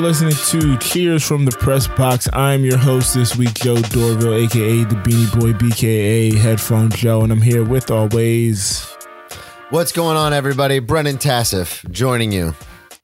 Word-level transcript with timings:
listening 0.00 0.34
to 0.46 0.76
Cheers 0.78 1.24
from 1.24 1.44
the 1.44 1.50
Press 1.52 1.86
Box. 1.86 2.28
I'm 2.32 2.64
your 2.64 2.76
host 2.76 3.14
this 3.14 3.36
week, 3.36 3.54
Joe 3.54 3.76
Dorville, 3.76 4.44
aka 4.44 4.84
the 4.84 4.94
Beanie 4.96 5.40
Boy, 5.40 5.52
BKA 5.52 6.36
Headphone 6.36 6.90
Joe, 6.90 7.22
and 7.22 7.32
I'm 7.32 7.42
here 7.42 7.64
with 7.64 7.90
always. 7.90 8.84
What's 9.70 9.92
going 9.92 10.16
on, 10.16 10.32
everybody? 10.32 10.78
Brennan 10.78 11.18
Tassif 11.18 11.88
joining 11.90 12.32
you. 12.32 12.54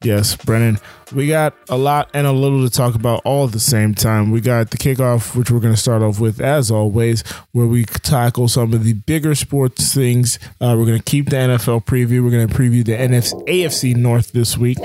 Yes, 0.04 0.36
Brennan. 0.36 0.78
We 1.14 1.28
got 1.28 1.54
a 1.70 1.78
lot 1.78 2.10
and 2.12 2.26
a 2.26 2.32
little 2.32 2.62
to 2.62 2.70
talk 2.70 2.94
about 2.94 3.22
all 3.24 3.46
at 3.46 3.52
the 3.52 3.60
same 3.60 3.94
time. 3.94 4.30
We 4.30 4.42
got 4.42 4.70
the 4.70 4.76
kickoff, 4.76 5.34
which 5.34 5.50
we're 5.50 5.60
going 5.60 5.72
to 5.72 5.80
start 5.80 6.02
off 6.02 6.20
with, 6.20 6.42
as 6.42 6.70
always, 6.70 7.22
where 7.52 7.66
we 7.66 7.86
tackle 7.86 8.48
some 8.48 8.74
of 8.74 8.84
the 8.84 8.92
bigger 8.92 9.34
sports 9.34 9.94
things. 9.94 10.38
Uh, 10.60 10.76
we're 10.78 10.84
going 10.84 10.98
to 10.98 11.02
keep 11.02 11.30
the 11.30 11.36
NFL 11.36 11.86
preview. 11.86 12.22
We're 12.22 12.32
going 12.32 12.48
to 12.48 12.54
preview 12.54 12.84
the 12.84 12.92
NFC, 12.92 13.32
AFC 13.46 13.96
North 13.96 14.32
this 14.32 14.58
week. 14.58 14.78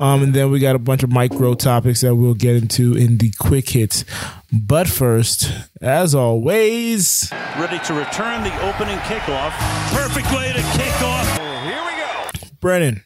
Um, 0.00 0.22
and 0.22 0.34
then 0.34 0.50
we 0.50 0.58
got 0.58 0.76
a 0.76 0.78
bunch 0.78 1.02
of 1.02 1.10
micro 1.10 1.54
topics 1.54 2.02
that 2.02 2.14
we'll 2.14 2.34
get 2.34 2.56
into 2.56 2.94
in 2.94 3.16
the 3.18 3.32
quick 3.38 3.70
hits. 3.70 4.04
But 4.52 4.86
first, 4.86 5.50
as 5.80 6.14
always, 6.14 7.30
ready 7.58 7.78
to 7.86 7.94
return 7.94 8.44
the 8.44 8.54
opening 8.68 8.98
kickoff. 8.98 9.52
Perfect 9.94 10.30
way 10.30 10.48
to 10.48 10.62
kick 10.78 11.02
off. 11.02 11.38
Here 11.64 11.82
we 11.84 12.40
go. 12.42 12.48
Brennan, 12.60 13.02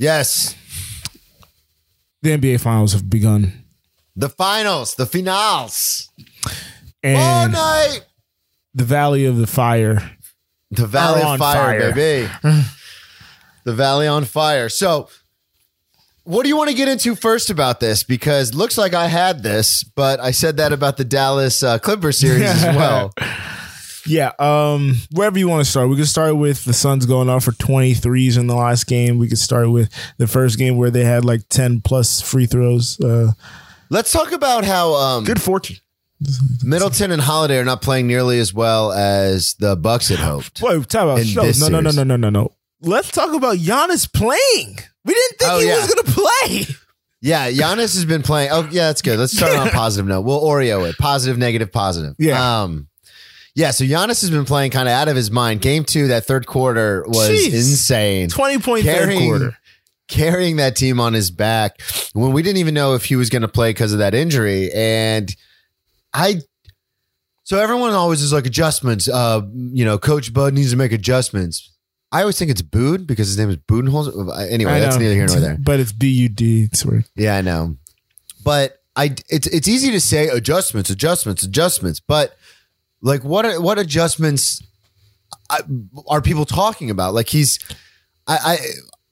Yes, 0.00 0.56
the 2.22 2.30
NBA 2.36 2.60
Finals 2.60 2.92
have 2.92 3.08
begun. 3.08 3.52
the 4.16 4.28
finals, 4.28 4.94
the 4.96 5.06
finals. 5.06 6.10
All 6.46 6.52
And 7.02 7.52
night. 7.52 8.00
the 8.74 8.84
Valley 8.84 9.24
of 9.26 9.38
the 9.38 9.46
Fire. 9.46 10.10
The 10.70 10.86
Valley 10.86 11.22
of 11.22 11.38
Fire, 11.38 11.80
fire. 11.80 11.94
baby. 11.94 12.30
the 13.64 13.72
Valley 13.74 14.06
on 14.06 14.24
Fire. 14.24 14.68
So, 14.68 15.08
what 16.24 16.42
do 16.42 16.48
you 16.48 16.56
want 16.56 16.68
to 16.70 16.76
get 16.76 16.86
into 16.88 17.14
first 17.16 17.50
about 17.50 17.80
this? 17.80 18.02
Because 18.04 18.54
looks 18.54 18.76
like 18.78 18.92
I 18.94 19.08
had 19.08 19.42
this, 19.42 19.82
but 19.82 20.20
I 20.20 20.30
said 20.30 20.58
that 20.58 20.72
about 20.72 20.96
the 20.98 21.04
Dallas 21.04 21.62
uh, 21.62 21.78
Clipper 21.78 22.12
series 22.12 22.42
as 22.42 22.62
well. 22.76 23.12
Yeah, 24.06 24.32
um, 24.38 24.96
wherever 25.12 25.38
you 25.38 25.48
want 25.48 25.64
to 25.64 25.70
start. 25.70 25.88
We 25.88 25.96
could 25.96 26.08
start 26.08 26.36
with 26.36 26.64
the 26.64 26.72
Suns 26.72 27.06
going 27.06 27.28
off 27.28 27.44
for 27.44 27.52
23s 27.52 28.38
in 28.38 28.46
the 28.46 28.54
last 28.54 28.86
game. 28.86 29.18
We 29.18 29.28
could 29.28 29.38
start 29.38 29.70
with 29.70 29.90
the 30.18 30.26
first 30.26 30.58
game 30.58 30.76
where 30.76 30.90
they 30.90 31.04
had 31.04 31.24
like 31.24 31.48
10 31.48 31.80
plus 31.82 32.20
free 32.20 32.46
throws. 32.46 32.98
Uh, 33.00 33.32
Let's 33.90 34.12
talk 34.12 34.32
about 34.32 34.64
how 34.64 34.94
um, 34.94 35.24
good 35.24 35.42
fortune. 35.42 35.76
Middleton 36.62 37.10
and 37.12 37.22
Holiday 37.22 37.58
are 37.58 37.64
not 37.64 37.82
playing 37.82 38.06
nearly 38.06 38.38
as 38.38 38.52
well 38.52 38.92
as 38.92 39.54
the 39.54 39.74
Bucks 39.76 40.08
had 40.08 40.18
hoped. 40.18 40.60
Wait, 40.62 40.86
talk 40.88 41.02
about 41.04 41.18
In 41.20 41.24
show. 41.26 41.42
this 41.42 41.58
No, 41.60 41.68
no, 41.68 41.80
no, 41.80 41.90
no, 41.90 42.02
no, 42.04 42.16
no, 42.16 42.30
no. 42.30 42.52
Let's 42.82 43.10
talk 43.10 43.34
about 43.34 43.56
Giannis 43.56 44.10
playing. 44.12 44.78
We 45.04 45.14
didn't 45.14 45.38
think 45.38 45.50
Oh, 45.50 45.58
he 45.60 45.66
yeah. 45.66 45.76
was 45.80 45.94
going 45.94 46.04
to 46.06 46.12
play. 46.12 46.74
Yeah, 47.22 47.50
Giannis 47.50 47.94
has 47.94 48.04
been 48.04 48.22
playing. 48.22 48.50
Oh, 48.52 48.68
yeah, 48.70 48.86
that's 48.88 49.02
good. 49.02 49.18
Let's 49.18 49.36
start 49.36 49.56
on 49.56 49.68
a 49.68 49.70
positive 49.72 50.06
note. 50.06 50.22
We'll 50.22 50.40
Oreo 50.42 50.88
it. 50.88 50.96
Positive, 50.98 51.36
negative, 51.36 51.72
positive. 51.72 52.14
Yeah. 52.18 52.62
Um, 52.62 52.88
yeah, 53.54 53.70
so 53.72 53.84
Giannis 53.84 54.20
has 54.22 54.30
been 54.30 54.44
playing 54.44 54.70
kind 54.70 54.88
of 54.88 54.92
out 54.92 55.08
of 55.08 55.16
his 55.16 55.30
mind. 55.30 55.60
Game 55.60 55.84
two, 55.84 56.08
that 56.08 56.24
third 56.24 56.46
quarter 56.46 57.04
was 57.06 57.28
Jeez. 57.30 57.52
insane. 57.54 58.28
20 58.28 58.58
point 58.58 58.84
third 58.84 58.94
Carrying- 58.94 59.28
quarter. 59.28 59.56
Carrying 60.08 60.56
that 60.56 60.74
team 60.74 60.98
on 60.98 61.12
his 61.12 61.30
back 61.30 61.80
when 62.14 62.32
we 62.32 62.42
didn't 62.42 62.56
even 62.58 62.74
know 62.74 62.94
if 62.94 63.04
he 63.04 63.14
was 63.14 63.30
going 63.30 63.42
to 63.42 63.48
play 63.48 63.70
because 63.70 63.92
of 63.92 64.00
that 64.00 64.12
injury. 64.12 64.68
And 64.74 65.32
I, 66.12 66.40
so 67.44 67.58
everyone 67.60 67.92
always 67.92 68.20
is 68.20 68.32
like 68.32 68.44
adjustments. 68.44 69.08
Uh, 69.08 69.42
you 69.54 69.84
know, 69.84 69.98
Coach 69.98 70.32
Bud 70.34 70.52
needs 70.52 70.72
to 70.72 70.76
make 70.76 70.90
adjustments. 70.90 71.70
I 72.10 72.22
always 72.22 72.36
think 72.36 72.50
it's 72.50 72.60
Bood 72.60 73.06
because 73.06 73.28
his 73.28 73.38
name 73.38 73.50
is 73.50 73.56
Budenholzer. 73.58 74.36
Anyway, 74.50 74.72
I 74.72 74.80
that's 74.80 74.96
know. 74.96 75.02
neither 75.02 75.14
here 75.14 75.26
nor 75.28 75.38
there. 75.38 75.56
But 75.60 75.78
it's 75.78 75.92
B 75.92 76.08
U 76.08 76.28
D. 76.28 76.68
Yeah, 77.14 77.36
I 77.36 77.40
know. 77.42 77.76
But 78.44 78.78
I 78.96 79.14
it's 79.28 79.46
it's 79.46 79.68
easy 79.68 79.92
to 79.92 80.00
say 80.00 80.26
adjustments, 80.26 80.90
adjustments, 80.90 81.44
adjustments, 81.44 82.00
but 82.00 82.36
like 83.02 83.24
what 83.24 83.44
are- 83.46 83.60
what 83.60 83.78
adjustments 83.78 84.62
are 86.08 86.20
people 86.22 86.44
talking 86.44 86.90
about? 86.90 87.14
Like 87.14 87.28
he's 87.28 87.58
I 88.26 88.58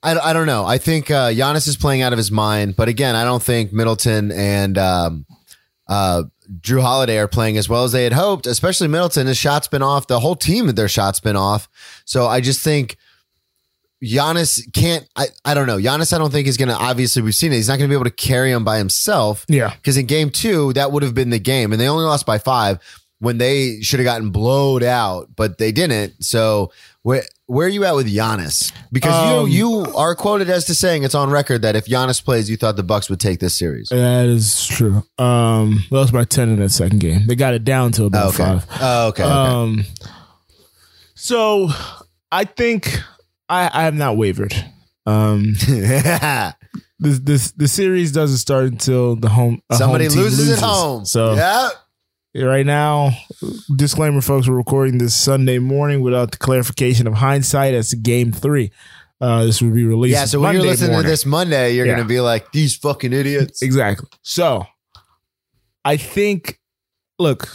I 0.03 0.13
I, 0.15 0.31
I 0.31 0.33
don't 0.33 0.47
know. 0.47 0.65
I 0.65 0.79
think 0.79 1.11
uh 1.11 1.31
Giannis 1.31 1.67
is 1.69 1.77
playing 1.77 2.03
out 2.03 2.13
of 2.13 2.17
his 2.17 2.31
mind, 2.31 2.77
but 2.77 2.89
again, 2.89 3.17
I 3.17 3.25
don't 3.25 3.43
think 3.43 3.73
Middleton 3.73 4.31
and 4.33 4.79
um 4.79 5.27
uh 5.89 6.25
Jrue 6.61 6.81
Holiday 6.81 7.19
are 7.19 7.29
playing 7.29 7.57
as 7.59 7.69
well 7.69 7.85
as 7.85 7.93
they 7.93 8.05
had 8.05 8.13
hoped, 8.15 8.47
especially 8.47 8.89
Middleton. 8.89 9.27
His 9.27 9.37
shot's 9.37 9.69
been 9.69 9.83
off. 9.83 10.07
The 10.07 10.21
whole 10.21 10.37
team, 10.37 10.67
their 10.69 10.89
shot's 10.89 11.21
been 11.21 11.37
off. 11.37 11.69
So 12.07 12.27
I 12.27 12.41
just 12.41 12.63
think 12.63 12.97
Giannis 14.03 14.61
can't. 14.73 15.07
I, 15.17 15.27
I 15.45 15.55
don't 15.55 15.67
know. 15.67 15.77
Giannis, 15.77 16.13
I 16.13 16.19
don't 16.19 16.31
think 16.31 16.47
is 16.47 16.57
going 16.57 16.69
to. 16.69 16.75
Obviously, 16.77 17.21
we've 17.21 17.35
seen 17.35 17.53
it. 17.53 17.57
He's 17.57 17.69
not 17.69 17.79
going 17.79 17.89
to 17.91 17.93
be 17.93 17.97
able 17.97 18.05
to 18.05 18.11
carry 18.11 18.51
him 18.53 18.65
by 18.65 18.79
himself. 18.79 19.45
Yeah. 19.49 19.75
Because 19.75 19.97
in 19.97 20.07
game 20.07 20.31
two, 20.31 20.73
that 20.75 20.93
would 20.93 21.03
have 21.03 21.15
been 21.15 21.31
the 21.31 21.39
game, 21.41 21.73
and 21.73 21.81
they 21.81 21.89
only 21.89 22.05
lost 22.05 22.25
by 22.25 22.39
five 22.39 22.79
when 23.21 23.39
they 23.39 23.81
should 23.81 23.99
have 24.01 24.05
gotten 24.05 24.31
blowed 24.31 24.83
out, 24.83 25.29
but 25.35 25.59
they 25.59 25.73
didn't. 25.73 26.25
So 26.25 26.73
where 27.03 27.25
where 27.47 27.67
are 27.67 27.71
you 27.71 27.85
at 27.85 27.95
with 27.95 28.07
Giannis? 28.07 28.73
Because 28.93 29.15
Um, 29.15 29.49
you 29.49 29.83
you 29.83 29.95
are 29.95 30.15
quoted 30.15 30.51
as 30.51 30.67
to 30.67 30.75
saying 30.75 31.03
it's 31.03 31.15
on 31.15 31.31
record 31.31 31.63
that 31.63 31.75
if 31.77 31.87
Giannis 31.87 32.23
plays, 32.23 32.49
you 32.51 32.57
thought 32.57 32.77
the 32.77 32.83
Bucks 32.83 33.09
would 33.11 33.21
take 33.21 33.41
this 33.41 33.59
series. 33.59 33.89
That 33.89 34.27
is 34.27 34.67
true. 34.67 35.03
Um, 35.19 35.85
lost 35.91 36.13
by 36.13 36.25
10 36.25 36.51
in 36.51 36.59
that 36.61 36.71
second 36.71 37.01
game. 37.01 37.27
They 37.27 37.35
got 37.35 37.55
it 37.55 37.65
down 37.65 37.93
to 37.93 38.05
about 38.05 38.35
okay. 38.35 38.45
five. 38.45 38.67
Oh, 38.81 39.09
okay. 39.09 39.25
okay. 39.25 39.33
Um, 39.33 39.85
so 41.15 41.71
I 42.31 42.45
think 42.45 43.01
I, 43.49 43.71
I 43.73 43.83
have 43.83 43.95
not 43.95 44.17
wavered. 44.17 44.55
Um, 45.07 45.55
this 46.99 47.19
this 47.21 47.51
the 47.53 47.67
series 47.67 48.13
doesn't 48.13 48.37
start 48.37 48.67
until 48.67 49.17
the 49.17 49.31
home 49.31 49.63
Somebody 49.73 50.05
home 50.05 50.15
team 50.15 50.23
loses, 50.23 50.59
at 50.59 50.65
home. 50.65 51.05
So 51.07 51.35
yeah. 51.35 51.71
Right 52.35 52.67
now, 52.67 53.11
disclaimer, 53.75 54.21
folks, 54.21 54.49
we're 54.49 54.55
recording 54.55 54.99
this 54.99 55.17
Sunday 55.17 55.59
morning 55.59 56.03
without 56.03 56.31
the 56.31 56.37
clarification 56.37 57.07
of 57.07 57.15
hindsight 57.15 57.75
as 57.75 57.95
Game 57.95 58.33
Three. 58.33 58.71
Uh, 59.21 59.45
this 59.45 59.61
will 59.61 59.71
be 59.73 59.85
released. 59.85 60.15
Yeah, 60.15 60.27
so 60.27 60.39
when 60.41 60.55
you're 60.55 60.63
listening 60.63 60.93
morning. 60.93 61.07
to 61.07 61.11
this 61.11 61.27
Monday, 61.27 61.75
you're 61.75 61.87
Yeah. 61.87 61.95
going 61.95 62.05
to 62.05 62.09
be 62.09 62.21
like, 62.21 62.53
these 62.53 62.77
fucking 62.77 63.13
idiots. 63.13 63.63
Exactly. 63.63 64.09
So 64.23 64.65
I 65.85 65.97
think, 65.97 66.61
look, 67.19 67.49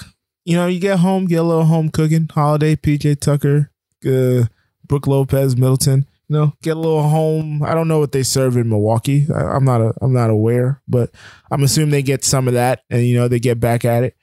you 0.43 0.57
know, 0.57 0.67
you 0.67 0.79
get 0.79 0.99
home, 0.99 1.27
get 1.27 1.37
a 1.37 1.43
little 1.43 1.65
home 1.65 1.87
cooking, 1.89 2.27
holiday, 2.29 2.75
PJ 2.75 3.21
Tucker, 3.21 3.71
uh, 4.05 4.45
Brook 4.85 5.07
Lopez, 5.07 5.55
Middleton. 5.55 6.05
You 6.27 6.35
know, 6.37 6.53
get 6.63 6.75
a 6.75 6.79
little 6.79 7.03
home. 7.03 7.63
I 7.63 7.73
don't 7.73 7.87
know 7.87 7.99
what 7.99 8.11
they 8.11 8.23
serve 8.23 8.57
in 8.57 8.67
Milwaukee. 8.67 9.27
I, 9.33 9.39
I'm 9.55 9.63
not 9.63 9.81
a, 9.81 9.93
I'm 10.01 10.13
not 10.13 10.29
aware, 10.31 10.81
but 10.87 11.11
I'm 11.51 11.63
assuming 11.63 11.91
they 11.91 12.01
get 12.01 12.25
some 12.25 12.47
of 12.47 12.55
that, 12.55 12.81
and 12.89 13.05
you 13.05 13.15
know, 13.15 13.27
they 13.27 13.39
get 13.39 13.59
back 13.59 13.85
at 13.85 14.03
it. 14.03 14.15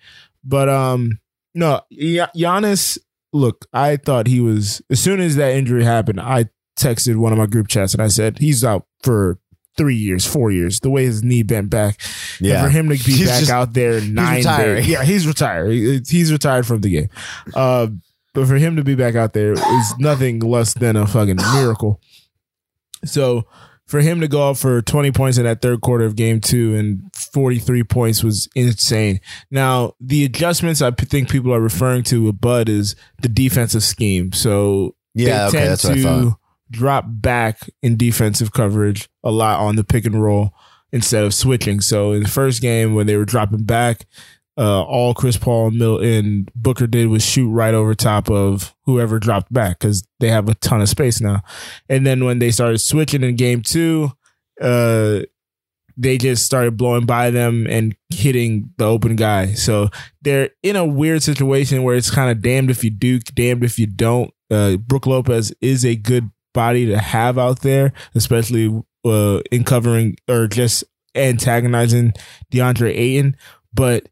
But 0.45 0.69
um, 0.69 1.19
no, 1.55 1.81
Gia- 1.93 2.31
Giannis. 2.37 2.99
Look, 3.33 3.67
I 3.73 3.97
thought 3.97 4.27
he 4.27 4.41
was 4.41 4.83
as 4.91 4.99
soon 5.01 5.21
as 5.21 5.37
that 5.37 5.55
injury 5.55 5.85
happened. 5.85 6.21
I 6.21 6.47
texted 6.79 7.17
one 7.17 7.31
of 7.33 7.39
my 7.39 7.47
group 7.47 7.69
chats 7.69 7.93
and 7.95 8.03
I 8.03 8.09
said 8.09 8.39
he's 8.39 8.65
out 8.65 8.87
for 9.05 9.39
three 9.77 9.95
years, 9.95 10.27
four 10.27 10.51
years. 10.51 10.81
The 10.81 10.91
way 10.91 11.05
his 11.05 11.23
knee 11.23 11.45
bent 11.45 11.71
back, 11.71 12.01
Yeah. 12.41 12.65
and 12.65 12.67
for 12.67 12.71
him 12.77 12.89
to 12.89 12.95
be 12.97 13.13
He's 13.13 13.29
back 13.29 13.39
just- 13.41 13.51
out 13.53 13.73
there 13.75 14.01
nine 14.01 14.43
days, 14.43 14.89
yeah, 14.89 15.05
he's 15.05 15.29
retired. 15.29 15.71
He's 16.09 16.33
retired 16.33 16.67
from 16.67 16.81
the 16.81 16.91
game. 16.91 17.09
Uh, 17.55 17.87
but 18.35 18.49
for 18.49 18.57
him 18.57 18.75
to 18.77 18.83
be 18.83 18.97
back 18.97 19.15
out 19.15 19.33
there 19.33 19.53
is 19.53 19.95
nothing 19.99 20.41
less 20.41 20.75
than 20.75 20.97
a 20.97 21.07
fucking 21.07 21.37
miracle. 21.55 22.01
So 23.05 23.45
for 23.91 24.01
him 24.01 24.21
to 24.21 24.29
go 24.29 24.49
out 24.49 24.57
for 24.57 24.81
20 24.81 25.11
points 25.11 25.37
in 25.37 25.43
that 25.43 25.61
third 25.61 25.81
quarter 25.81 26.05
of 26.05 26.15
game 26.15 26.41
two 26.41 26.77
and 26.77 27.03
43 27.33 27.83
points 27.83 28.23
was 28.23 28.49
insane. 28.55 29.19
Now, 29.51 29.95
the 30.01 30.25
adjustments 30.25 30.81
I 30.81 30.93
think 30.93 31.29
people 31.29 31.53
are 31.53 31.61
referring 31.61 32.05
to 32.05 32.23
with 32.23 32.41
Bud 32.41 32.69
is 32.69 32.95
the 33.21 33.29
defensive 33.29 33.83
scheme. 33.83 34.33
So 34.33 34.95
Yeah, 35.13 35.49
okay, 35.49 35.67
that's 35.67 35.83
what 35.83 35.99
I 35.99 36.03
thought. 36.03 36.39
drop 36.71 37.05
back 37.09 37.69
in 37.83 37.97
defensive 37.97 38.53
coverage 38.53 39.09
a 39.25 39.33
lot 39.33 39.59
on 39.59 39.75
the 39.75 39.83
pick 39.83 40.05
and 40.05 40.23
roll 40.23 40.55
instead 40.93 41.25
of 41.25 41.35
switching. 41.35 41.81
So 41.81 42.13
in 42.13 42.23
the 42.23 42.29
first 42.29 42.63
game 42.63 42.95
when 42.95 43.09
they 43.09 43.17
were 43.17 43.25
dropping 43.25 43.65
back, 43.65 44.07
uh, 44.61 44.83
all 44.83 45.15
Chris 45.15 45.39
Paul 45.39 45.69
and, 45.69 45.79
Mil- 45.79 46.01
and 46.01 46.51
Booker 46.55 46.87
did 46.87 47.09
was 47.09 47.25
shoot 47.25 47.49
right 47.49 47.73
over 47.73 47.95
top 47.95 48.31
of 48.31 48.75
whoever 48.85 49.19
dropped 49.19 49.51
back 49.51 49.79
because 49.79 50.07
they 50.21 50.29
have 50.29 50.51
a 50.51 50.55
ton 50.57 50.83
of 50.83 50.89
space 50.91 51.19
now. 51.19 51.43
And 51.89 52.07
then 52.07 52.27
when 52.27 52.41
they 52.41 52.51
started 52.51 52.79
switching 52.79 53.23
in 53.23 53.37
game 53.37 53.63
two, 53.63 54.13
uh, 54.61 55.21
they 55.97 56.19
just 56.19 56.45
started 56.45 56.77
blowing 56.77 57.07
by 57.07 57.31
them 57.31 57.67
and 57.71 57.97
hitting 58.11 58.71
the 58.77 58.85
open 58.85 59.17
guy. 59.17 59.55
So 59.55 59.89
they're 60.21 60.51
in 60.63 60.77
a 60.77 60.85
weird 60.85 61.23
situation 61.23 61.83
where 61.83 61.97
it's 61.97 62.11
kind 62.11 62.31
of 62.31 62.43
damned 62.43 62.71
if 62.71 62.85
you 62.85 62.91
do, 62.91 63.19
damned 63.19 63.65
if 63.65 63.79
you 63.79 63.87
don't. 63.87 64.31
Uh, 64.51 64.77
Brook 64.77 65.07
Lopez 65.07 65.55
is 65.63 65.87
a 65.87 65.97
good 65.97 66.31
body 66.53 66.85
to 66.87 66.99
have 66.99 67.39
out 67.39 67.61
there, 67.61 67.95
especially 68.15 68.83
uh, 69.07 69.41
in 69.51 69.65
covering 69.65 70.17
or 70.29 70.47
just 70.47 70.85
antagonizing 71.15 72.13
DeAndre 72.53 72.95
Ayton. 72.95 73.37
But 73.73 74.09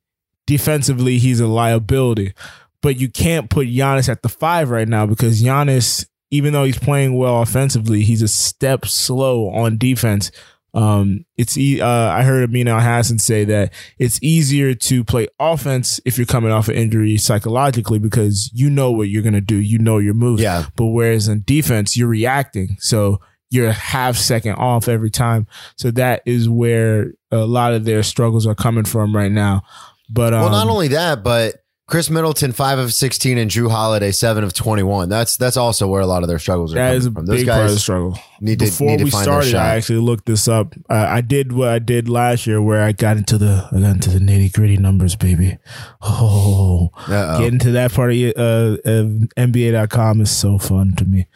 defensively, 0.48 1.18
he's 1.18 1.40
a 1.40 1.46
liability. 1.46 2.32
But 2.80 2.98
you 2.98 3.08
can't 3.08 3.50
put 3.50 3.68
Giannis 3.68 4.08
at 4.08 4.22
the 4.22 4.28
five 4.28 4.70
right 4.70 4.88
now 4.88 5.04
because 5.04 5.42
Giannis, 5.42 6.06
even 6.30 6.52
though 6.54 6.64
he's 6.64 6.78
playing 6.78 7.16
well 7.16 7.42
offensively, 7.42 8.02
he's 8.02 8.22
a 8.22 8.28
step 8.28 8.86
slow 8.86 9.50
on 9.50 9.76
defense. 9.76 10.30
Um, 10.72 11.26
it's 11.36 11.58
e- 11.58 11.80
uh, 11.80 11.86
I 11.86 12.22
heard 12.22 12.48
Amin 12.48 12.66
Elhassan 12.66 13.20
say 13.20 13.44
that 13.44 13.72
it's 13.98 14.18
easier 14.22 14.74
to 14.74 15.04
play 15.04 15.28
offense 15.38 16.00
if 16.06 16.16
you're 16.16 16.26
coming 16.26 16.52
off 16.52 16.68
an 16.68 16.76
injury 16.76 17.16
psychologically 17.18 17.98
because 17.98 18.50
you 18.54 18.70
know 18.70 18.90
what 18.90 19.08
you're 19.08 19.22
gonna 19.22 19.40
do, 19.40 19.56
you 19.56 19.78
know 19.78 19.98
your 19.98 20.14
moves. 20.14 20.42
Yeah. 20.42 20.66
But 20.76 20.86
whereas 20.86 21.28
in 21.28 21.42
defense, 21.44 21.96
you're 21.96 22.08
reacting, 22.08 22.76
so 22.78 23.20
you're 23.50 23.68
a 23.68 23.72
half 23.72 24.16
second 24.16 24.52
off 24.54 24.88
every 24.88 25.10
time. 25.10 25.46
So 25.76 25.90
that 25.92 26.22
is 26.26 26.48
where 26.48 27.12
a 27.30 27.38
lot 27.38 27.72
of 27.72 27.84
their 27.84 28.02
struggles 28.02 28.46
are 28.46 28.54
coming 28.54 28.84
from 28.84 29.16
right 29.16 29.32
now. 29.32 29.62
But 30.08 30.34
um, 30.34 30.40
Well, 30.42 30.50
not 30.50 30.68
only 30.68 30.88
that, 30.88 31.22
but 31.22 31.56
Khris 31.86 32.10
Middleton 32.10 32.52
five 32.52 32.78
of 32.78 32.92
sixteen 32.92 33.38
and 33.38 33.50
Jrue 33.50 33.70
Holiday 33.70 34.10
seven 34.10 34.44
of 34.44 34.52
twenty 34.52 34.82
one. 34.82 35.08
That's 35.08 35.38
that's 35.38 35.56
also 35.56 35.88
where 35.88 36.02
a 36.02 36.06
lot 36.06 36.22
of 36.22 36.28
their 36.28 36.38
struggles 36.38 36.72
are 36.72 36.76
that 36.76 36.88
coming 36.88 36.98
is 36.98 37.06
a 37.06 37.10
from. 37.12 37.24
Those 37.26 37.38
big 37.38 37.48
part 37.48 37.60
of 37.62 37.68
the 37.68 37.74
guys 37.76 37.82
struggle. 37.82 38.18
need 38.42 38.58
to 38.58 38.66
Before 38.66 38.88
need 38.88 39.04
we 39.04 39.10
started. 39.10 39.54
I 39.54 39.74
actually 39.76 40.00
looked 40.00 40.26
this 40.26 40.48
up. 40.48 40.74
Uh, 40.90 41.06
I 41.08 41.22
did 41.22 41.52
what 41.54 41.68
I 41.70 41.78
did 41.78 42.06
last 42.10 42.46
year, 42.46 42.60
where 42.60 42.82
I 42.82 42.92
got 42.92 43.16
into 43.16 43.38
the 43.38 43.66
I 43.72 43.80
got 43.80 43.94
into 43.94 44.10
the 44.10 44.18
nitty 44.18 44.52
gritty 44.52 44.76
numbers, 44.76 45.16
baby. 45.16 45.56
Oh, 46.02 46.90
Uh-oh. 47.08 47.38
getting 47.38 47.58
to 47.60 47.70
that 47.72 47.92
part 47.94 48.12
of 48.12 48.18
uh, 48.36 48.76
of 48.84 49.06
NBA.com 49.38 50.20
is 50.20 50.30
so 50.30 50.58
fun 50.58 50.92
to 50.96 51.06
me. 51.06 51.26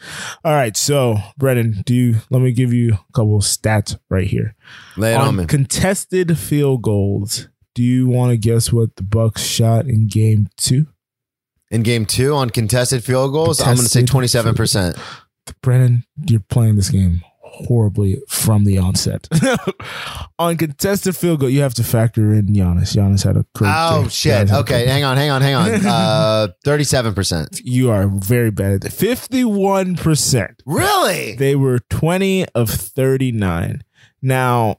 All 0.43 0.53
right, 0.53 0.77
so 0.77 1.17
Brennan, 1.35 1.81
do 1.83 1.95
you 1.95 2.15
let 2.29 2.43
me 2.43 2.51
give 2.51 2.71
you 2.73 2.93
a 2.93 3.13
couple 3.13 3.37
of 3.37 3.43
stats 3.43 3.97
right 4.07 4.27
here 4.27 4.55
Lay 4.97 5.13
it 5.13 5.17
on, 5.17 5.29
on 5.29 5.35
me. 5.37 5.45
contested 5.47 6.37
field 6.37 6.83
goals. 6.83 7.49
Do 7.75 7.83
you 7.83 8.07
want 8.07 8.31
to 8.31 8.37
guess 8.37 8.71
what 8.71 8.95
the 8.95 9.03
Bucks 9.03 9.41
shot 9.43 9.85
in 9.87 10.07
Game 10.07 10.49
Two? 10.57 10.87
In 11.71 11.81
game 11.81 12.05
two 12.05 12.35
on 12.35 12.51
contested 12.51 13.03
field 13.03 13.31
goals, 13.33 13.59
I'm 13.59 13.75
going 13.75 13.77
to 13.79 13.89
say 13.89 14.03
twenty 14.05 14.27
seven 14.27 14.53
percent. 14.53 14.95
Brennan, 15.61 16.03
you're 16.27 16.39
playing 16.39 16.75
this 16.75 16.89
game 16.89 17.21
horribly 17.41 18.21
from 18.29 18.63
the 18.63 18.77
onset. 18.77 19.27
on 20.39 20.55
contested 20.57 21.15
field 21.15 21.39
goal, 21.39 21.49
you 21.49 21.61
have 21.61 21.73
to 21.75 21.83
factor 21.83 22.31
in 22.33 22.47
Giannis. 22.47 22.95
Giannis 22.95 23.23
had 23.23 23.37
a 23.37 23.45
great 23.55 23.71
Oh 23.75 24.01
game. 24.01 24.09
shit! 24.09 24.47
Giannis 24.49 24.59
Okay, 24.61 24.85
hang 24.87 25.03
on, 25.03 25.17
hang 25.17 25.31
on, 25.31 25.41
hang 25.41 25.55
on. 25.55 25.71
Uh, 25.85 26.47
thirty 26.63 26.83
seven 26.83 27.15
percent. 27.15 27.59
You 27.63 27.89
are 27.89 28.07
very 28.07 28.51
bad 28.51 28.73
at 28.73 28.81
that. 28.81 28.93
Fifty-one 28.93 29.95
percent. 29.95 30.61
Really? 30.67 31.35
They 31.35 31.55
were 31.55 31.79
twenty 31.89 32.45
of 32.53 32.69
thirty-nine. 32.69 33.83
Now, 34.21 34.77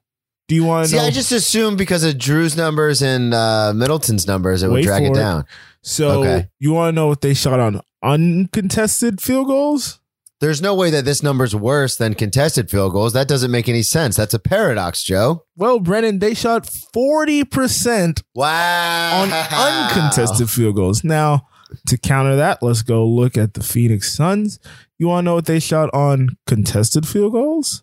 do 0.49 0.55
you 0.55 0.65
want 0.65 0.85
to 0.85 0.91
See, 0.91 0.97
know? 0.97 1.05
I 1.05 1.11
just 1.11 1.33
assumed 1.33 1.79
because 1.79 2.05
of 2.05 2.15
Jrue's 2.15 2.57
numbers 2.57 3.03
and 3.03 3.33
uh, 3.35 3.73
Middleton's 3.75 4.27
numbers, 4.27 4.63
it 4.63 4.69
would 4.69 4.75
Wait 4.77 4.85
drag 4.85 5.03
it 5.05 5.11
it. 5.13 5.15
down. 5.15 5.45
so 5.83 6.23
okay. 6.23 6.49
you 6.59 6.73
want 6.73 6.93
to 6.93 6.97
know 6.97 7.07
what 7.07 7.21
they 7.21 7.35
shot 7.35 7.61
on 7.61 7.81
uncontested 8.03 9.21
field 9.21 9.47
goals? 9.47 10.01
There's 10.41 10.61
no 10.61 10.75
way 10.75 10.91
that 10.91 11.07
this 11.07 11.23
number's 11.23 11.55
worse 11.57 11.97
than 11.97 12.15
contested 12.15 12.71
field 12.71 12.93
goals. 12.93 13.15
That 13.15 13.29
doesn't 13.29 13.51
make 13.51 13.69
any 13.69 13.83
sense. 13.83 14.17
That's 14.17 14.35
a 14.35 14.39
paradox, 14.39 15.03
Joe. 15.03 15.45
Well, 15.57 15.81
Brennan, 15.81 16.19
they 16.19 16.35
shot 16.35 16.67
forty 16.69 17.45
percent 17.45 18.23
Wow. 18.35 19.23
on 19.23 19.33
uncontested 19.33 20.51
field 20.51 20.75
goals. 20.77 21.03
Now, 21.03 21.47
to 21.87 21.97
counter 21.97 22.37
that, 22.37 22.63
let's 22.63 22.83
go 22.83 23.07
look 23.07 23.39
at 23.39 23.55
the 23.55 23.63
Phoenix 23.63 24.13
Suns. 24.13 24.59
You 24.99 25.09
want 25.09 25.25
to 25.25 25.27
know 25.31 25.35
what 25.35 25.47
they 25.47 25.61
shot 25.61 25.89
on 25.95 26.37
contested 26.47 27.09
field 27.09 27.33
goals? 27.33 27.83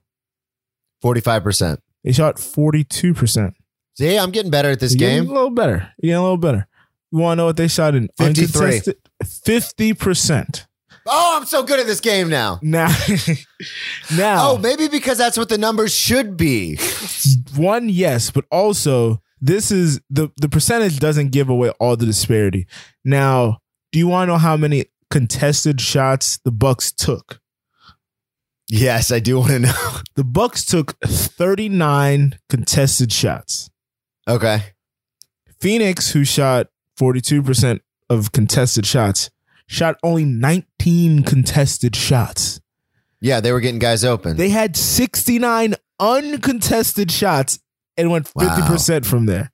Forty 1.01 1.21
five 1.21 1.41
percent. 1.43 1.79
They 2.03 2.11
shot 2.11 2.37
42%. 2.37 3.53
See, 3.97 4.17
I'm 4.17 4.31
getting 4.31 4.51
better 4.51 4.69
at 4.71 4.79
this 4.79 4.95
You're 4.95 5.09
game. 5.09 5.29
a 5.29 5.33
little 5.33 5.49
better. 5.51 5.91
You're 6.01 6.09
getting 6.11 6.15
a 6.15 6.21
little 6.23 6.37
better. 6.37 6.67
You 7.11 7.19
want 7.19 7.37
to 7.37 7.41
know 7.41 7.45
what 7.45 7.57
they 7.57 7.67
shot 7.67 7.93
in 7.95 8.09
53. 8.17 8.81
50%. 9.23 10.65
Oh, 11.07 11.37
I'm 11.39 11.45
so 11.45 11.63
good 11.63 11.79
at 11.79 11.87
this 11.87 11.99
game 11.99 12.29
now. 12.29 12.59
Now, 12.63 12.87
now 14.15 14.51
Oh, 14.51 14.57
maybe 14.57 14.87
because 14.87 15.17
that's 15.17 15.37
what 15.37 15.49
the 15.49 15.57
numbers 15.57 15.93
should 15.93 16.37
be. 16.37 16.77
one, 17.55 17.89
yes, 17.89 18.29
but 18.31 18.45
also 18.51 19.21
this 19.41 19.71
is 19.71 19.99
the 20.09 20.29
the 20.39 20.47
percentage 20.47 20.99
doesn't 20.99 21.29
give 21.31 21.49
away 21.49 21.69
all 21.79 21.95
the 21.97 22.05
disparity. 22.05 22.67
Now, 23.03 23.57
do 23.91 23.97
you 23.99 24.07
want 24.07 24.27
to 24.29 24.33
know 24.33 24.37
how 24.37 24.55
many 24.57 24.85
contested 25.09 25.81
shots 25.81 26.37
the 26.45 26.51
Bucks 26.51 26.91
took? 26.91 27.39
Yes, 28.73 29.11
I 29.11 29.19
do 29.19 29.39
want 29.39 29.51
to 29.51 29.59
know. 29.59 29.97
The 30.15 30.23
Bucks 30.23 30.65
took 30.65 30.97
39 31.01 32.37
contested 32.49 33.11
shots. 33.13 33.69
Okay. 34.27 34.61
Phoenix, 35.59 36.11
who 36.11 36.23
shot 36.25 36.67
42% 36.99 37.79
of 38.09 38.31
contested 38.31 38.85
shots, 38.85 39.29
shot 39.67 39.97
only 40.03 40.25
19 40.25 41.23
contested 41.23 41.95
shots. 41.95 42.61
Yeah, 43.19 43.39
they 43.39 43.51
were 43.51 43.61
getting 43.61 43.79
guys 43.79 44.03
open. 44.03 44.37
They 44.37 44.49
had 44.49 44.75
69 44.77 45.75
uncontested 45.99 47.11
shots 47.11 47.59
and 47.97 48.11
went 48.11 48.27
50% 48.33 49.05
from 49.05 49.25
there. 49.27 49.51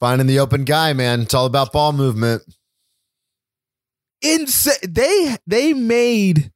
Finding 0.00 0.26
the 0.26 0.40
open 0.40 0.64
guy, 0.64 0.92
man. 0.92 1.22
It's 1.22 1.34
all 1.34 1.46
about 1.46 1.72
ball 1.72 1.92
movement. 1.92 2.42
Insane. 4.22 4.92
They 4.92 5.36
they 5.46 5.72
made 5.72 6.52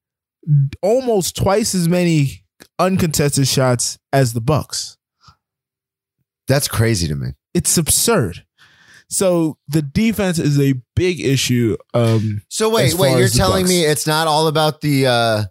almost 0.83 1.37
twice 1.37 1.75
as 1.75 1.89
many 1.89 2.45
uncontested 2.79 3.47
shots 3.49 3.99
as 4.13 4.33
the 4.33 4.41
Bucks. 4.41 4.97
That's 6.49 6.69
crazy 6.69 7.07
to 7.09 7.15
me. 7.15 7.29
It's 7.55 7.77
absurd. 7.77 8.45
So 9.09 9.59
the 9.69 9.83
defense 9.83 10.39
is 10.39 10.59
a 10.59 10.75
big 10.97 11.21
issue. 11.21 11.77
Um, 11.95 12.43
So 12.49 12.71
wait, 12.71 12.95
wait, 12.95 13.19
you're 13.19 13.29
telling 13.29 13.65
Bucks. 13.65 13.71
me 13.71 13.85
it's 13.85 14.07
not 14.07 14.27
all 14.27 14.47
about 14.49 14.81
the 14.81 15.07
uh, 15.07 15.45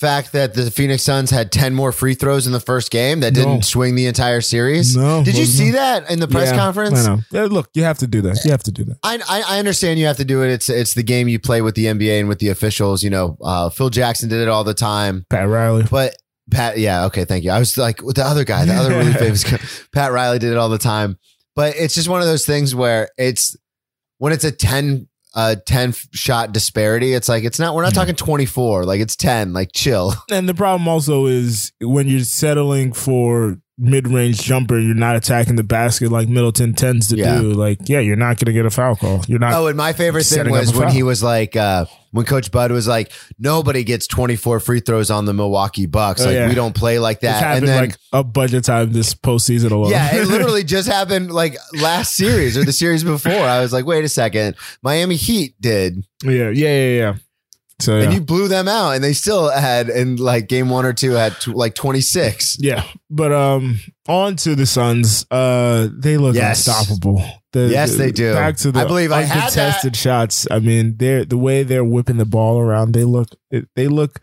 fact 0.00 0.32
that 0.32 0.54
the 0.54 0.70
Phoenix 0.70 1.02
Suns 1.04 1.30
had 1.30 1.52
10 1.52 1.74
more 1.74 1.92
free 1.92 2.14
throws 2.14 2.46
in 2.46 2.52
the 2.52 2.60
first 2.60 2.90
game 2.90 3.20
that 3.20 3.32
didn't 3.32 3.54
No. 3.54 3.60
swing 3.60 3.94
the 3.94 4.06
entire 4.06 4.40
series? 4.40 4.96
No, 4.96 5.22
Did 5.22 5.36
you 5.36 5.44
see 5.44 5.70
that 5.70 6.10
in 6.10 6.18
the 6.20 6.26
press 6.28 6.50
yeah, 6.50 6.56
conference? 6.56 7.06
I 7.06 7.18
know. 7.32 7.46
Look, 7.46 7.70
you 7.74 7.84
have 7.84 7.98
to 7.98 8.06
do 8.06 8.20
that. 8.22 8.44
You 8.44 8.50
have 8.50 8.62
to 8.64 8.72
do 8.72 8.84
that. 8.84 8.96
I, 9.02 9.20
I 9.28 9.42
I 9.56 9.58
understand 9.60 9.98
you 10.00 10.06
have 10.06 10.16
to 10.16 10.24
do 10.24 10.42
it. 10.42 10.50
It's 10.50 10.68
it's 10.68 10.94
the 10.94 11.02
game 11.04 11.28
you 11.28 11.38
play 11.38 11.62
with 11.62 11.74
the 11.76 11.86
NBA 11.86 12.18
and 12.20 12.28
with 12.28 12.40
the 12.40 12.48
officials. 12.48 13.02
You 13.02 13.10
know, 13.10 13.36
uh, 13.42 13.70
Phil 13.70 13.88
Jackson 13.90 14.28
did 14.28 14.40
it 14.40 14.48
all 14.48 14.64
the 14.64 14.74
time. 14.74 15.26
Pat 15.30 15.48
Riley. 15.48 15.84
But 15.88 16.16
Pat, 16.50 16.76
yeah, 16.78 17.06
okay, 17.06 17.24
thank 17.24 17.44
you. 17.44 17.50
I 17.52 17.58
was 17.58 17.78
like 17.78 18.02
with 18.02 18.16
the 18.16 18.24
other 18.24 18.44
guy, 18.44 18.64
the 18.64 18.74
other 18.74 18.90
really 18.90 19.12
famous 19.24 19.44
guy, 19.44 19.58
Pat 19.94 20.12
Riley 20.12 20.38
did 20.40 20.50
it 20.52 20.58
all 20.58 20.68
the 20.68 20.76
time. 20.78 21.18
But 21.56 21.76
it's 21.76 21.94
just 21.94 22.08
one 22.08 22.20
of 22.20 22.26
those 22.26 22.44
things 22.44 22.74
where 22.74 23.08
it's 23.16 23.56
when 24.18 24.32
it's 24.32 24.44
a 24.44 24.50
10 24.50 25.08
uh 25.34 25.56
10 25.66 25.94
shot 26.12 26.52
disparity, 26.52 27.12
it's 27.12 27.28
like 27.28 27.44
it's 27.44 27.58
not 27.58 27.74
we're 27.74 27.82
not 27.82 27.94
talking 27.94 28.14
24, 28.14 28.84
like 28.84 29.00
it's 29.00 29.16
10, 29.16 29.52
like 29.52 29.70
chill. 29.72 30.14
And 30.30 30.48
the 30.48 30.54
problem 30.54 30.88
also 30.88 31.26
is 31.26 31.72
when 31.80 32.08
you're 32.08 32.20
settling 32.20 32.92
for 32.92 33.58
mid-range 33.76 34.40
jumper, 34.42 34.78
you're 34.78 34.94
not 34.94 35.16
attacking 35.16 35.56
the 35.56 35.64
basket 35.64 36.10
like 36.12 36.28
Middleton 36.28 36.74
tends 36.74 37.08
to 37.08 37.16
Yeah. 37.16 37.40
do. 37.40 37.52
Like, 37.52 37.88
yeah, 37.88 37.98
you're 37.98 38.14
not 38.16 38.36
going 38.38 38.46
to 38.46 38.52
get 38.52 38.64
a 38.66 38.70
foul 38.70 38.94
call. 38.96 39.22
You're 39.26 39.38
not. 39.40 39.52
Oh, 39.54 39.66
and 39.66 39.76
my 39.76 39.92
favorite 39.92 40.24
thing 40.24 40.48
was 40.50 40.72
when 40.72 40.82
foul. 40.84 40.92
he 40.92 41.02
was 41.02 41.22
like, 41.22 41.56
uh, 41.56 41.86
when 42.12 42.24
Coach 42.24 42.52
Bud 42.52 42.70
was 42.70 42.86
like, 42.86 43.10
nobody 43.38 43.82
gets 43.82 44.06
24 44.06 44.60
free 44.60 44.78
throws 44.78 45.10
on 45.10 45.24
the 45.24 45.34
Milwaukee 45.34 45.86
Bucks. 45.86 46.20
Oh, 46.22 46.26
like, 46.26 46.34
yeah. 46.34 46.48
we 46.48 46.54
don't 46.54 46.74
play 46.74 47.00
like 47.00 47.20
that. 47.20 47.36
And 47.36 47.44
happened 47.44 47.68
then, 47.68 47.80
like 47.88 47.96
a 48.12 48.22
bunch 48.22 48.52
of 48.52 48.62
time 48.62 48.92
this 48.92 49.12
postseason 49.14 49.72
alone. 49.72 49.90
yeah, 49.90 50.14
it 50.14 50.28
literally 50.28 50.62
just 50.62 50.88
happened 50.88 51.32
like 51.32 51.56
last 51.80 52.14
series 52.14 52.56
or 52.56 52.64
the 52.64 52.72
series 52.72 53.02
before. 53.02 53.32
I 53.32 53.58
was 53.60 53.72
like, 53.72 53.86
wait 53.86 54.04
a 54.04 54.08
second. 54.08 54.54
Miami 54.82 55.16
Heat 55.16 55.56
did. 55.60 56.06
yeah, 56.22 56.50
yeah, 56.50 56.50
yeah, 56.50 56.88
yeah. 56.96 57.14
So 57.80 57.96
yeah. 57.98 58.04
And 58.04 58.14
you 58.14 58.20
blew 58.20 58.46
them 58.48 58.68
out, 58.68 58.92
and 58.92 59.02
they 59.02 59.12
still 59.12 59.50
had, 59.50 59.88
in 59.88 60.16
like 60.16 60.48
game 60.48 60.68
one 60.70 60.84
or 60.86 60.92
two, 60.92 61.12
had 61.12 61.32
tw- 61.40 61.48
like 61.48 61.74
26. 61.74 62.58
yeah, 62.60 62.84
but 63.10 63.32
um, 63.32 63.80
on 64.08 64.36
to 64.36 64.54
the 64.54 64.64
Suns. 64.66 65.26
Uh, 65.30 65.88
they 65.92 66.16
look 66.16 66.36
Yes. 66.36 66.66
unstoppable. 66.66 67.22
The- 67.52 67.68
Yes, 67.68 67.92
the- 67.92 67.98
they 67.98 68.12
do. 68.12 68.32
Back 68.32 68.56
to 68.58 68.70
the 68.72 68.80
I 68.80 68.84
believe 68.84 69.10
I 69.12 69.22
had 69.22 69.36
uncontested 69.44 69.96
shots. 69.96 70.46
I 70.50 70.60
mean, 70.60 70.96
they're 70.98 71.24
the 71.24 71.36
way 71.38 71.62
they're 71.64 71.84
whipping 71.84 72.16
the 72.18 72.24
ball 72.24 72.60
around. 72.60 72.92
They 72.92 73.04
look. 73.04 73.28
They 73.74 73.88
look. 73.88 74.20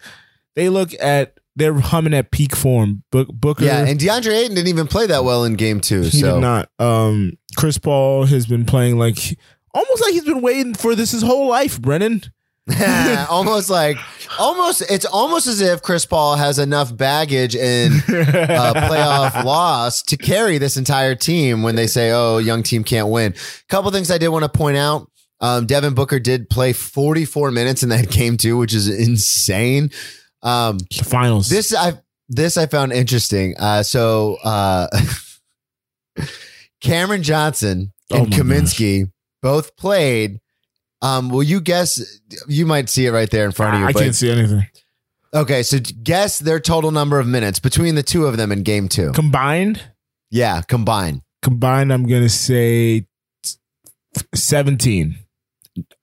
They 0.55 0.69
look 0.69 0.93
at. 1.01 1.37
They're 1.57 1.73
humming 1.73 2.13
at 2.13 2.31
peak 2.31 2.55
form. 2.55 3.03
Book, 3.11 3.27
Booker. 3.33 3.65
Yeah, 3.65 3.85
and 3.85 3.99
DeAndre 3.99 4.31
Ayton 4.33 4.55
didn't 4.55 4.69
even 4.69 4.87
play 4.87 5.07
that 5.07 5.25
well 5.25 5.43
in 5.43 5.55
game 5.55 5.81
two. 5.81 6.01
he 6.03 6.21
so 6.21 6.35
did 6.35 6.41
not. 6.41 6.69
Um, 6.79 7.33
Chris 7.57 7.77
Paul 7.77 8.25
has 8.27 8.45
been 8.45 8.63
playing 8.63 8.97
like 8.97 9.37
almost 9.73 10.01
like 10.01 10.13
he's 10.13 10.23
been 10.23 10.41
waiting 10.41 10.73
for 10.73 10.95
this 10.95 11.11
his 11.11 11.21
whole 11.21 11.47
life. 11.49 11.81
Brennan. 11.81 12.23
almost 13.29 13.69
like 13.69 13.97
almost 14.39 14.83
it's 14.89 15.05
almost 15.05 15.47
as 15.47 15.61
if 15.61 15.81
Chris 15.81 16.05
Paul 16.05 16.35
has 16.35 16.59
enough 16.59 16.95
baggage 16.95 17.55
in 17.55 17.91
a 18.07 18.73
playoff 18.73 19.43
loss 19.43 20.03
to 20.03 20.17
carry 20.17 20.57
this 20.59 20.77
entire 20.77 21.15
team 21.15 21.63
when 21.63 21.75
they 21.75 21.87
say, 21.87 22.11
"Oh, 22.11 22.37
young 22.37 22.61
team 22.63 22.83
can't 22.83 23.07
win." 23.09 23.33
A 23.33 23.67
couple 23.67 23.89
things 23.91 24.11
I 24.11 24.17
did 24.19 24.27
want 24.29 24.43
to 24.43 24.49
point 24.49 24.77
out. 24.77 25.09
Um, 25.39 25.65
Devin 25.65 25.95
Booker 25.95 26.19
did 26.19 26.51
play 26.51 26.71
44 26.71 27.49
minutes 27.49 27.81
in 27.81 27.89
that 27.89 28.09
game 28.11 28.37
too, 28.37 28.57
which 28.57 28.75
is 28.75 28.87
insane. 28.87 29.89
Um, 30.43 30.77
The 30.95 31.03
finals. 31.03 31.49
this 31.49 31.73
I 31.73 31.93
this 32.29 32.57
I 32.57 32.67
found 32.67 32.93
interesting. 32.93 33.55
Uh, 33.57 33.81
so 33.81 34.37
uh, 34.43 34.87
Cameron 36.81 37.23
Johnson 37.23 37.91
and 38.11 38.33
Oh 38.33 38.37
Kaminsky 38.37 39.11
both 39.41 39.75
played. 39.77 40.39
Um, 41.01 41.29
will 41.29 41.43
you 41.43 41.61
guess? 41.61 42.01
You 42.47 42.65
might 42.65 42.89
see 42.89 43.05
it 43.07 43.11
right 43.11 43.29
there 43.29 43.45
in 43.45 43.51
front 43.51 43.75
of 43.75 43.79
you. 43.81 43.87
I 43.87 43.91
but- 43.91 44.03
can't 44.03 44.15
see 44.15 44.29
anything. 44.31 44.67
Okay, 45.33 45.63
so 45.63 45.79
guess 45.79 46.39
their 46.39 46.59
total 46.59 46.91
number 46.91 47.17
of 47.17 47.25
minutes 47.25 47.57
between 47.59 47.95
the 47.95 48.03
two 48.03 48.25
of 48.25 48.35
them 48.35 48.51
in 48.51 48.63
game 48.63 48.89
two. 48.89 49.13
Combined, 49.13 49.81
Yeah, 50.29 50.61
combined. 50.61 51.21
combined, 51.41 51.93
I'm 51.93 52.05
gonna 52.05 52.27
say 52.27 53.07
seventeen. 54.35 55.15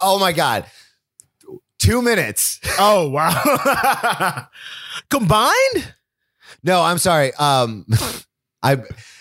Oh 0.00 0.18
my 0.18 0.32
god, 0.32 0.64
two 1.78 2.00
minutes. 2.02 2.58
Oh 2.80 3.08
wow! 3.10 4.46
combined? 5.10 5.94
No, 6.62 6.80
I'm 6.82 6.98
sorry. 6.98 7.34
Um, 7.34 7.84
I 8.62 8.78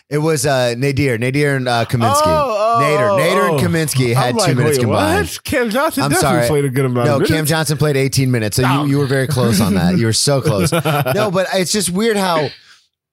it 0.10 0.18
was 0.20 0.46
uh 0.46 0.74
Nader, 0.78 1.18
Nader 1.20 1.56
and 1.58 1.68
uh, 1.68 1.86
Kaminsky. 1.86 2.22
Oh, 2.26 2.78
oh, 2.80 2.82
Nader, 2.82 3.20
Nader 3.20 3.50
and 3.52 3.60
oh. 3.60 3.64
Kaminsky 3.64 4.14
had 4.14 4.36
I'm 4.40 4.48
two 4.50 4.56
minutes 4.56 4.78
wait, 4.78 4.84
combined. 4.84 5.28
What? 5.28 5.44
Cam 5.44 5.70
Johnson 5.70 6.04
I'm 6.04 6.10
definitely 6.12 6.38
sorry. 6.38 6.48
played 6.48 6.66
a 6.66 6.70
good 6.70 6.86
amount. 6.86 7.08
No. 7.08 7.26
Cam 7.26 7.46
Johnson 7.46 7.78
played 7.78 7.98
18 7.98 8.32
minutes, 8.32 8.58
so 8.58 8.64
Oh. 8.66 8.84
you, 8.86 8.92
you 8.92 8.98
were 9.00 9.06
very 9.06 9.28
close 9.28 9.60
on 9.60 9.74
that. 9.76 9.98
You 9.98 10.06
were 10.06 10.14
so 10.14 10.42
close. 10.50 10.72
No, 10.72 11.30
but 11.32 11.48
it's 11.54 11.72
just 11.72 11.90
weird 11.90 12.18
how 12.18 12.50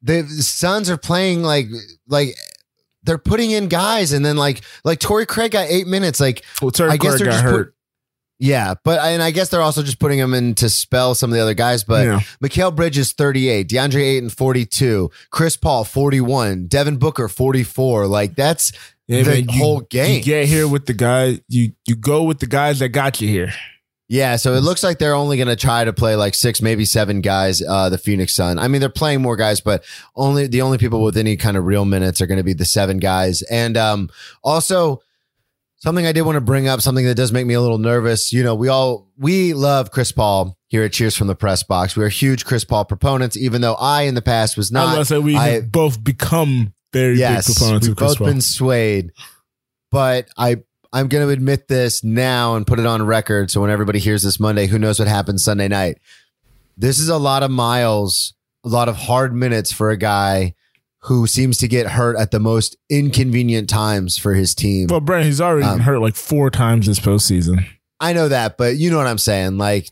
the 0.03 0.23
Suns 0.25 0.89
are 0.91 0.97
playing 0.99 1.43
like 1.43 1.67
like 2.07 2.37
they're 3.03 3.19
putting 3.19 3.51
in 3.51 3.69
guys, 3.69 4.13
and 4.13 4.25
then 4.25 4.37
like 4.37 4.63
like 4.85 4.99
Torrey 5.01 5.27
Craig 5.27 5.53
got 5.53 5.67
eight 5.69 5.87
minutes. 5.87 6.21
Like 6.21 6.45
Well, 6.63 6.71
I 6.91 6.97
guess 6.97 7.13
Craig 7.13 7.19
they're 7.19 7.27
got 7.27 7.33
just 7.33 7.43
hurt. 7.45 7.67
put- 7.67 7.75
yeah, 8.39 8.75
but 8.85 9.01
and 9.01 9.23
I 9.23 9.31
guess 9.31 9.49
they're 9.49 9.61
also 9.63 9.83
just 9.83 9.99
putting 9.99 10.19
him 10.19 10.35
in 10.35 10.55
to 10.57 10.69
spell 10.69 11.15
some 11.15 11.31
of 11.31 11.35
the 11.37 11.43
other 11.43 11.55
guys. 11.55 11.85
But 11.85 12.05
Yeah. 12.07 12.21
Mikal 12.43 12.75
Bridges 12.75 13.13
38, 13.13 13.69
DeAndre 13.69 14.03
Ayton 14.03 14.31
42, 14.31 15.11
Chris 15.31 15.57
Paul 15.57 15.85
41, 15.85 16.67
Devin 16.67 16.97
Booker 16.97 17.29
44. 17.29 18.07
Like 18.07 18.35
that's 18.35 18.73
Yeah, 19.07 19.23
the 19.23 19.31
man, 19.31 19.49
you- 19.51 19.59
whole 19.59 19.81
game. 19.81 20.17
You 20.19 20.23
get 20.23 20.49
here 20.49 20.67
with 20.67 20.87
the 20.87 20.95
guy. 20.95 21.41
You 21.49 21.73
you 21.87 21.95
go 21.97 22.25
with 22.25 22.41
the 22.41 22.47
guys 22.47 22.79
that 22.81 22.89
got 22.91 23.21
you 23.21 23.29
here. 23.29 23.53
Yeah, 24.07 24.37
so 24.37 24.53
it 24.53 24.61
looks 24.61 24.83
like 24.83 24.99
they're 24.99 25.15
only 25.15 25.39
going 25.39 25.49
to 25.49 25.57
try 25.57 25.83
to 25.83 25.93
play 25.93 26.15
like 26.15 26.35
six, 26.35 26.61
maybe 26.61 26.85
seven 26.85 27.23
guys. 27.23 27.63
Uh, 27.63 27.89
the 27.89 27.97
Phoenix 27.97 28.35
Sun. 28.35 28.59
I 28.59 28.69
mean, 28.69 28.81
they're 28.81 28.91
playing 28.91 29.23
more 29.23 29.35
guys, 29.35 29.63
but 29.63 29.83
only 30.15 30.47
the 30.47 30.61
only 30.61 30.77
people 30.77 31.03
with 31.03 31.17
any 31.17 31.39
kind 31.39 31.57
of 31.57 31.65
real 31.65 31.87
minutes 31.87 32.21
are 32.21 32.27
going 32.27 32.37
to 32.39 32.45
be 32.45 32.53
the 32.53 32.67
seven 32.67 32.99
guys. 32.99 33.41
And 33.43 33.79
um, 33.79 34.11
also 34.43 35.01
something 35.85 36.07
I 36.07 36.13
did 36.13 36.23
want 36.23 36.37
to 36.37 36.41
bring 36.41 36.67
up, 36.67 36.81
something 36.81 37.05
that 37.05 37.15
does 37.15 37.31
make 37.31 37.45
me 37.47 37.53
a 37.53 37.61
little 37.61 37.77
nervous. 37.79 38.33
You 38.33 38.43
know, 38.43 38.55
we 38.55 38.69
all 38.69 39.07
we 39.19 39.53
love 39.53 39.91
Chris 39.91 40.11
Paul 40.13 40.57
here 40.69 40.83
at 40.83 40.93
Cheers 40.95 41.15
from 41.15 41.27
the 41.27 41.35
Press 41.35 41.63
Box. 41.63 41.95
We 41.95 42.03
are 42.05 42.09
huge 42.09 42.47
Chris 42.47 42.65
Paul 42.65 42.87
proponents, 42.87 43.37
even 43.37 43.61
though 43.61 43.75
I 43.75 44.03
in 44.03 44.15
the 44.15 44.23
past 44.23 44.57
was 44.57 44.73
not. 44.73 44.97
I 44.97 44.99
was 44.99 45.09
say 45.09 45.19
we 45.19 45.37
I- 45.37 45.49
have 45.51 45.71
both 45.71 46.03
become 46.03 46.73
very 46.95 47.19
yes, 47.19 47.47
big 47.47 47.57
proponents 47.57 47.87
we've 47.87 47.97
both 47.97 48.19
Paul. 48.19 48.27
been 48.29 48.41
swayed, 48.41 49.11
but 49.91 50.27
I 50.39 50.63
I'm 50.93 51.09
going 51.09 51.27
to 51.27 51.33
admit 51.33 51.69
this 51.69 52.03
now 52.03 52.55
and 52.57 52.67
put 52.67 52.79
it 52.79 52.87
on 52.87 53.03
record. 53.05 53.51
So 53.51 53.61
when 53.61 53.71
everybody 53.71 53.99
hears 53.99 54.23
this 54.23 54.41
Monday, 54.41 54.67
who 54.67 54.79
knows 54.79 54.99
what 54.99 55.09
happens 55.09 55.45
Sunday 55.45 55.69
night? 55.69 55.99
This 56.79 56.99
is 56.99 57.09
a 57.09 57.19
lot 57.19 57.43
of 57.43 57.51
miles, 57.51 58.33
a 58.65 58.69
lot 58.69 58.89
of 58.89 58.97
hard 58.97 59.35
minutes 59.35 59.71
for 59.73 59.91
a 59.91 59.97
guy 59.97 60.55
who 61.05 61.27
seems 61.27 61.59
to 61.59 61.69
get 61.69 61.87
hurt 61.87 62.17
at 62.17 62.31
the 62.31 62.41
most 62.41 62.77
inconvenient 62.91 63.69
times 63.69 64.17
for 64.17 64.35
his 64.35 64.55
team. 64.55 64.87
Well, 64.91 65.01
Brent, 65.01 65.27
he's 65.27 65.41
already 65.41 65.67
Um, 65.67 65.75
been 65.79 65.85
hurt 65.85 65.99
like 66.01 66.15
four 66.17 66.51
times 66.51 66.87
this 66.87 66.99
postseason. 67.01 67.67
I 68.01 68.13
know 68.13 68.29
that, 68.29 68.57
but 68.57 68.77
you 68.77 68.91
know 68.91 68.97
what 68.99 69.07
I'm 69.07 69.19
saying. 69.19 69.59
Like 69.59 69.91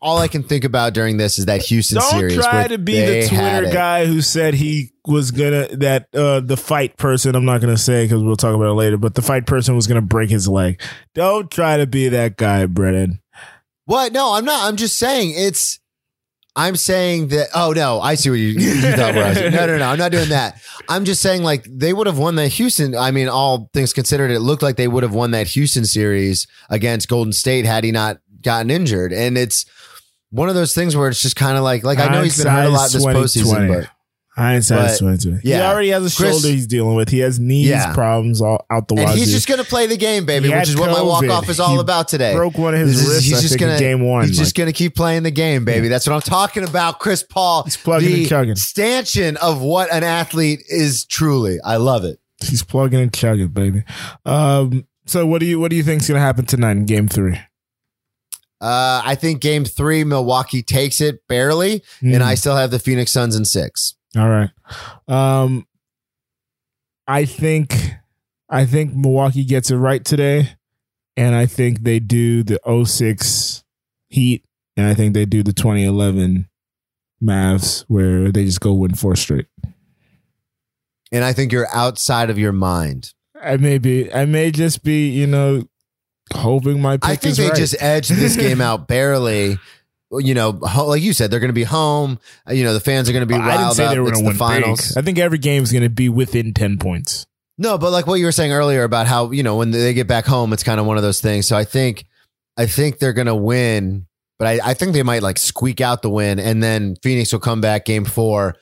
all 0.00 0.18
I 0.18 0.28
can 0.28 0.42
think 0.42 0.64
about 0.64 0.94
during 0.94 1.16
this 1.16 1.38
is 1.38 1.46
that 1.46 1.62
Houston 1.62 2.00
series. 2.00 2.10
Don't 2.12 2.20
series. 2.30 2.36
try 2.44 2.54
where 2.60 2.68
to 2.68 2.78
be 2.78 3.00
the 3.00 3.28
Twitter 3.28 3.70
guy 3.72 4.06
who 4.06 4.20
said 4.20 4.54
he 4.54 4.92
was 5.06 5.30
gonna 5.30 5.68
that 5.76 6.08
uh 6.14 6.40
the 6.40 6.56
fight 6.56 6.96
person. 6.96 7.34
I'm 7.34 7.44
not 7.44 7.60
gonna 7.60 7.76
say 7.76 8.04
because 8.04 8.22
we'll 8.22 8.36
talk 8.36 8.54
about 8.54 8.68
it 8.68 8.74
later. 8.74 8.96
But 8.96 9.14
the 9.14 9.22
fight 9.22 9.46
person 9.46 9.74
was 9.76 9.86
gonna 9.86 10.02
break 10.02 10.28
his 10.30 10.46
leg. 10.48 10.80
Don't 11.14 11.50
try 11.50 11.78
to 11.78 11.86
be 11.86 12.08
that 12.10 12.36
guy, 12.36 12.66
Brennan. 12.66 13.20
What? 13.86 14.12
No, 14.12 14.34
I'm 14.34 14.44
not. 14.44 14.66
I'm 14.68 14.76
just 14.76 14.98
saying 14.98 15.32
it's. 15.34 15.80
I'm 16.58 16.74
saying 16.74 17.28
that. 17.28 17.50
Oh 17.54 17.72
no, 17.72 18.00
I 18.00 18.16
see 18.16 18.30
what 18.30 18.40
you, 18.40 18.48
you 18.48 18.80
thought. 18.96 19.14
Where 19.14 19.24
I 19.24 19.28
was. 19.28 19.38
No, 19.38 19.66
no, 19.66 19.78
no. 19.78 19.88
I'm 19.88 19.98
not 19.98 20.10
doing 20.10 20.30
that. 20.30 20.60
I'm 20.88 21.04
just 21.04 21.22
saying 21.22 21.44
like 21.44 21.64
they 21.64 21.92
would 21.92 22.08
have 22.08 22.18
won 22.18 22.34
that 22.34 22.48
Houston. 22.48 22.96
I 22.96 23.12
mean, 23.12 23.28
all 23.28 23.70
things 23.72 23.92
considered, 23.92 24.32
it 24.32 24.40
looked 24.40 24.62
like 24.62 24.74
they 24.74 24.88
would 24.88 25.04
have 25.04 25.14
won 25.14 25.30
that 25.30 25.46
Houston 25.46 25.84
series 25.84 26.48
against 26.68 27.08
Golden 27.08 27.32
State 27.32 27.64
had 27.64 27.84
he 27.84 27.92
not 27.92 28.18
gotten 28.42 28.70
injured. 28.70 29.12
And 29.12 29.38
it's 29.38 29.66
one 30.30 30.48
of 30.48 30.56
those 30.56 30.74
things 30.74 30.96
where 30.96 31.08
it's 31.08 31.22
just 31.22 31.36
kind 31.36 31.56
of 31.56 31.62
like 31.62 31.84
like 31.84 31.98
I 31.98 32.08
know 32.08 32.22
he's 32.22 32.42
been 32.42 32.52
hurt 32.52 32.66
a 32.66 32.70
lot 32.70 32.90
this 32.90 33.04
postseason, 33.04 33.68
2020. 33.68 33.86
But 34.38 34.44
Hindsight's 34.44 35.00
but, 35.00 35.10
2020. 35.18 35.40
He 35.42 35.50
yeah. 35.50 35.56
He 35.56 35.62
already 35.62 35.88
has 35.88 36.02
a 36.12 36.16
Chris- 36.16 36.30
shoulder 36.32 36.48
he's 36.48 36.66
dealing 36.66 36.94
with. 36.94 37.08
He 37.08 37.18
has 37.18 37.38
knees 37.40 37.68
Yeah. 37.68 37.92
problems 37.92 38.40
all 38.40 38.64
out 38.70 38.88
the 38.88 38.94
and 38.94 39.10
he's 39.10 39.30
just 39.32 39.48
gonna 39.48 39.64
play 39.64 39.86
the 39.86 39.96
game, 39.96 40.24
baby, 40.26 40.48
He 40.48 40.54
which 40.54 40.68
is 40.68 40.76
what 40.76 40.90
my 40.90 41.02
walk 41.02 41.24
off 41.28 41.48
is 41.48 41.58
all 41.60 41.74
He 41.74 41.80
about 41.80 42.08
today. 42.08 42.34
broke 42.34 42.56
one 42.56 42.74
of 42.74 42.80
his 42.86 42.98
This 43.04 43.08
is- 43.16 43.24
he's 43.24 43.32
I 43.38 43.40
just 43.40 43.48
think, 43.54 43.60
gonna 43.60 43.78
game 43.78 44.00
one, 44.06 44.26
He's 44.28 44.38
just 44.38 44.54
gonna 44.54 44.72
keep 44.72 44.94
playing 44.94 45.24
the 45.24 45.30
game, 45.30 45.64
baby. 45.64 45.88
That's 45.88 46.06
what 46.06 46.14
I'm 46.14 46.20
talking 46.22 46.64
about. 46.64 47.00
Chris 47.00 47.22
Paul, 47.22 47.64
He's 47.64 47.76
plugging 47.76 48.10
the 48.12 48.20
and 48.20 48.28
chugging. 48.28 48.56
stanchion 48.56 49.36
of 49.38 49.60
what 49.60 49.92
an 49.92 50.04
athlete 50.04 50.60
is 50.68 51.04
truly. 51.04 51.58
I 51.64 51.76
love 51.76 52.04
it. 52.04 52.18
He's 52.44 52.62
plugging 52.62 53.00
and 53.00 53.12
chugging, 53.12 53.48
baby. 53.48 53.82
Um, 54.24 54.86
so 55.06 55.26
what 55.26 55.40
do 55.40 55.46
you 55.46 55.58
what 55.58 55.70
do 55.70 55.76
you 55.76 55.82
think's 55.82 56.06
gonna 56.06 56.20
happen 56.20 56.46
tonight 56.46 56.72
in 56.76 56.86
game 56.86 57.08
three? 57.08 57.38
Uh, 58.60 59.00
I 59.04 59.14
think 59.14 59.40
Game 59.40 59.64
Three, 59.64 60.02
Milwaukee 60.02 60.62
takes 60.64 61.00
it 61.00 61.20
barely, 61.28 61.82
Hmm. 62.00 62.14
and 62.14 62.24
I 62.24 62.34
still 62.34 62.56
have 62.56 62.72
the 62.72 62.80
Phoenix 62.80 63.12
Suns 63.12 63.36
in 63.36 63.44
six. 63.44 63.94
All 64.16 64.28
right. 64.28 64.50
Um 65.06 65.66
I 67.06 67.24
think 67.24 67.74
I 68.48 68.64
think 68.64 68.94
Milwaukee 68.94 69.44
gets 69.44 69.70
it 69.70 69.76
right 69.76 70.04
today. 70.04 70.56
And 71.16 71.34
I 71.34 71.46
think 71.46 71.82
they 71.82 71.98
do 71.98 72.42
the 72.42 72.60
06 72.84 73.64
Heat. 74.08 74.44
And 74.76 74.86
I 74.86 74.94
think 74.94 75.14
they 75.14 75.26
do 75.26 75.42
the 75.42 75.52
2011 75.52 76.48
Mavs 77.22 77.84
where 77.88 78.30
they 78.30 78.44
just 78.44 78.60
go 78.60 78.72
win 78.72 78.94
four 78.94 79.16
straight. 79.16 79.46
And 81.10 81.24
I 81.24 81.32
think 81.32 81.52
you're 81.52 81.68
outside 81.74 82.30
of 82.30 82.38
your 82.38 82.52
mind. 82.52 83.12
I 83.40 83.56
may 83.56 83.78
be 83.78 84.12
I 84.12 84.24
may 84.24 84.50
just 84.50 84.82
be, 84.82 85.08
you 85.10 85.26
know, 85.26 85.64
hoping 86.32 86.80
my 86.80 86.96
pick 86.96 87.04
I 87.10 87.16
think 87.16 87.36
they 87.36 87.48
right. 87.48 87.56
just 87.56 87.80
edged 87.82 88.10
this 88.10 88.36
game 88.36 88.60
out 88.60 88.88
barely. 88.88 89.58
You 90.10 90.32
know, 90.34 90.52
ho- 90.52 90.86
like 90.86 91.02
you 91.02 91.12
said, 91.12 91.30
they're 91.30 91.40
going 91.40 91.50
to 91.50 91.54
be 91.54 91.64
home. 91.64 92.18
Uh, 92.48 92.54
You 92.54 92.64
know, 92.64 92.72
the 92.72 92.80
fans 92.80 93.08
are 93.08 93.12
going 93.12 93.26
to 93.28 93.32
be 93.32 93.34
I 93.34 93.56
didn't 93.58 93.72
say 93.74 93.84
up. 93.84 93.92
they 93.92 93.98
were 93.98 94.06
going 94.10 94.16
to 94.16 94.22
the 94.22 94.28
win 94.28 94.36
finals. 94.36 94.88
big. 94.88 94.98
I 94.98 95.04
think 95.04 95.18
every 95.18 95.38
game 95.38 95.62
is 95.62 95.70
going 95.70 95.82
to 95.84 95.90
be 95.90 96.08
within 96.08 96.54
10 96.54 96.78
points. 96.78 97.26
No, 97.58 97.76
but 97.76 97.90
like 97.90 98.06
what 98.06 98.14
you 98.14 98.24
were 98.24 98.32
saying 98.32 98.52
earlier 98.52 98.84
about 98.84 99.06
how 99.08 99.32
you 99.32 99.42
know 99.42 99.56
when 99.56 99.72
they 99.72 99.92
get 99.92 100.06
back 100.06 100.24
home, 100.26 100.52
it's 100.52 100.62
kind 100.62 100.78
of 100.78 100.86
one 100.86 100.96
of 100.96 101.02
those 101.02 101.20
things. 101.20 101.46
So 101.48 101.56
I 101.56 101.64
think, 101.64 102.04
I 102.56 102.66
think 102.66 103.00
they're 103.00 103.12
gonna 103.12 103.34
win, 103.34 104.06
but 104.38 104.46
I, 104.46 104.60
I 104.70 104.74
think 104.74 104.92
they 104.92 105.02
might 105.02 105.22
like 105.24 105.38
squeak 105.38 105.80
out 105.80 106.00
the 106.02 106.08
win, 106.08 106.38
and 106.38 106.62
then 106.62 106.94
Phoenix 107.02 107.32
will 107.32 107.40
come 107.40 107.60
back 107.60 107.84
game 107.84 108.04
four, 108.04 108.54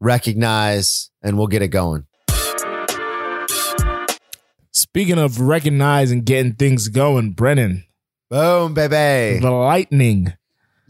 recognize, 0.00 1.10
and 1.20 1.36
we'll 1.36 1.48
get 1.48 1.62
it 1.62 1.68
going. 1.68 2.06
Speaking 4.72 5.18
of 5.18 5.40
recognizing 5.40 6.22
getting 6.22 6.52
things 6.54 6.88
going, 6.88 7.32
Brennan, 7.32 7.84
Boom, 8.30 8.74
baby! 8.74 9.40
the 9.40 9.50
Lightning 9.50 10.34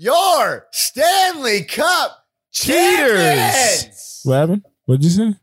Your 0.01 0.69
Stanley 0.71 1.65
Cup 1.65 2.25
Cheaters. 2.53 3.19
champions! 3.19 4.21
What 4.23 4.35
happened? 4.35 4.65
What'd 4.85 5.03
you 5.03 5.11
say? 5.11 5.35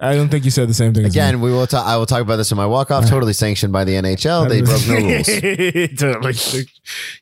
I 0.00 0.16
don't 0.16 0.28
think 0.28 0.44
you 0.44 0.50
said 0.50 0.68
the 0.68 0.74
same 0.74 0.92
thing. 0.92 1.04
Again, 1.04 1.40
we 1.40 1.50
will. 1.52 1.66
talk. 1.66 1.86
I 1.86 1.96
will 1.96 2.06
talk 2.06 2.20
about 2.20 2.36
this 2.36 2.50
in 2.50 2.56
my 2.56 2.66
walk 2.66 2.90
off. 2.90 3.06
Totally 3.08 3.32
sanctioned 3.32 3.72
by 3.72 3.84
the 3.84 3.92
NHL. 3.94 4.48
They 4.48 4.60
broke 4.60 4.86
no 4.88 4.96
rules. 5.06 5.26
totally, 5.98 6.68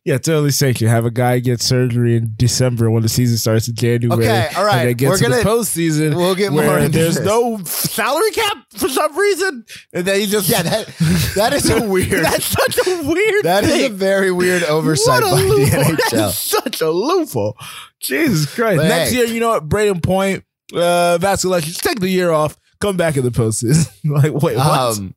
yeah, 0.05 0.19
totally 0.19 0.51
sanctioned. 0.51 0.91
Have 0.91 1.05
a 1.05 1.11
guy 1.11 1.39
get 1.39 1.61
surgery 1.61 2.17
in 2.17 2.33
December 2.37 2.91
when 2.91 3.03
the 3.03 3.09
season 3.11 3.37
starts 3.37 3.69
in 3.69 3.75
January. 3.75 4.25
Okay, 4.25 4.49
all 4.57 4.65
right. 4.65 4.79
And 4.79 4.89
they 4.89 4.95
get 4.95 5.11
We're 5.11 5.17
to 5.19 5.23
gonna- 5.25 5.37
the 5.37 5.43
postseason. 5.43 6.17
we'll 6.17 6.35
get 6.35 6.53
more 6.53 6.79
into 6.79 6.99
There's 6.99 7.17
this. 7.17 7.27
no 7.27 7.59
salary 7.65 8.31
cap 8.31 8.57
for 8.71 8.89
some 8.89 9.17
reason, 9.19 9.65
and 9.93 10.05
then 10.07 10.21
you 10.21 10.27
just 10.27 10.49
Yeah, 10.49 10.63
that 10.63 10.87
that 11.37 11.53
is 11.53 11.69
a 11.69 11.83
weird. 11.87 12.25
That's 12.25 12.47
such 12.47 12.87
a 12.87 13.03
weird. 13.03 13.45
That 13.45 13.65
is 13.65 13.85
a 13.85 13.89
very 13.89 14.31
weird 14.33 14.63
oversight 14.65 15.23
by 15.23 15.31
the. 15.43 15.67
NHL. 15.71 16.11
That's 16.11 16.39
such 16.39 16.81
a 16.81 16.91
loophole. 16.91 17.57
Jesus 18.01 18.53
Christ. 18.53 18.79
But 18.79 18.89
Next 18.89 19.11
hey. 19.11 19.19
year, 19.19 19.27
you 19.27 19.41
know 19.41 19.51
what? 19.51 19.69
Brayden 19.69 20.03
Point, 20.03 20.45
uh, 20.75 21.19
Vasilevskiy, 21.21 21.65
just 21.67 21.85
take 21.85 22.01
the 22.01 22.09
year 22.09 22.31
off. 22.31 22.57
Come 22.83 22.97
back 22.97 23.17
in 23.17 23.25
the 23.25 23.31
postseason. 23.31 23.89
like, 24.05 24.33
wait, 24.43 24.57
what? 24.57 24.99
Um, 24.99 25.15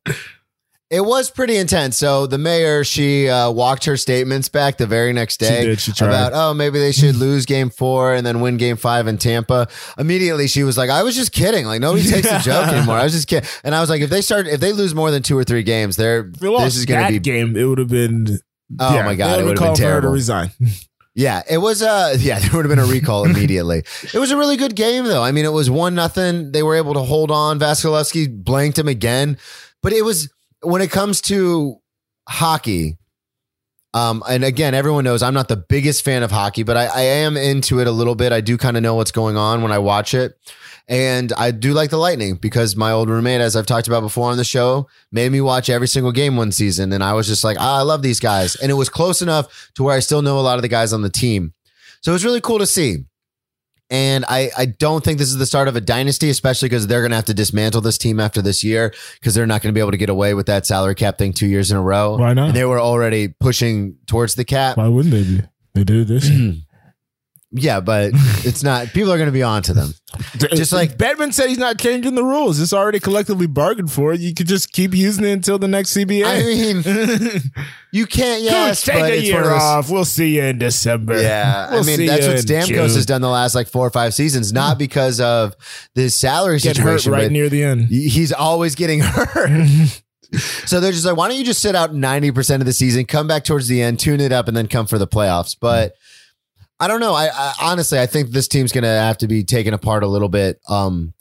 It 0.88 1.04
was 1.04 1.32
pretty 1.32 1.56
intense. 1.56 1.98
So 1.98 2.28
the 2.28 2.38
mayor, 2.38 2.84
she 2.84 3.28
uh, 3.28 3.50
walked 3.50 3.86
her 3.86 3.96
statements 3.96 4.48
back 4.48 4.76
the 4.76 4.86
very 4.86 5.12
next 5.12 5.38
day 5.38 5.64
did. 5.64 5.80
She 5.80 5.92
about, 6.04 6.30
oh, 6.32 6.54
maybe 6.54 6.78
they 6.78 6.92
should 6.92 7.16
lose 7.16 7.44
game 7.44 7.70
four 7.70 8.14
and 8.14 8.24
then 8.24 8.40
win 8.40 8.56
game 8.56 8.76
five 8.76 9.08
in 9.08 9.18
Tampa. 9.18 9.66
Immediately, 9.98 10.46
she 10.46 10.62
was 10.62 10.78
like, 10.78 10.88
I 10.88 11.02
was 11.02 11.16
just 11.16 11.32
kidding. 11.32 11.66
Like 11.66 11.80
nobody 11.80 12.08
takes 12.08 12.30
the 12.30 12.38
joke 12.38 12.68
anymore. 12.72 12.98
I 12.98 13.02
was 13.02 13.12
just 13.12 13.26
kidding. 13.26 13.48
And 13.64 13.74
I 13.74 13.80
was 13.80 13.90
like, 13.90 14.00
if 14.00 14.10
they 14.10 14.20
start, 14.20 14.46
if 14.46 14.60
they 14.60 14.72
lose 14.72 14.94
more 14.94 15.10
than 15.10 15.24
two 15.24 15.36
or 15.36 15.42
three 15.42 15.64
games, 15.64 15.96
they're 15.96 16.22
this 16.22 16.76
is 16.76 16.84
going 16.84 17.04
to 17.04 17.12
be. 17.14 17.18
game. 17.18 17.56
It 17.56 17.64
would 17.64 17.78
have 17.78 17.88
been. 17.88 18.38
Oh 18.78 18.94
yeah, 18.94 19.04
my 19.04 19.16
god, 19.16 19.40
it 19.40 19.42
would 19.42 19.58
have 19.58 19.58
been 19.58 19.66
called 19.66 19.78
her 19.80 20.00
to 20.00 20.08
resign. 20.08 20.50
Yeah, 21.16 21.42
it 21.48 21.58
was. 21.58 21.82
Uh, 21.82 22.14
yeah, 22.20 22.38
there 22.38 22.50
would 22.52 22.66
have 22.66 22.70
been 22.70 22.78
a 22.78 22.86
recall 22.88 23.24
immediately. 23.28 23.82
it 24.14 24.18
was 24.18 24.30
a 24.30 24.36
really 24.36 24.56
good 24.56 24.76
game, 24.76 25.04
though. 25.04 25.22
I 25.22 25.32
mean, 25.32 25.46
it 25.46 25.52
was 25.52 25.68
one 25.68 25.94
nothing. 25.96 26.52
They 26.52 26.62
were 26.62 26.76
able 26.76 26.94
to 26.94 27.00
hold 27.02 27.30
on. 27.32 27.58
Vasilevskiy 27.58 28.44
blanked 28.44 28.78
him 28.78 28.86
again, 28.86 29.38
but 29.82 29.92
it 29.92 30.04
was 30.04 30.30
when 30.60 30.82
it 30.82 30.90
comes 30.90 31.20
to 31.22 31.78
hockey. 32.28 32.98
Um, 33.96 34.22
and 34.28 34.44
again, 34.44 34.74
everyone 34.74 35.04
knows 35.04 35.22
I'm 35.22 35.32
not 35.32 35.48
the 35.48 35.56
biggest 35.56 36.04
fan 36.04 36.22
of 36.22 36.30
hockey, 36.30 36.64
but 36.64 36.76
I, 36.76 36.84
I 36.84 37.00
am 37.00 37.34
into 37.38 37.80
it 37.80 37.86
a 37.86 37.90
little 37.90 38.14
bit. 38.14 38.30
I 38.30 38.42
do 38.42 38.58
kind 38.58 38.76
of 38.76 38.82
know 38.82 38.94
what's 38.94 39.10
going 39.10 39.38
on 39.38 39.62
when 39.62 39.72
I 39.72 39.78
watch 39.78 40.12
it. 40.12 40.38
And 40.86 41.32
I 41.32 41.50
do 41.50 41.72
like 41.72 41.88
the 41.88 41.96
Lightning 41.96 42.34
because 42.34 42.76
my 42.76 42.92
old 42.92 43.08
roommate, 43.08 43.40
as 43.40 43.56
I've 43.56 43.64
talked 43.64 43.88
about 43.88 44.02
before 44.02 44.30
on 44.30 44.36
the 44.36 44.44
show, 44.44 44.86
made 45.10 45.32
me 45.32 45.40
watch 45.40 45.70
every 45.70 45.88
single 45.88 46.12
game 46.12 46.36
one 46.36 46.52
season. 46.52 46.92
And 46.92 47.02
I 47.02 47.14
was 47.14 47.26
just 47.26 47.42
like, 47.42 47.56
ah, 47.58 47.78
I 47.78 47.82
love 47.82 48.02
these 48.02 48.20
guys. 48.20 48.54
And 48.56 48.70
it 48.70 48.74
was 48.74 48.90
close 48.90 49.22
enough 49.22 49.70
to 49.76 49.82
where 49.82 49.96
I 49.96 50.00
still 50.00 50.20
know 50.20 50.38
a 50.38 50.42
lot 50.42 50.56
of 50.56 50.62
the 50.62 50.68
guys 50.68 50.92
on 50.92 51.00
the 51.00 51.08
team. 51.08 51.54
So 52.02 52.12
it 52.12 52.16
was 52.16 52.24
really 52.24 52.42
cool 52.42 52.58
to 52.58 52.66
see. 52.66 53.06
And 53.88 54.24
I, 54.28 54.50
I 54.58 54.66
don't 54.66 55.04
think 55.04 55.18
this 55.18 55.28
is 55.28 55.36
the 55.36 55.46
start 55.46 55.68
of 55.68 55.76
a 55.76 55.80
dynasty, 55.80 56.28
especially 56.28 56.68
because 56.68 56.86
they're 56.88 57.02
going 57.02 57.10
to 57.10 57.16
have 57.16 57.26
to 57.26 57.34
dismantle 57.34 57.82
this 57.82 57.98
team 57.98 58.18
after 58.18 58.42
this 58.42 58.64
year 58.64 58.92
because 59.14 59.34
they're 59.34 59.46
not 59.46 59.62
going 59.62 59.72
to 59.72 59.76
be 59.76 59.80
able 59.80 59.92
to 59.92 59.96
get 59.96 60.08
away 60.10 60.34
with 60.34 60.46
that 60.46 60.66
salary 60.66 60.96
cap 60.96 61.18
thing 61.18 61.32
two 61.32 61.46
years 61.46 61.70
in 61.70 61.76
a 61.76 61.82
row. 61.82 62.16
Why 62.16 62.34
not? 62.34 62.48
And 62.48 62.56
they 62.56 62.64
were 62.64 62.80
already 62.80 63.28
pushing 63.28 63.96
towards 64.06 64.34
the 64.34 64.44
cap. 64.44 64.76
Why 64.76 64.88
wouldn't 64.88 65.14
they 65.14 65.22
be? 65.22 65.42
They 65.74 65.84
did 65.84 66.08
this. 66.08 66.28
Yeah, 67.58 67.80
but 67.80 68.10
it's 68.44 68.62
not. 68.62 68.88
People 68.88 69.12
are 69.12 69.16
going 69.16 69.26
to 69.28 69.32
be 69.32 69.42
on 69.42 69.62
to 69.64 69.74
them. 69.74 69.94
Just 70.38 70.72
uh, 70.72 70.76
like- 70.76 70.96
Bettman 70.96 71.32
said, 71.32 71.48
he's 71.48 71.58
not 71.58 71.78
changing 71.78 72.14
the 72.14 72.24
rules. 72.24 72.60
It's 72.60 72.72
already 72.72 73.00
collectively 73.00 73.46
bargained 73.46 73.90
for. 73.92 74.14
You 74.14 74.34
could 74.34 74.46
just 74.46 74.72
keep 74.72 74.94
using 74.94 75.24
it 75.24 75.32
until 75.32 75.58
the 75.58 75.68
next 75.68 75.94
CBA. 75.94 76.24
I 76.24 76.40
mean, 76.42 77.42
you 77.92 78.06
can't. 78.06 78.42
Yes, 78.42 78.84
take 78.84 78.94
but 78.96 79.10
a 79.10 79.14
it's 79.18 79.24
one 79.24 79.24
year 79.24 79.40
of 79.40 79.46
those- 79.46 79.62
off. 79.62 79.90
We'll 79.90 80.04
see 80.04 80.36
you 80.36 80.42
in 80.42 80.58
December. 80.58 81.20
Yeah, 81.20 81.70
We'll 81.70 81.82
I 81.82 81.86
mean 81.86 82.06
that's 82.06 82.26
what 82.26 82.36
Stamkos 82.36 82.66
June. 82.66 82.76
has 82.78 83.06
done 83.06 83.20
the 83.20 83.28
last 83.28 83.54
like 83.54 83.68
four 83.68 83.86
or 83.86 83.90
five 83.90 84.14
seasons, 84.14 84.52
not 84.52 84.70
mm-hmm. 84.72 84.78
because 84.78 85.20
of 85.20 85.54
this 85.94 86.14
salary 86.14 86.58
Get 86.58 86.76
hurt 86.76 87.00
situation. 87.00 87.12
right 87.12 87.30
near 87.30 87.48
the 87.48 87.62
end. 87.64 87.88
he's 87.88 88.32
always 88.32 88.74
getting 88.74 89.00
hurt. 89.02 89.50
Mm-hmm. 89.50 90.38
so 90.66 90.80
they're 90.80 90.92
just 90.92 91.04
like, 91.06 91.16
why 91.16 91.28
don't 91.28 91.36
you 91.38 91.44
just 91.44 91.62
sit 91.62 91.74
out 91.74 91.94
ninety 91.94 92.30
percent 92.32 92.60
of 92.62 92.66
the 92.66 92.72
season, 92.72 93.04
come 93.04 93.26
back 93.28 93.44
towards 93.44 93.68
the 93.68 93.82
end, 93.82 94.00
tune 94.00 94.20
it 94.20 94.32
up, 94.32 94.48
and 94.48 94.56
then 94.56 94.66
come 94.66 94.86
for 94.86 94.98
the 94.98 95.06
playoffs? 95.06 95.56
But 95.60 95.92
I 96.78 96.88
don't 96.88 97.00
know. 97.00 97.14
I, 97.14 97.28
I 97.28 97.52
honestly, 97.62 97.98
I 97.98 98.06
think 98.06 98.30
this 98.30 98.48
team's 98.48 98.72
going 98.72 98.84
to 98.84 98.88
have 98.88 99.18
to 99.18 99.28
be 99.28 99.44
taken 99.44 99.74
apart 99.74 100.02
a 100.02 100.06
little 100.06 100.28
bit. 100.28 100.60
Um, 100.68 101.14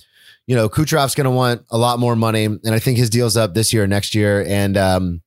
you 0.47 0.55
know, 0.55 0.69
Kucherov's 0.69 1.15
going 1.15 1.25
to 1.25 1.31
want 1.31 1.65
a 1.71 1.77
lot 1.77 1.99
more 1.99 2.15
money, 2.15 2.45
and 2.45 2.67
I 2.67 2.79
think 2.79 2.97
his 2.97 3.09
deal's 3.09 3.35
up 3.35 3.53
this 3.53 3.73
year, 3.73 3.83
or 3.83 3.87
next 3.87 4.13
year, 4.13 4.45
and 4.47 4.77
um, 4.77 5.21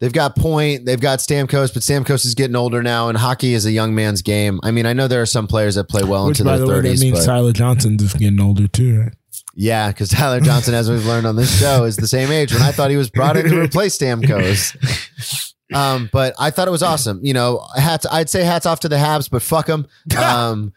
they've 0.00 0.12
got 0.12 0.36
Point, 0.36 0.84
they've 0.84 1.00
got 1.00 1.20
Stamkos, 1.20 1.72
but 1.72 1.82
Stamkos 1.82 2.26
is 2.26 2.34
getting 2.34 2.56
older 2.56 2.82
now, 2.82 3.08
and 3.08 3.16
hockey 3.16 3.54
is 3.54 3.64
a 3.64 3.72
young 3.72 3.94
man's 3.94 4.20
game. 4.20 4.60
I 4.62 4.70
mean, 4.70 4.84
I 4.84 4.92
know 4.92 5.08
there 5.08 5.22
are 5.22 5.26
some 5.26 5.46
players 5.46 5.76
that 5.76 5.88
play 5.88 6.02
well 6.02 6.26
Which, 6.26 6.40
into 6.40 6.50
their 6.50 6.58
the 6.58 6.66
way, 6.66 6.80
that 6.82 7.00
means 7.00 7.20
but 7.20 7.24
Tyler 7.24 7.52
Johnson's 7.52 8.02
is 8.02 8.12
getting 8.12 8.40
older 8.40 8.68
too, 8.68 9.00
right? 9.00 9.12
yeah, 9.54 9.88
because 9.88 10.08
Tyler 10.10 10.40
Johnson, 10.40 10.74
as 10.74 10.88
we've 10.88 11.04
learned 11.04 11.26
on 11.26 11.34
this 11.34 11.58
show, 11.58 11.82
is 11.82 11.96
the 11.96 12.06
same 12.06 12.30
age 12.30 12.52
when 12.52 12.62
I 12.62 12.70
thought 12.70 12.90
he 12.90 12.96
was 12.96 13.10
brought 13.10 13.36
in 13.36 13.48
to 13.48 13.60
replace 13.60 13.98
Stamkos. 13.98 15.47
Um, 15.74 16.08
but 16.12 16.34
I 16.38 16.50
thought 16.50 16.66
it 16.68 16.70
was 16.72 16.82
awesome. 16.82 17.20
You 17.22 17.34
know, 17.34 17.66
hats. 17.76 18.06
I'd 18.10 18.30
say 18.30 18.42
hats 18.44 18.66
off 18.66 18.80
to 18.80 18.88
the 18.88 18.96
Habs, 18.96 19.30
but 19.30 19.42
fuck 19.42 19.66
them. 19.66 19.86
Um, 20.16 20.72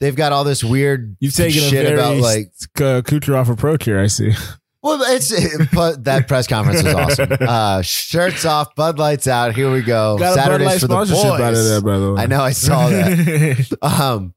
they've 0.00 0.14
got 0.16 0.32
all 0.32 0.44
this 0.44 0.62
weird 0.62 1.16
You've 1.20 1.34
taken 1.34 1.62
a 1.62 1.68
shit 1.68 1.86
very 1.86 1.94
about 1.94 2.16
like. 2.18 2.52
uh, 2.76 3.00
Kucherov 3.02 3.48
approach 3.50 3.84
here. 3.84 3.98
I 3.98 4.06
see. 4.08 4.32
Well, 4.82 5.00
it's 5.02 5.32
but 5.74 6.04
that 6.04 6.28
press 6.28 6.46
conference 6.46 6.84
was 6.84 6.94
awesome. 6.94 7.28
Uh, 7.40 7.82
shirts 7.82 8.44
off, 8.44 8.72
Bud 8.76 9.00
Lights 9.00 9.26
out. 9.26 9.52
Here 9.56 9.68
we 9.72 9.82
go. 9.82 10.16
Got 10.16 10.34
a 10.34 10.36
Bud 10.36 10.42
Saturdays 10.42 10.66
Light 10.66 10.80
for 10.80 10.86
the 10.86 10.94
sponsorship 11.06 11.24
boys. 11.30 11.40
out 11.40 11.54
of 11.54 11.64
that, 11.64 11.82
by 11.84 11.98
the 11.98 12.12
way. 12.12 12.22
I 12.22 12.26
know. 12.26 12.40
I 12.42 12.52
saw 12.52 12.88
that. 12.90 13.78
Um, 13.82 14.34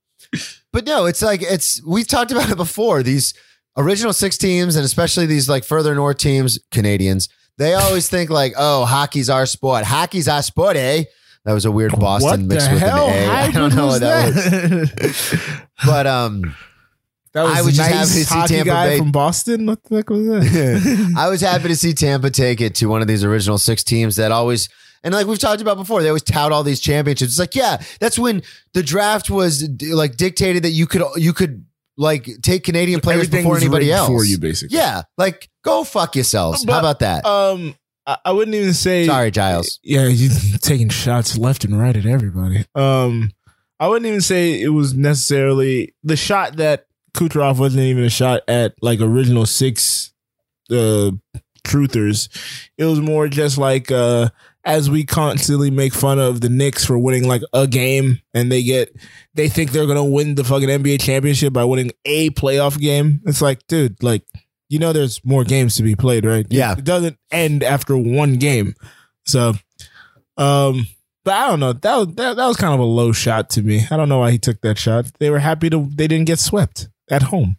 but 0.73 0.87
no, 0.87 1.05
it's 1.05 1.21
like 1.21 1.43
it's 1.43 1.85
we've 1.85 2.07
talked 2.07 2.31
about 2.31 2.49
it 2.49 2.57
before. 2.57 3.03
These 3.03 3.35
original 3.77 4.11
six 4.11 4.39
teams, 4.39 4.75
and 4.75 4.83
especially 4.83 5.27
these 5.27 5.47
like 5.47 5.63
further 5.63 5.93
north 5.93 6.17
teams, 6.17 6.57
Canadians, 6.71 7.29
they 7.59 7.73
always 7.75 8.09
think 8.09 8.29
like, 8.31 8.53
oh, 8.57 8.85
hockey's 8.85 9.29
our 9.29 9.45
sport. 9.45 9.83
Hockey's 9.83 10.27
our 10.27 10.41
sport, 10.41 10.77
eh? 10.77 11.03
That 11.45 11.53
was 11.53 11.65
a 11.65 11.71
weird 11.71 11.91
Boston 11.91 12.29
what 12.29 12.39
mixed 12.39 12.71
with 12.71 12.79
hell? 12.79 13.07
an 13.07 13.29
A. 13.29 13.31
I 13.31 13.51
don't 13.51 13.75
know 13.75 13.87
what 13.87 14.01
that 14.01 14.33
was. 14.33 15.61
But 15.85 16.07
um, 16.07 16.55
that 17.33 17.43
was 17.43 17.57
I 17.57 17.61
was 17.61 17.75
just 17.75 17.89
happy 17.89 18.07
to 18.07 18.25
see 18.25 18.55
Tampa 18.55 18.69
guy 18.69 18.87
Bay- 18.87 18.97
from 18.97 19.11
Boston. 19.11 19.65
What 19.65 19.83
the 19.83 19.97
heck 19.97 20.09
was 20.09 20.25
that? 20.25 21.13
I 21.17 21.29
was 21.29 21.41
happy 21.41 21.67
to 21.67 21.75
see 21.75 21.93
Tampa 21.95 22.29
take 22.31 22.59
it 22.61 22.75
to 22.75 22.87
one 22.87 23.01
of 23.01 23.07
these 23.07 23.23
original 23.23 23.57
six 23.57 23.83
teams 23.83 24.15
that 24.15 24.31
always. 24.31 24.69
And 25.03 25.13
like 25.13 25.27
we've 25.27 25.39
talked 25.39 25.61
about 25.61 25.77
before, 25.77 26.01
they 26.01 26.09
always 26.09 26.23
tout 26.23 26.51
all 26.51 26.63
these 26.63 26.81
championships. 26.81 27.31
It's 27.31 27.39
like, 27.39 27.55
yeah, 27.55 27.81
that's 27.99 28.19
when 28.19 28.41
the 28.73 28.83
draft 28.83 29.29
was 29.29 29.69
like 29.91 30.17
dictated 30.17 30.63
that 30.63 30.71
you 30.71 30.87
could 30.87 31.03
you 31.15 31.31
could 31.33 31.65
like 31.99 32.29
take 32.41 32.63
Canadian 32.63 33.01
players 33.01 33.27
Everything 33.27 33.43
before 33.43 33.57
anybody 33.57 33.91
else 33.91 34.07
for 34.07 34.23
you, 34.23 34.39
basically. 34.39 34.77
Yeah, 34.77 35.03
like 35.17 35.49
go 35.63 35.83
fuck 35.83 36.15
yourselves. 36.15 36.65
But, 36.65 36.73
How 36.73 36.79
about 36.79 36.99
that? 36.99 37.25
Um, 37.25 37.75
I, 38.07 38.17
I 38.25 38.31
wouldn't 38.31 38.55
even 38.55 38.73
say. 38.73 39.05
Sorry, 39.05 39.29
Giles. 39.29 39.79
Yeah, 39.83 40.07
you 40.07 40.29
taking 40.61 40.89
shots 40.89 41.37
left 41.37 41.65
and 41.65 41.77
right 41.77 41.95
at 41.95 42.05
everybody. 42.05 42.65
Um, 42.73 43.31
I 43.81 43.87
wouldn't 43.87 44.07
even 44.07 44.21
say 44.21 44.61
it 44.61 44.69
was 44.69 44.93
necessarily 44.93 45.93
the 46.01 46.15
shot 46.15 46.55
that 46.55 46.85
Kucherov 47.13 47.59
wasn't 47.59 47.83
even 47.83 48.05
a 48.05 48.09
shot 48.09 48.43
at 48.47 48.75
like 48.81 49.01
original 49.01 49.45
six 49.45 50.13
uh 50.71 51.11
truthers. 51.65 52.29
It 52.77 52.85
was 52.85 53.01
more 53.01 53.27
just 53.27 53.57
like 53.57 53.91
uh 53.91 54.29
as 54.69 54.87
we 54.87 55.03
constantly 55.03 55.71
make 55.71 55.95
fun 55.95 56.19
of 56.19 56.41
the 56.41 56.49
Knicks 56.49 56.85
for 56.85 56.95
winning 56.95 57.27
like 57.27 57.41
a 57.53 57.65
game 57.65 58.21
and 58.35 58.51
they 58.51 58.61
get 58.61 58.95
they 59.33 59.49
think 59.49 59.71
they're 59.71 59.87
gonna 59.87 60.05
win 60.05 60.35
the 60.35 60.43
fucking 60.43 60.69
NBA 60.69 61.01
championship 61.01 61.51
by 61.51 61.63
winning 61.63 61.91
a 62.05 62.29
playoff 62.29 62.79
game. 62.79 63.19
It's 63.25 63.41
like, 63.41 63.65
dude, 63.65 64.01
like 64.03 64.21
you 64.69 64.77
know 64.77 64.93
there's 64.93 65.25
more 65.25 65.43
games 65.43 65.75
to 65.77 65.83
be 65.83 65.95
played, 65.95 66.23
right? 66.23 66.45
Yeah. 66.51 66.73
It 66.73 66.83
doesn't 66.83 67.17
end 67.31 67.63
after 67.63 67.97
one 67.97 68.35
game. 68.35 68.75
So 69.25 69.53
um 70.37 70.85
but 71.25 71.33
I 71.33 71.47
don't 71.47 71.59
know. 71.59 71.73
That 71.73 71.95
was 71.95 72.07
that, 72.15 72.35
that 72.35 72.47
was 72.47 72.57
kind 72.57 72.73
of 72.75 72.79
a 72.79 72.83
low 72.83 73.11
shot 73.11 73.49
to 73.51 73.63
me. 73.63 73.87
I 73.89 73.97
don't 73.97 74.07
know 74.07 74.19
why 74.19 74.29
he 74.29 74.37
took 74.37 74.61
that 74.61 74.77
shot. 74.77 75.07
They 75.19 75.31
were 75.31 75.39
happy 75.39 75.71
to 75.71 75.89
they 75.95 76.07
didn't 76.07 76.27
get 76.27 76.37
swept 76.37 76.89
at 77.09 77.23
home. 77.23 77.57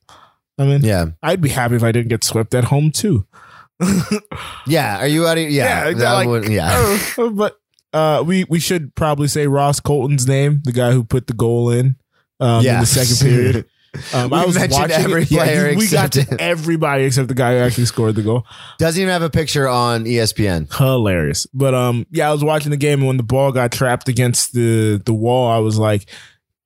I 0.58 0.64
mean, 0.64 0.84
Yeah, 0.84 1.06
I'd 1.24 1.40
be 1.40 1.48
happy 1.48 1.74
if 1.74 1.82
I 1.82 1.90
didn't 1.90 2.10
get 2.10 2.22
swept 2.22 2.54
at 2.54 2.64
home 2.64 2.92
too. 2.92 3.26
Yeah. 4.66 4.98
Are 4.98 5.06
you 5.06 5.26
out 5.26 5.38
of 5.38 5.44
yeah? 5.50 5.88
Yeah, 5.88 5.94
that 5.94 6.12
like- 6.12 6.28
would- 6.28 6.48
yeah. 6.48 6.98
But 7.16 7.56
uh, 7.92 8.22
we 8.26 8.44
we 8.44 8.60
should 8.60 8.94
probably 8.94 9.28
say 9.28 9.46
Ross 9.46 9.80
Colton's 9.80 10.26
name, 10.26 10.60
the 10.64 10.72
guy 10.72 10.92
who 10.92 11.02
put 11.04 11.26
the 11.26 11.32
goal 11.34 11.70
in 11.70 11.96
um, 12.38 12.64
Yeah. 12.64 12.74
in 12.74 12.80
the 12.80 12.86
second 12.86 13.28
period. 13.28 13.66
Um, 14.14 14.32
I 14.32 14.46
was 14.46 14.54
mentioned 14.54 14.82
watching 14.82 15.04
every 15.04 15.22
it. 15.22 15.32
Yeah, 15.32 15.42
player 15.42 15.74
we 15.76 15.88
got 15.88 16.12
to 16.12 16.36
everybody 16.40 17.02
except 17.02 17.26
the 17.26 17.34
guy 17.34 17.54
who 17.58 17.64
actually 17.64 17.86
scored 17.86 18.14
the 18.14 18.22
goal. 18.22 18.46
Doesn't 18.78 19.02
even 19.02 19.10
have 19.12 19.22
a 19.22 19.30
picture 19.30 19.66
on 19.66 20.04
ESPN. 20.04 20.72
Hilarious. 20.72 21.46
But 21.52 21.74
um, 21.74 22.06
yeah, 22.12 22.28
I 22.28 22.32
was 22.32 22.44
watching 22.44 22.70
the 22.70 22.76
game 22.76 23.00
and 23.00 23.08
when 23.08 23.16
the 23.16 23.24
ball 23.24 23.50
got 23.50 23.72
trapped 23.72 24.08
against 24.08 24.52
the 24.52 25.02
the 25.04 25.12
wall, 25.12 25.50
I 25.50 25.58
was 25.58 25.76
like, 25.76 26.08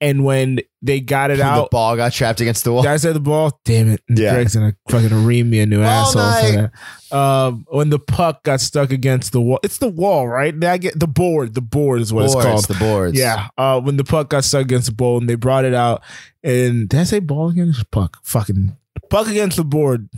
and 0.05 0.23
when 0.23 0.61
they 0.83 1.01
got 1.01 1.31
it 1.31 1.41
out, 1.41 1.63
The 1.65 1.69
ball 1.71 1.97
got 1.97 2.13
trapped 2.13 2.43
against 2.43 2.63
the 2.65 2.73
wall. 2.75 2.83
Did 2.83 2.91
I 2.91 2.99
say 2.99 3.13
the 3.13 3.21
ball? 3.21 3.59
Damn 3.65 3.89
it. 3.89 4.03
Yeah. 4.09 4.35
Greg's 4.35 4.55
gonna 4.55 4.77
fucking 4.91 5.25
ream 5.25 5.49
me 5.49 5.61
a 5.61 5.67
new 5.67 5.79
Ball 5.79 5.87
asshole 5.87 6.23
night. 6.23 6.51
for 6.55 6.73
that. 7.11 7.17
Um, 7.17 7.65
when 7.71 7.89
the 7.89 7.99
puck 7.99 8.43
got 8.43 8.61
stuck 8.61 8.91
against 8.91 9.33
the 9.33 9.41
wall. 9.41 9.61
It's 9.63 9.79
the 9.79 9.89
wall, 9.89 10.29
right? 10.29 10.59
Get 10.79 11.01
the 11.01 11.07
board. 11.09 11.55
The 11.55 11.63
board 11.63 12.03
is 12.03 12.13
what 12.13 12.27
boards, 12.27 12.35
it's 12.35 12.45
called. 12.45 12.65
the 12.67 12.75
boards. 12.75 13.19
Yeah. 13.19 13.49
Uh, 13.57 13.81
when 13.81 13.97
the 13.97 14.05
puck 14.05 14.29
got 14.29 14.45
stuck 14.45 14.63
against 14.63 14.89
the 14.89 14.95
board 14.95 15.23
and 15.23 15.31
they 15.31 15.37
brought 15.37 15.65
it 15.65 15.73
out, 15.75 16.03
and 16.43 16.87
did 16.87 17.01
I 17.01 17.05
say 17.05 17.21
ball 17.21 17.49
against 17.49 17.91
puck? 17.91 18.19
Fucking 18.23 18.77
puck 19.15 19.29
against 19.29 19.57
the 19.57 19.65
board. 19.65 20.09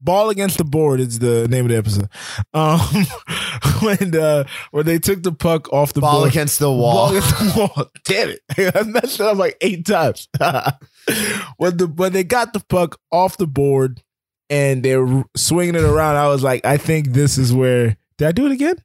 Ball 0.00 0.30
against 0.30 0.58
the 0.58 0.64
board 0.64 1.00
is 1.00 1.18
the 1.18 1.48
name 1.48 1.64
of 1.64 1.70
the 1.70 1.76
episode. 1.76 2.08
Um, 2.52 2.78
when 3.82 4.14
uh, 4.16 4.44
when 4.70 4.86
they 4.86 4.98
took 4.98 5.22
the 5.22 5.32
puck 5.32 5.72
off 5.72 5.92
the 5.92 6.00
ball 6.00 6.20
board, 6.20 6.30
against 6.30 6.60
the 6.60 6.66
Ball 6.66 6.78
wall. 6.78 7.08
against 7.08 7.30
the 7.38 7.52
wall. 7.76 7.90
Damn 8.04 8.28
it. 8.30 8.40
I 8.76 8.82
messed 8.84 9.18
it 9.18 9.26
up 9.26 9.36
like 9.38 9.56
eight 9.60 9.84
times. 9.84 10.28
when 11.56 11.76
the 11.76 11.92
when 11.94 12.12
they 12.12 12.22
got 12.22 12.52
the 12.52 12.60
puck 12.60 13.00
off 13.10 13.36
the 13.36 13.46
board 13.48 14.02
and 14.48 14.84
they're 14.84 15.24
swinging 15.36 15.74
it 15.74 15.82
around, 15.82 16.16
I 16.16 16.28
was 16.28 16.42
like, 16.44 16.64
I 16.64 16.76
think 16.76 17.08
this 17.08 17.38
is 17.38 17.52
where. 17.52 17.96
Did 18.16 18.28
I 18.28 18.32
do 18.32 18.46
it 18.46 18.52
again? 18.52 18.76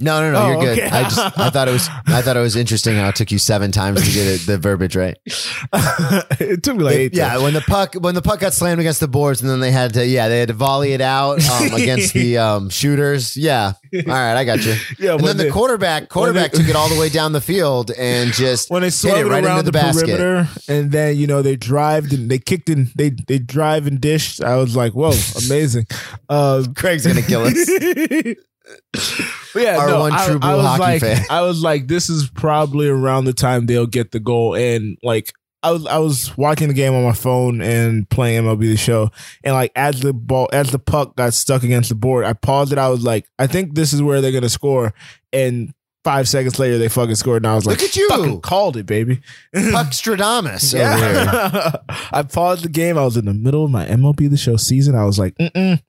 No, 0.00 0.20
no, 0.20 0.32
no, 0.32 0.38
Oh, 0.38 0.48
you're 0.62 0.74
good. 0.74 0.84
okay. 0.84 0.96
I 0.96 1.02
just 1.04 1.38
I 1.38 1.50
thought 1.50 1.68
it 1.68 1.72
was 1.72 1.88
I 2.06 2.22
thought 2.22 2.36
it 2.36 2.40
was 2.40 2.56
interesting 2.56 2.96
how 2.96 3.08
it 3.08 3.16
took 3.16 3.30
you 3.30 3.38
seven 3.38 3.70
times 3.70 4.00
to 4.02 4.10
get 4.12 4.26
it, 4.26 4.46
the 4.46 4.56
verbiage 4.58 4.96
right. 4.96 5.16
it 6.40 6.62
took 6.62 6.76
me 6.76 6.84
like 6.84 6.94
eight. 6.96 7.14
yeah, 7.14 7.30
times. 7.30 7.42
when 7.42 7.54
the 7.54 7.60
puck 7.60 7.94
when 7.94 8.14
the 8.14 8.22
puck 8.22 8.40
got 8.40 8.54
slammed 8.54 8.80
against 8.80 9.00
the 9.00 9.08
boards, 9.08 9.40
and 9.42 9.50
then 9.50 9.60
they 9.60 9.70
had 9.70 9.94
to 9.94 10.06
yeah 10.06 10.28
they 10.28 10.38
had 10.40 10.48
to 10.48 10.54
volley 10.54 10.92
it 10.92 11.00
out 11.00 11.42
um, 11.50 11.74
against 11.74 12.14
the 12.14 12.38
um, 12.38 12.70
shooters. 12.70 13.36
Yeah, 13.36 13.72
all 13.94 14.02
right, 14.06 14.34
I 14.36 14.44
got 14.44 14.64
you. 14.64 14.74
Yeah, 14.98 15.14
and 15.14 15.24
then 15.24 15.36
the 15.36 15.50
quarterback 15.50 16.08
quarterback 16.08 16.52
they- 16.52 16.58
took 16.58 16.68
it 16.68 16.76
all 16.76 16.88
the 16.88 16.98
way 16.98 17.08
down 17.08 17.32
the 17.32 17.40
field 17.40 17.90
and 17.90 18.32
just 18.32 18.70
when 18.70 18.82
they 18.82 18.90
swung 18.90 19.16
it 19.18 19.26
it 19.26 19.26
right 19.26 19.44
around 19.44 19.58
into 19.58 19.70
the, 19.70 19.78
the, 19.78 19.82
basket. 19.84 20.16
perimeter, 20.18 20.48
and 20.68 20.92
then 20.92 21.16
you 21.16 21.26
know 21.26 21.42
they 21.42 21.56
drived 21.56 22.12
and 22.12 22.30
they 22.30 22.38
kicked 22.38 22.68
and 22.70 22.86
they 22.96 23.10
they 23.10 23.38
drive 23.38 23.86
and 23.86 24.00
dished. 24.00 24.42
I 24.42 24.56
was 24.56 24.74
like, 24.74 24.92
whoa, 24.92 25.12
amazing. 25.46 25.86
Uh, 26.28 26.64
Craig's 26.74 27.06
gonna 27.06 27.22
kill 27.22 27.42
us. 27.44 27.68
But 29.54 29.62
yeah, 29.62 29.78
Our 29.78 29.88
no, 29.88 30.00
one 30.00 30.12
I, 30.12 30.26
true 30.26 30.38
blue 30.38 30.48
I 30.50 30.54
was 30.56 30.66
hockey 30.66 30.80
like, 30.82 31.00
fan. 31.00 31.24
I 31.30 31.42
was 31.42 31.62
like, 31.62 31.86
this 31.88 32.08
is 32.08 32.28
probably 32.30 32.88
around 32.88 33.24
the 33.24 33.32
time 33.32 33.66
they'll 33.66 33.86
get 33.86 34.10
the 34.12 34.20
goal, 34.20 34.54
and 34.54 34.96
like. 35.02 35.32
I 35.62 35.72
was 35.72 35.86
I 35.86 35.98
was 35.98 36.34
watching 36.38 36.68
the 36.68 36.74
game 36.74 36.94
on 36.94 37.04
my 37.04 37.12
phone 37.12 37.60
and 37.60 38.08
playing 38.08 38.44
MLB 38.44 38.60
the 38.60 38.78
show, 38.78 39.10
and 39.44 39.52
like 39.54 39.72
as 39.76 40.00
the 40.00 40.14
ball 40.14 40.48
as 40.54 40.70
the 40.70 40.78
puck 40.78 41.16
got 41.16 41.34
stuck 41.34 41.62
against 41.64 41.90
the 41.90 41.94
board, 41.94 42.24
I 42.24 42.32
paused 42.32 42.72
it. 42.72 42.78
I 42.78 42.88
was 42.88 43.04
like, 43.04 43.26
I 43.38 43.46
think 43.46 43.74
this 43.74 43.92
is 43.92 44.02
where 44.02 44.22
they're 44.22 44.32
gonna 44.32 44.48
score, 44.48 44.94
and 45.34 45.74
five 46.02 46.30
seconds 46.30 46.58
later 46.58 46.78
they 46.78 46.88
fucking 46.88 47.14
scored, 47.14 47.42
and 47.44 47.52
I 47.52 47.54
was 47.56 47.66
like, 47.66 47.78
Look 47.78 47.90
at 47.90 47.94
you. 47.94 48.08
fucking 48.08 48.40
called 48.40 48.78
it, 48.78 48.86
baby. 48.86 49.20
Puckstradamus. 49.54 50.72
Yeah. 50.72 51.72
I 52.10 52.22
paused 52.22 52.64
the 52.64 52.70
game. 52.70 52.96
I 52.96 53.04
was 53.04 53.18
in 53.18 53.26
the 53.26 53.34
middle 53.34 53.62
of 53.66 53.70
my 53.70 53.84
MLB 53.84 54.30
the 54.30 54.38
Show 54.38 54.56
season. 54.56 54.94
I 54.94 55.04
was 55.04 55.18
like, 55.18 55.34
Mm-mm, 55.36 55.82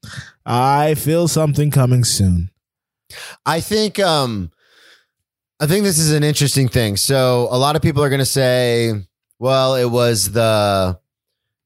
I 0.45 0.95
feel 0.95 1.30
something 1.30 1.71
coming 1.71 2.04
soon. 2.04 2.50
I 3.45 3.62
think 3.62 4.00
um 4.00 4.52
I 5.62 5.67
think 5.67 5.84
this 5.84 6.00
is 6.00 6.12
an 6.12 6.24
interesting 6.24 6.67
thing. 6.67 6.97
So 6.97 7.47
a 7.52 7.58
lot 7.58 7.76
of 7.76 7.84
people 7.84 8.04
are 8.04 8.10
going 8.10 8.17
to 8.19 8.26
say, 8.26 8.95
well, 9.38 9.76
it 9.76 9.86
was 9.86 10.32
the 10.32 11.00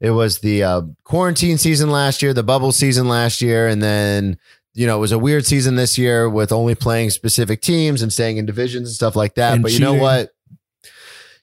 it 0.01 0.11
was 0.11 0.39
the 0.39 0.63
uh, 0.63 0.81
quarantine 1.05 1.57
season 1.57 1.89
last 1.89 2.21
year, 2.21 2.33
the 2.33 2.43
bubble 2.43 2.73
season 2.73 3.07
last 3.07 3.41
year, 3.41 3.67
and 3.67 3.81
then 3.81 4.37
you 4.73 4.85
know 4.85 4.97
it 4.97 4.99
was 4.99 5.13
a 5.13 5.17
weird 5.17 5.45
season 5.45 5.75
this 5.75 5.97
year 5.97 6.29
with 6.29 6.51
only 6.51 6.75
playing 6.75 7.09
specific 7.09 7.61
teams 7.61 8.01
and 8.01 8.11
staying 8.11 8.35
in 8.35 8.45
divisions 8.45 8.89
and 8.89 8.95
stuff 8.95 9.15
like 9.15 9.35
that. 9.35 9.53
And 9.53 9.63
but 9.63 9.71
you 9.71 9.79
know 9.79 9.93
what? 10.01 10.34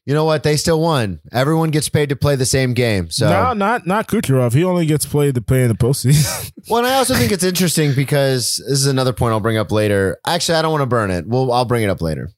You 0.04 0.14
know 0.14 0.24
what? 0.24 0.42
They 0.42 0.56
still 0.56 0.80
won. 0.80 1.20
Everyone 1.32 1.70
gets 1.70 1.88
paid 1.88 2.08
to 2.08 2.16
play 2.16 2.34
the 2.34 2.44
same 2.46 2.74
game. 2.74 3.08
So 3.10 3.28
no, 3.30 3.52
not 3.52 3.86
not 3.86 4.08
Kucherov. 4.08 4.52
He 4.52 4.64
only 4.64 4.84
gets 4.84 5.06
played 5.06 5.34
to 5.36 5.40
play 5.40 5.62
in 5.62 5.68
the 5.68 5.74
postseason. 5.74 6.50
Well, 6.68 6.78
and 6.78 6.86
I 6.86 6.94
also 6.94 7.14
think 7.14 7.32
it's 7.32 7.42
interesting 7.42 7.92
because 7.94 8.62
this 8.68 8.78
is 8.78 8.86
another 8.86 9.12
point 9.12 9.32
I'll 9.32 9.40
bring 9.40 9.56
up 9.58 9.72
later. 9.72 10.18
Actually, 10.24 10.58
I 10.58 10.62
don't 10.62 10.70
want 10.70 10.82
to 10.82 10.86
burn 10.86 11.10
it. 11.10 11.26
Well, 11.26 11.50
I'll 11.50 11.64
bring 11.64 11.82
it 11.82 11.90
up 11.90 12.00
later. 12.00 12.30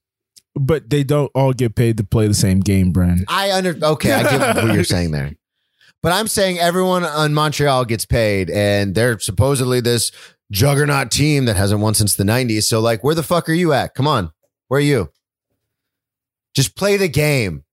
but 0.54 0.88
they 0.88 1.04
don't 1.04 1.30
all 1.34 1.52
get 1.52 1.74
paid 1.74 1.98
to 1.98 2.04
play 2.04 2.26
the 2.26 2.32
same 2.34 2.60
game, 2.60 2.90
Brandon. 2.90 3.26
I 3.28 3.52
under 3.52 3.74
okay, 3.82 4.12
I 4.12 4.22
get 4.22 4.56
what 4.64 4.74
you're 4.74 4.82
saying 4.84 5.10
there. 5.10 5.32
But 6.02 6.12
I'm 6.12 6.26
saying 6.28 6.58
everyone 6.58 7.04
on 7.04 7.34
Montreal 7.34 7.84
gets 7.86 8.06
paid, 8.06 8.48
and 8.50 8.94
they're 8.94 9.18
supposedly 9.18 9.80
this 9.80 10.10
juggernaut 10.50 11.10
team 11.10 11.44
that 11.46 11.56
hasn't 11.56 11.80
won 11.80 11.94
since 11.94 12.14
the 12.14 12.24
90s. 12.24 12.62
So, 12.64 12.80
like, 12.80 13.02
where 13.04 13.14
the 13.14 13.22
fuck 13.22 13.48
are 13.48 13.54
you 13.54 13.72
at? 13.72 13.94
Come 13.94 14.06
on. 14.06 14.30
Where 14.68 14.78
are 14.78 14.82
you? 14.82 15.10
Just 16.54 16.76
play 16.76 16.96
the 16.96 17.08
game. 17.08 17.64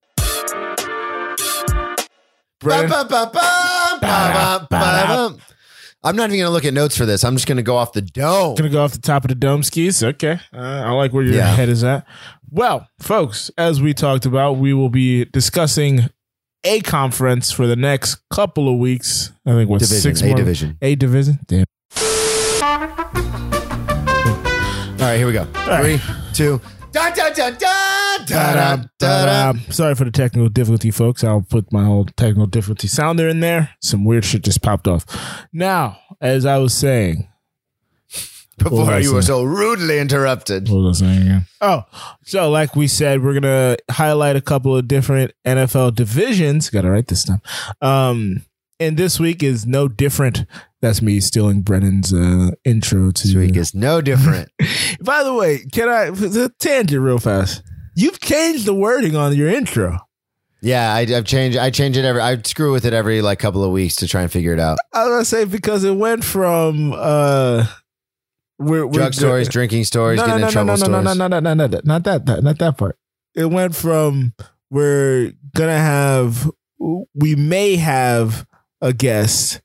I'm 6.03 6.15
not 6.15 6.29
even 6.29 6.39
going 6.39 6.45
to 6.45 6.49
look 6.49 6.65
at 6.65 6.73
notes 6.73 6.97
for 6.97 7.05
this. 7.05 7.23
I'm 7.23 7.35
just 7.35 7.47
going 7.47 7.57
to 7.57 7.63
go 7.63 7.77
off 7.77 7.93
the 7.93 8.01
dome. 8.01 8.55
gonna 8.55 8.69
go 8.69 8.83
off 8.83 8.91
the 8.91 8.99
top 9.01 9.23
of 9.23 9.29
the 9.29 9.35
dome 9.35 9.61
skis. 9.63 10.03
Okay, 10.03 10.39
uh, 10.53 10.57
I 10.57 10.89
like 10.91 11.13
where 11.13 11.23
your 11.23 11.35
Yeah. 11.35 11.53
head 11.53 11.69
is 11.69 11.83
at. 11.83 12.05
Well, 12.49 12.87
folks, 12.99 13.51
as 13.57 13.81
we 13.81 13.93
talked 13.93 14.25
about, 14.25 14.53
we 14.57 14.73
will 14.73 14.89
be 14.89 15.25
discussing 15.25 16.09
a 16.63 16.81
conference 16.81 17.51
for 17.51 17.67
the 17.67 17.75
next 17.75 18.15
couple 18.31 18.67
of 18.71 18.79
weeks. 18.79 19.31
I 19.45 19.51
think 19.51 19.69
what 19.69 19.79
Division, 19.79 20.01
six 20.01 20.21
A 20.21 20.27
more- 20.27 20.37
division. 20.37 20.77
A 20.81 20.95
division. 20.95 21.39
Damn. 21.47 21.65
All 24.99 25.07
right, 25.07 25.17
here 25.17 25.27
we 25.27 25.33
go. 25.33 25.45
right. 25.67 25.99
Three, 25.99 26.15
two. 26.33 26.61
Da, 26.91 27.09
da, 27.11 27.29
da, 27.29 27.51
da, 27.51 27.73
da, 28.31 28.53
da, 28.75 28.83
Ta-da, 28.99 29.53
da, 29.53 29.59
Sorry 29.69 29.95
for 29.95 30.05
the 30.05 30.11
technical 30.11 30.49
difficulty, 30.49 30.91
folks. 30.91 31.23
I'll 31.23 31.41
put 31.41 31.71
my 31.71 31.85
whole 31.85 32.05
technical 32.05 32.47
difficulty 32.47 32.87
sounder 32.87 33.27
in 33.27 33.39
there. 33.39 33.69
Some 33.81 34.05
weird 34.05 34.25
shit 34.25 34.43
just 34.43 34.61
popped 34.61 34.87
off. 34.87 35.05
Now, 35.53 35.99
as 36.19 36.45
I 36.45 36.57
was 36.57 36.73
saying, 36.73 37.27
Before 38.57 38.85
was 38.85 39.03
you 39.03 39.13
were 39.13 39.21
so 39.21 39.43
rudely 39.43 39.99
interrupted. 39.99 40.69
What 40.69 40.79
was 40.79 41.01
I 41.01 41.05
saying 41.05 41.21
again? 41.21 41.45
Oh, 41.61 41.83
so 42.23 42.49
like 42.49 42.75
we 42.75 42.87
said, 42.87 43.23
we're 43.23 43.33
gonna 43.33 43.77
highlight 43.89 44.35
a 44.35 44.41
couple 44.41 44.75
of 44.75 44.87
different 44.87 45.31
NFL 45.45 45.95
divisions. 45.95 46.69
Got 46.69 46.81
to 46.81 46.91
write 46.91 47.07
this 47.07 47.23
down. 47.23 47.41
Um, 47.81 48.43
and 48.79 48.97
this 48.97 49.19
week 49.19 49.43
is 49.43 49.67
no 49.67 49.87
different. 49.87 50.45
That's 50.81 51.03
me 51.03 51.19
stealing 51.19 51.61
Brennan's 51.61 52.11
uh, 52.11 52.55
intro 52.65 53.11
to. 53.11 53.27
This 53.27 53.35
week 53.35 53.55
is 53.55 53.75
no 53.75 54.01
different. 54.01 54.49
By 55.01 55.23
the 55.23 55.33
way, 55.33 55.59
can 55.71 55.87
I 55.87 56.09
the 56.09 56.51
tangent 56.59 57.01
real 57.01 57.19
fast? 57.19 57.61
You've 58.01 58.19
changed 58.19 58.65
the 58.65 58.73
wording 58.73 59.15
on 59.15 59.35
your 59.35 59.47
intro. 59.47 59.99
yeah, 60.61 60.93
I, 60.93 61.01
I've 61.01 61.25
changed. 61.25 61.57
I 61.57 61.69
change 61.69 61.97
it 61.97 62.05
every. 62.05 62.21
I 62.21 62.41
screw 62.41 62.71
with 62.71 62.85
it 62.85 62.93
every 62.93 63.21
like 63.21 63.39
couple 63.39 63.63
of 63.63 63.71
weeks 63.71 63.95
to 63.97 64.07
try 64.07 64.21
and 64.23 64.31
figure 64.31 64.53
it 64.53 64.59
out. 64.59 64.79
I 64.93 65.03
was 65.03 65.11
gonna 65.11 65.25
say 65.25 65.45
because 65.45 65.83
it 65.83 65.95
went 65.95 66.23
from 66.23 66.93
uh, 66.93 67.65
we're, 68.57 68.85
we're 68.85 68.93
Drug 68.93 69.13
stories, 69.13 69.49
drinking 69.49 69.83
stories, 69.85 70.17
no, 70.17 70.25
getting 70.25 70.31
no, 70.31 70.35
in 70.35 70.41
no, 70.41 70.47
no, 70.47 70.51
trouble 70.51 70.65
no, 70.67 70.71
no, 70.71 70.75
stories. 70.75 71.17
no, 71.17 71.27
no, 71.27 71.39
no, 71.39 71.53
no, 71.53 71.67
no, 71.67 71.81
not 71.83 72.03
that, 72.03 72.25
that, 72.25 72.43
not 72.43 72.57
that 72.59 72.77
part. 72.77 72.97
It 73.35 73.45
went 73.45 73.75
from 73.75 74.33
we're 74.69 75.33
gonna 75.55 75.77
have, 75.77 76.49
we 76.79 77.35
may 77.35 77.75
have 77.75 78.45
a 78.81 78.93
guest, 78.93 79.61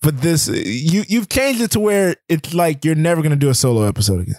but 0.00 0.20
this 0.20 0.48
you 0.48 1.04
you've 1.08 1.28
changed 1.28 1.60
it 1.60 1.70
to 1.72 1.80
where 1.80 2.16
it's 2.28 2.54
like 2.54 2.84
you're 2.84 2.94
never 2.94 3.22
gonna 3.22 3.36
do 3.36 3.50
a 3.50 3.54
solo 3.54 3.82
episode 3.82 4.20
again. 4.20 4.36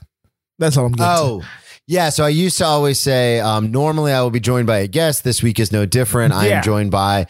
That's 0.58 0.78
all 0.78 0.86
I'm 0.88 0.92
getting. 0.94 1.42
to. 1.42 1.48
Yeah. 1.90 2.10
So 2.10 2.24
I 2.24 2.30
used 2.30 2.60
to 2.60 2.66
always 2.66 3.00
say, 3.00 3.40
um, 3.40 3.72
normally 3.72 4.14
I 4.14 4.22
will 4.22 4.30
be 4.30 4.40
joined 4.40 4.68
by 4.68 4.78
a 4.78 4.88
guest. 4.88 5.24
This 5.24 5.42
week 5.42 5.60
is 5.60 5.72
no 5.72 5.88
different. 5.88 6.34
I 6.36 6.46
Yeah. 6.48 6.58
am 6.58 6.64
joined 6.64 6.92
by, 6.92 7.26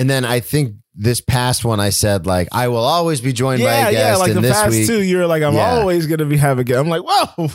and 0.00 0.08
then 0.08 0.24
I 0.24 0.40
think 0.40 0.76
this 0.96 1.20
past 1.20 1.64
one 1.64 1.78
I 1.78 1.90
said 1.90 2.26
like 2.26 2.48
I 2.52 2.66
will 2.68 2.78
always 2.84 3.20
be 3.20 3.32
joined 3.32 3.60
by 3.60 3.66
yeah, 3.66 3.88
a 3.88 3.92
yeah. 3.92 3.98
guest. 3.98 4.20
Like 4.20 4.28
and 4.30 4.36
the 4.38 4.40
this 4.42 4.52
past 4.60 4.70
week, 4.72 4.86
two, 4.88 5.02
you're 5.02 5.26
like, 5.26 5.42
I'm 5.42 5.54
Yeah. 5.54 5.76
always 5.78 6.06
gonna 6.08 6.24
be 6.24 6.36
having. 6.36 6.62
A 6.62 6.64
guest. 6.64 6.78
I'm 6.80 6.88
like, 6.88 7.02
whoa. 7.06 7.48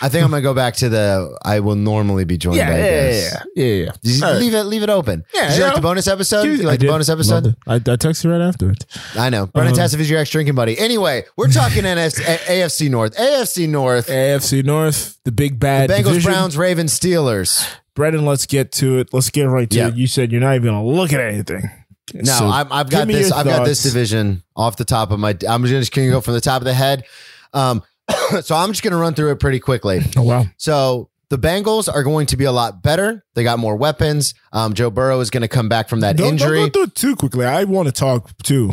I 0.00 0.08
think 0.08 0.24
I'm 0.24 0.30
gonna 0.30 0.40
go 0.42 0.54
back 0.54 0.74
to 0.76 0.88
the 0.88 1.38
I 1.44 1.60
will 1.60 1.76
normally 1.76 2.24
be 2.24 2.38
joined 2.38 2.56
Yeah, 2.56 2.70
by 2.70 2.78
yeah, 2.78 2.84
a 2.84 2.88
yeah, 2.88 3.10
guest. 3.20 3.46
yeah, 3.56 3.64
yeah, 3.64 3.90
yeah. 4.02 4.24
Right. 4.26 4.36
leave 4.40 4.54
it, 4.54 4.62
leave 4.64 4.82
it 4.82 4.90
open. 4.90 5.24
Yeah, 5.34 5.48
Did 5.48 5.54
you 5.56 5.60
yeah. 5.60 5.66
like 5.66 5.76
the 5.76 5.82
bonus 5.82 6.08
episode? 6.08 6.42
Do 6.44 6.54
you 6.56 6.62
I 6.62 6.64
like 6.64 6.80
the 6.80 6.86
did. 6.86 6.90
bonus 6.92 7.08
episode? 7.10 7.56
I, 7.66 7.74
I 7.74 7.78
texted 7.78 8.24
you 8.24 8.32
right 8.32 8.40
afterwards. 8.40 8.86
I 9.16 9.28
know. 9.30 9.46
Brennan 9.46 9.74
Uh-huh. 9.74 9.82
Tessif 9.84 10.00
is 10.00 10.08
your 10.10 10.18
ex 10.18 10.30
drinking 10.30 10.54
buddy. 10.54 10.78
Anyway, 10.78 11.24
we're 11.36 11.48
talking 11.48 11.82
NFC, 11.84 12.22
AFC 12.24 12.88
North. 12.90 13.14
AFC 13.16 13.68
North. 13.68 14.08
AFC 14.08 14.64
North, 14.64 15.18
the 15.24 15.30
big 15.32 15.60
bad 15.60 15.90
Bengals, 15.90 16.04
division. 16.04 16.32
Browns, 16.32 16.56
Ravens, 16.56 16.98
Steelers. 16.98 17.68
Brendan, 17.94 18.24
let's 18.24 18.46
get 18.46 18.72
to 18.72 18.98
it. 18.98 19.12
Let's 19.12 19.28
get 19.30 19.42
right 19.44 19.68
to 19.70 19.76
Yeah. 19.76 19.88
it. 19.88 19.96
You 19.96 20.06
said 20.06 20.32
you're 20.32 20.40
not 20.40 20.54
even 20.54 20.68
gonna 20.68 20.84
look 20.86 21.12
at 21.12 21.20
anything. 21.20 21.68
No, 22.14 22.32
So 22.32 22.46
I'm, 22.46 22.72
I've 22.72 22.90
got 22.90 23.06
this. 23.08 23.32
I've 23.32 23.46
got 23.46 23.64
this 23.64 23.82
division 23.82 24.42
off 24.56 24.76
the 24.76 24.84
top 24.84 25.10
of 25.10 25.18
my. 25.18 25.36
I'm 25.48 25.64
just 25.64 25.92
going 25.92 26.08
to 26.08 26.12
go 26.12 26.20
from 26.20 26.34
the 26.34 26.40
top 26.40 26.60
of 26.60 26.64
the 26.64 26.74
head. 26.74 27.04
Um, 27.52 27.82
so 28.42 28.54
I'm 28.54 28.70
just 28.70 28.82
going 28.82 28.92
to 28.92 28.98
run 28.98 29.14
through 29.14 29.32
it 29.32 29.40
pretty 29.40 29.60
quickly. 29.60 30.00
Oh 30.16 30.22
wow. 30.22 30.44
So 30.56 31.10
the 31.28 31.38
Bengals 31.38 31.92
are 31.92 32.02
going 32.02 32.26
to 32.26 32.36
be 32.36 32.44
a 32.44 32.52
lot 32.52 32.82
better. 32.82 33.24
They 33.34 33.44
got 33.44 33.58
more 33.58 33.76
weapons. 33.76 34.34
Um, 34.52 34.74
Joe 34.74 34.90
Burrow 34.90 35.20
is 35.20 35.30
going 35.30 35.42
to 35.42 35.48
come 35.48 35.68
back 35.68 35.88
from 35.88 36.00
that 36.00 36.16
Don't, 36.16 36.28
injury. 36.32 36.58
don't 36.60 36.66
go 36.68 36.72
through 36.72 36.82
it 36.84 36.94
too 36.94 37.16
quickly. 37.16 37.44
I 37.44 37.64
want 37.64 37.86
to 37.86 37.92
talk 37.92 38.36
too. 38.42 38.72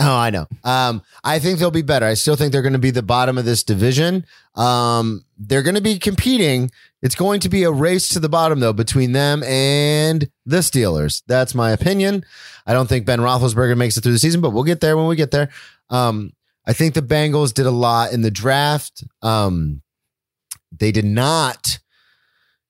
Oh, 0.00 0.16
I 0.16 0.30
know. 0.30 0.46
Um, 0.62 1.02
I 1.24 1.40
think 1.40 1.58
they'll 1.58 1.72
be 1.72 1.82
better. 1.82 2.06
I 2.06 2.14
still 2.14 2.36
think 2.36 2.52
they're 2.52 2.62
going 2.62 2.72
to 2.72 2.78
be 2.78 2.92
the 2.92 3.02
bottom 3.02 3.36
of 3.36 3.44
this 3.44 3.64
division. 3.64 4.24
Um, 4.54 5.24
they're 5.36 5.62
going 5.62 5.74
to 5.74 5.80
be 5.80 5.98
competing. 5.98 6.70
It's 7.02 7.16
going 7.16 7.40
to 7.40 7.48
be 7.48 7.64
a 7.64 7.72
race 7.72 8.08
to 8.10 8.20
the 8.20 8.28
bottom, 8.28 8.60
though, 8.60 8.72
between 8.72 9.10
them 9.10 9.42
and 9.42 10.30
the 10.46 10.58
Steelers. 10.58 11.22
That's 11.26 11.54
my 11.54 11.72
opinion. 11.72 12.24
I 12.64 12.74
don't 12.74 12.88
think 12.88 13.06
Ben 13.06 13.18
Roethlisberger 13.18 13.76
makes 13.76 13.96
it 13.96 14.02
through 14.02 14.12
the 14.12 14.18
season, 14.20 14.40
but 14.40 14.50
we'll 14.50 14.62
get 14.62 14.80
there 14.80 14.96
when 14.96 15.08
we 15.08 15.16
get 15.16 15.32
there. 15.32 15.48
Um, 15.90 16.32
I 16.64 16.74
think 16.74 16.94
the 16.94 17.02
Bengals 17.02 17.52
did 17.52 17.66
a 17.66 17.70
lot 17.72 18.12
in 18.12 18.22
the 18.22 18.30
draft. 18.30 19.02
Um, 19.22 19.82
they 20.70 20.92
did 20.92 21.06
not 21.06 21.78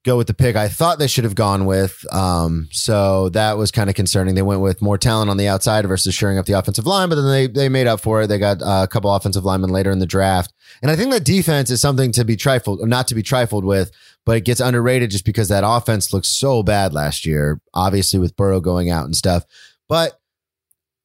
go 0.08 0.16
with 0.16 0.26
the 0.26 0.34
pick 0.34 0.56
I 0.56 0.68
thought 0.68 0.98
they 0.98 1.06
should 1.06 1.24
have 1.24 1.34
gone 1.34 1.66
with. 1.66 2.04
Um, 2.12 2.68
so 2.72 3.28
that 3.30 3.58
was 3.58 3.70
kind 3.70 3.90
of 3.90 3.96
concerning. 3.96 4.34
They 4.34 4.42
went 4.42 4.62
with 4.62 4.80
more 4.80 4.96
talent 4.96 5.30
on 5.30 5.36
the 5.36 5.48
outside 5.48 5.86
versus 5.86 6.14
shoring 6.14 6.38
up 6.38 6.46
the 6.46 6.54
offensive 6.54 6.86
line, 6.86 7.08
but 7.08 7.16
then 7.16 7.30
they 7.30 7.46
they 7.46 7.68
made 7.68 7.86
up 7.86 8.00
for 8.00 8.22
it. 8.22 8.28
They 8.28 8.38
got 8.38 8.62
uh, 8.62 8.80
a 8.84 8.88
couple 8.88 9.14
offensive 9.14 9.44
linemen 9.44 9.70
later 9.70 9.90
in 9.90 9.98
the 9.98 10.06
draft, 10.06 10.52
and 10.82 10.90
I 10.90 10.96
think 10.96 11.10
that 11.12 11.24
defense 11.24 11.70
is 11.70 11.80
something 11.80 12.10
to 12.12 12.24
be 12.24 12.36
trifled, 12.36 12.86
not 12.88 13.06
to 13.08 13.14
be 13.14 13.22
trifled 13.22 13.64
with, 13.64 13.90
but 14.24 14.36
it 14.36 14.44
gets 14.44 14.60
underrated 14.60 15.10
just 15.10 15.26
because 15.26 15.48
that 15.48 15.64
offense 15.66 16.12
looked 16.12 16.26
so 16.26 16.62
bad 16.62 16.94
last 16.94 17.26
year. 17.26 17.60
Obviously, 17.74 18.18
with 18.18 18.36
Burrow 18.36 18.60
going 18.60 18.90
out 18.90 19.04
and 19.04 19.14
stuff, 19.16 19.44
but. 19.88 20.18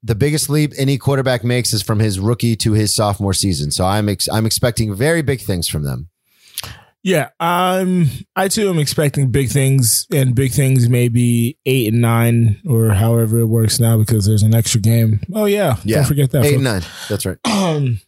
The 0.05 0.15
biggest 0.15 0.49
leap 0.49 0.73
any 0.77 0.97
quarterback 0.97 1.45
makes 1.45 1.71
is 1.71 1.81
from 1.81 1.99
his 1.99 2.19
rookie 2.19 2.57
to 2.57 2.73
his 2.73 2.93
sophomore 2.93 3.33
season. 3.33 3.71
So 3.71 3.85
I'm 3.85 4.09
ex- 4.09 4.27
I'm 4.27 4.45
expecting 4.45 4.93
very 4.93 5.21
big 5.21 5.39
things 5.39 5.69
from 5.69 5.83
them. 5.83 6.09
Yeah, 7.05 7.29
um, 7.41 8.09
I 8.35 8.47
too 8.47 8.69
am 8.69 8.79
expecting 8.79 9.29
big 9.29 9.49
things, 9.49 10.07
and 10.13 10.33
big 10.33 10.51
things 10.53 10.87
maybe 10.87 11.57
eight 11.65 11.91
and 11.91 12.01
nine, 12.01 12.61
or 12.65 12.91
however 12.91 13.39
it 13.39 13.47
works 13.47 13.77
now 13.79 13.97
because 13.97 14.25
there's 14.25 14.43
an 14.43 14.55
extra 14.55 14.79
game. 14.79 15.19
Oh 15.33 15.43
yeah, 15.45 15.75
Yeah. 15.83 15.97
don't 15.97 16.05
forget 16.05 16.31
that. 16.31 16.45
Eight 16.45 16.55
and 16.55 16.63
nine. 16.63 16.81
That's 17.09 17.25
right. 17.25 17.37
Um, 17.45 17.99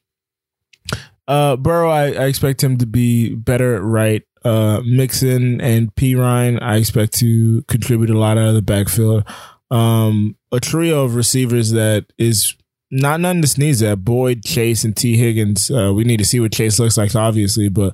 uh, 1.27 1.55
Burrow, 1.57 1.89
I, 1.89 2.05
I 2.13 2.25
expect 2.25 2.63
him 2.63 2.77
to 2.77 2.85
be 2.85 3.35
better 3.35 3.75
at 3.75 3.81
right. 3.81 4.23
Uh, 4.45 4.81
Mixon 4.85 5.59
and 5.59 5.93
Perine, 5.95 6.61
I 6.61 6.77
expect 6.77 7.13
to 7.19 7.63
contribute 7.63 8.11
a 8.11 8.17
lot 8.17 8.37
out 8.37 8.47
of 8.49 8.53
the 8.53 8.61
backfield. 8.61 9.23
Um, 9.71 10.37
a 10.51 10.59
trio 10.59 11.03
of 11.03 11.15
receivers 11.15 11.71
that 11.71 12.05
is 12.19 12.55
not 12.91 13.19
nothing 13.19 13.41
to 13.41 13.47
sneeze 13.47 13.81
at. 13.81 14.05
Boyd, 14.05 14.43
Chase, 14.45 14.83
and 14.83 14.95
Tee 14.95 15.17
Higgins. 15.17 15.71
Uh, 15.71 15.91
we 15.93 16.03
need 16.03 16.17
to 16.17 16.25
see 16.25 16.39
what 16.39 16.53
Chase 16.53 16.79
looks 16.79 16.95
like, 16.95 17.15
obviously, 17.15 17.67
but 17.69 17.93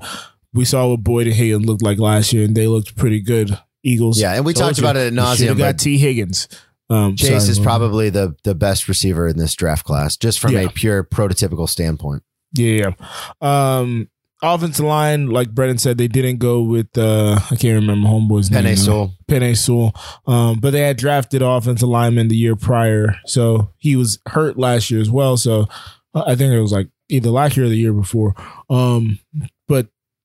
we 0.54 0.66
saw 0.66 0.88
what 0.90 1.04
Boyd 1.04 1.28
and 1.28 1.36
Higgins 1.36 1.66
looked 1.66 1.82
like 1.84 2.00
last 2.00 2.34
year, 2.34 2.44
and 2.46 2.56
they 2.56 2.68
looked 2.68 2.96
pretty 2.96 3.22
good. 3.22 3.58
Eagles. 3.84 4.22
Yeah, 4.22 4.34
and 4.36 4.46
we 4.46 4.54
talked 4.54 4.78
you. 4.78 4.84
about 4.84 4.96
it 4.96 5.12
should've 5.14 5.56
nauseum, 5.56 5.58
Got 5.58 5.80
Tee 5.80 5.98
Higgins. 5.98 6.48
Um, 6.90 7.16
Chase 7.16 7.30
sorry, 7.30 7.50
is 7.52 7.60
probably 7.60 8.10
the 8.12 8.36
the 8.44 8.54
best 8.54 8.88
receiver 8.88 9.28
in 9.28 9.38
this 9.38 9.56
draft 9.56 9.86
class, 9.86 10.18
just 10.18 10.40
from 10.40 10.52
Yeah. 10.54 10.62
a 10.62 10.70
pure 10.70 11.04
prototypical 11.04 11.68
standpoint. 11.68 12.22
Yeah. 12.54 12.92
Um 13.40 14.10
offensive 14.44 14.86
line, 14.86 15.30
like 15.30 15.52
Brennan 15.52 15.78
said, 15.78 15.98
they 15.98 16.08
didn't 16.08 16.38
go 16.38 16.62
with 16.62 16.96
uh 16.98 17.40
I 17.50 17.56
can't 17.56 17.80
remember 17.82 18.08
homeboy's 18.08 18.50
Penei 18.50 18.64
name. 18.66 18.76
Sewell. 18.76 19.16
Penei 19.28 19.58
Sewell. 19.58 19.96
Um, 20.28 20.60
but 20.60 20.72
they 20.74 20.82
had 20.82 20.98
drafted 20.98 21.42
offensive 21.42 21.88
lineman 21.90 22.28
the 22.28 22.36
year 22.36 22.56
prior. 22.56 23.16
So 23.26 23.72
he 23.78 23.96
was 23.96 24.20
hurt 24.28 24.58
last 24.60 24.92
year 24.92 25.00
as 25.02 25.10
well. 25.10 25.38
So 25.38 25.68
uh, 26.14 26.24
I 26.28 26.36
think 26.36 26.54
it 26.54 26.62
was 26.62 26.72
like 26.74 26.90
either 27.10 27.30
last 27.30 27.56
year 27.58 27.66
or 27.68 27.70
the 27.70 27.78
year 27.78 27.94
before. 27.94 28.36
Um, 28.70 29.20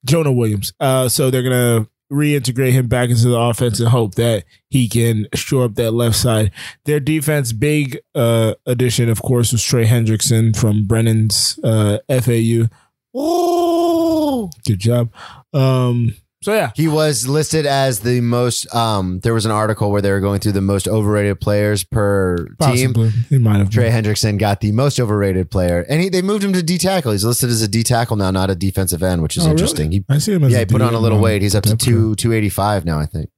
Jonah 0.05 0.33
Williams. 0.33 0.73
Uh, 0.81 1.09
so 1.09 1.31
they're 1.31 1.43
gonna 1.43 1.89
reintegrate 2.13 2.71
him 2.73 2.87
back 2.87 3.11
into 3.11 3.29
the 3.29 3.39
offense 3.39 3.81
and 3.81 3.89
hope 3.89 4.15
that 4.15 4.45
he 4.71 4.89
can 4.89 5.27
shore 5.35 5.65
up 5.65 5.75
that 5.75 5.91
left 5.93 6.17
side. 6.17 6.53
Their 6.85 7.01
defense, 7.01 7.53
big 7.53 7.99
uh 8.15 8.55
addition, 8.65 9.09
of 9.09 9.23
course, 9.23 9.53
was 9.53 9.63
Trey 9.63 9.87
Hendrickson 9.87 10.57
from 10.57 10.85
Brennan's 10.87 11.59
uh 11.65 11.99
FAU. 12.09 12.69
Oh, 13.15 14.51
good 14.67 14.79
job. 14.79 15.11
Um, 15.53 16.15
so 16.47 16.55
yeah, 16.55 16.71
He 16.77 16.87
was 16.87 17.27
listed 17.27 17.67
as 17.67 17.99
the 18.01 18.21
most. 18.21 18.73
Um, 18.73 19.19
there 19.25 19.35
was 19.35 19.45
an 19.47 19.51
article 19.51 19.91
where 19.91 20.01
they 20.01 20.13
were 20.13 20.21
going 20.21 20.39
through 20.39 20.53
the 20.53 20.61
most 20.61 20.87
overrated 20.87 21.41
players 21.41 21.83
per 21.83 22.47
team. 22.63 22.95
he 23.29 23.39
might 23.39 23.57
have. 23.59 23.69
Trey 23.69 23.91
Hendrickson 23.91 24.39
got 24.39 24.61
the 24.61 24.71
most 24.71 25.01
overrated 25.01 25.51
player, 25.51 25.85
and 25.89 26.01
he, 26.01 26.09
they 26.09 26.23
moved 26.23 26.45
him 26.45 26.53
to 26.53 26.63
D 26.63 26.79
tackle. 26.79 27.11
He's 27.11 27.25
listed 27.25 27.51
as 27.51 27.63
a 27.63 27.67
D 27.69 27.83
tackle 27.83 28.15
now, 28.17 28.31
not 28.31 28.49
a 28.49 28.55
defensive 28.55 29.03
end, 29.03 29.23
which 29.23 29.37
is 29.37 29.43
Oh, 29.43 29.47
really? 29.47 29.55
interesting. 29.55 29.91
He, 29.91 30.05
I 30.09 30.19
see 30.19 30.35
him 30.35 30.45
as 30.45 30.53
yeah, 30.53 30.59
a 30.59 30.61
he 30.61 30.67
put 30.67 30.83
on 30.83 30.95
a 30.95 31.01
little 31.01 31.21
weight. 31.21 31.43
He's 31.43 31.57
up 31.57 31.65
to 31.65 31.77
two 31.77 32.15
two 32.15 32.33
eighty 32.33 32.49
five 32.49 32.85
now, 32.85 33.01
I 33.01 33.07
think. 33.07 33.29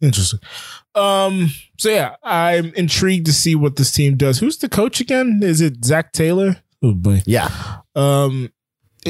Interesting. 0.00 0.40
Um. 0.94 1.50
So 1.78 1.90
yeah, 1.90 2.14
I'm 2.22 2.72
intrigued 2.74 3.26
to 3.26 3.32
see 3.32 3.54
what 3.54 3.76
this 3.76 3.92
team 3.92 4.16
does. 4.16 4.38
Who's 4.38 4.56
the 4.56 4.68
coach 4.70 5.00
again? 5.00 5.40
Is 5.42 5.60
it 5.60 5.84
Zac 5.84 6.12
Taylor? 6.12 6.62
Oh 6.82 6.94
boy. 6.94 7.22
Yeah, 7.26 7.50
Um. 7.94 8.50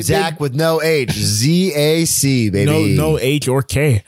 It- 0.00 0.04
Zach 0.06 0.40
with 0.40 0.54
no 0.54 0.80
H, 0.82 1.10
Z 1.12 1.72
A 1.74 2.04
C, 2.04 2.50
baby. 2.50 2.70
no 2.96 3.12
no 3.12 3.18
H 3.18 3.48
or 3.48 3.62
K. 3.62 4.02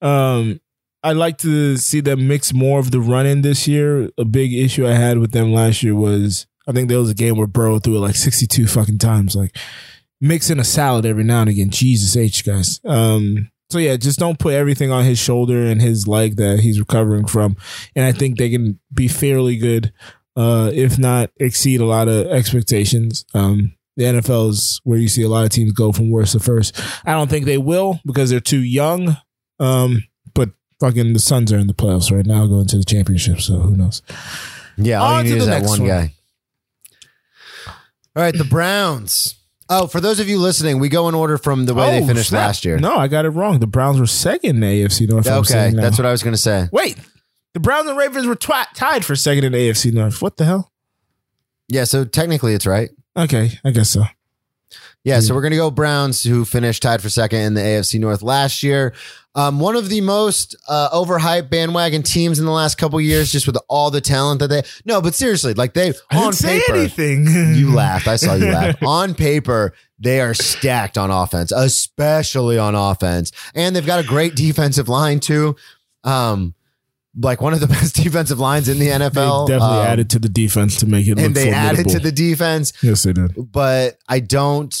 Um. 0.00 0.60
I'd 1.04 1.16
like 1.16 1.38
to 1.38 1.76
see 1.78 1.98
them 1.98 2.28
mix 2.28 2.52
more 2.54 2.78
of 2.78 2.92
the 2.92 3.00
run 3.00 3.26
in 3.26 3.42
this 3.42 3.66
year. 3.66 4.08
A 4.18 4.24
big 4.24 4.52
issue 4.54 4.86
I 4.86 4.92
had 4.92 5.18
with 5.18 5.32
them 5.32 5.52
last 5.52 5.82
year 5.82 5.96
was 5.96 6.46
I 6.68 6.70
think 6.70 6.88
there 6.88 7.00
was 7.00 7.10
a 7.10 7.14
game 7.14 7.36
where 7.36 7.48
Burrow 7.48 7.80
threw 7.80 7.96
it 7.96 8.00
like 8.00 8.14
62 8.14 8.68
fucking 8.68 8.98
times. 8.98 9.34
Like 9.34 9.56
mixing 10.20 10.60
a 10.60 10.64
salad 10.64 11.04
every 11.04 11.24
now 11.24 11.40
and 11.40 11.50
again. 11.50 11.70
Jesus 11.70 12.16
H 12.16 12.44
guys. 12.46 12.78
Um 12.84 13.50
so 13.68 13.78
yeah, 13.78 13.96
just 13.96 14.20
don't 14.20 14.38
put 14.38 14.54
everything 14.54 14.92
on 14.92 15.02
his 15.04 15.18
shoulder 15.18 15.60
and 15.66 15.82
his 15.82 16.06
leg 16.06 16.36
that 16.36 16.60
he's 16.60 16.78
recovering 16.78 17.26
from. 17.26 17.56
And 17.96 18.04
I 18.04 18.12
think 18.12 18.38
they 18.38 18.50
can 18.50 18.78
be 18.94 19.08
fairly 19.08 19.56
good, 19.56 19.92
uh, 20.36 20.70
if 20.72 21.00
not 21.00 21.30
exceed 21.40 21.80
a 21.80 21.84
lot 21.86 22.06
of 22.06 22.28
expectations. 22.28 23.24
Um 23.34 23.74
the 23.96 24.04
NFL 24.04 24.50
is 24.50 24.80
where 24.84 24.98
you 24.98 25.08
see 25.08 25.22
a 25.22 25.28
lot 25.28 25.44
of 25.44 25.50
teams 25.50 25.72
go 25.72 25.92
from 25.92 26.10
worst 26.10 26.32
to 26.32 26.40
first. 26.40 26.80
I 27.04 27.12
don't 27.12 27.28
think 27.28 27.44
they 27.46 27.58
will 27.58 28.00
because 28.06 28.30
they're 28.30 28.40
too 28.40 28.62
young. 28.62 29.16
Um, 29.60 30.04
but 30.34 30.50
fucking 30.80 31.12
the 31.12 31.18
Suns 31.18 31.52
are 31.52 31.58
in 31.58 31.66
the 31.66 31.74
playoffs 31.74 32.10
right 32.10 32.24
now, 32.26 32.46
going 32.46 32.66
to 32.68 32.78
the 32.78 32.84
championship. 32.84 33.40
So 33.40 33.54
who 33.60 33.76
knows? 33.76 34.02
Yeah, 34.76 35.00
all 35.02 35.14
On 35.16 35.24
you 35.26 35.32
to 35.32 35.34
need 35.34 35.40
is 35.40 35.44
the 35.46 35.50
that 35.52 35.58
next 35.60 35.70
one, 35.70 35.80
one. 35.80 35.88
guy. 35.88 36.14
All 38.14 38.22
right, 38.22 38.36
the 38.36 38.44
Browns. 38.44 39.34
Oh, 39.68 39.86
for 39.86 40.00
those 40.00 40.20
of 40.20 40.28
you 40.28 40.38
listening, 40.38 40.78
we 40.80 40.88
go 40.90 41.08
in 41.08 41.14
order 41.14 41.38
from 41.38 41.64
the 41.64 41.72
way 41.74 41.98
they 41.98 42.04
Oh, 42.04 42.06
finished 42.06 42.28
snap. 42.30 42.46
last 42.48 42.64
year. 42.64 42.78
No, 42.78 42.96
I 42.96 43.08
got 43.08 43.24
it 43.24 43.30
wrong. 43.30 43.60
The 43.60 43.66
Browns 43.66 43.98
were 43.98 44.06
second 44.06 44.50
in 44.56 44.60
the 44.60 44.66
AFC 44.66 45.08
North. 45.08 45.26
I'm 45.26 45.38
okay, 45.40 45.48
saying 45.52 45.76
now. 45.76 45.82
that's 45.82 45.96
what 45.98 46.04
I 46.04 46.10
was 46.10 46.22
going 46.22 46.34
to 46.34 46.38
say. 46.40 46.68
Wait, 46.72 46.98
the 47.54 47.60
Browns 47.60 47.88
and 47.88 47.96
Ravens 47.96 48.26
were 48.26 48.34
twi- 48.34 48.66
tied 48.74 49.04
for 49.04 49.16
second 49.16 49.44
in 49.44 49.52
the 49.52 49.58
AFC 49.58 49.92
North. 49.92 50.20
What 50.20 50.36
the 50.36 50.44
hell? 50.44 50.72
Yeah, 51.68 51.84
so 51.84 52.04
technically 52.04 52.52
it's 52.54 52.66
right. 52.66 52.90
Okay, 53.16 53.58
I 53.64 53.70
guess 53.70 53.90
so. 53.90 54.04
Yeah, 55.04 55.18
so 55.18 55.34
we're 55.34 55.40
going 55.42 55.50
to 55.50 55.56
go 55.56 55.70
Browns, 55.70 56.22
who 56.22 56.44
finished 56.44 56.82
tied 56.82 57.02
for 57.02 57.08
second 57.08 57.40
in 57.40 57.54
the 57.54 57.60
AFC 57.60 57.98
North 57.98 58.22
last 58.22 58.62
year. 58.62 58.94
Um, 59.34 59.58
one 59.58 59.74
of 59.74 59.88
the 59.88 60.00
most 60.00 60.54
uh, 60.68 60.90
overhyped 60.90 61.50
bandwagon 61.50 62.04
teams 62.04 62.38
in 62.38 62.44
the 62.44 62.52
last 62.52 62.76
couple 62.76 63.00
years, 63.00 63.32
just 63.32 63.46
with 63.46 63.56
all 63.68 63.90
the 63.90 64.00
talent 64.00 64.38
that 64.40 64.48
they. 64.48 64.62
No, 64.84 65.02
but 65.02 65.14
seriously, 65.14 65.54
like 65.54 65.74
they 65.74 65.92
I 66.10 66.24
on 66.24 66.32
paper, 66.34 66.74
anything. 66.74 67.26
you 67.54 67.74
laughed. 67.74 68.06
I 68.06 68.16
saw 68.16 68.34
you 68.34 68.46
laugh. 68.52 68.76
on 68.82 69.14
paper, 69.14 69.74
they 69.98 70.20
are 70.20 70.34
stacked 70.34 70.96
on 70.96 71.10
offense, 71.10 71.50
especially 71.50 72.58
on 72.58 72.74
offense, 72.76 73.32
and 73.54 73.74
they've 73.74 73.86
got 73.86 74.04
a 74.04 74.06
great 74.06 74.36
defensive 74.36 74.88
line 74.88 75.18
too. 75.18 75.56
Um, 76.04 76.54
like 77.18 77.40
one 77.40 77.52
of 77.52 77.60
the 77.60 77.66
best 77.78 77.94
defensive 77.96 78.38
lines 78.38 78.68
in 78.68 78.78
the 78.78 78.88
NFL. 78.88 79.46
They 79.46 79.54
definitely 79.54 79.78
Um, 79.80 79.86
added 79.86 80.10
to 80.10 80.18
the 80.18 80.28
defense 80.28 80.76
to 80.80 80.86
make 80.86 81.06
it 81.06 81.16
look 81.16 81.24
and 81.26 81.34
they 81.34 81.50
added 81.50 81.88
to 81.90 81.98
the 81.98 82.12
defense. 82.12 82.72
Yes, 82.82 83.02
they 83.02 83.12
did. 83.12 83.32
but 83.52 83.96
I 84.08 84.20
don't. 84.20 84.74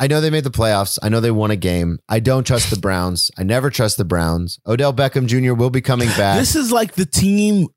I 0.00 0.08
know 0.08 0.20
they 0.20 0.30
made 0.30 0.42
the 0.42 0.50
playoffs. 0.50 0.98
I 1.00 1.08
know 1.08 1.20
they 1.20 1.30
won 1.30 1.52
a 1.52 1.56
game. 1.56 2.00
I 2.08 2.18
don't 2.18 2.44
trust 2.44 2.70
the 2.70 2.76
Browns. 2.76 3.30
I 3.38 3.44
never 3.44 3.70
trust 3.70 3.98
the 3.98 4.04
Browns. 4.04 4.58
Odell 4.66 4.92
Beckham 4.92 5.26
Jr. 5.26 5.54
will 5.54 5.70
be 5.70 5.80
coming 5.80 6.08
back. 6.16 6.38
This 6.38 6.56
is 6.56 6.72
like 6.72 6.94
the 6.94 7.06
team 7.06 7.68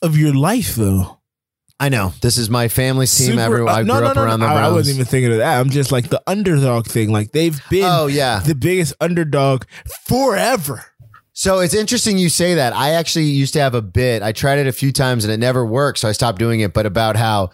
of 0.00 0.16
your 0.16 0.32
life, 0.32 0.76
though. 0.76 1.18
I 1.80 1.88
know 1.88 2.12
this 2.22 2.38
is 2.38 2.48
my 2.48 2.68
family's 2.68 3.14
team. 3.16 3.32
Super- 3.36 3.68
I 3.68 3.72
uh, 3.72 3.76
grew 3.78 3.84
no, 3.86 4.00
no, 4.00 4.06
up 4.06 4.16
no, 4.16 4.22
around 4.22 4.40
no. 4.40 4.46
the 4.46 4.52
Browns. 4.52 4.72
I 4.72 4.72
wasn't 4.72 4.94
even 4.96 5.06
thinking 5.06 5.32
of 5.32 5.38
that. 5.38 5.58
I'm 5.60 5.70
just 5.70 5.90
like 5.92 6.08
the 6.08 6.22
underdog 6.26 6.86
thing. 6.86 7.10
Like 7.10 7.32
they've 7.32 7.60
been 7.68 7.84
oh 7.84 8.06
yeah. 8.06 8.38
the 8.38 8.54
biggest 8.54 8.94
underdog 9.00 9.64
forever. 10.06 10.84
So 11.38 11.58
it's 11.58 11.74
interesting 11.74 12.16
you 12.16 12.30
say 12.30 12.54
that. 12.54 12.74
I 12.74 12.92
actually 12.92 13.26
used 13.26 13.52
to 13.52 13.60
have 13.60 13.74
a 13.74 13.82
bit. 13.82 14.22
I 14.22 14.32
tried 14.32 14.58
it 14.58 14.66
a 14.66 14.72
few 14.72 14.90
times 14.90 15.22
and 15.22 15.30
it 15.30 15.36
never 15.36 15.66
worked, 15.66 15.98
so 15.98 16.08
I 16.08 16.12
stopped 16.12 16.38
doing 16.38 16.60
it. 16.60 16.72
But 16.72 16.86
about 16.86 17.14
how, 17.14 17.50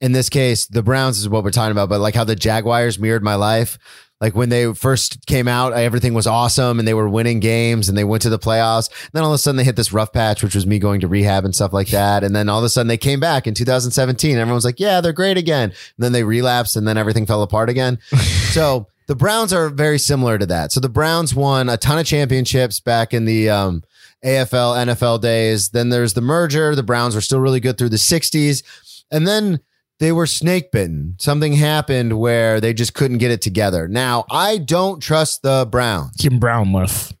in 0.00 0.10
this 0.10 0.28
case, 0.28 0.66
the 0.66 0.82
Browns 0.82 1.16
is 1.16 1.28
what 1.28 1.44
we're 1.44 1.52
talking 1.52 1.70
about. 1.70 1.88
But 1.88 2.00
like 2.00 2.16
how 2.16 2.24
the 2.24 2.34
Jaguars 2.34 2.98
mirrored 2.98 3.22
my 3.22 3.36
life. 3.36 3.78
Like 4.20 4.34
when 4.34 4.48
they 4.48 4.74
first 4.74 5.24
came 5.26 5.46
out, 5.46 5.74
everything 5.74 6.12
was 6.12 6.26
awesome 6.26 6.80
and 6.80 6.88
they 6.88 6.92
were 6.92 7.08
winning 7.08 7.38
games 7.38 7.88
and 7.88 7.96
they 7.96 8.02
went 8.02 8.22
to 8.22 8.30
the 8.30 8.38
playoffs. 8.38 8.88
And 8.88 9.10
then 9.12 9.22
all 9.22 9.30
of 9.30 9.36
a 9.36 9.38
sudden 9.38 9.58
they 9.58 9.64
hit 9.64 9.76
this 9.76 9.92
rough 9.92 10.12
patch, 10.12 10.42
which 10.42 10.56
was 10.56 10.66
me 10.66 10.80
going 10.80 11.00
to 11.00 11.08
rehab 11.08 11.44
and 11.44 11.54
stuff 11.54 11.72
like 11.72 11.88
that. 11.90 12.24
And 12.24 12.34
then 12.34 12.48
all 12.48 12.58
of 12.58 12.64
a 12.64 12.68
sudden 12.68 12.88
they 12.88 12.98
came 12.98 13.20
back 13.20 13.46
in 13.46 13.54
2017. 13.54 14.36
Everyone 14.36 14.56
was 14.56 14.64
like, 14.64 14.80
yeah, 14.80 15.00
they're 15.00 15.12
great 15.12 15.38
again. 15.38 15.70
And 15.70 15.76
then 15.98 16.10
they 16.10 16.24
relapsed 16.24 16.74
and 16.74 16.86
then 16.86 16.98
everything 16.98 17.26
fell 17.26 17.42
apart 17.42 17.70
again. 17.70 18.00
so 18.50 18.88
the 19.10 19.16
Browns 19.16 19.52
are 19.52 19.68
very 19.70 19.98
similar 19.98 20.38
to 20.38 20.46
that. 20.46 20.70
So 20.70 20.78
the 20.78 20.88
Browns 20.88 21.34
won 21.34 21.68
a 21.68 21.76
ton 21.76 21.98
of 21.98 22.06
championships 22.06 22.78
back 22.78 23.12
in 23.12 23.24
the 23.24 23.50
um, 23.50 23.82
AFL, 24.24 24.86
NFL 24.86 25.20
days. 25.20 25.70
Then 25.70 25.88
there's 25.88 26.14
the 26.14 26.20
merger. 26.20 26.76
The 26.76 26.84
Browns 26.84 27.16
were 27.16 27.20
still 27.20 27.40
really 27.40 27.58
good 27.58 27.76
through 27.76 27.88
the 27.88 27.96
60s. 27.96 28.62
And 29.10 29.26
then 29.26 29.58
they 29.98 30.12
were 30.12 30.28
snake 30.28 30.70
bitten. 30.70 31.16
Something 31.18 31.54
happened 31.54 32.20
where 32.20 32.60
they 32.60 32.72
just 32.72 32.94
couldn't 32.94 33.18
get 33.18 33.32
it 33.32 33.42
together. 33.42 33.88
Now, 33.88 34.26
I 34.30 34.58
don't 34.58 35.00
trust 35.00 35.42
the 35.42 35.66
Browns. 35.68 36.14
Jim 36.16 36.38
Brown 36.38 36.72
left. 36.72 37.12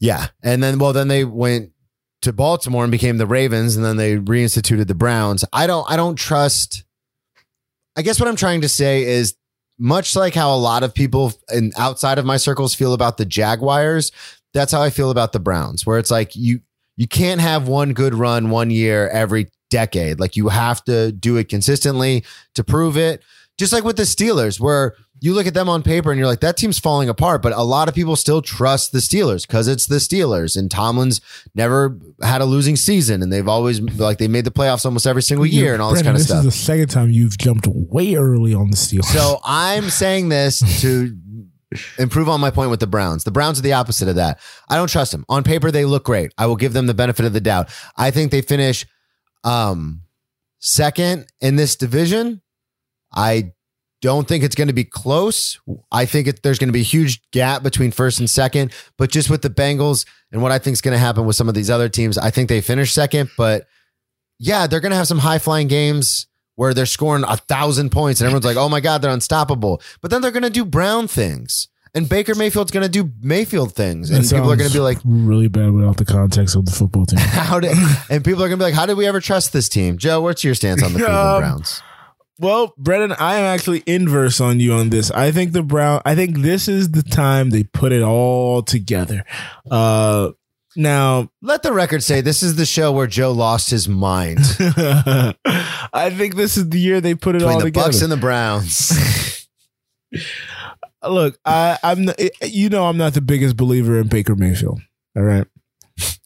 Yeah. 0.00 0.28
And 0.42 0.62
then, 0.62 0.78
well, 0.78 0.94
then 0.94 1.08
they 1.08 1.26
went 1.26 1.72
to 2.22 2.32
Baltimore 2.32 2.84
and 2.84 2.90
became 2.90 3.18
the 3.18 3.26
Ravens, 3.26 3.76
and 3.76 3.84
then 3.84 3.98
they 3.98 4.16
reinstituted 4.16 4.86
the 4.86 4.94
Browns. 4.94 5.44
I 5.52 5.66
don't, 5.66 5.84
I 5.90 5.96
don't 5.96 6.16
trust. 6.16 6.84
I 7.94 8.00
guess 8.00 8.18
what 8.18 8.26
I'm 8.26 8.36
trying 8.36 8.62
to 8.62 8.70
say 8.70 9.02
is 9.02 9.36
much 9.78 10.14
like 10.14 10.34
how 10.34 10.54
a 10.54 10.56
lot 10.56 10.82
of 10.82 10.94
people 10.94 11.32
in 11.52 11.72
outside 11.76 12.18
of 12.18 12.24
my 12.24 12.36
circles 12.36 12.74
feel 12.74 12.94
about 12.94 13.16
the 13.16 13.24
Jaguars, 13.24 14.12
that's 14.54 14.72
how 14.72 14.82
I 14.82 14.90
feel 14.90 15.10
about 15.10 15.32
the 15.32 15.40
Browns, 15.40 15.86
where 15.86 15.98
it's 15.98 16.10
like 16.10 16.36
you 16.36 16.60
you 16.96 17.08
can't 17.08 17.40
have 17.40 17.68
one 17.68 17.92
good 17.92 18.14
run 18.14 18.50
one 18.50 18.70
year 18.70 19.08
every 19.08 19.48
decade. 19.70 20.20
Like 20.20 20.36
you 20.36 20.48
have 20.48 20.84
to 20.84 21.10
do 21.12 21.36
it 21.36 21.48
consistently 21.48 22.24
to 22.54 22.62
prove 22.62 22.96
it. 22.96 23.22
Just 23.58 23.72
like 23.72 23.84
with 23.84 23.96
the 23.96 24.02
Steelers, 24.02 24.60
where 24.60 24.94
you 25.22 25.34
look 25.34 25.46
at 25.46 25.54
them 25.54 25.68
on 25.68 25.84
paper 25.84 26.10
and 26.10 26.18
you're 26.18 26.26
like, 26.26 26.40
that 26.40 26.56
team's 26.56 26.80
falling 26.80 27.08
apart. 27.08 27.42
But 27.42 27.52
a 27.52 27.62
lot 27.62 27.88
of 27.88 27.94
people 27.94 28.16
still 28.16 28.42
trust 28.42 28.90
the 28.90 28.98
Steelers 28.98 29.46
because 29.46 29.68
it's 29.68 29.86
the 29.86 29.96
Steelers. 29.96 30.56
And 30.56 30.68
Tomlin's 30.68 31.20
never 31.54 31.96
had 32.20 32.40
a 32.40 32.44
losing 32.44 32.74
season. 32.74 33.22
And 33.22 33.32
they've 33.32 33.46
always, 33.46 33.80
like, 33.80 34.18
they 34.18 34.26
made 34.26 34.44
the 34.44 34.50
playoffs 34.50 34.84
almost 34.84 35.06
every 35.06 35.22
single 35.22 35.46
year 35.46 35.74
and 35.74 35.80
all 35.80 35.92
this 35.92 36.02
kind 36.02 36.16
of 36.16 36.18
this 36.18 36.26
stuff. 36.26 36.42
This 36.42 36.54
is 36.54 36.60
the 36.60 36.64
second 36.64 36.88
time 36.88 37.12
you've 37.12 37.38
jumped 37.38 37.68
way 37.68 38.16
early 38.16 38.52
on 38.52 38.70
the 38.70 38.76
Steelers. 38.76 39.04
So 39.04 39.38
I'm 39.44 39.90
saying 39.90 40.28
this 40.28 40.58
to 40.80 41.16
improve 42.00 42.28
on 42.28 42.40
my 42.40 42.50
point 42.50 42.70
with 42.70 42.80
the 42.80 42.88
Browns. 42.88 43.22
The 43.22 43.30
Browns 43.30 43.60
are 43.60 43.62
the 43.62 43.74
opposite 43.74 44.08
of 44.08 44.16
that. 44.16 44.40
I 44.68 44.74
don't 44.74 44.90
trust 44.90 45.12
them. 45.12 45.24
On 45.28 45.44
paper, 45.44 45.70
they 45.70 45.84
look 45.84 46.04
great. 46.04 46.34
I 46.36 46.46
will 46.46 46.56
give 46.56 46.72
them 46.72 46.88
the 46.88 46.94
benefit 46.94 47.24
of 47.26 47.32
the 47.32 47.40
doubt. 47.40 47.70
I 47.96 48.10
think 48.10 48.32
they 48.32 48.42
finish 48.42 48.86
um, 49.44 50.02
second 50.58 51.26
in 51.40 51.54
this 51.54 51.76
division. 51.76 52.42
I 53.14 53.52
don't 54.02 54.28
think 54.28 54.44
it's 54.44 54.54
going 54.56 54.68
to 54.68 54.74
be 54.74 54.84
close. 54.84 55.58
I 55.90 56.04
think 56.04 56.26
it, 56.26 56.42
there's 56.42 56.58
going 56.58 56.68
to 56.68 56.72
be 56.72 56.80
a 56.80 56.84
huge 56.84 57.22
gap 57.30 57.62
between 57.62 57.92
first 57.92 58.18
and 58.18 58.28
second. 58.28 58.72
But 58.98 59.10
just 59.10 59.30
with 59.30 59.40
the 59.42 59.48
Bengals 59.48 60.04
and 60.32 60.42
what 60.42 60.52
I 60.52 60.58
think 60.58 60.74
is 60.74 60.80
going 60.82 60.92
to 60.92 60.98
happen 60.98 61.24
with 61.24 61.36
some 61.36 61.48
of 61.48 61.54
these 61.54 61.70
other 61.70 61.88
teams, 61.88 62.18
I 62.18 62.30
think 62.30 62.48
they 62.48 62.60
finish 62.60 62.92
second. 62.92 63.30
But 63.38 63.66
yeah, 64.38 64.66
they're 64.66 64.80
going 64.80 64.90
to 64.90 64.96
have 64.96 65.06
some 65.08 65.18
high 65.20 65.38
flying 65.38 65.68
games 65.68 66.26
where 66.56 66.74
they're 66.74 66.84
scoring 66.84 67.24
a 67.26 67.36
thousand 67.36 67.90
points 67.90 68.20
and 68.20 68.26
everyone's 68.26 68.44
like, 68.44 68.56
oh 68.56 68.68
my 68.68 68.80
God, 68.80 69.00
they're 69.02 69.10
unstoppable. 69.12 69.80
But 70.02 70.10
then 70.10 70.20
they're 70.20 70.30
going 70.32 70.42
to 70.42 70.50
do 70.50 70.64
Brown 70.64 71.08
things. 71.08 71.68
And 71.94 72.08
Baker 72.08 72.34
Mayfield's 72.34 72.70
going 72.72 72.84
to 72.84 72.88
do 72.90 73.12
Mayfield 73.20 73.74
things. 73.74 74.10
And 74.10 74.24
That 74.24 74.34
people 74.34 74.50
are 74.50 74.56
going 74.56 74.68
to 74.70 74.74
be 74.76 74.80
like, 74.80 74.98
really 75.04 75.48
bad 75.48 75.72
without 75.72 75.98
the 75.98 76.06
context 76.06 76.56
of 76.56 76.64
the 76.66 76.72
football 76.72 77.06
team. 77.06 77.18
how 77.22 77.60
did, 77.60 77.76
and 78.10 78.24
people 78.24 78.42
are 78.42 78.48
going 78.48 78.58
to 78.58 78.64
be 78.64 78.64
like, 78.64 78.74
how 78.74 78.86
did 78.86 78.96
we 78.96 79.06
ever 79.06 79.20
trust 79.20 79.52
this 79.52 79.68
team? 79.68 79.98
Joe, 79.98 80.20
what's 80.22 80.42
your 80.42 80.54
stance 80.54 80.82
on 80.82 80.92
the 80.94 80.98
Cleveland 81.04 81.18
Um, 81.28 81.40
Browns? 81.40 81.82
Well, 82.42 82.74
Brennan, 82.76 83.12
I 83.12 83.36
am 83.36 83.44
actually 83.44 83.84
inverse 83.86 84.40
on 84.40 84.58
you 84.58 84.72
on 84.72 84.90
this. 84.90 85.10
I 85.12 85.30
think 85.30 85.52
the 85.52 85.62
Brown. 85.62 86.02
I 86.04 86.16
think 86.16 86.38
this 86.38 86.66
is 86.66 86.90
the 86.90 87.04
time 87.04 87.50
they 87.50 87.62
put 87.62 87.92
it 87.92 88.02
all 88.02 88.62
together. 88.64 89.24
Uh, 89.70 90.32
now, 90.74 91.30
Let 91.42 91.62
the 91.62 91.72
record 91.72 92.02
say 92.02 92.20
this 92.20 92.42
is 92.42 92.56
the 92.56 92.66
show 92.66 92.90
where 92.90 93.06
Joe 93.06 93.30
lost 93.30 93.70
his 93.70 93.88
mind 93.88 94.38
I 95.94 96.10
think 96.16 96.34
this 96.34 96.56
is 96.56 96.68
the 96.70 96.80
year 96.80 97.00
they 97.00 97.14
put 97.14 97.36
it 97.36 97.38
between 97.38 97.54
all 97.54 97.58
the 97.60 97.66
together. 97.66 97.86
Bucks 97.88 98.02
and 98.02 98.10
the 98.10 98.16
Browns. 98.16 99.46
Look, 101.08 101.38
I, 101.44 101.78
I'm. 101.82 102.08
n- 102.08 102.14
You 102.42 102.68
know, 102.68 102.86
I'm 102.86 102.96
not 102.96 103.14
the 103.14 103.20
biggest 103.20 103.56
believer 103.56 104.00
in 104.00 104.08
Baker 104.08 104.34
Mayfield. 104.36 104.80
All 105.16 105.22
right, 105.22 105.46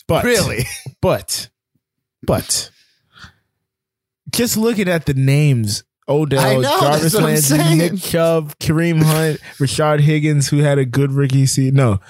but 0.06 0.24
really? 0.24 0.64
but, 1.00 1.48
but, 2.22 2.70
just 4.30 4.56
looking 4.56 4.88
at 4.88 5.06
the 5.06 5.14
names. 5.14 5.82
Odell, 6.08 6.60
know, 6.60 6.80
Jarvis 6.80 7.12
that's 7.12 7.14
what 7.14 7.24
I'm 7.58 7.58
Landry. 7.58 7.76
Nick 7.96 8.00
Chubb, 8.02 8.56
Kareem 8.58 9.02
Hunt, 9.02 9.40
Rashard 9.58 10.00
Higgins, 10.00 10.48
who 10.48 10.58
had 10.58 10.78
a 10.78 10.84
good 10.84 11.12
rookie 11.12 11.46
season. 11.46 11.74
No, 11.74 12.00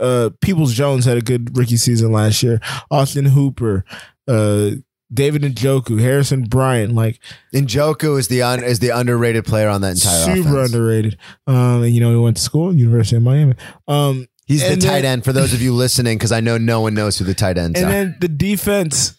uh, 0.00 0.30
Peoples 0.40 0.74
Jones 0.74 1.04
had 1.04 1.16
a 1.16 1.22
good 1.22 1.56
rookie 1.56 1.76
season 1.76 2.10
last 2.12 2.42
year. 2.42 2.60
Austin 2.90 3.26
Hooper, 3.26 3.84
uh, 4.26 4.70
David 5.12 5.42
Njoku, 5.42 6.00
Harrison 6.00 6.42
Bryant, 6.44 6.94
like 6.94 7.20
Njoku 7.54 8.18
is 8.18 8.26
the 8.28 8.42
un, 8.42 8.64
is 8.64 8.80
the 8.80 8.88
underrated 8.90 9.44
player 9.44 9.68
on 9.68 9.82
that 9.82 9.92
entire 9.96 10.34
super 10.36 10.48
offense. 10.60 10.72
underrated. 10.74 11.18
Um, 11.46 11.84
and 11.84 11.94
you 11.94 12.00
know, 12.00 12.10
he 12.10 12.16
went 12.16 12.36
to 12.38 12.42
school, 12.42 12.74
University 12.74 13.16
of 13.16 13.22
Miami. 13.22 13.54
Um, 13.86 14.26
He's 14.46 14.60
the 14.60 14.72
And 14.72 14.82
tight 14.82 15.02
then- 15.02 15.04
end 15.06 15.24
for 15.24 15.32
those 15.32 15.54
of 15.54 15.62
you 15.62 15.72
listening, 15.72 16.18
because 16.18 16.30
I 16.30 16.40
know 16.40 16.58
no 16.58 16.82
one 16.82 16.92
knows 16.92 17.16
who 17.16 17.24
the 17.24 17.32
tight 17.32 17.56
ends 17.56 17.80
are. 17.80 17.84
and 17.84 17.90
are. 17.90 17.92
then 17.94 18.16
the 18.20 18.28
defense, 18.28 19.14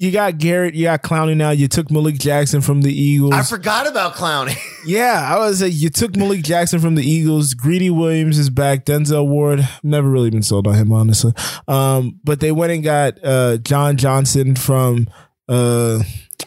you 0.00 0.10
got 0.10 0.38
Garrett, 0.38 0.74
you 0.74 0.84
got 0.84 1.02
Clowney 1.02 1.36
now. 1.36 1.50
You 1.50 1.68
took 1.68 1.90
Malik 1.90 2.18
Jackson 2.18 2.62
from 2.62 2.80
the 2.80 2.90
Eagles. 2.90 3.34
I 3.34 3.42
forgot 3.42 3.86
about 3.86 4.14
Clowney. 4.14 4.56
yeah, 4.86 5.28
I 5.30 5.38
was 5.38 5.60
like, 5.60 5.74
you 5.74 5.90
took 5.90 6.16
Malik 6.16 6.42
Jackson 6.42 6.80
from 6.80 6.94
the 6.94 7.04
Eagles. 7.04 7.52
Greedy 7.52 7.90
Williams 7.90 8.38
is 8.38 8.48
back. 8.48 8.86
Denzel 8.86 9.28
Ward, 9.28 9.68
never 9.82 10.08
really 10.08 10.30
been 10.30 10.42
sold 10.42 10.66
on 10.66 10.74
him, 10.74 10.90
honestly. 10.90 11.34
Um, 11.68 12.18
but 12.24 12.40
they 12.40 12.50
went 12.50 12.72
and 12.72 12.82
got 12.82 13.22
uh, 13.22 13.58
John 13.58 13.98
Johnson 13.98 14.56
from 14.56 15.06
uh, 15.50 16.02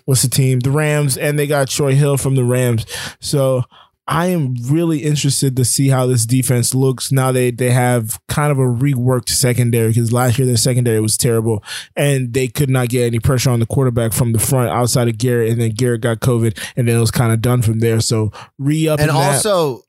what's 0.05 0.23
the 0.23 0.29
team? 0.29 0.59
The 0.59 0.71
Rams, 0.71 1.15
and 1.15 1.37
they 1.37 1.45
got 1.45 1.67
Troy 1.67 1.93
Hill 1.93 2.17
from 2.17 2.33
the 2.33 2.43
Rams. 2.43 2.87
So 3.19 3.65
I 4.05 4.27
am 4.27 4.55
really 4.65 4.99
interested 4.99 5.55
to 5.55 5.63
see 5.63 5.87
how 5.87 6.07
this 6.07 6.25
defense 6.25 6.75
looks 6.75 7.09
now. 7.11 7.31
They 7.31 7.51
they 7.51 7.71
have 7.71 8.19
kind 8.27 8.51
of 8.51 8.57
a 8.59 8.63
reworked 8.63 9.29
secondary 9.29 9.89
because 9.89 10.11
last 10.11 10.37
year 10.37 10.45
their 10.45 10.57
secondary 10.57 10.99
was 10.99 11.15
terrible, 11.15 11.63
and 11.95 12.33
they 12.33 12.49
could 12.49 12.69
not 12.69 12.89
get 12.89 13.05
any 13.05 13.19
pressure 13.19 13.49
on 13.49 13.61
the 13.61 13.65
quarterback 13.65 14.11
from 14.11 14.33
the 14.33 14.39
front 14.39 14.69
outside 14.69 15.07
of 15.07 15.17
Garrett, 15.17 15.51
and 15.51 15.61
then 15.61 15.71
Garrett 15.71 16.01
got 16.01 16.19
COVID, 16.19 16.59
and 16.75 16.87
then 16.87 16.97
it 16.97 16.99
was 16.99 17.11
kind 17.11 17.31
of 17.31 17.41
done 17.41 17.61
from 17.61 17.79
there. 17.79 18.01
So 18.01 18.31
re 18.59 18.89
up 18.89 18.99
and 18.99 19.09
also, 19.09 19.83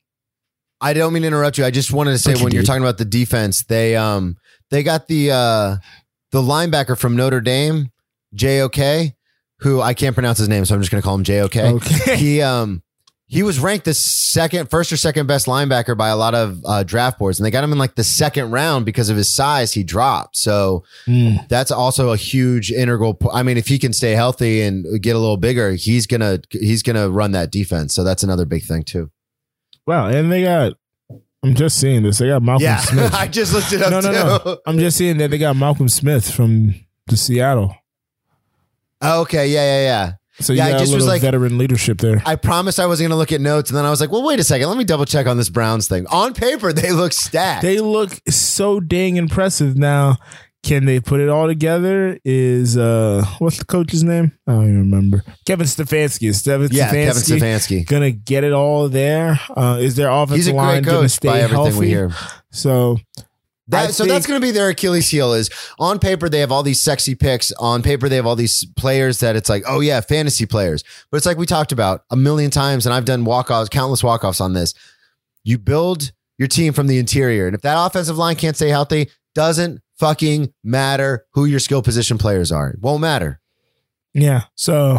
I 0.81 0.93
don't 0.93 1.13
mean 1.13 1.23
to 1.23 1.29
interrupt 1.29 1.59
you. 1.59 1.65
I 1.65 1.73
just 1.73 1.93
wanted 1.93 2.13
to 2.13 2.19
say 2.19 2.35
when 2.35 2.53
you're 2.53 2.63
talking 2.63 2.83
about 2.83 2.99
the 2.99 3.05
defense, 3.05 3.65
they 3.65 3.97
um 3.97 4.37
they 4.71 4.85
got 4.85 5.09
the 5.09 5.33
uh 5.33 5.77
the 6.31 6.41
linebacker 6.41 6.97
from 6.97 7.17
Notre 7.17 7.41
Dame, 7.41 7.91
JOK, 8.33 9.13
who 9.59 9.81
I 9.81 9.93
can't 9.95 10.15
pronounce 10.15 10.39
his 10.39 10.49
name, 10.49 10.65
so 10.67 10.77
I'm 10.77 10.81
just 10.81 10.93
gonna 10.93 11.03
call 11.03 11.17
him 11.17 11.25
JOK. 11.25 11.57
Okay. 11.57 12.17
He 12.17 12.41
um 12.41 12.81
he 13.27 13.43
was 13.43 13.59
ranked 13.59 13.87
the 13.87 13.95
second, 13.95 14.69
first 14.71 14.93
or 14.93 14.97
second 14.97 15.27
best 15.27 15.47
linebacker 15.47 15.97
by 15.97 16.09
a 16.09 16.17
lot 16.17 16.35
of 16.35 16.61
uh, 16.67 16.83
draft 16.83 17.19
boards, 17.19 17.39
and 17.39 17.47
they 17.47 17.51
got 17.51 17.65
him 17.65 17.73
in 17.73 17.79
like 17.79 17.95
the 17.95 18.05
second 18.05 18.51
round 18.51 18.85
because 18.85 19.09
of 19.09 19.17
his 19.17 19.35
size. 19.35 19.73
He 19.73 19.83
dropped, 19.83 20.37
so 20.37 20.85
Mm. 21.07 21.49
that's 21.49 21.71
also 21.71 22.11
a 22.13 22.17
huge 22.17 22.71
integral. 22.71 23.19
I 23.33 23.43
mean, 23.43 23.57
if 23.57 23.67
he 23.69 23.79
can 23.79 23.93
stay 23.93 24.13
healthy 24.13 24.61
and 24.61 25.01
get 25.03 25.17
a 25.17 25.19
little 25.19 25.37
bigger, 25.39 25.73
he's 25.73 26.07
gonna 26.07 26.41
he's 26.51 26.83
gonna 26.83 27.09
run 27.09 27.33
that 27.33 27.51
defense. 27.51 27.95
So 27.95 28.05
that's 28.05 28.23
another 28.23 28.45
big 28.45 28.63
thing 28.65 28.83
too. 28.83 29.11
wow, 29.87 30.07
and 30.09 30.31
they 30.31 30.43
got. 30.43 30.75
I'm 31.43 31.55
just 31.55 31.79
seeing 31.79 32.03
this. 32.03 32.19
They 32.19 32.29
got 32.29 32.43
Malcolm 32.43 32.79
Smith. 32.79 33.15
I 33.15 33.27
just 33.29 33.53
looked 33.53 33.71
it 33.73 33.83
up 33.83 33.91
no, 33.91 34.01
no, 34.01 34.39
too. 34.39 34.45
no. 34.51 34.59
I'm 34.67 34.79
just 34.79 34.97
seeing 34.97 35.19
that 35.19 35.31
they 35.31 35.37
got 35.39 35.55
Malcolm 35.57 35.89
Smith 35.91 36.31
from 36.31 36.75
the 37.07 37.17
Seattle. 37.19 37.75
Okay, 39.03 39.49
yeah, 39.49 39.65
yeah, 39.79 39.83
yeah. 39.83 40.13
So 40.41 40.53
you 40.53 40.59
Yeah, 40.59 40.67
I 40.67 40.79
just 40.79 40.93
a 40.93 40.97
was 40.97 41.07
like- 41.07 41.23
veteran 41.23 41.59
leadership 41.59 41.99
there. 41.99 42.21
I 42.27 42.35
promised 42.37 42.81
I 42.81 42.87
wasn't 42.87 43.05
going 43.09 43.17
to 43.17 43.19
look 43.19 43.31
at 43.33 43.41
notes, 43.41 43.71
and 43.71 43.77
then 43.77 43.85
I 43.85 43.91
was 43.91 44.01
like, 44.01 44.11
"Well, 44.11 44.25
wait 44.25 44.41
a 44.41 44.45
second. 44.45 44.69
Let 44.69 44.77
me 44.77 44.85
double 44.85 45.05
check 45.05 45.27
on 45.27 45.37
this 45.37 45.49
Browns 45.49 45.87
thing." 45.87 46.07
On 46.09 46.35
paper, 46.35 46.73
they 46.73 46.91
look 46.93 47.13
stacked. 47.13 47.63
They 47.63 47.79
look 47.79 48.11
so 48.29 48.81
dang 48.81 49.17
impressive. 49.17 49.77
Now, 49.77 50.17
can 50.65 50.87
they 50.87 50.99
put 50.99 51.21
it 51.21 51.29
all 51.29 51.47
together? 51.47 52.19
Is 52.25 52.77
uh 52.77 53.25
what's 53.39 53.59
the 53.59 53.65
coach's 53.65 54.03
name? 54.03 54.33
I 54.47 54.53
don't 54.53 54.63
even 54.65 54.79
remember. 54.91 55.23
Kevin 55.47 55.67
Stefanski. 55.67 56.29
Is 56.29 56.43
Kevin 56.43 56.69
yeah, 56.73 56.91
Stefanski 56.91 57.39
Kevin 57.39 57.41
Stefanski. 57.59 57.87
gonna 57.87 58.11
get 58.11 58.43
it 58.45 58.53
all 58.53 58.89
there? 58.89 59.39
Uh, 59.57 59.77
is 59.81 59.95
their 59.95 60.09
offensive 60.11 60.37
He's 60.37 60.49
a 60.49 60.55
line 60.55 60.83
gonna 60.83 61.09
stay 61.09 61.29
by 61.29 61.41
everything 61.43 61.65
healthy? 61.65 61.79
we 61.79 61.89
hear. 61.89 62.11
So 62.51 62.99
That, 63.69 63.89
I 63.89 63.91
so 63.93 64.05
that's 64.05 64.27
going 64.27 64.41
to 64.41 64.47
be 64.47 64.51
their 64.51 64.69
Achilles 64.69 65.09
heel. 65.09 65.33
Is 65.33 65.51
on 65.79 65.99
paper 65.99 66.29
they 66.29 66.41
have 66.41 66.53
all 66.53 66.63
these 66.63 66.81
sexy 66.81 67.15
picks. 67.15 67.51
On 67.53 67.83
paper 67.83 68.09
they 68.09 68.17
have 68.17 68.27
all 68.27 68.37
these 68.37 68.67
players 68.77 69.21
that 69.21 69.37
it's 69.37 69.49
like, 69.49 69.63
oh 69.67 69.81
yeah, 69.81 70.01
fantasy 70.01 70.45
players. 70.45 70.85
But 71.11 71.17
it's 71.17 71.27
like 71.27 71.39
we 71.39 71.47
talked 71.47 71.73
about 71.73 72.05
a 72.11 72.17
million 72.17 72.51
times, 72.51 72.85
and 72.87 72.95
I've 72.95 73.07
done 73.07 73.25
walk 73.25 73.51
offs, 73.51 73.71
countless 73.71 74.05
walk 74.05 74.23
offs 74.23 74.41
on 74.41 74.53
this. 74.53 74.75
You 75.45 75.59
build 75.59 76.13
your 76.39 76.49
team 76.49 76.73
from 76.73 76.89
the 76.89 76.99
interior, 76.99 77.47
and 77.47 77.55
if 77.55 77.63
that 77.63 77.83
offensive 77.87 78.19
line 78.19 78.37
can't 78.37 78.57
stay 78.57 78.69
healthy, 78.69 79.11
doesn't 79.35 79.81
fucking 79.99 80.53
matter 80.63 81.27
who 81.33 81.45
your 81.45 81.61
skill 81.61 81.83
position 81.83 82.19
players 82.19 82.53
are. 82.53 82.71
It 82.71 82.81
won't 82.81 83.01
matter. 83.01 83.41
Yeah. 84.13 84.43
So 84.55 84.99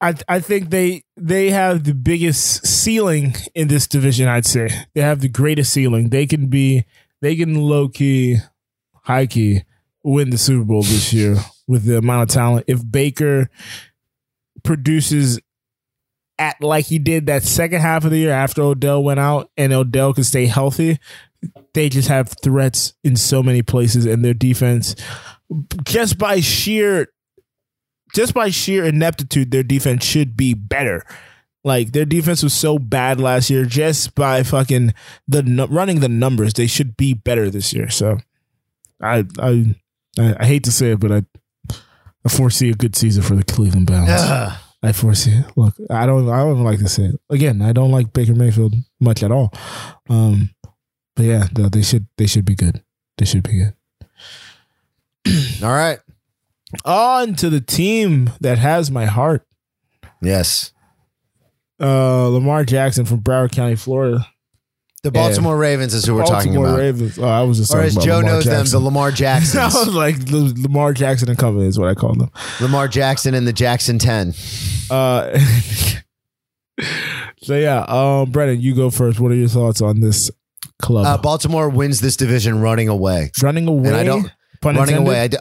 I 0.00 0.14
I 0.28 0.40
think 0.40 0.70
they 0.70 1.04
they 1.16 1.50
have 1.50 1.84
the 1.84 1.94
biggest 1.94 2.66
ceiling 2.66 3.34
in 3.54 3.68
this 3.68 3.86
division, 3.86 4.28
I'd 4.28 4.46
say. 4.46 4.68
They 4.94 5.00
have 5.00 5.20
the 5.20 5.28
greatest 5.28 5.72
ceiling. 5.72 6.08
They 6.08 6.26
can 6.26 6.46
be 6.46 6.84
they 7.22 7.36
can 7.36 7.54
low 7.54 7.88
key, 7.88 8.36
high 9.04 9.26
key 9.26 9.62
win 10.04 10.30
the 10.30 10.36
Super 10.36 10.64
Bowl 10.64 10.82
this 10.82 11.12
year 11.12 11.36
with 11.66 11.84
the 11.84 11.96
amount 11.96 12.24
of 12.24 12.34
talent. 12.34 12.64
If 12.68 12.82
Baker 12.88 13.48
produces 14.62 15.40
at 16.38 16.60
like 16.60 16.86
he 16.86 16.98
did 16.98 17.26
that 17.26 17.44
second 17.44 17.80
half 17.80 18.04
of 18.04 18.10
the 18.10 18.18
year 18.18 18.32
after 18.32 18.62
Odell 18.62 19.02
went 19.02 19.20
out 19.20 19.50
and 19.56 19.72
Odell 19.72 20.12
could 20.12 20.26
stay 20.26 20.46
healthy, 20.46 20.98
they 21.72 21.88
just 21.88 22.08
have 22.08 22.34
threats 22.42 22.94
in 23.04 23.16
so 23.16 23.42
many 23.42 23.62
places 23.62 24.04
and 24.04 24.24
their 24.24 24.34
defense 24.34 24.96
just 25.84 26.18
by 26.18 26.40
sheer 26.40 27.08
just 28.14 28.34
by 28.34 28.50
sheer 28.50 28.84
ineptitude, 28.84 29.50
their 29.50 29.62
defense 29.62 30.04
should 30.04 30.36
be 30.36 30.52
better. 30.52 31.02
Like 31.64 31.92
their 31.92 32.04
defense 32.04 32.42
was 32.42 32.54
so 32.54 32.78
bad 32.78 33.20
last 33.20 33.48
year, 33.48 33.64
just 33.64 34.14
by 34.14 34.42
fucking 34.42 34.94
the 35.28 35.66
running 35.70 36.00
the 36.00 36.08
numbers, 36.08 36.54
they 36.54 36.66
should 36.66 36.96
be 36.96 37.14
better 37.14 37.50
this 37.50 37.72
year. 37.72 37.88
So, 37.88 38.18
I 39.00 39.24
I 39.38 39.76
I, 40.18 40.44
hate 40.44 40.64
to 40.64 40.72
say 40.72 40.92
it, 40.92 41.00
but 41.00 41.12
I 41.12 41.22
I 42.24 42.28
foresee 42.28 42.70
a 42.70 42.74
good 42.74 42.96
season 42.96 43.22
for 43.22 43.36
the 43.36 43.44
Cleveland 43.44 43.86
Browns. 43.86 44.10
I 44.82 44.92
foresee 44.92 45.32
it. 45.32 45.46
Look, 45.56 45.74
I 45.88 46.06
don't 46.06 46.28
I 46.28 46.38
don't 46.38 46.64
like 46.64 46.80
to 46.80 46.88
say 46.88 47.04
it 47.04 47.20
again. 47.30 47.62
I 47.62 47.72
don't 47.72 47.92
like 47.92 48.12
Baker 48.12 48.34
Mayfield 48.34 48.74
much 48.98 49.22
at 49.22 49.30
all. 49.30 49.52
Um, 50.08 50.50
but 51.14 51.24
yeah, 51.24 51.46
they 51.52 51.82
should 51.82 52.06
they 52.16 52.26
should 52.26 52.44
be 52.44 52.56
good. 52.56 52.82
They 53.18 53.24
should 53.24 53.44
be 53.44 53.58
good. 53.58 53.74
All 55.62 55.70
right. 55.70 56.00
On 56.84 57.34
to 57.36 57.50
the 57.50 57.60
team 57.60 58.30
that 58.40 58.58
has 58.58 58.90
my 58.90 59.04
heart. 59.04 59.46
Yes. 60.20 60.72
Uh, 61.82 62.28
Lamar 62.28 62.64
Jackson 62.64 63.04
from 63.04 63.20
Broward 63.20 63.52
County, 63.52 63.76
Florida. 63.76 64.26
The 65.02 65.10
Baltimore 65.10 65.58
Ravens 65.58 65.94
is 65.94 66.04
who 66.04 66.14
we're 66.14 66.22
talking 66.22 66.52
Baltimore 66.54 66.66
about. 66.68 66.78
Ravens. 66.78 67.18
Oh, 67.18 67.24
I 67.24 67.42
was 67.42 67.58
just 67.58 67.72
Or 67.72 67.78
talking 67.78 67.86
as 67.88 67.96
about 67.96 68.04
Joe 68.06 68.16
Lamar 68.18 68.30
knows 68.32 68.44
them, 68.44 68.54
Jackson. 68.54 68.78
the 68.78 68.84
Lamar 68.84 69.08
I 69.08 69.10
Jacksons. 69.10 69.74
was 69.74 69.88
like 69.94 70.16
Lamar 70.30 70.92
Jackson 70.92 71.28
and 71.28 71.38
Company 71.38 71.66
is 71.66 71.78
what 71.78 71.88
I 71.88 71.94
call 71.94 72.14
them. 72.14 72.30
Lamar 72.60 72.86
Jackson 72.86 73.34
and 73.34 73.44
the 73.46 73.52
Jackson 73.52 73.98
10. 73.98 74.32
Uh, 74.92 75.38
so 77.42 77.56
yeah, 77.56 77.84
um, 77.88 78.30
Brennan, 78.30 78.60
you 78.60 78.76
go 78.76 78.90
first. 78.90 79.18
What 79.18 79.32
are 79.32 79.36
your 79.36 79.48
thoughts 79.48 79.82
on 79.82 80.00
this 80.00 80.30
club. 80.80 81.06
Uh, 81.06 81.18
Baltimore 81.20 81.68
wins 81.68 82.00
this 82.00 82.16
division 82.16 82.60
running 82.60 82.88
away. 82.88 83.30
running 83.42 83.66
away. 83.66 83.88
And 83.88 83.96
I 83.96 84.04
don't 84.04 84.30
pun 84.60 84.76
running 84.76 84.96
intended? 84.96 85.08
away. 85.08 85.20
I, 85.22 85.28
do, 85.28 85.36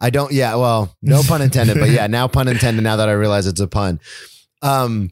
I 0.00 0.10
don't. 0.10 0.32
Yeah. 0.32 0.54
Well, 0.56 0.94
no 1.02 1.22
pun 1.22 1.42
intended, 1.42 1.78
but 1.78 1.90
yeah, 1.90 2.06
now 2.06 2.28
pun 2.28 2.48
intended. 2.48 2.82
Now 2.82 2.96
that 2.96 3.08
I 3.08 3.12
realize 3.12 3.46
it's 3.46 3.60
a 3.60 3.66
pun. 3.68 4.00
Um. 4.62 5.10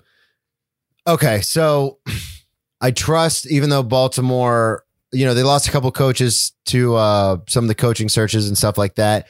Okay, 1.07 1.40
so 1.42 1.98
I 2.80 2.90
trust, 2.90 3.50
even 3.50 3.70
though 3.70 3.82
Baltimore, 3.82 4.84
you 5.12 5.24
know, 5.24 5.34
they 5.34 5.42
lost 5.42 5.68
a 5.68 5.70
couple 5.70 5.90
coaches 5.92 6.52
to 6.66 6.96
uh, 6.96 7.38
some 7.48 7.64
of 7.64 7.68
the 7.68 7.74
coaching 7.74 8.09
searches 8.09 8.48
and 8.48 8.57
stuff 8.57 8.78
like 8.78 8.96
that. 8.96 9.26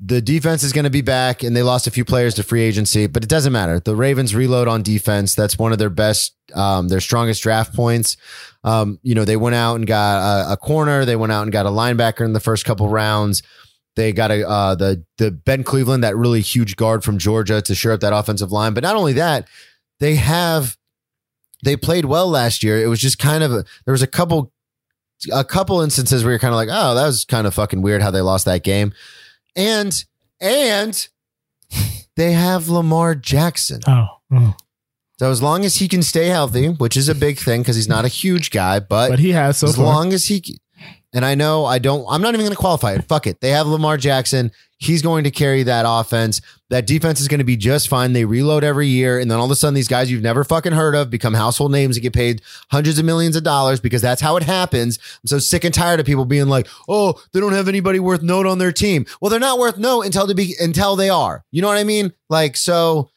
The 0.00 0.20
defense 0.20 0.62
is 0.62 0.72
going 0.72 0.84
to 0.84 0.90
be 0.90 1.00
back, 1.00 1.42
and 1.42 1.56
they 1.56 1.62
lost 1.64 1.88
a 1.88 1.90
few 1.90 2.04
players 2.04 2.34
to 2.34 2.44
free 2.44 2.62
agency, 2.62 3.08
but 3.08 3.24
it 3.24 3.28
doesn't 3.28 3.52
matter. 3.52 3.80
The 3.80 3.96
Ravens 3.96 4.32
reload 4.32 4.68
on 4.68 4.82
defense. 4.82 5.34
That's 5.34 5.58
one 5.58 5.72
of 5.72 5.78
their 5.78 5.90
best, 5.90 6.36
um, 6.54 6.86
their 6.86 7.00
strongest 7.00 7.42
draft 7.42 7.74
points. 7.74 8.16
Um, 8.62 9.00
you 9.02 9.16
know, 9.16 9.24
they 9.24 9.36
went 9.36 9.56
out 9.56 9.74
and 9.74 9.88
got 9.88 10.18
a, 10.18 10.52
a 10.52 10.56
corner. 10.56 11.04
They 11.04 11.16
went 11.16 11.32
out 11.32 11.42
and 11.42 11.50
got 11.50 11.66
a 11.66 11.70
linebacker 11.70 12.24
in 12.24 12.32
the 12.32 12.38
first 12.38 12.64
couple 12.64 12.88
rounds. 12.88 13.42
They 13.96 14.12
got 14.12 14.30
a 14.30 14.48
uh, 14.48 14.74
the 14.76 15.04
the 15.16 15.32
Ben 15.32 15.64
Cleveland, 15.64 16.04
that 16.04 16.16
really 16.16 16.42
huge 16.42 16.76
guard 16.76 17.02
from 17.02 17.18
Georgia, 17.18 17.60
to 17.60 17.74
shore 17.74 17.90
up 17.90 18.00
that 18.00 18.12
offensive 18.12 18.52
line. 18.52 18.74
But 18.74 18.84
not 18.84 18.94
only 18.94 19.14
that, 19.14 19.48
they 19.98 20.14
have 20.14 20.76
they 21.64 21.76
played 21.76 22.04
well 22.04 22.28
last 22.28 22.62
year. 22.62 22.78
It 22.82 22.88
was 22.88 23.00
just 23.00 23.18
kind 23.18 23.42
of 23.42 23.52
a, 23.52 23.64
there 23.84 23.92
was 23.92 24.02
a 24.02 24.06
couple 24.06 24.52
a 25.32 25.44
couple 25.44 25.80
instances 25.80 26.22
where 26.22 26.32
you're 26.32 26.38
kind 26.38 26.54
of 26.54 26.56
like, 26.56 26.68
oh, 26.70 26.94
that 26.94 27.06
was 27.06 27.24
kind 27.24 27.46
of 27.46 27.54
fucking 27.54 27.82
weird 27.82 28.02
how 28.02 28.10
they 28.10 28.20
lost 28.20 28.44
that 28.44 28.62
game, 28.62 28.92
and 29.56 30.04
and 30.40 31.08
they 32.16 32.32
have 32.32 32.68
Lamar 32.68 33.14
Jackson. 33.14 33.80
Oh, 33.86 34.06
oh. 34.32 34.56
So 35.18 35.30
as 35.30 35.42
long 35.42 35.64
as 35.64 35.76
he 35.76 35.88
can 35.88 36.02
stay 36.02 36.26
healthy, 36.26 36.68
which 36.68 36.96
is 36.96 37.08
a 37.08 37.14
big 37.14 37.38
thing 37.38 37.62
because 37.62 37.74
he's 37.74 37.88
not 37.88 38.04
a 38.04 38.08
huge 38.08 38.52
guy, 38.52 38.78
but, 38.78 39.08
but 39.08 39.18
he 39.18 39.32
has 39.32 39.58
so 39.58 39.66
as 39.66 39.74
far. 39.74 39.84
long 39.84 40.12
as 40.12 40.26
he 40.26 40.60
and 41.12 41.24
I 41.24 41.34
know 41.34 41.64
I 41.64 41.80
don't 41.80 42.06
I'm 42.08 42.22
not 42.22 42.34
even 42.34 42.44
going 42.44 42.52
to 42.52 42.56
qualify 42.56 42.92
it. 42.92 43.04
Fuck 43.08 43.26
it. 43.26 43.40
They 43.40 43.50
have 43.50 43.66
Lamar 43.66 43.96
Jackson. 43.96 44.52
He's 44.80 45.02
going 45.02 45.24
to 45.24 45.30
carry 45.32 45.64
that 45.64 45.84
offense. 45.88 46.40
That 46.70 46.86
defense 46.86 47.20
is 47.20 47.26
going 47.26 47.38
to 47.38 47.44
be 47.44 47.56
just 47.56 47.88
fine. 47.88 48.12
They 48.12 48.24
reload 48.24 48.62
every 48.62 48.86
year 48.86 49.18
and 49.18 49.28
then 49.28 49.38
all 49.38 49.44
of 49.44 49.50
a 49.50 49.56
sudden 49.56 49.74
these 49.74 49.88
guys 49.88 50.08
you've 50.10 50.22
never 50.22 50.44
fucking 50.44 50.72
heard 50.72 50.94
of 50.94 51.10
become 51.10 51.34
household 51.34 51.72
names 51.72 51.96
and 51.96 52.02
get 52.02 52.12
paid 52.12 52.42
hundreds 52.70 52.98
of 52.98 53.04
millions 53.04 53.34
of 53.34 53.42
dollars 53.42 53.80
because 53.80 54.00
that's 54.02 54.20
how 54.20 54.36
it 54.36 54.44
happens. 54.44 54.98
I'm 55.22 55.26
so 55.26 55.38
sick 55.40 55.64
and 55.64 55.74
tired 55.74 55.98
of 55.98 56.06
people 56.06 56.24
being 56.24 56.48
like, 56.48 56.68
"Oh, 56.88 57.20
they 57.32 57.40
don't 57.40 57.54
have 57.54 57.68
anybody 57.68 57.98
worth 57.98 58.22
note 58.22 58.46
on 58.46 58.58
their 58.58 58.70
team." 58.70 59.04
Well, 59.20 59.30
they're 59.30 59.40
not 59.40 59.58
worth 59.58 59.78
note 59.78 60.02
until 60.02 60.26
they 60.26 60.34
be 60.34 60.54
until 60.60 60.94
they 60.94 61.10
are. 61.10 61.44
You 61.50 61.60
know 61.62 61.68
what 61.68 61.78
I 61.78 61.84
mean? 61.84 62.12
Like 62.28 62.56
so 62.56 63.10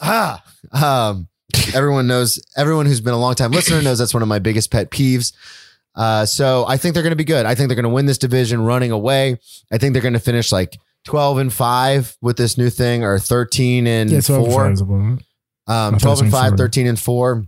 ah 0.00 0.42
um 0.72 1.28
everyone 1.74 2.06
knows 2.06 2.40
everyone 2.56 2.86
who's 2.86 3.00
been 3.00 3.12
a 3.12 3.18
long 3.18 3.34
time 3.34 3.50
listener 3.50 3.82
knows 3.82 3.98
that's 3.98 4.14
one 4.14 4.22
of 4.22 4.28
my 4.28 4.38
biggest 4.38 4.70
pet 4.70 4.90
peeves. 4.90 5.32
Uh, 5.94 6.24
so 6.24 6.64
I 6.66 6.76
think 6.76 6.94
they're 6.94 7.02
going 7.02 7.10
to 7.10 7.16
be 7.16 7.24
good. 7.24 7.44
I 7.44 7.54
think 7.54 7.68
they're 7.68 7.76
going 7.76 7.82
to 7.84 7.90
win 7.90 8.06
this 8.06 8.18
division 8.18 8.62
running 8.64 8.90
away. 8.90 9.38
I 9.70 9.78
think 9.78 9.92
they're 9.92 10.02
going 10.02 10.14
to 10.14 10.20
finish 10.20 10.50
like 10.50 10.78
12 11.04 11.38
and 11.38 11.52
5 11.52 12.16
with 12.20 12.36
this 12.36 12.56
new 12.56 12.70
thing 12.70 13.02
or 13.04 13.18
13 13.18 13.86
and 13.86 14.10
Yeah, 14.10 14.20
4. 14.20 14.66
I'm 14.66 14.72
about 14.76 15.18
it. 15.18 15.24
Um, 15.66 15.98
12 15.98 16.18
and 16.20 16.28
it 16.28 16.32
5, 16.32 16.48
four. 16.50 16.56
13 16.58 16.86
and 16.86 16.98
4. 16.98 17.44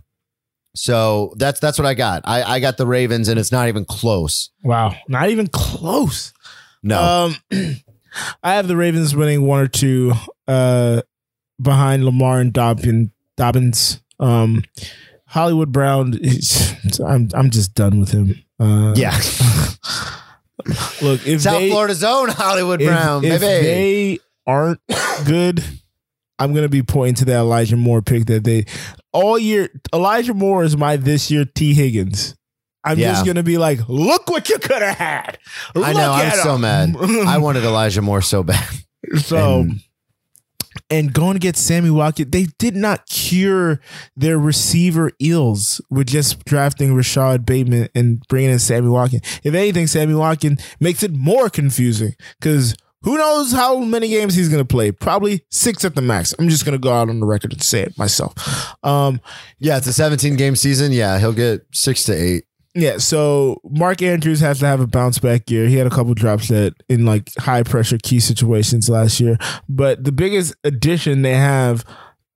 So 0.75 1.33
that's 1.37 1.59
that's 1.61 1.79
what 1.79 1.85
I 1.85 1.93
got. 1.93 2.23
I, 2.25 2.43
I 2.43 2.59
got 2.59 2.75
the 2.77 2.85
Ravens 2.85 3.29
and 3.29 3.39
it's 3.39 3.51
not 3.51 3.69
even 3.69 3.85
close. 3.85 4.49
Wow, 4.61 4.93
not 5.07 5.29
even 5.29 5.47
close. 5.47 6.33
No. 6.83 7.01
Um, 7.01 7.35
I 8.43 8.55
have 8.55 8.67
the 8.67 8.75
Ravens 8.75 9.15
winning 9.15 9.41
one 9.47 9.61
or 9.61 9.67
two 9.67 10.11
uh, 10.49 11.01
behind 11.61 12.03
Lamar 12.03 12.39
and 12.41 12.51
Dobbin, 12.51 13.11
Dobbins. 13.37 14.01
Um, 14.19 14.63
Hollywood 15.27 15.71
Brown, 15.71 16.17
is- 16.21 16.73
I'm 17.05 17.29
I'm 17.33 17.49
just 17.51 17.73
done 17.73 17.99
with 17.99 18.11
him. 18.11 18.43
Uh, 18.59 18.93
yeah. 18.97 19.17
Look, 21.01 21.25
if 21.27 21.41
South 21.41 21.59
they, 21.59 21.69
Florida's 21.69 22.03
own 22.03 22.29
Hollywood 22.29 22.81
if, 22.81 22.87
Brown, 22.87 23.23
if 23.23 23.39
baby. 23.41 23.65
they 23.65 24.19
aren't 24.47 24.79
good, 25.25 25.63
I'm 26.39 26.53
gonna 26.53 26.69
be 26.69 26.83
pointing 26.83 27.15
to 27.15 27.25
that 27.25 27.37
Elijah 27.39 27.77
Moore 27.77 28.01
pick 28.01 28.25
that 28.25 28.43
they 28.43 28.65
all 29.13 29.37
year. 29.37 29.69
Elijah 29.93 30.33
Moore 30.33 30.63
is 30.63 30.75
my 30.75 30.97
this 30.97 31.29
year 31.31 31.45
Tee 31.45 31.73
Higgins. 31.73 32.35
I'm 32.83 32.99
Yeah. 32.99 33.13
just 33.13 33.25
gonna 33.25 33.43
be 33.43 33.57
like, 33.57 33.87
look 33.87 34.29
what 34.29 34.49
you 34.49 34.59
could 34.59 34.81
have 34.81 34.97
had. 34.97 35.37
I 35.75 35.93
know, 35.93 35.99
Look 35.99 36.09
I'm 36.11 36.25
at 36.27 36.35
so 36.35 36.57
mad. 36.57 36.95
I 36.99 37.37
wanted 37.39 37.63
Elijah 37.63 38.01
Moore 38.01 38.21
so 38.21 38.43
bad. 38.43 38.67
So 39.21 39.61
And- 39.61 39.79
and, 40.89 41.13
going 41.13 41.33
to 41.33 41.39
get 41.39 41.57
Sammy 41.57 41.89
Watkins, 41.89 42.31
they 42.31 42.47
did 42.57 42.75
not 42.75 43.07
cure 43.07 43.79
their 44.15 44.37
receiver 44.37 45.11
ills 45.19 45.81
with 45.89 46.07
just 46.07 46.43
drafting 46.45 46.93
Rashod 46.93 47.45
Bateman 47.45 47.89
and 47.95 48.21
bringing 48.27 48.51
in 48.51 48.59
Sammy 48.59 48.89
Watkins. 48.89 49.21
If 49.43 49.53
anything, 49.53 49.87
Sammy 49.87 50.13
Watkins 50.13 50.63
makes 50.79 51.03
it 51.03 51.13
more 51.13 51.49
confusing 51.49 52.15
because 52.39 52.75
who 53.05 53.17
knows 53.17 53.51
how 53.51 53.79
many 53.79 54.09
games 54.09 54.33
he's 54.33 54.49
going 54.49 54.63
to 54.63 54.67
play? 54.67 54.91
Probably 54.91 55.45
six 55.51 55.85
at 55.85 55.93
the 55.93 56.01
max. 56.01 56.33
I'm 56.39 56.49
just 56.49 56.65
going 56.65 56.73
to 56.73 56.79
go 56.81 56.91
out 56.91 57.07
on 57.07 57.19
the 57.19 57.27
record 57.27 57.53
and 57.53 57.61
say 57.61 57.81
it 57.81 57.97
myself. 57.99 58.33
Um, 58.83 59.21
Yeah, 59.59 59.77
it's 59.77 59.85
a 59.87 59.93
17 59.93 60.35
game 60.35 60.55
season. 60.55 60.91
Yeah, 60.91 61.19
he'll 61.19 61.31
get 61.31 61.61
six 61.71 62.03
to 62.05 62.13
eight. 62.13 62.45
Yeah, 62.77 62.97
so 62.97 63.61
Mark 63.63 64.01
Andrews 64.01 64.41
has 64.41 64.59
to 64.59 64.65
have 64.65 64.81
a 64.81 64.87
bounce 64.87 65.17
back 65.17 65.49
year. 65.49 65.67
He 65.67 65.77
had 65.77 65.87
a 65.87 65.89
couple 65.89 66.13
drops 66.13 66.49
that 66.49 66.73
in 66.89 67.05
like 67.05 67.31
high 67.37 67.63
pressure 67.63 67.97
key 67.97 68.19
situations 68.19 68.89
last 68.89 69.21
year. 69.21 69.37
But 69.69 70.03
the 70.03 70.11
biggest 70.11 70.55
addition 70.65 71.21
they 71.21 71.35
have 71.35 71.85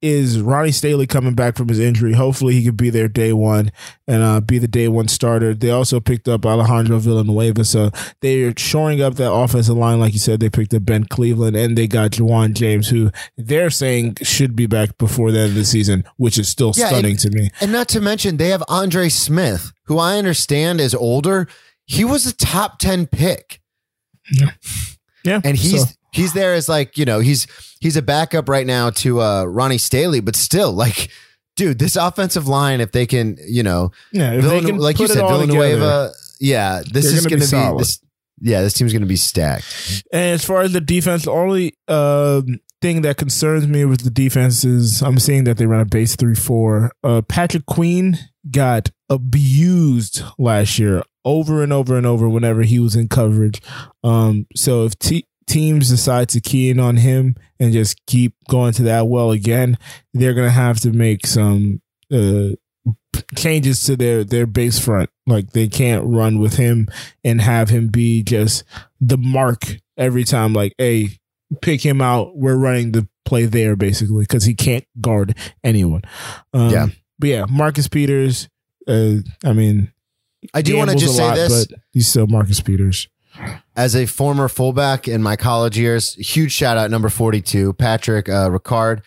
is 0.01 0.39
Ronnie 0.39 0.71
Stanley 0.71 1.05
coming 1.07 1.33
back 1.33 1.57
from 1.57 1.67
his 1.67 1.79
injury. 1.79 2.13
Hopefully 2.13 2.53
he 2.53 2.63
could 2.63 2.77
be 2.77 2.89
there 2.89 3.07
day 3.09 3.33
one 3.33 3.71
and 4.07 4.23
uh, 4.23 4.39
be 4.39 4.57
the 4.57 4.67
day 4.67 4.87
one 4.87 5.07
starter. 5.09 5.53
They 5.53 5.71
also 5.71 5.99
picked 5.99 6.27
up 6.29 6.45
Alejandro 6.45 6.99
Villanueva. 6.99 7.65
So 7.65 7.91
they're 8.21 8.53
shoring 8.57 9.01
up 9.01 9.15
that 9.15 9.31
offensive 9.31 9.75
line. 9.75 9.99
Like 9.99 10.13
you 10.13 10.19
said, 10.19 10.39
they 10.39 10.49
picked 10.49 10.73
up 10.73 10.85
Ben 10.85 11.03
Cleveland 11.03 11.57
and 11.57 11.77
they 11.77 11.85
got 11.87 12.11
Ja'Wuan 12.11 12.53
James, 12.53 12.87
who 12.89 13.11
they're 13.37 13.69
saying 13.69 14.17
should 14.21 14.55
be 14.55 14.67
back 14.67 14.97
before 14.97 15.31
the 15.31 15.39
end 15.39 15.49
of 15.49 15.55
the 15.55 15.65
season, 15.65 16.05
which 16.17 16.37
is 16.37 16.47
still 16.47 16.71
Yeah, 16.77 16.87
stunning 16.87 17.11
and- 17.11 17.19
to 17.19 17.29
me. 17.31 17.49
And 17.59 17.71
not 17.71 17.89
to 17.89 17.99
mention, 18.01 18.37
they 18.37 18.49
have 18.49 18.63
Andre 18.69 19.09
Smith, 19.09 19.73
who 19.83 19.97
I 19.99 20.17
understand 20.17 20.79
is 20.79 20.95
older. 20.95 21.47
He 21.85 22.05
was 22.05 22.25
a 22.25 22.33
top 22.33 22.79
10 22.79 23.07
pick. 23.07 23.59
Yeah. 24.31 24.51
Yeah. 25.25 25.41
And 25.43 25.57
he's 25.57 25.81
so- 25.81 25.93
he's 26.11 26.33
there 26.33 26.53
as 26.53 26.69
like, 26.69 26.97
you 26.97 27.05
know, 27.05 27.19
he's 27.19 27.47
he's 27.79 27.95
a 27.95 28.01
backup 28.01 28.49
right 28.49 28.65
now 28.67 28.89
to 28.91 29.21
uh 29.21 29.43
Ronnie 29.45 29.77
Stanley, 29.77 30.19
but 30.19 30.35
still, 30.35 30.71
like, 30.73 31.09
dude, 31.55 31.79
this 31.79 31.95
offensive 31.95 32.47
line, 32.47 32.81
if 32.81 32.91
they 32.91 33.05
can, 33.05 33.37
you 33.47 33.63
know, 33.63 33.91
yeah, 34.11 34.33
if 34.33 34.43
they 34.43 34.49
Villan- 34.49 34.65
can 34.65 34.77
like 34.77 34.99
you 34.99 35.07
said, 35.07 35.23
all 35.23 35.41
together. 35.41 35.59
Villanueva, 35.59 36.11
yeah, 36.39 36.81
this 36.89 37.05
is 37.05 37.15
gonna 37.15 37.23
be 37.23 37.29
gonna 37.29 37.39
be, 37.41 37.45
solid. 37.45 37.79
this 37.81 37.99
yeah, 38.41 38.61
this 38.61 38.73
team's 38.73 38.93
gonna 38.93 39.05
be 39.05 39.15
stacked. 39.15 40.03
And 40.11 40.33
as 40.33 40.45
far 40.45 40.61
as 40.61 40.73
the 40.73 40.81
defense, 40.81 41.25
the 41.25 41.31
only 41.31 41.73
um, 41.87 42.59
thing 42.81 43.01
that 43.01 43.17
concerns 43.17 43.67
me 43.67 43.83
with 43.83 44.01
the 44.03 44.09
defense 44.09 44.63
is 44.63 45.01
I'm 45.01 45.19
seeing 45.19 45.43
that 45.43 45.57
they 45.57 45.65
run 45.65 45.81
a 45.81 45.85
base 45.85 46.15
three 46.15 46.35
four. 46.35 46.91
Uh, 47.03 47.21
Patrick 47.21 47.65
Queen 47.65 48.17
got 48.49 48.91
abused 49.09 50.23
last 50.37 50.79
year 50.79 51.03
over 51.25 51.61
and 51.61 51.73
over 51.73 51.97
and 51.97 52.05
over 52.05 52.29
whenever 52.29 52.61
he 52.61 52.79
was 52.79 52.95
in 52.95 53.09
coverage. 53.09 53.61
Um, 54.03 54.47
so 54.55 54.85
if 54.85 54.97
te- 54.97 55.27
teams 55.49 55.89
decide 55.89 56.29
to 56.29 56.39
key 56.39 56.69
in 56.69 56.79
on 56.79 56.97
him 56.97 57.35
and 57.59 57.73
just 57.73 58.05
keep 58.05 58.33
going 58.47 58.71
to 58.73 58.83
that 58.83 59.07
well 59.07 59.31
again, 59.31 59.77
they're 60.13 60.33
gonna 60.33 60.49
have 60.49 60.79
to 60.81 60.91
make 60.91 61.25
some 61.27 61.81
uh, 62.13 62.49
changes 63.35 63.83
to 63.83 63.95
their 63.95 64.23
their 64.23 64.45
base 64.45 64.79
front. 64.79 65.09
Like 65.27 65.51
they 65.51 65.67
can't 65.67 66.05
run 66.05 66.39
with 66.39 66.55
him 66.55 66.87
and 67.23 67.41
have 67.41 67.69
him 67.69 67.87
be 67.87 68.23
just 68.23 68.63
the 69.01 69.17
mark 69.17 69.65
every 69.97 70.23
time. 70.23 70.53
Like, 70.53 70.73
hey, 70.77 71.19
pick 71.61 71.85
him 71.85 72.01
out. 72.01 72.37
We're 72.37 72.55
running 72.57 72.91
the 72.93 73.07
play 73.25 73.45
there 73.45 73.75
basically 73.75 74.23
because 74.23 74.45
he 74.45 74.53
can't 74.55 74.85
guard 75.01 75.35
anyone. 75.63 76.01
Um, 76.53 76.69
Yeah. 76.69 76.87
but 77.19 77.29
yeah, 77.29 77.45
Marcus 77.49 77.87
Peters. 77.87 78.49
Uh, 78.87 79.17
I 79.45 79.53
mean, 79.53 79.91
I 80.53 80.61
do 80.61 80.77
want 80.77 80.89
to 80.89 80.95
just 80.97 81.15
say 81.17 81.35
this. 81.35 81.67
but 81.67 81.79
he's 81.91 82.07
still 82.07 82.25
Marcus 82.27 82.59
Peters. 82.61 83.07
As 83.75 83.95
a 83.95 84.05
former 84.05 84.47
fullback 84.47 85.07
in 85.07 85.23
my 85.23 85.35
college 85.35 85.77
years, 85.77 86.13
huge 86.15 86.51
shout 86.51 86.77
out 86.77 86.91
number 86.91 87.09
42, 87.09 87.73
Patrick 87.73 88.27
uh, 88.27 88.49
Ricard. 88.49 89.01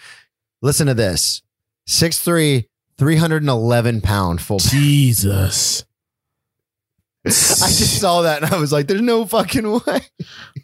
Listen 0.63 0.87
to 0.87 0.95
this 0.95 1.43
6'3, 1.89 2.67
311 2.99 4.01
pound 4.01 4.41
fullback. 4.41 4.71
Jesus. 4.71 5.85
I 7.27 7.29
just 7.29 8.01
saw 8.01 8.23
that 8.23 8.43
and 8.43 8.53
I 8.53 8.59
was 8.59 8.73
like, 8.73 8.87
there's 8.87 9.01
no 9.01 9.25
fucking 9.25 9.71
way. 9.71 10.01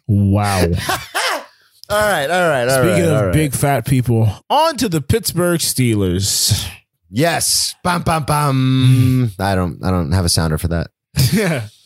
Wow. 0.07 0.61
all 0.61 0.69
right, 0.69 2.29
all 2.29 2.49
right, 2.49 2.67
all 2.67 2.83
Speaking 2.83 3.03
right, 3.09 3.13
of 3.13 3.25
right. 3.25 3.33
big 3.33 3.53
fat 3.53 3.85
people, 3.85 4.29
on 4.49 4.75
to 4.77 4.89
the 4.89 5.01
Pittsburgh 5.01 5.59
Steelers. 5.59 6.69
Yes. 7.09 7.75
Bam, 7.83 8.03
bam, 8.03 8.23
bam. 8.23 9.31
I 9.39 9.55
don't, 9.55 9.83
I 9.83 9.89
don't 9.89 10.11
have 10.11 10.25
a 10.25 10.29
sounder 10.29 10.57
for 10.57 10.67
that. 10.69 10.91
yeah. 11.31 11.67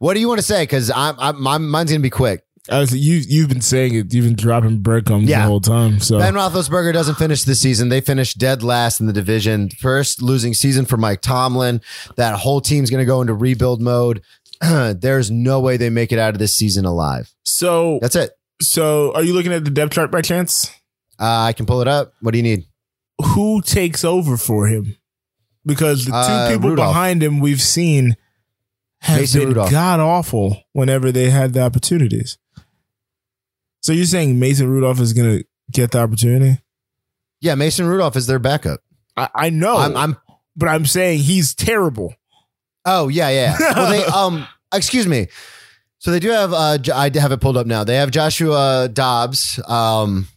What 0.00 0.14
do 0.14 0.20
you 0.20 0.26
want 0.28 0.38
to 0.40 0.46
say? 0.46 0.62
Because 0.64 0.90
I'm, 0.90 1.14
I'm, 1.18 1.40
my, 1.40 1.58
mine's 1.58 1.90
gonna 1.92 2.00
be 2.02 2.10
quick. 2.10 2.44
You 2.70 2.86
you've 3.26 3.48
been 3.48 3.60
saying 3.60 3.94
it, 3.94 4.12
you've 4.14 4.24
been 4.26 4.34
dropping 4.36 4.78
breadcrumbs 4.80 5.28
Yeah. 5.28 5.40
the 5.42 5.46
whole 5.46 5.60
time. 5.60 5.98
So 6.00 6.18
Ben 6.18 6.34
Roethlisberger 6.34 6.92
doesn't 6.92 7.16
finish 7.16 7.42
this 7.44 7.60
season. 7.60 7.88
They 7.88 8.00
finished 8.00 8.38
dead 8.38 8.62
last 8.62 9.00
in 9.00 9.06
the 9.06 9.12
division. 9.12 9.70
First 9.70 10.22
losing 10.22 10.54
season 10.54 10.84
for 10.84 10.96
Mike 10.96 11.20
Tomlin. 11.20 11.80
That 12.16 12.34
whole 12.38 12.60
team's 12.60 12.88
going 12.90 13.00
to 13.02 13.06
go 13.06 13.20
into 13.22 13.34
rebuild 13.34 13.80
mode. 13.80 14.22
There's 14.60 15.30
no 15.30 15.60
way 15.60 15.76
they 15.78 15.90
make 15.90 16.12
it 16.12 16.18
out 16.18 16.34
of 16.34 16.38
this 16.38 16.54
season 16.54 16.84
alive. 16.84 17.32
so 17.44 17.98
That's 18.02 18.14
it. 18.16 18.30
so 18.62 19.12
are 19.14 19.22
you 19.22 19.32
looking 19.32 19.52
at 19.52 19.64
the 19.64 19.70
depth 19.70 19.92
chart 19.94 20.10
by 20.12 20.20
chance? 20.22 20.68
Uh, 21.18 21.46
I 21.48 21.52
can 21.54 21.66
pull 21.66 21.80
it 21.82 21.88
up. 21.88 22.12
What 22.20 22.30
do 22.32 22.38
you 22.38 22.44
need? 22.44 22.64
Who 23.34 23.60
takes 23.62 24.04
over 24.04 24.36
for 24.36 24.68
him? 24.68 24.96
Because 25.66 26.04
the 26.04 26.12
two 26.12 26.16
Uh, 26.16 26.50
people 26.52 26.70
Rudolph. 26.70 26.90
behind 26.90 27.22
him 27.22 27.40
we've 27.40 27.60
seen 27.60 28.16
have 29.00 29.20
Mason 29.20 29.40
been 29.40 29.48
Rudolph. 29.48 29.70
god 29.70 30.00
awful 30.00 30.62
whenever 30.72 31.10
they 31.12 31.30
had 31.30 31.52
the 31.52 31.62
opportunities. 31.62 32.38
So 33.82 33.92
you're 33.92 34.04
saying 34.04 34.38
Mason 34.38 34.68
Rudolph 34.68 35.00
is 35.00 35.12
going 35.12 35.38
to 35.38 35.44
get 35.72 35.92
the 35.92 36.00
opportunity? 36.00 36.60
Yeah, 37.40 37.54
Mason 37.54 37.86
Rudolph 37.86 38.16
is 38.16 38.26
their 38.26 38.38
backup. 38.38 38.80
I, 39.16 39.28
I 39.34 39.50
know, 39.50 39.76
I'm, 39.78 39.96
I'm. 39.96 40.16
but 40.54 40.68
I'm 40.68 40.84
saying 40.84 41.20
he's 41.20 41.54
terrible. 41.54 42.14
Oh 42.84 43.08
yeah, 43.08 43.28
yeah. 43.30 43.56
Well, 43.76 43.90
they 43.90 44.04
um. 44.04 44.46
Excuse 44.72 45.06
me. 45.06 45.26
So 45.98 46.10
they 46.12 46.20
do 46.20 46.30
have. 46.30 46.52
Uh, 46.52 46.78
I 46.94 47.10
have 47.14 47.32
it 47.32 47.40
pulled 47.40 47.56
up 47.56 47.66
now. 47.66 47.84
They 47.84 47.96
have 47.96 48.10
Joshua 48.10 48.88
Dobbs, 48.92 49.60
um, 49.68 50.28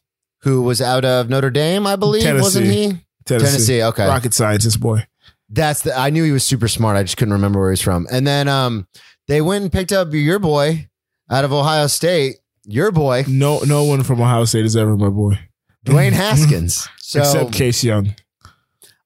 who 0.41 0.61
was 0.63 0.81
out 0.81 1.05
of 1.05 1.29
Notre 1.29 1.51
Dame, 1.51 1.85
I 1.85 1.95
believe, 1.95 2.23
Tennessee. 2.23 2.41
wasn't 2.41 2.65
he? 2.67 2.87
Tennessee, 3.25 3.51
Tennessee. 3.51 3.83
Okay. 3.83 4.07
rocket 4.07 4.33
scientist 4.33 4.79
boy. 4.79 5.05
That's 5.53 5.81
the. 5.83 5.95
I 5.97 6.09
knew 6.09 6.23
he 6.23 6.31
was 6.31 6.43
super 6.43 6.67
smart. 6.67 6.97
I 6.97 7.03
just 7.03 7.17
couldn't 7.17 7.33
remember 7.33 7.59
where 7.59 7.69
he's 7.69 7.81
from. 7.81 8.07
And 8.11 8.25
then 8.25 8.47
um, 8.47 8.87
they 9.27 9.39
went 9.41 9.63
and 9.63 9.71
picked 9.71 9.91
up 9.91 10.11
your 10.13 10.39
boy 10.39 10.89
out 11.29 11.45
of 11.45 11.53
Ohio 11.53 11.87
State. 11.87 12.37
Your 12.65 12.91
boy, 12.91 13.25
No, 13.27 13.59
no 13.59 13.83
one 13.83 14.03
from 14.03 14.21
Ohio 14.21 14.45
State 14.45 14.65
is 14.65 14.75
ever 14.77 14.95
my 14.95 15.09
boy, 15.09 15.37
Dwayne 15.85 16.11
Haskins. 16.13 16.87
So 16.99 17.19
except 17.19 17.53
Chase 17.53 17.83
Young. 17.83 18.15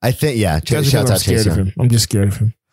I 0.01 0.11
think 0.11 0.37
yeah. 0.39 0.59
Ch- 0.59 0.69
That's 0.69 0.89
shouts 0.89 1.09
I'm 1.09 1.15
out 1.15 1.19
scared 1.21 1.37
Chase 1.39 1.45
of 1.47 1.57
Young. 1.57 1.65
him. 1.67 1.73
I'm 1.79 1.89
just 1.89 2.03
scared 2.03 2.27
of 2.29 2.37
him. 2.37 2.53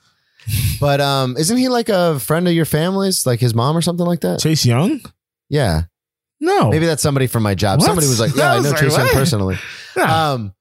But 0.78 1.00
um, 1.00 1.38
isn't 1.38 1.56
he 1.56 1.70
like 1.70 1.88
a 1.88 2.20
friend 2.20 2.46
of 2.46 2.52
your 2.52 2.66
family's, 2.66 3.24
like 3.24 3.40
his 3.40 3.54
mom 3.54 3.74
or 3.74 3.80
something 3.80 4.04
like 4.04 4.20
that? 4.20 4.40
Chase 4.40 4.66
Young? 4.66 5.00
Yeah, 5.48 5.84
No, 6.38 6.68
maybe 6.70 6.84
that's 6.84 7.02
somebody 7.02 7.26
from 7.28 7.42
my 7.42 7.54
job. 7.54 7.78
What? 7.80 7.86
Somebody 7.86 8.08
was 8.08 8.20
like, 8.20 8.34
"Yeah, 8.36 8.52
I 8.52 8.56
was 8.56 8.64
know 8.64 8.70
like, 8.72 8.80
Chase 8.80 8.92
Young 8.96 9.06
what? 9.06 9.14
personally." 9.14 9.56
Um, 9.96 10.52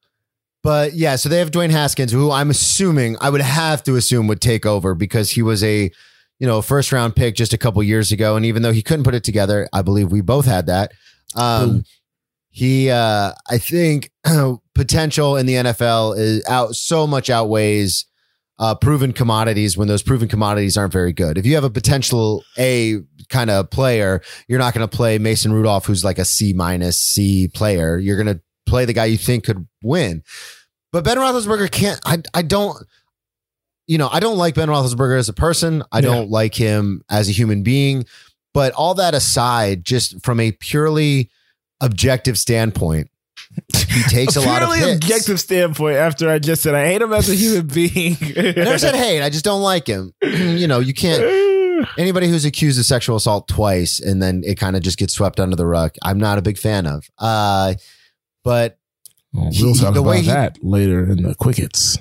but 0.64 0.94
yeah, 0.94 1.18
so 1.18 1.30
they 1.30 1.40
have 1.40 1.52
Dwayne 1.52 1.72
Haskins, 1.72 2.12
who 2.12 2.32
I'm 2.32 2.50
assuming 2.50 3.18
I 3.20 3.30
would 3.30 3.42
have 3.42 3.84
to 3.84 3.96
assume 3.96 4.28
would 4.28 4.42
take 4.42 4.66
over 4.66 4.96
because 4.96 5.32
he 5.32 5.42
was 5.42 5.64
a 5.64 5.92
you 6.40 6.48
know 6.48 6.62
first 6.62 6.92
round 6.92 7.16
pick 7.16 7.36
just 7.36 7.54
a 7.54 7.58
couple 7.58 7.84
years 7.84 8.12
ago, 8.12 8.36
and 8.36 8.46
even 8.46 8.62
though 8.62 8.72
he 8.72 8.82
couldn't 8.82 9.04
put 9.04 9.14
it 9.14 9.24
together, 9.24 9.68
I 9.74 9.82
believe 9.82 10.12
we 10.12 10.22
both 10.22 10.46
had 10.46 10.68
that. 10.68 10.94
Um, 11.36 11.84
he, 12.50 12.92
uh, 12.92 13.34
I 13.50 13.58
think, 13.58 14.12
potential 14.76 15.38
in 15.38 15.48
the 15.48 15.56
NFL 15.56 16.18
is 16.18 16.46
out 16.48 16.76
so 16.76 17.08
much 17.08 17.32
outweighs 17.32 18.06
uh, 18.60 18.76
proven 18.76 19.12
commodities 19.12 19.76
when 19.76 19.88
those 19.88 20.04
proven 20.04 20.28
commodities 20.28 20.78
aren't 20.78 20.94
very 20.94 21.14
good. 21.14 21.40
If 21.40 21.48
you 21.48 21.56
have 21.56 21.64
a 21.64 21.70
potential 21.72 22.44
A 22.60 23.00
kind 23.30 23.50
of 23.50 23.72
player, 23.72 24.22
you're 24.48 24.60
not 24.60 24.76
going 24.76 24.88
to 24.88 24.96
play 24.96 25.18
Mason 25.18 25.52
Rudolph, 25.52 25.86
who's 25.86 26.04
like 26.04 26.20
a 26.20 26.26
C 26.26 26.54
minus 26.54 27.00
C 27.02 27.48
player. 27.48 27.98
You're 27.98 28.24
going 28.24 28.38
to 28.38 28.42
play 28.74 28.86
the 28.86 28.94
guy 28.94 29.06
you 29.06 29.18
think 29.18 29.44
could 29.44 29.68
win. 29.84 30.24
But 30.92 31.04
Ben 31.04 31.18
Roethlisberger 31.18 31.70
can't. 31.70 32.00
I 32.06 32.24
I 32.34 32.42
don't. 32.42 32.76
You 33.86 34.00
know, 34.00 34.10
I 34.12 34.20
don't 34.20 34.38
like 34.38 34.56
Ben 34.56 34.68
Roethlisberger 34.70 35.20
as 35.20 35.30
a 35.30 35.34
person. 35.34 35.84
I 35.92 35.98
Yeah. 35.98 36.06
don't 36.08 36.30
like 36.32 36.56
him 36.56 37.04
as 37.10 37.30
a 37.30 37.32
human 37.32 37.62
being. 37.62 38.06
But 38.54 38.74
all 38.74 38.96
that 38.96 39.14
aside, 39.14 39.84
just 39.86 40.24
from 40.24 40.40
a 40.40 40.52
purely 40.54 41.30
objective 41.82 42.38
standpoint, 42.40 43.10
he 43.76 44.04
takes 44.10 44.36
a, 44.36 44.42
lot 44.42 44.64
of 44.64 44.70
purely 44.74 44.94
objective 44.94 45.40
standpoint. 45.40 45.98
After 45.98 46.30
I 46.30 46.40
just 46.40 46.64
said 46.64 46.74
I 46.74 46.86
hate 46.88 47.02
him 47.02 47.14
as 47.14 47.30
a 47.30 47.36
human 47.36 47.68
being, 47.68 48.18
I 48.38 48.54
never 48.56 48.78
said 48.80 48.96
hate. 48.96 49.22
I 49.22 49.30
just 49.30 49.46
don't 49.46 49.62
like 49.62 49.86
him. 49.86 50.14
you 50.24 50.66
know, 50.68 50.80
you 50.80 50.94
can't. 50.94 51.22
Anybody 51.98 52.28
who's 52.30 52.46
accused 52.46 52.80
of 52.80 52.86
sexual 52.86 53.18
assault 53.18 53.48
twice 53.48 54.00
and 54.00 54.22
then 54.22 54.42
it 54.46 54.56
kind 54.58 54.76
of 54.78 54.82
just 54.84 54.98
gets 54.98 55.14
swept 55.14 55.40
under 55.40 55.56
the 55.56 55.66
rug, 55.66 55.92
I'm 56.02 56.18
not 56.18 56.38
a 56.38 56.42
big 56.42 56.58
fan 56.58 56.88
of. 56.88 57.10
Uh, 57.20 57.74
but 58.44 58.78
Well, 59.34 59.50
we'll 59.60 59.76
talk 59.76 59.94
the 59.94 60.02
way 60.02 60.18
about 60.18 60.24
he- 60.24 60.30
that 60.32 60.58
later 60.64 61.10
in 61.10 61.24
the 61.24 61.36
quickets. 61.36 61.98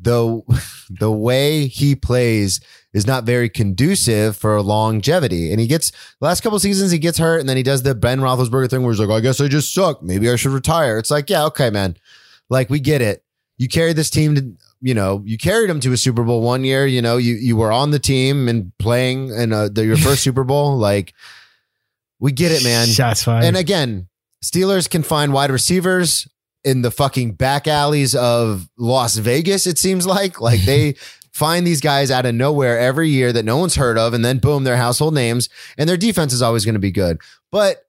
the 0.00 0.40
the 0.90 1.10
way 1.10 1.66
he 1.66 1.94
plays 1.96 2.60
is 2.92 3.06
not 3.06 3.24
very 3.24 3.48
conducive 3.50 4.36
for 4.36 4.60
longevity. 4.62 5.50
And 5.50 5.60
he 5.60 5.66
gets 5.66 5.90
the 5.90 6.26
last 6.26 6.42
couple 6.42 6.58
seasons 6.58 6.90
he 6.92 6.98
gets 6.98 7.18
hurt, 7.18 7.40
and 7.40 7.48
then 7.48 7.56
he 7.56 7.62
does 7.62 7.82
the 7.82 7.94
Ben 7.94 8.20
Roethlisberger 8.20 8.70
thing 8.70 8.82
where 8.82 8.92
he's 8.92 9.00
like, 9.00 9.10
"I 9.10 9.20
guess 9.20 9.40
I 9.40 9.48
just 9.48 9.74
suck. 9.74 10.02
Maybe 10.02 10.30
I 10.30 10.36
should 10.36 10.52
retire." 10.52 10.98
It's 10.98 11.10
like, 11.10 11.28
yeah, 11.28 11.44
okay, 11.46 11.70
man. 11.70 11.96
Like 12.48 12.70
we 12.70 12.78
get 12.80 13.02
it. 13.02 13.22
You 13.58 13.68
carried 13.68 13.96
this 13.96 14.10
team 14.10 14.34
to, 14.34 14.52
you 14.82 14.92
know, 14.94 15.22
you 15.24 15.38
carried 15.38 15.70
them 15.70 15.80
to 15.80 15.92
a 15.92 15.96
Super 15.96 16.22
Bowl 16.22 16.42
one 16.42 16.62
year. 16.62 16.86
You 16.86 17.02
know, 17.02 17.16
you 17.16 17.34
you 17.34 17.56
were 17.56 17.72
on 17.72 17.90
the 17.90 17.98
team 17.98 18.48
and 18.48 18.70
playing 18.78 19.30
in 19.30 19.52
uh 19.52 19.68
the, 19.70 19.84
your 19.84 19.96
first 19.96 20.22
Super 20.22 20.44
Bowl. 20.44 20.76
Like 20.76 21.12
we 22.20 22.32
get 22.32 22.52
it, 22.52 22.62
man. 22.64 22.86
Shots 22.86 23.22
fired. 23.24 23.44
And 23.44 23.56
again, 23.56 24.08
Steelers 24.44 24.88
can 24.88 25.02
find 25.02 25.32
wide 25.32 25.50
receivers 25.50 26.28
in 26.64 26.82
the 26.82 26.90
fucking 26.90 27.32
back 27.32 27.68
alleys 27.68 28.14
of 28.14 28.68
Las 28.76 29.16
Vegas, 29.16 29.66
it 29.66 29.78
seems 29.78 30.06
like. 30.06 30.40
Like 30.46 30.60
they 30.62 30.94
find 31.32 31.66
these 31.66 31.80
guys 31.80 32.10
out 32.10 32.26
of 32.26 32.34
nowhere 32.34 32.78
every 32.78 33.08
year 33.08 33.32
that 33.32 33.44
no 33.44 33.56
one's 33.58 33.76
heard 33.76 33.98
of, 33.98 34.14
and 34.14 34.24
then 34.24 34.38
boom, 34.38 34.64
they're 34.64 34.76
household 34.76 35.14
names, 35.14 35.48
and 35.76 35.88
their 35.88 35.96
defense 35.96 36.32
is 36.32 36.42
always 36.42 36.64
going 36.64 36.74
to 36.74 36.80
be 36.80 36.90
good. 36.90 37.18
But 37.50 37.86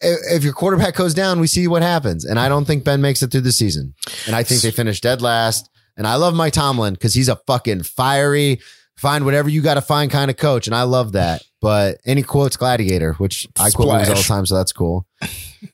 if, 0.00 0.18
if 0.38 0.44
your 0.44 0.52
quarterback 0.52 0.94
goes 0.94 1.14
down, 1.14 1.40
we 1.40 1.46
see 1.46 1.68
what 1.68 1.82
happens. 1.82 2.24
And 2.24 2.38
I 2.38 2.48
don't 2.48 2.64
think 2.64 2.84
Ben 2.84 3.00
makes 3.00 3.22
it 3.22 3.30
through 3.30 3.42
the 3.42 3.52
season. 3.52 3.94
And 4.26 4.34
I 4.34 4.42
think 4.42 4.62
they 4.62 4.70
finish 4.70 5.00
dead 5.00 5.22
last. 5.22 5.70
And 5.96 6.06
I 6.06 6.14
love 6.14 6.34
Mike 6.34 6.54
Tomlin 6.54 6.94
because 6.94 7.14
he's 7.14 7.28
a 7.28 7.36
fucking 7.46 7.82
fiery, 7.82 8.60
find 9.00 9.24
whatever 9.24 9.48
you 9.48 9.62
got 9.62 9.74
to 9.74 9.80
find 9.80 10.10
kind 10.10 10.30
of 10.30 10.36
coach. 10.36 10.66
And 10.66 10.76
I 10.76 10.82
love 10.82 11.12
that. 11.12 11.42
But 11.62 11.98
any 12.06 12.22
quotes 12.22 12.56
gladiator, 12.56 13.14
which 13.14 13.46
I 13.58 13.70
quote 13.70 13.88
all 13.88 13.98
the 14.04 14.22
time, 14.22 14.46
so 14.46 14.56
that's 14.56 14.72
cool. 14.72 15.06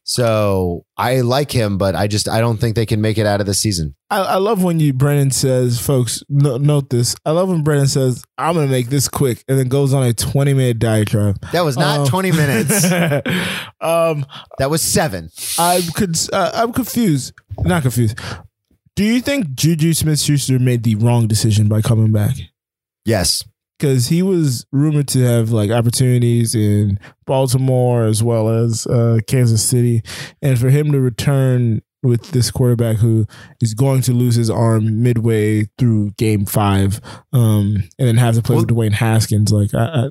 So 0.03 0.85
I 0.97 1.21
like 1.21 1.53
him, 1.53 1.79
but 1.79 1.95
I 1.95 2.09
just 2.09 2.29
I 2.29 2.41
don't 2.41 2.59
think 2.59 2.75
they 2.75 2.87
can 2.87 3.01
make 3.01 3.19
it 3.19 3.27
out 3.27 3.41
of 3.41 3.47
the 3.47 3.55
season. 3.55 3.95
I, 4.11 4.19
I 4.21 4.37
love 4.37 4.65
when 4.65 4.81
you 4.81 4.93
Brennan 4.93 5.31
says, 5.31 5.81
folks, 5.81 6.25
no, 6.29 6.57
note 6.57 6.91
this. 6.91 7.15
I 7.25 7.31
love 7.31 7.49
when 7.49 7.63
Brennan 7.63 7.87
says, 7.87 8.25
"I'm 8.37 8.55
going 8.55 8.67
to 8.67 8.71
make 8.73 8.89
this 8.89 9.09
quick," 9.09 9.45
and 9.49 9.57
then 9.57 9.69
goes 9.69 9.95
on 9.95 10.03
a 10.03 10.13
20 10.13 10.55
minute 10.55 10.81
diatribe. 10.81 11.41
That 11.53 11.65
was 11.65 11.77
not 11.77 12.01
Um, 12.01 12.07
20 12.09 12.33
minutes. 12.33 12.85
um, 13.81 14.27
That 14.59 14.71
was 14.71 14.83
seven. 14.83 15.31
I'm 15.57 15.83
cons- 15.95 16.31
uh, 16.33 16.51
I'm 16.55 16.73
confused. 16.73 17.33
Not 17.61 17.83
confused. 17.83 18.19
Do 18.97 19.05
you 19.05 19.21
think 19.21 19.55
Juju 19.55 19.93
Smith 19.95 20.19
Schuster 20.19 20.59
made 20.59 20.83
the 20.83 20.97
wrong 20.97 21.29
decision 21.29 21.69
by 21.69 21.81
coming 21.81 22.11
back? 22.13 22.35
Yes. 23.07 23.43
Because 23.79 24.09
he 24.09 24.23
was 24.23 24.67
rumored 24.73 25.09
to 25.09 25.21
have 25.21 25.51
like 25.51 25.71
opportunities 25.71 26.55
in 26.55 26.99
Baltimore 27.27 28.05
as 28.05 28.23
well 28.23 28.49
as 28.49 28.87
uh, 28.87 29.19
Kansas 29.27 29.63
City, 29.63 30.03
and 30.41 30.59
for 30.59 30.71
him 30.71 30.93
to 30.93 31.01
return 31.01 31.83
with 32.07 32.31
this 32.31 32.51
quarterback 32.51 32.97
who 32.97 33.27
is 33.61 33.75
going 33.75 34.03
to 34.03 34.13
lose 34.13 34.35
his 34.37 34.51
arm 34.51 35.03
midway 35.03 35.69
through 35.79 36.11
Game 36.13 36.47
Five, 36.47 37.01
um, 37.33 37.85
and 37.99 38.09
then 38.09 38.17
have 38.17 38.35
to 38.37 38.43
play 38.43 38.57
Well- 38.57 38.65
with 38.65 38.75
Dwayne 38.75 38.93
Haskins, 38.93 39.53
like 39.53 39.75
I, 39.75 39.85
I, 39.85 40.09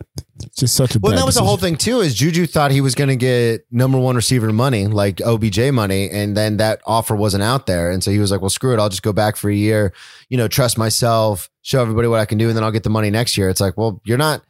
just 0.57 0.75
such 0.75 0.95
a 0.95 0.99
Well, 0.99 1.15
that 1.15 1.25
was 1.25 1.35
the 1.35 1.43
whole 1.43 1.57
thing 1.57 1.77
too. 1.77 2.01
Is 2.01 2.13
Juju 2.13 2.45
thought 2.45 2.71
he 2.71 2.81
was 2.81 2.93
going 2.93 3.07
to 3.07 3.15
get 3.15 3.65
number 3.71 3.97
one 3.97 4.15
receiver 4.15 4.51
money, 4.51 4.85
like 4.87 5.21
OBJ 5.21 5.71
money, 5.71 6.09
and 6.09 6.35
then 6.35 6.57
that 6.57 6.81
offer 6.85 7.15
wasn't 7.15 7.43
out 7.43 7.65
there, 7.67 7.89
and 7.91 8.03
so 8.03 8.11
he 8.11 8.19
was 8.19 8.31
like, 8.31 8.41
"Well, 8.41 8.49
screw 8.49 8.73
it, 8.73 8.79
I'll 8.79 8.89
just 8.89 9.03
go 9.03 9.13
back 9.13 9.37
for 9.37 9.49
a 9.49 9.55
year, 9.55 9.93
you 10.29 10.37
know, 10.37 10.47
trust 10.47 10.77
myself, 10.77 11.49
show 11.61 11.81
everybody 11.81 12.07
what 12.07 12.19
I 12.19 12.25
can 12.25 12.37
do, 12.37 12.47
and 12.49 12.55
then 12.57 12.63
I'll 12.63 12.71
get 12.71 12.83
the 12.83 12.89
money 12.89 13.09
next 13.09 13.37
year." 13.37 13.49
It's 13.49 13.61
like, 13.61 13.77
well, 13.77 14.01
you're 14.05 14.17
not. 14.17 14.43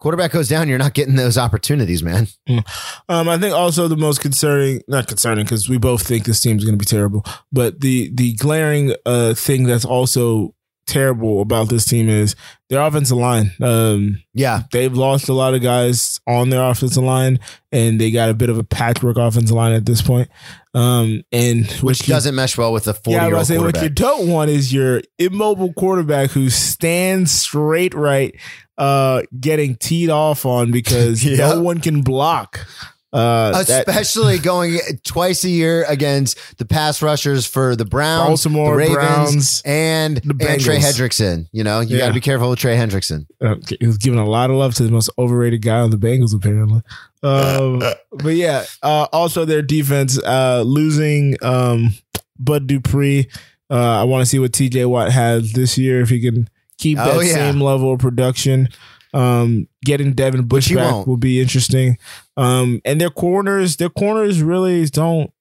Quarterback 0.00 0.32
goes 0.32 0.48
down, 0.48 0.66
you're 0.68 0.78
not 0.78 0.94
getting 0.94 1.14
those 1.16 1.36
opportunities, 1.36 2.02
man. 2.02 2.26
Um, 3.08 3.28
I 3.28 3.36
think 3.38 3.54
also 3.54 3.86
the 3.86 3.96
most 3.96 4.20
concerning, 4.20 4.82
not 4.88 5.06
concerning, 5.06 5.44
because 5.44 5.68
we 5.68 5.78
both 5.78 6.06
think 6.06 6.24
this 6.24 6.40
team's 6.40 6.64
going 6.64 6.74
to 6.74 6.78
be 6.78 6.84
terrible. 6.86 7.24
But 7.52 7.80
the 7.80 8.10
the 8.14 8.32
glaring 8.34 8.94
uh 9.04 9.34
thing 9.34 9.64
that's 9.64 9.84
also 9.84 10.54
terrible 10.90 11.40
about 11.40 11.68
this 11.68 11.84
team 11.84 12.08
is 12.08 12.34
their 12.68 12.80
offensive 12.80 13.16
line. 13.16 13.52
Um, 13.60 14.22
Yeah, 14.34 14.62
they've 14.72 14.92
lost 14.92 15.28
a 15.28 15.32
lot 15.32 15.54
of 15.54 15.62
guys 15.62 16.20
on 16.26 16.50
their 16.50 16.62
offensive 16.62 17.02
line, 17.02 17.38
and 17.72 18.00
they 18.00 18.10
got 18.10 18.28
a 18.28 18.34
bit 18.34 18.50
of 18.50 18.58
a 18.58 18.64
patchwork 18.64 19.16
offensive 19.16 19.56
line 19.56 19.72
at 19.72 19.86
this 19.86 20.02
point. 20.02 20.28
Um, 20.74 21.22
and 21.32 21.66
which 21.82 22.06
doesn't 22.06 22.34
mesh 22.34 22.56
well 22.56 22.72
with 22.72 22.84
the 22.84 22.94
forty 22.94 23.16
yeah, 23.16 23.26
I 23.26 23.32
was 23.32 23.50
about 23.50 23.64
what 23.74 23.82
you 23.82 23.88
don't 23.88 24.28
want 24.28 24.50
is 24.50 24.72
your 24.72 25.02
immobile 25.18 25.72
quarterback 25.72 26.30
who 26.30 26.48
stands 26.50 27.32
straight 27.32 27.94
right, 27.94 28.34
uh, 28.78 29.22
getting 29.38 29.76
teed 29.76 30.10
off 30.10 30.46
on 30.46 30.70
because 30.70 31.24
no 31.38 31.60
one 31.62 31.80
can 31.80 32.02
block. 32.02 32.66
Uh, 33.12 33.62
that- 33.64 33.88
Especially 33.88 34.38
going 34.40 34.78
twice 35.04 35.42
a 35.44 35.48
year 35.50 35.84
against 35.88 36.38
the 36.58 36.64
pass 36.64 37.02
rushers 37.02 37.44
for 37.46 37.74
the 37.74 37.84
Browns, 37.84 38.28
Baltimore 38.28 38.72
the 38.72 38.76
Ravens, 38.78 38.96
Browns, 38.96 39.62
and, 39.64 40.16
the 40.18 40.48
and 40.48 40.60
Trey 40.60 40.78
Hendrickson. 40.78 41.48
You 41.52 41.64
know, 41.64 41.80
you 41.80 41.98
got 41.98 42.08
to 42.08 42.14
be 42.14 42.20
careful 42.20 42.50
with 42.50 42.58
Trey 42.60 42.76
Hendrickson. 42.76 43.26
uh, 43.40 43.56
he 43.80 43.86
was 43.86 43.98
giving 43.98 44.18
a 44.20 44.24
lot 44.28 44.50
of 44.50 44.56
love 44.56 44.74
to 44.76 44.84
the 44.84 44.92
most 44.92 45.10
overrated 45.18 45.62
guy 45.62 45.80
on 45.80 45.90
the 45.90 45.96
Bengals, 45.96 46.34
apparently. 46.34 46.82
Um, 47.22 47.82
but 48.12 48.34
yeah, 48.34 48.64
uh, 48.82 49.06
also 49.12 49.44
their 49.44 49.62
defense 49.62 50.18
uh, 50.22 50.62
losing 50.64 51.36
um, 51.42 51.94
Bud 52.38 52.66
Dupree. 52.68 53.28
Uh, 53.68 54.00
I 54.00 54.04
want 54.04 54.22
to 54.22 54.26
see 54.26 54.38
what 54.38 54.52
TJ 54.52 54.86
Watt 54.88 55.10
has 55.12 55.52
this 55.52 55.76
year 55.78 56.00
if 56.00 56.08
he 56.10 56.20
can 56.20 56.48
keep 56.78 56.96
that 56.96 57.14
Oh, 57.16 57.20
yeah. 57.20 57.34
same 57.34 57.60
level 57.60 57.92
of 57.92 57.98
production. 58.00 58.68
Um, 59.12 59.66
getting 59.84 60.12
Devin 60.12 60.42
Bush 60.46 60.72
back 60.72 60.92
won't. 60.92 61.08
will 61.08 61.16
be 61.16 61.40
interesting. 61.40 61.98
Um, 62.36 62.80
and 62.84 63.00
their 63.00 63.10
corners, 63.10 63.76
their 63.76 63.88
corners 63.90 64.40
really 64.42 64.84
don't 64.86 65.32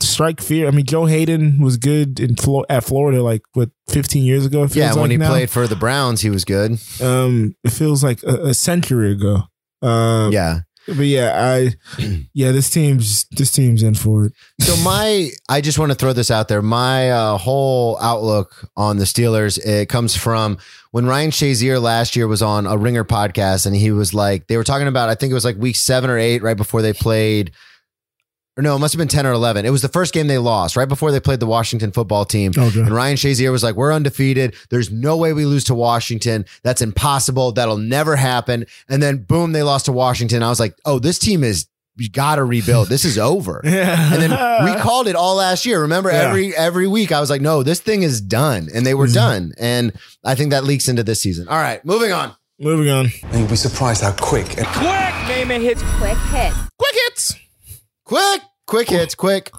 strike 0.00 0.40
fear. 0.40 0.66
I 0.66 0.70
mean, 0.70 0.86
Joe 0.86 1.04
Haden 1.04 1.60
was 1.60 1.76
good 1.76 2.18
in 2.18 2.36
Flo- 2.36 2.64
at 2.70 2.84
Florida 2.84 3.22
like 3.22 3.42
what 3.52 3.70
15 3.88 4.22
years 4.24 4.46
ago. 4.46 4.66
Yeah, 4.72 4.92
when 4.94 5.02
like 5.02 5.10
he 5.10 5.16
now. 5.18 5.28
played 5.28 5.50
for 5.50 5.66
the 5.66 5.76
Browns, 5.76 6.22
he 6.22 6.30
was 6.30 6.44
good. 6.44 6.78
Um, 7.02 7.54
it 7.64 7.70
feels 7.70 8.02
like 8.02 8.22
a, 8.22 8.46
a 8.48 8.54
century 8.54 9.12
ago. 9.12 9.42
Um, 9.82 10.32
Yeah. 10.32 10.60
but 10.86 11.00
yeah, 11.04 11.32
I 11.36 11.74
yeah, 12.32 12.52
this 12.52 12.70
team's 12.70 13.26
this 13.32 13.50
team's 13.52 13.82
in 13.82 13.94
for 13.94 14.24
it. 14.26 14.32
So 14.62 14.74
my, 14.82 15.28
I 15.50 15.60
just 15.60 15.78
want 15.78 15.92
to 15.92 15.96
throw 15.96 16.14
this 16.14 16.30
out 16.30 16.48
there. 16.48 16.62
My 16.62 17.10
uh, 17.10 17.36
whole 17.36 17.98
outlook 18.00 18.70
on 18.78 18.96
the 18.96 19.04
Steelers 19.04 19.58
it 19.58 19.90
comes 19.90 20.16
from 20.16 20.56
when 20.94 21.06
Ryan 21.06 21.32
Shazier 21.32 21.82
last 21.82 22.14
year 22.14 22.28
was 22.28 22.40
on 22.40 22.66
a 22.66 22.76
Ringer 22.76 23.02
podcast, 23.02 23.66
and 23.66 23.74
he 23.74 23.90
was 23.90 24.14
like, 24.14 24.46
they 24.46 24.56
were 24.56 24.62
talking 24.62 24.86
about, 24.86 25.08
I 25.08 25.16
think 25.16 25.32
it 25.32 25.34
was 25.34 25.44
like 25.44 25.56
week 25.56 25.74
seven 25.74 26.08
or 26.08 26.16
eight, 26.16 26.40
right 26.40 26.56
before 26.56 26.82
they 26.82 26.92
played. 26.92 27.50
Or 28.56 28.62
no, 28.62 28.76
it 28.76 28.78
must 28.78 28.94
have 28.94 29.00
been 29.00 29.08
ten 29.08 29.26
or 29.26 29.32
eleven. 29.32 29.66
It 29.66 29.70
was 29.70 29.82
the 29.82 29.88
first 29.88 30.14
game 30.14 30.28
they 30.28 30.38
lost, 30.38 30.76
right 30.76 30.88
before 30.88 31.10
they 31.10 31.18
played 31.18 31.40
the 31.40 31.48
Washington 31.48 31.90
football 31.90 32.24
team. 32.24 32.52
Oh, 32.56 32.68
okay. 32.68 32.82
And 32.82 32.92
Ryan 32.92 33.16
Shazier 33.16 33.50
was 33.50 33.64
like, 33.64 33.74
"We're 33.74 33.92
undefeated. 33.92 34.54
There's 34.70 34.92
no 34.92 35.16
way 35.16 35.32
we 35.32 35.46
lose 35.46 35.64
to 35.64 35.74
Washington. 35.74 36.44
That's 36.62 36.80
impossible. 36.80 37.50
That'll 37.50 37.76
never 37.76 38.14
happen." 38.14 38.64
And 38.88 39.02
then 39.02 39.24
boom, 39.24 39.50
they 39.50 39.64
lost 39.64 39.86
to 39.86 39.92
Washington. 39.92 40.44
I 40.44 40.48
was 40.48 40.60
like, 40.60 40.76
"Oh, 40.84 41.00
this 41.00 41.18
team 41.18 41.42
is 41.42 41.66
you 41.96 42.10
got 42.10 42.36
to 42.36 42.44
rebuild. 42.44 42.88
This 42.88 43.04
is 43.04 43.18
over." 43.18 43.60
Yeah. 43.74 44.12
And 44.12 44.22
then 44.22 44.30
we 44.64 44.80
called 44.80 45.08
it 45.08 45.16
all 45.16 45.36
last 45.36 45.66
year. 45.66 45.82
Remember, 45.82 46.10
Yeah. 46.10 46.28
every 46.28 46.54
every 46.56 46.86
week 46.86 47.12
I 47.12 47.20
was 47.20 47.30
like, 47.30 47.40
"No, 47.40 47.62
this 47.62 47.80
thing 47.80 48.02
is 48.02 48.20
done," 48.20 48.68
and 48.74 48.84
they 48.86 48.94
were 48.94 49.06
mm-hmm. 49.06 49.14
done. 49.14 49.52
And 49.58 49.92
I 50.24 50.34
think 50.34 50.50
that 50.50 50.64
leaks 50.64 50.88
into 50.88 51.02
this 51.02 51.20
season. 51.22 51.48
All 51.48 51.56
right, 51.56 51.84
moving 51.84 52.12
on. 52.12 52.34
Moving 52.60 52.88
on. 52.90 53.06
And 53.24 53.40
you'll 53.40 53.48
be 53.48 53.56
surprised 53.56 54.02
how 54.02 54.12
quick 54.12 54.56
and 54.56 54.66
quick 54.68 54.86
Naaman 55.28 55.60
hits 55.60 55.82
Quick 55.98 56.16
hit. 56.30 56.52
Quick 56.78 56.94
hits. 57.06 57.34
Quick, 58.04 58.42
quick 58.66 58.88
hits, 58.88 59.14
quick. 59.16 59.50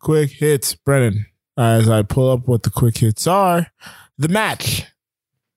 Quick 0.00 0.30
hits, 0.30 0.74
Brennan. 0.74 1.26
As 1.56 1.88
I 1.88 2.02
pull 2.02 2.30
up 2.30 2.46
what 2.46 2.62
the 2.64 2.70
quick 2.70 2.98
hits 2.98 3.26
are, 3.26 3.68
the 4.18 4.28
match. 4.28 4.84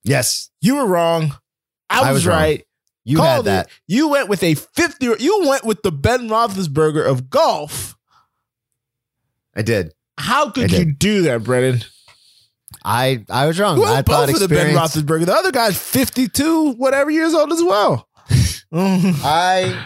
Yes, 0.03 0.49
You 0.62 0.76
were 0.78 0.88
wrong. 0.88 1.36
I 1.89 1.99
was, 1.99 2.07
I 2.07 2.12
was 2.14 2.28
wrong. 2.28 2.38
right. 2.38 2.66
You 3.12 3.18
Called 3.18 3.45
had 3.45 3.66
that. 3.66 3.68
it. 3.68 3.72
You 3.88 4.07
went 4.07 4.30
with 4.30 4.41
a 4.43 4.55
50. 4.55 5.05
You 5.20 5.47
went 5.47 5.66
with 5.66 5.82
the 5.84 5.91
Ben 5.91 6.30
Roethlisberger 6.30 7.05
of 7.05 7.30
golf. 7.30 7.97
I 9.55 9.62
did. 9.62 9.93
How 10.18 10.49
could 10.49 10.72
you 10.72 10.86
do 10.86 11.24
that, 11.24 11.43
Brennan? 11.43 11.82
I 12.86 13.26
I 13.30 13.47
was 13.47 13.59
wrong. 13.59 13.78
You 13.78 13.84
I 13.84 13.93
went 13.95 14.07
both 14.07 14.32
for 14.32 14.39
the 14.39 14.47
Ben. 14.47 14.76
Roethlisberger. 14.76 15.26
The 15.26 15.34
other 15.36 15.51
guy's 15.51 15.78
52, 15.78 16.74
whatever 16.74 17.12
years 17.12 17.34
old 17.34 17.51
as 17.51 17.62
well. 17.62 18.07
I 18.74 19.86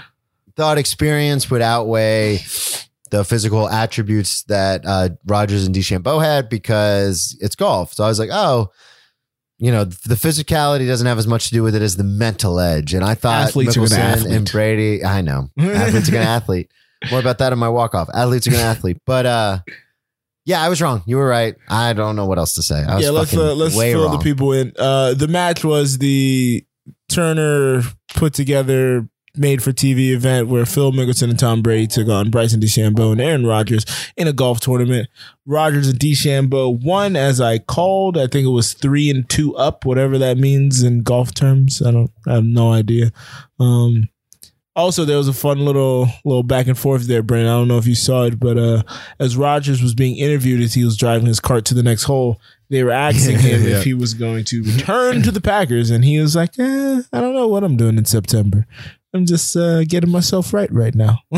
thought 0.55 0.77
experience 0.77 1.49
would 1.49 1.61
outweigh 1.61 2.37
the 3.11 3.23
physical 3.25 3.67
attributes 3.69 4.43
that 4.43 4.83
uh, 4.85 5.09
Rodgers 5.25 5.65
and 5.65 5.75
DeChambeau 5.75 6.23
had 6.23 6.49
because 6.49 7.37
it's 7.41 7.55
golf. 7.55 7.93
So 7.93 8.03
I 8.03 8.07
was 8.07 8.19
like, 8.19 8.29
oh, 8.31 8.71
you 9.57 9.71
know, 9.71 9.85
the 9.85 10.15
physicality 10.15 10.85
doesn't 10.87 11.07
have 11.07 11.17
as 11.17 11.27
much 11.27 11.47
to 11.47 11.53
do 11.53 11.63
with 11.63 11.75
it 11.75 11.81
as 11.81 11.95
the 11.95 12.03
mental 12.03 12.59
edge. 12.59 12.93
And 12.93 13.03
I 13.03 13.15
thought 13.15 13.47
Athletes 13.47 13.77
are 13.77 13.81
gonna 13.81 13.89
Mickelson 13.91 13.99
athlete. 13.99 14.33
and 14.33 14.51
Brady, 14.51 15.05
I 15.05 15.21
know, 15.21 15.49
athletes 15.57 16.09
are 16.09 16.11
to 16.11 16.17
athlete. 16.19 16.71
More 17.11 17.19
about 17.19 17.37
that 17.37 17.53
in 17.53 17.59
my 17.59 17.69
walk 17.69 17.93
off. 17.95 18.09
Athletes 18.13 18.47
are 18.47 18.51
to 18.51 18.57
athlete. 18.57 18.97
But 19.05 19.25
uh, 19.25 19.59
yeah, 20.45 20.61
I 20.61 20.69
was 20.69 20.81
wrong. 20.81 21.03
You 21.05 21.17
were 21.17 21.27
right. 21.27 21.55
I 21.69 21.93
don't 21.93 22.15
know 22.15 22.25
what 22.25 22.37
else 22.37 22.55
to 22.55 22.63
say. 22.63 22.83
I 22.83 22.95
was 22.95 23.03
yeah, 23.03 23.11
let's 23.11 23.35
uh, 23.35 23.53
let's 23.55 23.75
fill 23.77 24.05
wrong. 24.05 24.17
the 24.17 24.23
people 24.23 24.51
in. 24.53 24.73
Uh, 24.77 25.13
the 25.13 25.27
match 25.27 25.63
was 25.63 25.97
the 25.99 26.65
Turner 27.09 27.81
put 28.15 28.33
together 28.33 29.07
made 29.37 29.61
for 29.63 29.71
TV 29.71 30.11
event 30.11 30.47
where 30.47 30.65
Phil 30.65 30.91
Mickelson 30.91 31.29
and 31.29 31.39
Tom 31.39 31.61
Brady 31.61 31.87
took 31.87 32.07
on 32.07 32.29
Bryson 32.29 32.59
DeChambeau 32.59 33.11
and 33.11 33.21
Aaron 33.21 33.45
Rodgers 33.45 33.85
in 34.17 34.27
a 34.27 34.33
golf 34.33 34.59
tournament. 34.59 35.09
Rodgers 35.45 35.87
and 35.87 35.99
DeChambeau 35.99 36.81
won 36.83 37.15
as 37.15 37.39
I 37.41 37.59
called. 37.59 38.17
I 38.17 38.27
think 38.27 38.45
it 38.45 38.49
was 38.51 38.73
three 38.73 39.09
and 39.09 39.27
two 39.29 39.55
up, 39.55 39.85
whatever 39.85 40.17
that 40.17 40.37
means 40.37 40.83
in 40.83 41.03
golf 41.03 41.33
terms. 41.33 41.81
I 41.81 41.91
don't. 41.91 42.11
I 42.27 42.33
have 42.35 42.45
no 42.45 42.71
idea. 42.71 43.11
Um, 43.59 44.09
also, 44.75 45.05
there 45.05 45.17
was 45.17 45.29
a 45.29 45.33
fun 45.33 45.59
little 45.63 46.07
little 46.25 46.43
back 46.43 46.67
and 46.67 46.77
forth 46.77 47.07
there, 47.07 47.23
Brandon. 47.23 47.49
I 47.51 47.55
don't 47.57 47.67
know 47.69 47.77
if 47.77 47.87
you 47.87 47.95
saw 47.95 48.23
it, 48.23 48.39
but 48.39 48.57
uh, 48.57 48.83
as 49.19 49.37
Rodgers 49.37 49.81
was 49.81 49.93
being 49.95 50.17
interviewed 50.17 50.61
as 50.61 50.73
he 50.73 50.83
was 50.83 50.97
driving 50.97 51.27
his 51.27 51.39
cart 51.39 51.63
to 51.65 51.73
the 51.73 51.83
next 51.83 52.03
hole, 52.03 52.41
they 52.69 52.83
were 52.83 52.91
asking 52.91 53.39
him 53.39 53.63
Yeah. 53.63 53.77
if 53.77 53.83
he 53.85 53.93
was 53.93 54.13
going 54.13 54.43
to 54.45 54.63
return 54.63 55.21
to 55.21 55.31
the 55.31 55.39
Packers, 55.39 55.91
and 55.91 56.03
he 56.03 56.19
was 56.19 56.35
like, 56.35 56.59
eh, 56.59 57.01
"I 57.13 57.21
don't 57.21 57.33
know 57.35 57.47
what 57.47 57.63
I'm 57.63 57.77
doing 57.77 57.97
in 57.97 58.03
September. 58.03 58.67
I'm 59.15 59.25
just 59.25 59.55
uh, 59.55 59.83
getting 59.83 60.09
myself 60.11 60.53
right 60.53 60.71
right 60.71 60.93
now." 60.93 61.19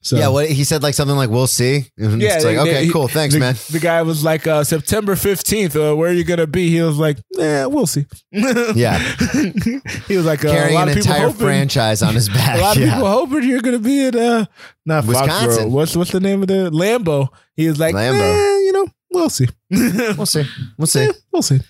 so 0.00 0.16
yeah, 0.16 0.28
what 0.28 0.48
he 0.48 0.64
said 0.64 0.82
like 0.82 0.94
something 0.94 1.16
like 1.16 1.30
we'll 1.30 1.46
see. 1.46 1.90
And 1.98 2.20
yeah, 2.20 2.36
it's 2.36 2.44
like 2.44 2.56
okay, 2.58 2.86
they- 2.86 2.92
cool, 2.92 3.08
thanks, 3.08 3.34
the, 3.34 3.40
man. 3.40 3.54
The 3.70 3.80
guy 3.80 4.02
was 4.02 4.24
like, 4.24 4.46
uh, 4.46 4.64
"September 4.64 5.14
15th, 5.14 5.76
uh, 5.76 5.94
where 5.96 6.10
are 6.10 6.12
you 6.14 6.24
gonna 6.24 6.46
be?" 6.46 6.70
He 6.70 6.80
was 6.80 6.96
like, 6.98 7.18
"Yeah, 7.32 7.66
we'll 7.66 7.86
see." 7.86 8.06
Yeah. 8.74 8.98
he 10.08 10.16
was 10.16 10.26
like, 10.26 10.44
uh, 10.44 10.48
a 10.48 10.52
Carrying 10.52 10.74
lot 10.74 10.88
an 10.88 10.88
of 10.90 10.94
people 10.96 11.12
entire 11.12 11.26
hoping, 11.28 11.46
franchise 11.46 12.02
on 12.02 12.14
his 12.14 12.28
back. 12.28 12.58
A 12.58 12.62
lot 12.62 12.76
of 12.76 12.82
yeah. 12.82 12.94
people 12.94 13.08
hoping 13.08 13.42
you're 13.44 13.62
gonna 13.62 13.78
be 13.78 14.06
at 14.06 14.16
uh 14.16 14.46
not 14.84 15.06
Wisconsin. 15.06 15.72
What's 15.72 15.96
what's 15.96 16.12
the 16.12 16.20
name 16.20 16.42
of 16.42 16.48
the 16.48 16.70
Lambo? 16.70 17.28
He 17.56 17.68
was 17.68 17.78
like, 17.78 17.94
Lambeau. 17.94 18.20
"Eh, 18.20 18.58
you 18.60 18.72
know, 18.72 18.86
we'll 19.10 19.30
see. 19.30 19.48
We'll 19.70 20.26
see. 20.26 20.44
We'll 20.78 20.86
see. 20.86 21.04
Yeah, 21.04 21.12
we'll 21.32 21.42
see. 21.42 21.60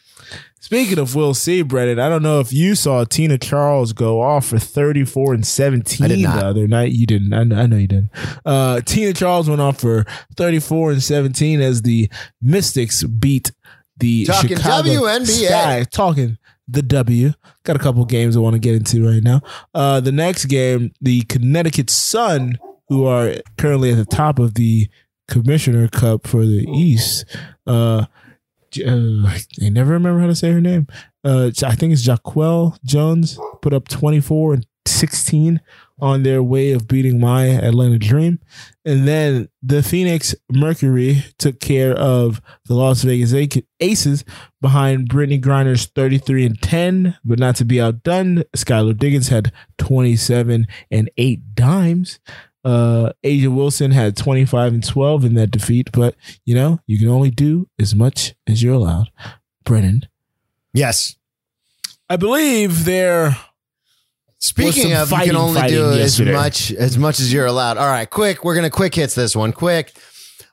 Speaking 0.67 0.99
of 0.99 1.15
we'll 1.15 1.33
see, 1.33 1.63
Brennan, 1.63 2.01
I 2.01 2.09
don't 2.09 2.25
know 2.25 2.41
if 2.41 2.53
you 2.53 2.75
saw 2.75 3.05
Tina 3.05 3.39
Charles 3.39 3.93
go 3.93 4.21
off 4.21 4.47
for 4.47 4.59
34 4.59 5.35
and 5.35 5.47
17 5.47 6.05
I 6.05 6.09
did 6.09 6.19
not. 6.19 6.41
the 6.41 6.45
other 6.45 6.67
night. 6.67 6.91
You 6.91 7.07
didn't. 7.07 7.33
I 7.33 7.45
know, 7.45 7.57
I 7.57 7.67
know 7.67 7.77
you 7.77 7.87
didn't. 7.87 8.11
Uh, 8.45 8.81
Tina 8.81 9.13
Charles 9.13 9.49
went 9.49 9.61
off 9.61 9.81
for 9.81 10.05
34 10.37 10.91
and 10.91 11.01
17 11.01 11.61
as 11.61 11.83
the 11.83 12.11
Mystics 12.43 13.05
beat 13.05 13.53
the 13.97 14.25
Talking 14.25 14.57
Chicago 14.57 14.89
WNBA. 14.89 15.47
Sky. 15.47 15.85
Talking 15.89 16.37
the 16.67 16.83
W. 16.83 17.31
Got 17.63 17.77
a 17.77 17.79
couple 17.79 18.05
games 18.05 18.37
I 18.37 18.41
want 18.41 18.55
to 18.55 18.59
get 18.59 18.75
into 18.75 19.09
right 19.09 19.23
now. 19.23 19.43
Uh, 19.73 20.01
the 20.01 20.11
next 20.11 20.47
game, 20.47 20.91
the 21.01 21.23
Connecticut 21.27 21.91
Sun, 21.91 22.59
who 22.89 23.07
are 23.07 23.35
currently 23.57 23.93
at 23.93 23.99
the 23.99 24.05
top 24.05 24.41
of 24.41 24.55
the 24.55 24.89
Commissioner 25.29 25.87
Cup 25.87 26.27
for 26.27 26.45
the 26.45 26.67
East. 26.75 27.25
Uh, 27.69 28.07
uh, 28.81 29.27
I 29.63 29.69
never 29.69 29.93
remember 29.93 30.21
how 30.21 30.27
to 30.27 30.35
say 30.35 30.51
her 30.53 30.61
name. 30.61 30.87
Uh, 31.25 31.51
I 31.65 31.75
think 31.75 31.93
it's 31.93 32.07
Jaquel 32.07 32.79
Jones 32.85 33.39
put 33.63 33.73
up 33.73 33.89
24 33.89 34.55
and 34.55 34.67
16 34.87 35.61
on 35.99 36.23
their 36.23 36.43
way 36.43 36.73
of 36.73 36.87
beating 36.87 37.19
my 37.19 37.47
Atlanta 37.47 37.99
Dream. 37.99 38.39
And 38.85 39.09
then 39.09 39.49
the 39.63 39.83
Phoenix 39.83 40.35
Mercury 40.51 41.25
took 41.39 41.59
care 41.59 41.95
of 41.95 42.41
the 42.67 42.75
Las 42.75 43.03
Vegas 43.03 43.33
Aces 43.81 44.25
behind 44.61 45.09
Brittney 45.09 45.41
Griner's 45.41 45.87
33 45.87 46.47
and 46.47 46.63
10, 46.63 47.17
but 47.25 47.39
not 47.39 47.57
to 47.57 47.65
be 47.65 47.81
outdone. 47.81 48.45
Skylar 48.55 48.97
Diggins 48.97 49.29
had 49.29 49.53
27 49.79 50.67
and 50.91 51.11
8 51.17 51.55
dimes. 51.55 52.21
Uh, 52.67 53.13
A'ja 53.25 53.55
Wilson 53.55 53.93
had 53.93 54.17
25 54.17 54.75
and 54.75 54.85
12 54.85 55.25
in 55.25 55.35
that 55.35 55.53
defeat, 55.53 55.91
but 55.93 56.17
you 56.45 56.55
know, 56.55 56.81
you 56.87 56.99
can 56.99 57.09
only 57.09 57.31
do 57.31 57.69
as 57.79 57.95
much 57.95 58.35
as 58.49 58.61
you're 58.63 58.75
allowed. 58.75 59.09
Brennan, 59.65 60.09
Yes. 60.73 61.17
I 62.09 62.17
believe 62.17 62.85
they're 62.85 63.37
Speaking 64.39 64.93
of, 64.93 65.11
you 65.11 65.17
can 65.19 65.37
only 65.37 65.61
fighting 65.61 65.79
do 65.79 65.93
as 65.93 66.21
much 66.21 66.71
as 66.73 66.99
much 66.99 67.21
as 67.21 67.33
you're 67.33 67.47
allowed. 67.47 67.79
All 67.79 67.87
right, 67.89 68.09
quick. 68.09 68.45
We're 68.45 68.55
gonna 68.55 68.71
quick 68.71 68.95
hits 68.95 69.15
this 69.15 69.35
one. 69.35 69.53
Quick. 69.53 69.97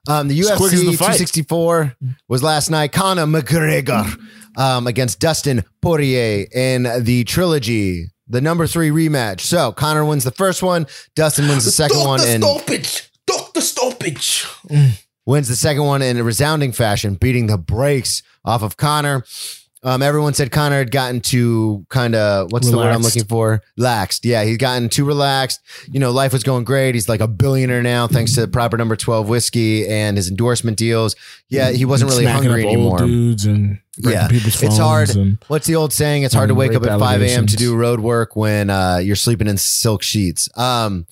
Um, 0.07 0.27
the 0.27 0.39
UFC 0.39 0.69
the 0.71 0.97
264 0.97 1.95
was 2.27 2.41
last 2.43 2.69
night. 2.69 2.91
Conor 2.91 3.25
McGregor 3.25 4.17
um, 4.57 4.87
against 4.87 5.19
Dustin 5.19 5.63
Poirier 5.81 6.45
in 6.53 6.87
the 7.03 7.23
trilogy, 7.25 8.07
the 8.27 8.41
number 8.41 8.67
three 8.67 8.89
rematch. 8.89 9.41
So 9.41 9.71
Conor 9.71 10.05
wins 10.05 10.23
the 10.23 10.31
first 10.31 10.63
one. 10.63 10.87
Dustin 11.15 11.47
wins 11.47 11.65
the 11.65 11.71
second 11.71 11.99
one, 11.99 12.21
and 12.21 12.43
stoppage. 12.43 13.09
Doctor 13.25 13.61
stoppage. 13.61 14.45
Mm. 14.69 15.03
wins 15.25 15.47
the 15.47 15.55
second 15.55 15.83
one 15.83 16.01
in 16.01 16.17
a 16.17 16.23
resounding 16.23 16.71
fashion, 16.71 17.15
beating 17.15 17.47
the 17.47 17.57
brakes 17.57 18.23
off 18.45 18.63
of 18.63 18.77
Conor. 18.77 19.25
Um, 19.85 20.01
everyone 20.01 20.33
said 20.33 20.49
Conor 20.51 20.77
had 20.77 20.91
gotten 20.91 21.19
too 21.19 21.85
kind 21.89 22.15
of 22.15 22.51
what's 22.51 22.69
the 22.69 22.77
word 22.77 22.87
I'm 22.87 23.01
looking 23.01 23.25
for? 23.25 23.61
Laxed. 23.77 24.21
Yeah, 24.23 24.43
he's 24.45 24.57
gotten 24.57 24.87
too 24.89 25.03
relaxed. 25.05 25.59
You 25.91 25.99
know, 25.99 26.11
life 26.11 26.31
was 26.31 26.43
going 26.43 26.63
great. 26.63 26.95
He's 26.95 27.09
like 27.09 27.19
a 27.19 27.27
billionaire 27.27 27.83
now, 27.83 28.07
thanks 28.07 28.33
to 28.35 28.47
proper 28.47 28.77
number 28.77 28.95
twelve 28.95 29.27
whiskey 29.27 29.87
and 29.87 30.15
his 30.15 30.29
endorsement 30.29 30.77
deals. 30.77 31.15
Yeah, 31.49 31.71
he 31.71 31.83
wasn't 31.85 32.11
really 32.11 32.25
hungry 32.25 32.63
anymore. 32.65 32.99
Dudes 32.99 33.45
and 33.45 33.79
Yeah, 33.97 34.27
it's 34.31 34.77
hard. 34.77 35.09
and- 35.15 35.37
What's 35.47 35.67
the 35.67 35.75
old 35.75 35.91
saying? 35.93 36.23
It's 36.23 36.33
hard 36.33 36.47
to 36.49 36.55
wake 36.55 36.73
up 36.73 36.83
at 36.83 36.99
5 36.99 37.21
a.m. 37.21 37.45
to 37.47 37.55
do 37.57 37.75
road 37.75 37.99
work 37.99 38.35
when 38.35 38.69
uh, 38.69 38.97
you're 39.03 39.15
sleeping 39.15 39.47
in 39.47 39.57
silk 39.57 40.01
sheets. 40.01 40.49
Um, 40.57 41.05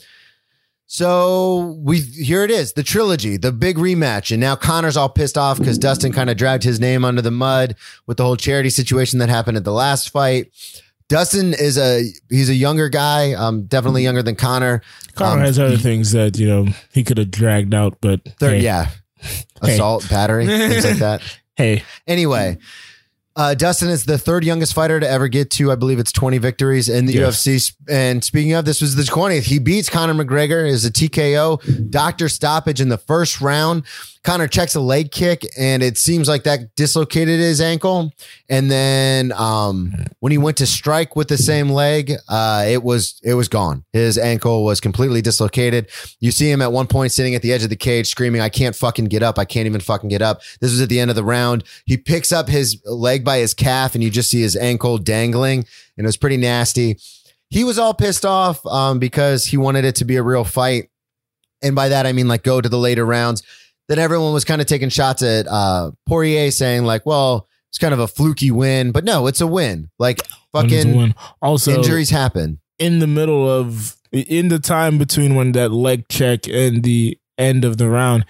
so 0.94 1.78
we 1.80 2.02
here 2.02 2.44
it 2.44 2.52
is, 2.52 2.74
the 2.74 2.84
trilogy, 2.84 3.38
the 3.38 3.54
big 3.54 3.78
rematch, 3.78 4.30
and 4.32 4.42
now 4.42 4.58
Conor's 4.58 4.98
all 4.98 5.08
pissed 5.08 5.38
off 5.38 5.58
because 5.58 5.78
Dustin 5.78 6.12
kind 6.12 6.30
of 6.30 6.36
dragged 6.36 6.64
his 6.64 6.82
name 6.82 7.06
under 7.06 7.22
the 7.22 7.32
mud 7.32 7.76
with 8.08 8.18
the 8.18 8.24
whole 8.26 8.36
charity 8.36 8.70
situation 8.70 9.20
that 9.20 9.30
happened 9.30 9.56
at 9.56 9.64
the 9.64 9.72
last 9.72 10.10
fight. 10.10 10.52
Dustin 11.08 11.54
is 11.54 11.78
a 11.78 12.04
he's 12.30 12.50
a 12.50 12.54
younger 12.54 12.90
guy, 12.90 13.32
um, 13.32 13.64
definitely 13.68 14.04
younger 14.04 14.22
than 14.22 14.36
Conor. 14.36 14.82
Conor 15.16 15.40
Um, 15.40 15.46
has 15.46 15.58
other 15.58 15.78
things 15.78 16.12
that 16.12 16.38
you 16.38 16.46
know 16.46 16.68
he 16.92 17.06
could 17.06 17.18
have 17.20 17.32
dragged 17.32 17.74
out, 17.74 17.98
but 18.02 18.20
hey, 18.42 18.60
yeah, 18.60 18.90
Hey. 19.16 19.76
assault, 19.76 20.10
battery, 20.10 20.46
things 20.46 20.84
like 20.84 20.98
that. 20.98 21.22
hey, 21.56 21.84
Anyway, 22.06 22.58
uh, 23.36 23.54
Dustin 23.56 23.90
is 23.90 24.06
the 24.06 24.18
third 24.18 24.44
youngest 24.44 24.74
fighter 24.74 25.00
to 25.00 25.10
ever 25.10 25.28
get 25.28 25.50
to, 25.52 25.72
I 25.72 25.76
believe 25.76 26.00
it's 26.00 26.12
20 26.12 26.38
victories 26.38 26.90
in 26.90 27.06
the 27.06 27.14
Yes. 27.14 27.44
UFC. 27.46 27.74
And 27.90 28.24
speaking 28.24 28.54
of, 28.54 28.66
this 28.66 28.82
was 28.82 28.96
the 28.96 29.04
20th. 29.04 29.44
He 29.44 29.60
beats 29.60 29.90
Conor 29.90 30.14
McGregor 30.14 30.68
is 30.68 30.84
a 30.86 30.92
TKO 30.92 31.90
doctor 31.90 32.28
stoppage 32.30 32.82
in 32.82 32.90
the 32.90 32.98
first 32.98 33.40
round. 33.42 33.84
Conor 34.24 34.48
checks 34.48 34.76
a 34.76 34.80
leg 34.80 35.12
kick 35.12 35.46
and 35.58 35.82
it 35.82 35.98
seems 35.98 36.28
like 36.28 36.44
that 36.44 36.76
dislocated 36.76 37.40
his 37.40 37.60
ankle. 37.60 38.14
And 38.50 38.70
then 38.70 39.32
um, 39.32 39.94
when 40.20 40.32
he 40.32 40.38
went 40.38 40.58
to 40.58 40.68
strike 40.68 41.16
with 41.16 41.28
the 41.28 41.38
same 41.38 41.70
leg, 41.70 42.14
uh, 42.30 42.66
it 42.68 42.84
was 42.84 43.20
it 43.24 43.34
was 43.34 43.48
gone. 43.48 43.84
His 43.94 44.20
ankle 44.20 44.64
was 44.64 44.80
completely 44.80 45.24
dislocated. 45.24 45.90
You 46.20 46.32
see 46.32 46.52
him 46.52 46.62
at 46.62 46.72
one 46.72 46.86
point 46.86 47.12
sitting 47.12 47.34
at 47.34 47.42
the 47.42 47.52
edge 47.52 47.64
of 47.64 47.70
the 47.70 47.76
cage 47.76 48.08
screaming, 48.08 48.42
I 48.42 48.50
can't 48.50 48.76
fucking 48.76 49.06
get 49.06 49.24
up. 49.24 49.40
I 49.40 49.46
can't 49.46 49.66
even 49.66 49.82
fucking 49.82 50.10
get 50.10 50.22
up. 50.22 50.42
This 50.60 50.72
was 50.72 50.82
at 50.82 50.90
the 50.90 51.00
end 51.00 51.10
of 51.10 51.16
the 51.16 51.24
round. 51.24 51.64
He 51.86 51.98
picks 51.98 52.32
up 52.32 52.48
his 52.48 52.80
leg 52.86 53.26
by 53.26 53.40
his 53.40 53.56
calf 53.56 53.96
and 53.96 54.04
you 54.04 54.12
just 54.12 54.30
see 54.30 54.42
his 54.42 54.56
ankle 54.56 55.00
dangling 55.00 55.66
and 55.98 56.06
it 56.06 56.08
was 56.08 56.18
pretty 56.18 56.38
nasty. 56.38 57.00
He 57.50 57.64
was 57.64 57.80
all 57.80 57.94
pissed 57.94 58.26
off 58.26 58.66
um, 58.68 59.00
because 59.00 59.46
he 59.46 59.58
wanted 59.58 59.84
it 59.84 59.96
to 59.96 60.06
be 60.06 60.16
a 60.16 60.24
real 60.24 60.44
fight. 60.44 60.90
And 61.64 61.76
by 61.76 61.90
that, 61.90 62.06
I 62.06 62.14
mean 62.14 62.28
like 62.28 62.44
go 62.44 62.62
to 62.62 62.70
the 62.70 62.78
later 62.78 63.06
rounds. 63.06 63.44
Then 63.90 64.00
everyone 64.00 64.34
was 64.34 64.46
kind 64.46 64.62
of 64.62 64.68
taking 64.68 64.90
shots 64.90 65.22
at 65.22 65.48
uh, 65.48 65.92
Poirier 66.08 66.52
saying 66.52 66.84
like, 66.84 67.06
well, 67.06 67.48
it's 67.70 67.78
kind 67.78 67.94
of 67.94 68.00
a 68.00 68.08
fluky 68.08 68.52
win, 68.52 68.92
but 68.92 69.04
no, 69.04 69.28
it's 69.28 69.42
a 69.42 69.48
win. 69.48 69.90
Like 70.00 70.22
when 70.52 70.66
it's 70.66 70.74
a 70.74 70.78
fucking 70.78 70.98
win. 70.98 71.16
Also, 71.42 71.72
injuries 71.76 72.10
happen. 72.10 72.60
in 72.80 73.00
the 73.00 73.08
middle 73.08 73.50
of 73.50 73.96
in 74.12 74.50
the 74.50 74.60
time 74.60 74.98
between 74.98 75.36
when 75.36 75.54
that 75.54 75.72
leg 75.72 76.08
check 76.10 76.48
and 76.48 76.84
the 76.84 77.18
end 77.38 77.64
of 77.66 77.78
the 77.78 77.88
round, 77.90 78.26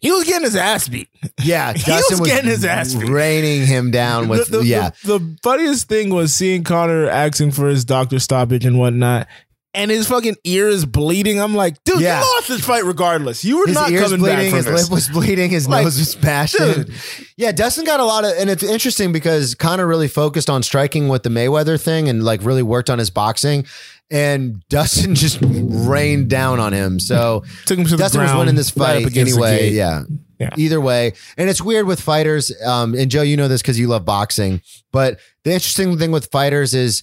he 0.00 0.10
was 0.12 0.24
getting 0.24 0.44
his 0.44 0.54
ass 0.56 0.88
beat. 0.88 1.08
Yeah, 1.42 1.72
He 1.76 1.82
Dustin 1.82 2.20
was 2.20 2.28
getting 2.30 2.50
his 2.50 2.64
ass 2.64 2.94
beat. 2.94 3.08
raining 3.08 3.66
him 3.66 3.90
down 3.90 4.28
with 4.28 4.48
the, 4.48 4.58
the- 4.58 4.66
yeah. 4.66 4.90
The, 5.04 5.18
the 5.18 5.38
funniest 5.42 5.88
thing 5.88 6.14
was 6.14 6.32
seeing 6.34 6.62
Conor 6.62 7.08
asking 7.08 7.50
for 7.52 7.66
his 7.68 7.84
doctor 7.84 8.18
stoppage 8.20 8.64
and 8.64 8.78
whatnot. 8.78 9.26
And 9.74 9.90
his 9.90 10.06
fucking 10.06 10.36
ear 10.44 10.68
is 10.68 10.86
bleeding. 10.86 11.40
I'm 11.40 11.54
like, 11.54 11.82
dude, 11.82 12.00
Yeah. 12.00 12.20
you 12.20 12.34
lost 12.36 12.48
this 12.48 12.64
fight 12.64 12.84
regardless. 12.84 13.44
You 13.44 13.58
were 13.58 13.66
His 13.66 13.74
not 13.74 13.90
coming 13.90 14.20
bleeding, 14.20 14.50
back 14.52 14.54
his 14.54 14.64
from 14.66 14.74
this. 14.74 14.82
lip 14.84 14.90
was 14.92 15.08
bleeding, 15.08 15.50
his 15.50 15.66
Like, 15.68 15.82
nose 15.84 15.98
was 15.98 16.14
bashed 16.14 16.56
dude. 16.56 16.92
Yeah, 17.36 17.50
Dustin 17.50 17.84
got 17.84 17.98
a 17.98 18.04
lot 18.04 18.24
of, 18.24 18.32
and 18.38 18.48
it's 18.48 18.62
interesting 18.62 19.12
because 19.12 19.56
Conor 19.56 19.86
really 19.86 20.06
focused 20.06 20.48
on 20.48 20.62
striking 20.62 21.08
with 21.08 21.24
the 21.24 21.28
Mayweather 21.28 21.80
thing 21.80 22.08
and 22.08 22.22
like 22.22 22.44
really 22.44 22.62
worked 22.62 22.88
on 22.88 23.00
his 23.00 23.10
boxing. 23.10 23.66
And 24.12 24.62
Dustin 24.68 25.14
just 25.16 25.38
rained 25.42 26.30
down 26.30 26.60
on 26.60 26.72
him. 26.72 27.00
So 27.00 27.42
Took 27.66 27.78
him 27.78 27.84
to 27.86 27.90
the 27.92 27.96
Dustin 27.96 28.22
was 28.22 28.32
winning 28.34 28.54
this 28.54 28.70
fight 28.70 29.04
the 29.12 29.20
anyway. 29.20 29.70
Yeah. 29.70 30.04
Yeah. 30.38 30.50
Either 30.56 30.80
way. 30.80 31.14
And 31.36 31.48
it's 31.48 31.62
weird 31.62 31.86
with 31.86 32.00
fighters. 32.00 32.52
Um, 32.64 32.94
and 32.94 33.10
Joe, 33.10 33.22
you 33.22 33.36
know 33.36 33.48
this 33.48 33.62
because 33.62 33.78
you 33.78 33.88
love 33.88 34.04
boxing. 34.04 34.60
But 34.92 35.18
the 35.44 35.52
interesting 35.52 35.96
thing 35.98 36.12
with 36.12 36.30
fighters 36.30 36.74
is 36.74 37.02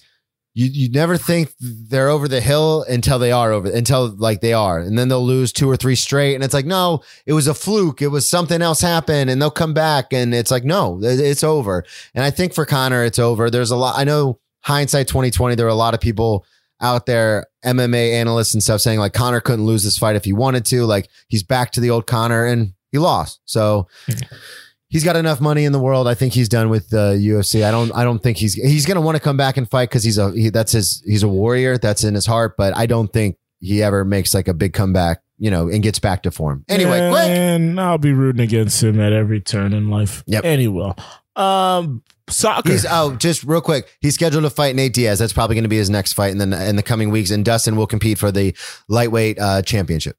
you 0.54 0.66
you 0.66 0.90
never 0.90 1.16
think 1.16 1.52
they're 1.60 2.08
over 2.08 2.28
the 2.28 2.40
hill 2.40 2.84
until 2.88 3.18
they 3.18 3.32
are 3.32 3.52
over 3.52 3.70
until 3.70 4.08
like 4.08 4.40
they 4.40 4.52
are. 4.52 4.80
And 4.80 4.98
then 4.98 5.08
they'll 5.08 5.24
lose 5.24 5.52
two 5.52 5.68
or 5.68 5.76
three 5.76 5.94
straight. 5.94 6.34
And 6.34 6.44
it's 6.44 6.52
like, 6.52 6.66
no, 6.66 7.02
it 7.24 7.32
was 7.32 7.46
a 7.46 7.54
fluke. 7.54 8.02
It 8.02 8.08
was 8.08 8.28
something 8.28 8.60
else 8.60 8.80
happened. 8.80 9.30
And 9.30 9.40
they'll 9.40 9.50
come 9.50 9.72
back. 9.72 10.12
And 10.12 10.34
it's 10.34 10.50
like, 10.50 10.64
no, 10.64 10.98
it's 11.02 11.44
over. 11.44 11.84
And 12.14 12.24
I 12.24 12.30
think 12.30 12.52
for 12.52 12.66
Conor, 12.66 13.04
it's 13.04 13.18
over. 13.18 13.48
There's 13.48 13.70
a 13.70 13.76
lot. 13.76 13.98
I 13.98 14.04
know 14.04 14.40
hindsight 14.60 15.08
2020, 15.08 15.54
there 15.54 15.66
were 15.66 15.70
a 15.70 15.74
lot 15.74 15.94
of 15.94 16.00
people 16.00 16.44
out 16.82 17.06
there, 17.06 17.46
MMA 17.64 18.12
analysts 18.12 18.54
and 18.54 18.62
stuff 18.62 18.80
saying 18.80 18.98
like 18.98 19.12
Conor 19.12 19.40
couldn't 19.40 19.64
lose 19.64 19.84
this 19.84 19.96
fight 19.96 20.16
if 20.16 20.24
he 20.24 20.32
wanted 20.32 20.66
to. 20.66 20.84
Like 20.84 21.08
he's 21.28 21.44
back 21.44 21.70
to 21.72 21.80
the 21.80 21.90
old 21.90 22.06
Conor 22.06 22.44
and 22.44 22.74
he 22.90 22.98
lost. 22.98 23.40
So 23.46 23.86
he's 24.92 25.02
got 25.02 25.16
enough 25.16 25.40
money 25.40 25.64
in 25.64 25.72
the 25.72 25.80
world. 25.80 26.06
I 26.06 26.14
think 26.14 26.34
he's 26.34 26.48
done 26.48 26.68
with 26.68 26.90
the 26.90 27.14
UFC. 27.14 27.64
I 27.64 27.70
don't, 27.70 27.90
I 27.92 28.04
don't 28.04 28.22
think 28.22 28.36
he's, 28.36 28.54
he's 28.54 28.86
going 28.86 28.96
to 28.96 29.00
want 29.00 29.16
to 29.16 29.22
come 29.22 29.38
back 29.38 29.56
and 29.56 29.68
fight 29.68 29.88
because 29.88 30.04
he's 30.04 30.18
a, 30.18 30.30
he, 30.32 30.50
that's 30.50 30.72
his, 30.72 31.02
he's 31.06 31.22
a 31.22 31.28
warrior. 31.28 31.78
That's 31.78 32.04
in 32.04 32.14
his 32.14 32.26
heart. 32.26 32.54
But 32.56 32.76
I 32.76 32.86
don't 32.86 33.12
think 33.12 33.38
he 33.58 33.82
ever 33.82 34.04
makes 34.04 34.34
like 34.34 34.48
a 34.48 34.54
big 34.54 34.74
comeback, 34.74 35.22
you 35.38 35.50
know, 35.50 35.68
and 35.68 35.82
gets 35.82 35.98
back 35.98 36.22
to 36.24 36.30
form. 36.30 36.64
Anyway, 36.68 37.10
quick. 37.10 37.28
and 37.28 37.80
I'll 37.80 37.98
be 37.98 38.12
rooting 38.12 38.42
against 38.42 38.82
him 38.82 39.00
at 39.00 39.12
every 39.12 39.40
turn 39.40 39.72
in 39.72 39.88
life. 39.88 40.22
Yep. 40.26 40.44
Anyway, 40.44 40.92
um, 41.36 42.02
soccer. 42.28 42.70
He's 42.70 42.84
oh, 42.88 43.16
just 43.16 43.44
real 43.44 43.62
quick. 43.62 43.96
He's 44.00 44.14
scheduled 44.14 44.44
to 44.44 44.50
fight 44.50 44.76
Nate 44.76 44.92
Diaz. 44.92 45.18
That's 45.18 45.32
probably 45.32 45.54
going 45.54 45.64
to 45.64 45.70
be 45.70 45.78
his 45.78 45.90
next 45.90 46.12
fight 46.12 46.32
in 46.32 46.38
the 46.38 46.68
in 46.68 46.76
the 46.76 46.82
coming 46.82 47.10
weeks. 47.10 47.30
And 47.30 47.44
Dustin 47.44 47.76
will 47.76 47.86
compete 47.86 48.18
for 48.18 48.30
the 48.30 48.54
lightweight 48.88 49.38
uh, 49.38 49.62
championship. 49.62 50.16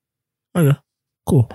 Okay, 0.55 0.77
cool. 1.27 1.51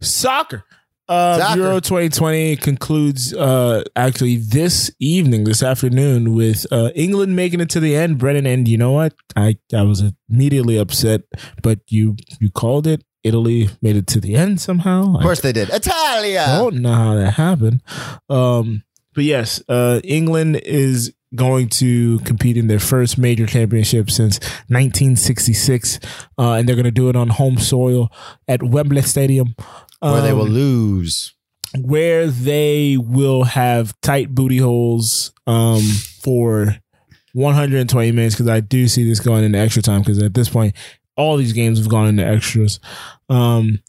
Soccer. 0.00 0.64
Uh, 1.12 1.38
Soccer. 1.38 1.60
Euro 1.60 1.80
2020 1.80 2.56
concludes 2.56 3.34
uh, 3.34 3.84
actually 3.94 4.36
this 4.36 4.90
evening, 4.98 5.44
this 5.44 5.62
afternoon, 5.62 6.34
with 6.34 6.64
uh, 6.72 6.88
England 6.94 7.36
making 7.36 7.60
it 7.60 7.68
to 7.70 7.80
the 7.80 7.94
end. 7.94 8.16
Brennan, 8.16 8.46
and 8.46 8.66
you 8.66 8.78
know 8.78 8.92
what? 8.92 9.12
I, 9.36 9.58
I 9.74 9.82
was 9.82 10.02
immediately 10.30 10.78
upset, 10.78 11.22
but 11.62 11.80
you 11.88 12.16
you 12.40 12.50
called 12.50 12.86
it. 12.86 13.04
Italy 13.24 13.68
made 13.82 13.96
it 13.96 14.06
to 14.08 14.20
the 14.20 14.34
end 14.34 14.60
somehow. 14.60 15.14
Of 15.16 15.22
course 15.22 15.40
they 15.40 15.52
did. 15.52 15.68
Italia. 15.68 16.44
I 16.48 16.58
don't 16.58 16.76
know 16.76 16.94
how 16.94 17.14
that 17.14 17.32
happened. 17.32 17.82
Um, 18.28 18.82
but 19.14 19.24
yes, 19.24 19.62
uh, 19.68 20.00
England 20.02 20.56
is 20.64 21.12
going 21.34 21.68
to 21.68 22.18
compete 22.20 22.56
in 22.56 22.66
their 22.66 22.78
first 22.78 23.18
major 23.18 23.46
championship 23.46 24.10
since 24.10 24.38
1966, 24.68 25.98
uh, 26.38 26.52
and 26.52 26.68
they're 26.68 26.76
going 26.76 26.84
to 26.84 26.90
do 26.90 27.08
it 27.08 27.16
on 27.16 27.28
home 27.28 27.58
soil 27.58 28.10
at 28.48 28.62
Wembley 28.62 29.02
Stadium, 29.02 29.54
Where 30.02 30.22
they 30.22 30.32
will 30.32 30.46
um, 30.46 30.52
lose. 30.52 31.34
where 31.78 32.26
they 32.26 32.96
will 32.98 33.44
have 33.44 33.98
tight 34.00 34.34
booty 34.34 34.58
holes 34.58 35.32
um, 35.46 35.80
for 36.20 36.76
120 37.34 38.12
minutes. 38.12 38.34
Because 38.34 38.48
I 38.48 38.60
do 38.60 38.88
see 38.88 39.08
this 39.08 39.20
going 39.20 39.44
into 39.44 39.58
extra 39.58 39.82
time. 39.82 40.00
Because 40.00 40.20
at 40.22 40.34
this 40.34 40.48
point, 40.48 40.74
all 41.16 41.36
these 41.36 41.52
games 41.52 41.78
have 41.78 41.88
gone 41.88 42.08
into 42.08 42.26
extras. 42.26 42.80
Um, 43.28 43.80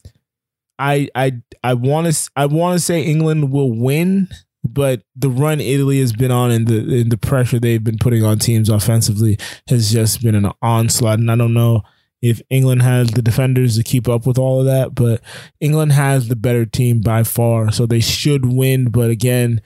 I 0.78 1.08
I 1.14 1.32
I 1.62 1.74
want 1.74 2.12
to 2.12 2.30
I 2.36 2.46
want 2.46 2.78
to 2.78 2.84
say 2.84 3.02
England 3.02 3.52
will 3.52 3.72
win, 3.72 4.28
but 4.64 5.02
the 5.14 5.30
run 5.30 5.60
Italy 5.60 6.00
has 6.00 6.12
been 6.12 6.30
on 6.30 6.50
and 6.50 6.66
the 6.66 7.00
and 7.00 7.12
the 7.12 7.18
pressure 7.18 7.58
they've 7.60 7.82
been 7.82 7.98
putting 7.98 8.24
on 8.24 8.38
teams 8.38 8.68
offensively 8.68 9.38
has 9.68 9.92
just 9.92 10.22
been 10.22 10.34
an 10.34 10.50
onslaught. 10.62 11.18
And 11.18 11.30
I 11.30 11.36
don't 11.36 11.54
know 11.54 11.82
if 12.24 12.40
England 12.48 12.80
has 12.80 13.10
the 13.10 13.20
defenders 13.20 13.76
to 13.76 13.82
keep 13.82 14.08
up 14.08 14.26
with 14.26 14.38
all 14.38 14.60
of 14.60 14.64
that, 14.64 14.94
but 14.94 15.20
England 15.60 15.92
has 15.92 16.28
the 16.28 16.36
better 16.36 16.64
team 16.64 17.00
by 17.00 17.22
far, 17.22 17.70
so 17.70 17.84
they 17.84 18.00
should 18.00 18.46
win. 18.46 18.88
But 18.88 19.10
again, 19.10 19.60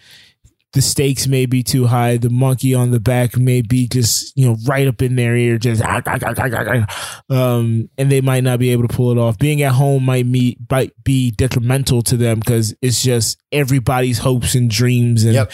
the 0.72 0.82
stakes 0.82 1.28
may 1.28 1.46
be 1.46 1.62
too 1.62 1.86
high. 1.86 2.16
The 2.16 2.30
monkey 2.30 2.74
on 2.74 2.90
the 2.90 2.98
back 2.98 3.36
may 3.36 3.62
be 3.62 3.86
just 3.86 4.36
you 4.36 4.44
know 4.48 4.56
right 4.66 4.88
up 4.88 5.00
in 5.02 5.14
their 5.14 5.36
ear, 5.36 5.56
just 5.56 5.82
ah, 5.84 6.02
ah, 6.04 6.18
ah, 6.20 6.86
um, 7.30 7.88
and 7.96 8.10
they 8.10 8.20
might 8.20 8.42
not 8.42 8.58
be 8.58 8.70
able 8.70 8.88
to 8.88 8.94
pull 8.94 9.12
it 9.12 9.18
off. 9.18 9.38
Being 9.38 9.62
at 9.62 9.72
home 9.72 10.04
might 10.04 10.26
meet 10.26 10.58
might 10.68 10.92
be 11.04 11.30
detrimental 11.30 12.02
to 12.02 12.16
them 12.16 12.40
because 12.40 12.74
it's 12.82 13.00
just 13.04 13.40
everybody's 13.52 14.18
hopes 14.18 14.56
and 14.56 14.68
dreams, 14.68 15.22
and 15.22 15.34
Yep. 15.34 15.52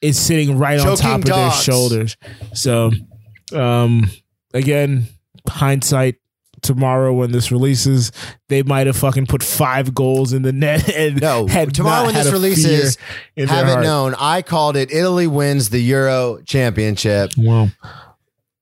it's 0.00 0.18
sitting 0.18 0.56
right 0.56 0.80
on 0.80 0.96
Choking 0.96 1.02
top 1.04 1.18
of 1.20 1.26
their 1.26 1.50
shoulders. 1.52 2.16
So, 2.54 2.92
um, 3.52 4.10
again, 4.54 5.08
hindsight. 5.48 6.16
Tomorrow, 6.62 7.12
when 7.12 7.30
this 7.30 7.52
releases, 7.52 8.10
they 8.48 8.62
might 8.62 8.86
have 8.86 8.96
fucking 8.96 9.26
put 9.26 9.42
five 9.42 9.92
goals 9.94 10.32
in 10.32 10.42
the 10.42 10.52
net. 10.52 10.88
And 10.96 11.20
No, 11.20 11.46
had 11.46 11.74
tomorrow 11.74 12.06
when 12.06 12.14
this 12.14 12.32
releases, 12.32 12.96
fear 13.36 13.46
haven't 13.46 13.82
known. 13.82 14.14
I 14.18 14.40
called 14.40 14.74
it. 14.74 14.90
Italy 14.90 15.26
wins 15.26 15.68
the 15.68 15.80
Euro 15.80 16.40
championship. 16.46 17.32
Wow. 17.36 17.68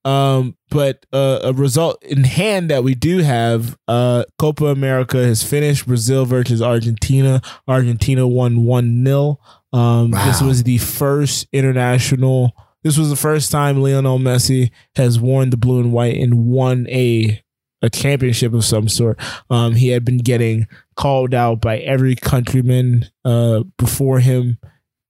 Um, 0.05 0.57
but 0.69 1.07
uh, 1.13 1.41
a 1.45 1.53
result 1.53 2.03
in 2.03 2.25
hand 2.25 2.71
that 2.71 2.83
we 2.83 2.95
do 2.95 3.19
have, 3.19 3.79
uh, 3.87 4.25
Copa 4.39 4.67
America 4.67 5.19
has 5.19 5.43
finished. 5.45 5.87
Brazil 5.87 6.25
versus 6.25 6.61
Argentina. 6.61 7.41
Argentina 7.69 8.27
won 8.27 8.65
one 8.65 9.05
0 9.05 9.39
Um, 9.73 10.11
this 10.11 10.43
was 10.43 10.65
the 10.65 10.79
first 10.79 11.47
international. 11.53 12.53
This 12.83 12.97
was 12.97 13.11
the 13.11 13.17
first 13.17 13.51
time 13.51 13.81
Lionel 13.81 14.19
Messi 14.19 14.71
has 14.97 15.21
worn 15.21 15.51
the 15.51 15.57
blue 15.57 15.81
and 15.81 15.93
white 15.93 16.17
and 16.17 16.47
won 16.47 16.87
a 16.89 17.43
a 17.85 17.91
championship 17.91 18.55
of 18.55 18.65
some 18.65 18.89
sort. 18.89 19.19
Um, 19.51 19.75
he 19.75 19.89
had 19.89 20.05
been 20.05 20.19
getting 20.19 20.69
called 20.95 21.35
out 21.35 21.61
by 21.61 21.79
every 21.79 22.15
countryman 22.15 23.07
uh, 23.25 23.65
before 23.77 24.21
him. 24.21 24.59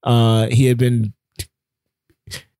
Uh, 0.01 0.47
he 0.47 0.65
had 0.65 0.77
been 0.77 1.13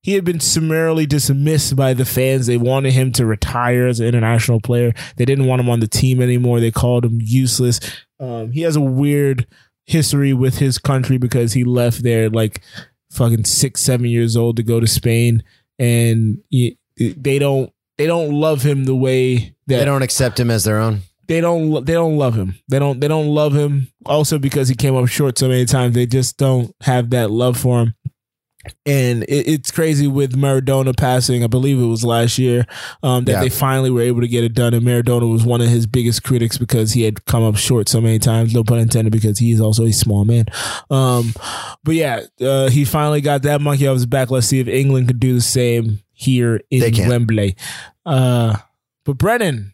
he 0.04 0.14
had 0.14 0.26
been 0.26 0.42
summarily 0.42 1.06
dismissed 1.06 1.76
by 1.76 1.94
the 1.94 2.06
fans. 2.06 2.46
They 2.46 2.58
wanted 2.58 2.92
him 2.92 3.14
to 3.14 3.26
retire 3.26 3.88
as 3.88 4.02
an 4.02 4.08
international 4.08 4.60
player. 4.60 4.94
They 5.16 5.26
didn't 5.26 5.46
want 5.46 5.62
him 5.62 5.70
on 5.70 5.80
the 5.80 5.88
team 5.88 6.22
anymore. 6.22 6.60
They 6.60 6.72
called 6.72 7.06
him 7.06 7.20
useless. 7.22 7.80
Um, 8.20 8.52
he 8.52 8.62
has 8.62 8.76
a 8.76 8.82
weird 8.82 9.48
history 9.86 10.34
with 10.34 10.58
his 10.58 10.78
country 10.78 11.18
because 11.18 11.54
he 11.54 11.64
left 11.64 12.04
there 12.04 12.30
like 12.30 12.62
fucking 13.14 13.46
six, 13.46 13.82
seven 13.82 14.08
years 14.08 14.36
old 14.36 14.58
to 14.58 14.64
go 14.64 14.80
to 14.80 14.88
Spain, 14.88 15.44
and 15.80 16.40
he, 16.50 16.78
they 16.98 17.40
don't 17.40 17.72
they 17.98 18.08
don't 18.08 18.32
love 18.32 18.64
him 18.64 18.86
the 18.86 18.96
way 18.96 19.56
that 19.68 19.80
They 19.80 19.86
don't 19.86 20.02
accept 20.02 20.40
him 20.40 20.50
as 20.52 20.64
their 20.64 20.80
own. 20.80 21.02
they 21.28 21.40
don't 21.42 21.86
they 21.86 21.94
don't 21.94 22.18
love 22.18 22.36
him. 22.36 22.56
They 22.68 22.80
don't 22.80 23.00
they 23.00 23.08
don't 23.08 23.28
love 23.28 23.54
him. 23.54 23.88
Also 24.06 24.38
because 24.40 24.68
he 24.68 24.76
came 24.76 24.96
up 24.96 25.08
short 25.08 25.38
so 25.38 25.48
many 25.48 25.66
times, 25.66 25.96
they 25.96 26.06
just 26.06 26.38
don't 26.38 26.76
have 26.82 27.12
that 27.12 27.32
love 27.32 27.58
for 27.58 27.82
him. 27.84 27.96
And 28.86 29.24
it, 29.24 29.48
it's 29.48 29.72
crazy 29.72 30.08
with 30.08 30.36
Maradona 30.38 30.96
passing. 30.96 31.44
I 31.44 31.48
believe 31.48 31.80
it 31.80 31.86
was 31.86 32.04
last 32.06 32.38
year 32.38 32.66
um, 33.02 33.26
that 33.26 33.32
Yeah. 33.34 33.40
they 33.42 33.50
finally 33.50 33.90
were 33.92 34.02
able 34.02 34.22
to 34.22 34.28
get 34.28 34.44
it 34.44 34.54
done. 34.54 34.74
And 34.74 34.86
Maradona 34.86 35.30
was 35.32 35.44
one 35.46 35.60
of 35.62 35.68
his 35.68 35.86
biggest 35.86 36.24
critics 36.24 36.58
because 36.58 36.94
he 36.94 37.02
had 37.04 37.26
come 37.26 37.44
up 37.44 37.58
short 37.58 37.90
so 37.90 38.00
many 38.00 38.20
times. 38.20 38.54
No 38.54 38.64
pun 38.64 38.80
intended, 38.80 39.12
because 39.12 39.40
he 39.40 39.52
is 39.52 39.60
also 39.60 39.84
a 39.86 39.92
small 39.92 40.24
man. 40.26 40.46
Um, 40.90 41.34
but 41.84 41.96
yeah, 41.96 42.22
uh, 42.40 42.70
he 42.70 42.86
finally 42.86 43.22
got 43.22 43.42
that 43.44 43.60
monkey 43.62 43.88
off 43.88 43.96
his 43.96 44.06
back. 44.06 44.32
Let's 44.32 44.48
see 44.48 44.60
if 44.60 44.68
England 44.68 45.08
could 45.08 45.20
do 45.20 45.34
the 45.34 45.42
same 45.42 46.00
here 46.14 46.62
in. 46.70 47.10
Wembley. 47.10 47.56
Uh, 48.06 48.56
but 49.06 49.18
Brennan, 49.18 49.73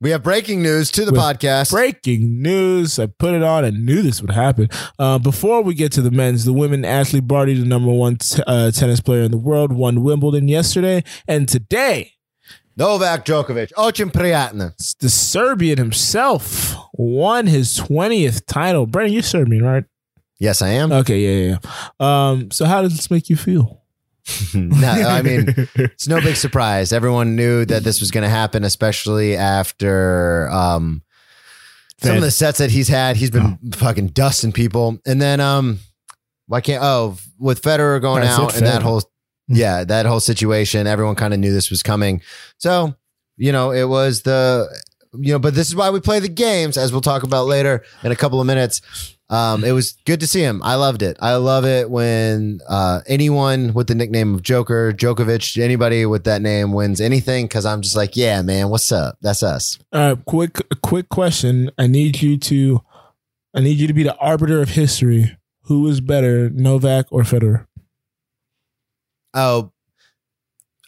we 0.00 0.10
have 0.10 0.22
breaking 0.22 0.62
news 0.62 0.90
to 0.92 1.04
the 1.04 1.12
podcast. 1.12 1.70
Breaking 1.70 2.40
news. 2.40 2.98
I 2.98 3.06
put 3.06 3.34
it 3.34 3.42
on 3.42 3.64
and 3.64 3.84
knew 3.84 4.00
this 4.00 4.22
would 4.22 4.30
happen. 4.30 4.68
Uh, 4.98 5.18
before 5.18 5.62
we 5.62 5.74
get 5.74 5.92
to 5.92 6.02
the 6.02 6.10
men's, 6.10 6.46
the 6.46 6.54
women, 6.54 6.82
Ashleigh 6.82 7.26
Barty, 7.26 7.54
the 7.54 7.66
number 7.66 7.92
one 7.92 8.16
t- 8.16 8.42
uh, 8.46 8.70
tennis 8.70 9.00
player 9.00 9.22
in 9.22 9.30
the 9.30 9.36
world, 9.36 9.72
won 9.72 10.02
Wimbledon 10.02 10.48
yesterday. 10.48 11.04
And 11.28 11.46
today, 11.46 12.12
Novak 12.78 13.26
Djokovic, 13.26 13.72
очень 13.76 14.10
приятно. 14.10 14.72
The 15.00 15.10
Serbian 15.10 15.76
himself 15.76 16.76
won 16.94 17.46
his 17.46 17.78
20th 17.78 18.46
title. 18.46 18.86
Brandon, 18.86 19.12
you're 19.12 19.22
Serbian, 19.22 19.62
right? 19.62 19.84
Yes, 20.38 20.62
I 20.62 20.68
am. 20.70 20.90
Okay, 20.90 21.18
yeah, 21.20 21.48
yeah. 21.50 21.58
yeah. 22.00 22.30
Um, 22.30 22.50
so 22.50 22.64
how 22.64 22.80
does 22.80 22.96
this 22.96 23.10
make 23.10 23.28
you 23.28 23.36
feel? 23.36 23.82
no, 24.54 24.88
I 24.88 25.22
mean, 25.22 25.54
it's 25.74 26.08
no 26.08 26.20
big 26.20 26.36
surprise. 26.36 26.92
Everyone 26.92 27.36
knew 27.36 27.64
that 27.64 27.82
this 27.84 28.00
was 28.00 28.10
going 28.10 28.22
to 28.22 28.30
happen, 28.30 28.64
especially 28.64 29.36
after 29.36 30.48
um, 30.50 31.02
some 31.98 32.16
of 32.16 32.22
the 32.22 32.30
sets 32.30 32.58
that 32.58 32.70
he's 32.70 32.88
had. 32.88 33.16
He's 33.16 33.30
been 33.30 33.58
fucking 33.74 34.08
dusting 34.08 34.52
people, 34.52 34.98
and 35.06 35.20
then 35.20 35.40
um, 35.40 35.80
why 36.46 36.60
can't 36.60 36.82
oh 36.82 37.16
with 37.38 37.62
Federer 37.62 38.00
going 38.00 38.22
said 38.22 38.30
out 38.30 38.56
and 38.56 38.66
that 38.66 38.82
whole 38.82 39.02
yeah 39.48 39.84
that 39.84 40.06
whole 40.06 40.20
situation, 40.20 40.86
everyone 40.86 41.14
kind 41.14 41.34
of 41.34 41.40
knew 41.40 41.52
this 41.52 41.70
was 41.70 41.82
coming. 41.82 42.22
So 42.58 42.94
you 43.36 43.52
know, 43.52 43.72
it 43.72 43.88
was 43.88 44.22
the 44.22 44.68
you 45.12 45.32
know, 45.32 45.38
but 45.38 45.54
this 45.54 45.68
is 45.68 45.76
why 45.76 45.90
we 45.90 46.00
play 46.00 46.20
the 46.20 46.28
games, 46.28 46.76
as 46.76 46.92
we'll 46.92 47.00
talk 47.00 47.22
about 47.22 47.46
later 47.46 47.84
in 48.02 48.12
a 48.12 48.16
couple 48.16 48.40
of 48.40 48.46
minutes. 48.46 49.16
Um, 49.28 49.62
it 49.62 49.70
was 49.70 49.92
good 50.06 50.18
to 50.20 50.26
see 50.26 50.40
him. 50.40 50.60
I 50.64 50.74
loved 50.74 51.02
it. 51.02 51.16
I 51.20 51.36
love 51.36 51.64
it 51.64 51.88
when 51.88 52.58
uh, 52.68 53.00
anyone 53.06 53.72
with 53.74 53.86
the 53.86 53.94
nickname 53.94 54.34
of 54.34 54.42
Joker, 54.42 54.92
Djokovic, 54.92 55.62
anybody 55.62 56.04
with 56.04 56.24
that 56.24 56.42
name 56.42 56.72
wins 56.72 57.00
anything 57.00 57.46
because 57.46 57.64
I'm 57.64 57.80
just 57.80 57.94
like, 57.94 58.16
yeah, 58.16 58.42
man, 58.42 58.70
what's 58.70 58.90
up? 58.90 59.18
That's 59.20 59.44
us. 59.44 59.78
All 59.92 60.14
right, 60.14 60.24
quick, 60.24 60.58
quick 60.82 61.08
question. 61.10 61.70
I 61.78 61.86
need 61.86 62.20
you 62.20 62.38
to, 62.38 62.80
I 63.54 63.60
need 63.60 63.78
you 63.78 63.86
to 63.86 63.92
be 63.92 64.02
the 64.02 64.16
arbiter 64.16 64.60
of 64.60 64.70
history. 64.70 65.36
Who 65.64 65.86
is 65.86 66.00
better, 66.00 66.50
Novak 66.50 67.06
or 67.12 67.22
Federer? 67.22 67.66
Oh, 69.32 69.70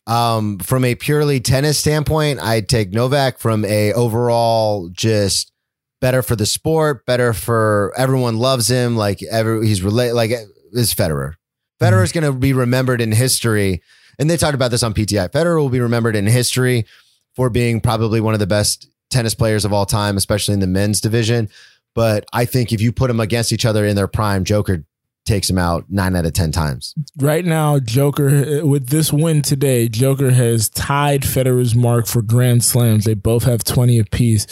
um, 0.07 0.59
from 0.59 0.85
a 0.85 0.95
purely 0.95 1.41
tennis 1.41 1.79
standpoint, 1.79 2.41
I'd 2.41 2.69
take 2.69 2.93
Novak. 2.93 3.39
From 3.39 3.65
a 3.65 3.93
overall, 3.93 4.89
just 4.91 5.53
better 6.01 6.23
for 6.23 6.37
the 6.37 6.47
sport, 6.47 7.07
better 7.07 7.33
for 7.33 7.93
everyone 7.97 8.39
loves 8.39 8.69
him. 8.69 8.97
Like 8.97 9.23
every 9.31 9.67
he's 9.67 9.83
relate 9.83 10.13
like 10.13 10.31
is 10.73 10.93
Federer. 10.95 11.35
Federer 11.81 12.05
is 12.05 12.13
going 12.13 12.25
to 12.25 12.33
be 12.33 12.53
remembered 12.53 13.01
in 13.01 13.13
history, 13.13 13.83
and 14.19 14.29
they 14.29 14.37
talked 14.37 14.55
about 14.55 14.71
this 14.71 14.83
on 14.83 14.95
PTI. 14.95 15.31
Federer 15.31 15.59
will 15.59 15.69
be 15.69 15.81
remembered 15.81 16.17
in 16.17 16.27
history 16.27 16.87
for 17.35 17.51
being 17.51 17.81
probably 17.81 18.21
one 18.21 18.35
of 18.35 18.41
the 18.41 18.47
best 18.47 18.89
tennis 19.11 19.35
players 19.35 19.65
of 19.65 19.73
all 19.73 19.87
time, 19.87 20.17
especially 20.17 20.55
in 20.55 20.61
the 20.61 20.67
men's 20.67 21.01
division. 21.01 21.49
But 21.95 22.25
I 22.33 22.45
think 22.45 22.73
if 22.73 22.81
you 22.81 22.93
put 22.93 23.09
them 23.09 23.21
against 23.21 23.53
each 23.53 23.67
other 23.67 23.85
in 23.85 23.97
their 23.97 24.09
prime, 24.09 24.45
Joker 24.45 24.85
takes 25.25 25.49
him 25.49 25.59
out 25.59 25.85
nine 25.89 26.17
out 26.17 26.27
of 26.27 26.33
ten 26.33 26.53
times. 26.53 26.95
Right 27.19 27.45
now, 27.45 27.79
Joker 27.79 28.65
with 28.67 28.89
this 28.89 29.13
win 29.13 29.43
today, 29.43 29.89
Joker 29.89 30.31
has 30.31 30.69
tied 30.71 31.23
Federer's 31.23 31.75
mark 31.75 32.07
for 32.07 32.23
Grand 32.23 32.65
Slams. 32.65 33.05
They 33.05 33.15
both 33.15 33.45
have 33.45 33.65
twenty 33.65 33.99
apiece, 33.99 34.47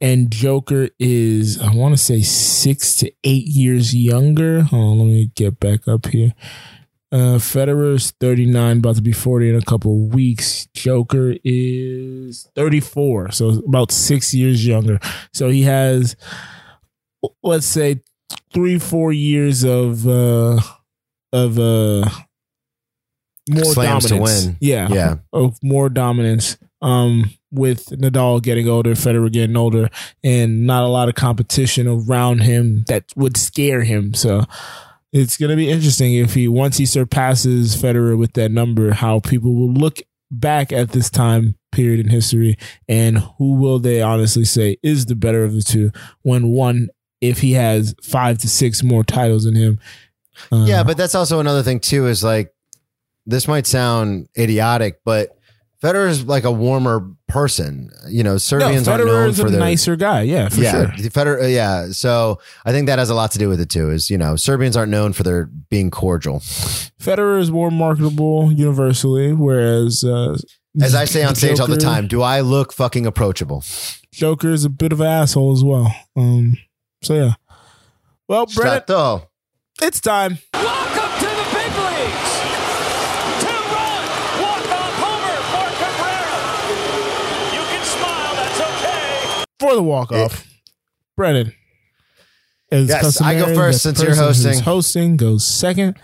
and 0.00 0.30
Joker 0.30 0.88
is 0.98 1.60
I 1.60 1.74
want 1.74 1.94
to 1.94 2.02
say 2.02 2.22
six 2.22 2.96
to 2.96 3.12
eight 3.24 3.46
years 3.46 3.94
younger. 3.94 4.62
Hold 4.62 4.84
on, 4.84 4.98
let 4.98 5.06
me 5.06 5.30
get 5.34 5.60
back 5.60 5.88
up 5.88 6.06
here. 6.06 6.32
Uh, 7.12 7.36
Federer's 7.36 8.12
39, 8.20 8.78
about 8.78 8.96
to 8.96 9.02
be 9.02 9.12
40 9.12 9.50
in 9.50 9.56
a 9.56 9.60
couple 9.60 10.08
weeks. 10.08 10.66
Joker 10.72 11.34
is 11.44 12.48
34, 12.54 13.32
so 13.32 13.50
about 13.68 13.92
six 13.92 14.32
years 14.32 14.66
younger. 14.66 14.98
So 15.30 15.50
he 15.50 15.60
has, 15.64 16.16
let's 17.42 17.66
say, 17.66 18.00
three, 18.52 18.78
four 18.78 19.12
years 19.12 19.64
of 19.64 20.06
uh, 20.06 20.60
of 21.32 21.58
uh, 21.58 22.08
more 23.50 23.64
Slams 23.72 24.04
to 24.04 24.08
dominance. 24.10 24.46
win. 24.46 24.56
Yeah, 24.60 24.88
Yeah. 24.90 25.14
of 25.32 25.58
more 25.62 25.88
dominance. 25.88 26.58
Um, 26.80 27.30
with 27.52 27.86
Nadal 27.90 28.42
getting 28.42 28.66
older, 28.68 28.92
Federer 28.94 29.30
getting 29.30 29.56
older, 29.56 29.88
and 30.24 30.66
not 30.66 30.82
a 30.82 30.88
lot 30.88 31.08
of 31.08 31.14
competition 31.14 31.86
around 31.86 32.40
him 32.42 32.84
that 32.88 33.04
would 33.14 33.36
scare 33.36 33.82
him. 33.82 34.14
So 34.14 34.44
it's 35.12 35.36
gonna 35.36 35.54
be 35.56 35.70
interesting 35.70 36.14
if 36.14 36.34
he 36.34 36.48
once 36.48 36.78
he 36.78 36.86
surpasses 36.86 37.76
Federer 37.76 38.16
with 38.18 38.32
that 38.32 38.50
number, 38.50 38.92
how 38.94 39.20
people 39.20 39.54
will 39.54 39.72
look 39.72 40.00
back 40.30 40.72
at 40.72 40.90
this 40.90 41.08
time 41.10 41.56
period 41.70 42.00
in 42.00 42.08
history, 42.10 42.56
and 42.88 43.18
who 43.38 43.54
will 43.54 43.78
they 43.78 44.00
honestly 44.02 44.44
say 44.44 44.76
is 44.82 45.06
the 45.06 45.14
better 45.14 45.44
of 45.44 45.52
the 45.52 45.62
two 45.62 45.92
when 46.22 46.48
one 46.48 46.88
if 47.22 47.38
he 47.40 47.52
has 47.52 47.94
five 48.02 48.36
to 48.38 48.48
six 48.48 48.82
more 48.82 49.04
titles 49.04 49.46
in 49.46 49.54
him. 49.54 49.78
Uh, 50.50 50.66
Yeah, 50.68 50.82
but 50.82 50.98
that's 50.98 51.14
also 51.14 51.40
another 51.40 51.62
thing 51.62 51.80
too. 51.80 52.06
Is 52.08 52.22
like 52.22 52.52
this 53.24 53.48
might 53.48 53.66
sound 53.66 54.28
idiotic, 54.36 55.00
but 55.04 55.38
Federer 55.82 56.08
is 56.08 56.24
like 56.24 56.44
a 56.44 56.50
warmer 56.52 57.08
person. 57.28 57.90
You 58.08 58.22
know, 58.22 58.32
no, 58.32 58.38
Serbians 58.38 58.86
are 58.88 58.98
known 58.98 59.30
is 59.30 59.40
for 59.40 59.46
a 59.46 59.50
their 59.50 59.60
nicer 59.60 59.96
guy. 59.96 60.22
Yeah, 60.22 60.48
for 60.48 60.60
yeah, 60.60 60.70
sure. 60.70 61.10
Federer. 61.10 61.42
uh, 61.42 61.46
Yeah, 61.46 61.88
so 61.92 62.38
I 62.64 62.72
think 62.72 62.86
that 62.86 62.98
has 62.98 63.10
a 63.10 63.14
lot 63.14 63.30
to 63.32 63.38
do 63.38 63.48
with 63.48 63.60
it 63.60 63.68
too. 63.70 63.90
Is 63.90 64.10
you 64.10 64.18
know, 64.18 64.36
Serbians 64.36 64.76
aren't 64.76 64.90
known 64.90 65.12
for 65.12 65.22
their 65.22 65.46
being 65.46 65.90
cordial. 65.90 66.40
Federer 66.40 67.40
is 67.40 67.50
more 67.50 67.70
marketable 67.70 68.52
universally, 68.52 69.32
whereas 69.32 70.04
uh, 70.04 70.36
As 70.80 70.94
I 70.94 71.04
say 71.04 71.22
on 71.24 71.34
stage 71.34 71.60
all 71.60 71.66
the 71.66 71.76
time, 71.76 72.06
do 72.06 72.22
I 72.22 72.40
look 72.40 72.72
fucking 72.72 73.06
approachable? 73.06 73.64
Joker 74.12 74.50
is 74.50 74.64
a 74.64 74.70
bit 74.70 74.92
of 74.92 75.00
an 75.00 75.06
asshole 75.06 75.52
as 75.52 75.64
well. 75.64 75.92
Um, 76.16 76.58
so 77.02 77.14
yeah. 77.14 77.34
Well, 78.28 78.46
Brett, 78.46 78.84
Strato. 78.84 79.28
it's 79.82 80.00
time. 80.00 80.38
Welcome 80.54 81.18
to 81.18 81.26
the 81.26 81.46
big 81.52 81.72
leagues. 81.76 82.32
Two-run 83.42 84.04
walk-off 84.40 84.94
homer 85.02 85.38
for 85.52 85.68
Cabrera. 85.82 87.54
You 87.54 87.62
can 87.68 87.84
smile. 87.84 88.34
That's 88.36 88.60
okay. 88.60 89.44
for 89.58 89.74
the 89.74 89.82
walk 89.82 90.12
off. 90.12 90.46
Brennan. 91.16 91.52
As 92.70 92.88
Yes, 92.88 93.20
I 93.20 93.34
go 93.38 93.54
first 93.54 93.82
the 93.82 93.90
since 93.90 94.00
you're 94.00 94.10
person 94.12 94.24
who's 94.26 94.44
hosting. 94.44 94.62
Hosting 94.64 95.16
goes 95.18 95.44
second. 95.44 95.98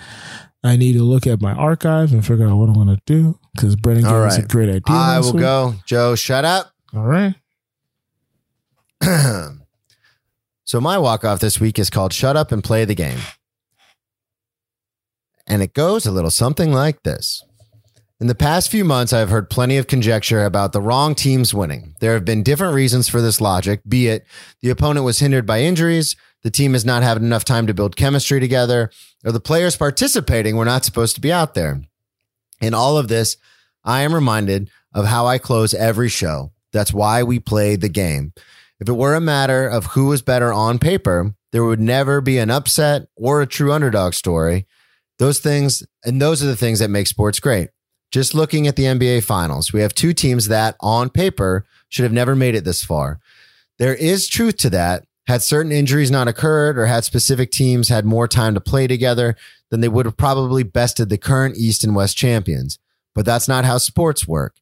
I 0.62 0.76
need 0.76 0.94
to 0.94 1.02
look 1.04 1.26
at 1.26 1.40
my 1.40 1.52
archive 1.52 2.12
and 2.12 2.26
figure 2.26 2.46
out 2.46 2.56
what 2.56 2.68
I'm 2.68 2.74
going 2.74 2.88
to 2.88 3.00
do 3.06 3.38
because 3.54 3.74
Brennan 3.76 4.02
gave 4.02 4.12
All 4.12 4.24
us 4.24 4.36
a 4.36 4.40
right. 4.40 4.48
great 4.48 4.68
idea. 4.68 4.82
I 4.88 5.16
last 5.16 5.26
will 5.26 5.32
week. 5.34 5.40
go. 5.42 5.74
Joe, 5.86 6.14
shut 6.14 6.44
up. 6.44 6.72
All 6.94 7.04
right. 7.04 7.34
so 10.68 10.82
my 10.82 10.98
walk 10.98 11.24
off 11.24 11.40
this 11.40 11.58
week 11.58 11.78
is 11.78 11.88
called 11.88 12.12
"Shut 12.12 12.36
Up 12.36 12.52
and 12.52 12.62
Play 12.62 12.84
the 12.84 12.94
Game," 12.94 13.20
and 15.46 15.62
it 15.62 15.72
goes 15.72 16.04
a 16.04 16.10
little 16.12 16.30
something 16.30 16.74
like 16.74 17.04
this: 17.04 17.42
In 18.20 18.26
the 18.26 18.34
past 18.34 18.70
few 18.70 18.84
months, 18.84 19.14
I 19.14 19.20
have 19.20 19.30
heard 19.30 19.48
plenty 19.48 19.78
of 19.78 19.86
conjecture 19.86 20.44
about 20.44 20.74
the 20.74 20.82
wrong 20.82 21.14
teams 21.14 21.54
winning. 21.54 21.94
There 22.00 22.12
have 22.12 22.26
been 22.26 22.42
different 22.42 22.74
reasons 22.74 23.08
for 23.08 23.22
this 23.22 23.40
logic, 23.40 23.80
be 23.88 24.08
it 24.08 24.26
the 24.60 24.68
opponent 24.68 25.06
was 25.06 25.20
hindered 25.20 25.46
by 25.46 25.62
injuries, 25.62 26.16
the 26.42 26.50
team 26.50 26.74
has 26.74 26.84
not 26.84 27.02
had 27.02 27.16
enough 27.16 27.46
time 27.46 27.66
to 27.66 27.72
build 27.72 27.96
chemistry 27.96 28.38
together, 28.38 28.90
or 29.24 29.32
the 29.32 29.40
players 29.40 29.74
participating 29.74 30.54
were 30.54 30.66
not 30.66 30.84
supposed 30.84 31.14
to 31.14 31.22
be 31.22 31.32
out 31.32 31.54
there. 31.54 31.80
In 32.60 32.74
all 32.74 32.98
of 32.98 33.08
this, 33.08 33.38
I 33.84 34.02
am 34.02 34.12
reminded 34.12 34.68
of 34.92 35.06
how 35.06 35.24
I 35.24 35.38
close 35.38 35.72
every 35.72 36.10
show. 36.10 36.52
That's 36.72 36.92
why 36.92 37.22
we 37.22 37.38
play 37.38 37.76
the 37.76 37.88
game. 37.88 38.34
If 38.80 38.88
it 38.88 38.92
were 38.92 39.14
a 39.14 39.20
matter 39.20 39.66
of 39.66 39.86
who 39.86 40.06
was 40.06 40.22
better 40.22 40.52
on 40.52 40.78
paper, 40.78 41.34
there 41.52 41.64
would 41.64 41.80
never 41.80 42.20
be 42.20 42.38
an 42.38 42.50
upset 42.50 43.08
or 43.16 43.40
a 43.40 43.46
true 43.46 43.72
underdog 43.72 44.14
story. 44.14 44.66
Those 45.18 45.40
things, 45.40 45.82
and 46.04 46.22
those 46.22 46.42
are 46.42 46.46
the 46.46 46.56
things 46.56 46.78
that 46.78 46.90
make 46.90 47.08
sports 47.08 47.40
great. 47.40 47.70
Just 48.12 48.34
looking 48.34 48.66
at 48.66 48.76
the 48.76 48.84
NBA 48.84 49.24
finals, 49.24 49.72
we 49.72 49.80
have 49.80 49.94
two 49.94 50.12
teams 50.12 50.48
that 50.48 50.76
on 50.80 51.10
paper 51.10 51.64
should 51.88 52.04
have 52.04 52.12
never 52.12 52.36
made 52.36 52.54
it 52.54 52.64
this 52.64 52.84
far. 52.84 53.18
There 53.78 53.94
is 53.94 54.28
truth 54.28 54.56
to 54.58 54.70
that. 54.70 55.04
Had 55.26 55.42
certain 55.42 55.72
injuries 55.72 56.10
not 56.10 56.28
occurred 56.28 56.78
or 56.78 56.86
had 56.86 57.04
specific 57.04 57.50
teams 57.50 57.88
had 57.88 58.06
more 58.06 58.26
time 58.26 58.54
to 58.54 58.60
play 58.60 58.86
together, 58.86 59.36
then 59.70 59.80
they 59.80 59.88
would 59.88 60.06
have 60.06 60.16
probably 60.16 60.62
bested 60.62 61.10
the 61.10 61.18
current 61.18 61.56
East 61.58 61.84
and 61.84 61.94
West 61.94 62.16
champions. 62.16 62.78
But 63.14 63.26
that's 63.26 63.48
not 63.48 63.66
how 63.66 63.78
sports 63.78 64.26
work. 64.26 64.54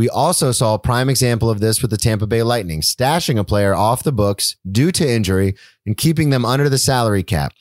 We 0.00 0.08
also 0.08 0.50
saw 0.50 0.72
a 0.72 0.78
prime 0.78 1.10
example 1.10 1.50
of 1.50 1.60
this 1.60 1.82
with 1.82 1.90
the 1.90 1.98
Tampa 1.98 2.26
Bay 2.26 2.42
Lightning, 2.42 2.80
stashing 2.80 3.38
a 3.38 3.44
player 3.44 3.74
off 3.74 4.02
the 4.02 4.10
books 4.10 4.56
due 4.66 4.90
to 4.92 5.06
injury 5.06 5.54
and 5.84 5.94
keeping 5.94 6.30
them 6.30 6.42
under 6.42 6.70
the 6.70 6.78
salary 6.78 7.22
cap. 7.22 7.52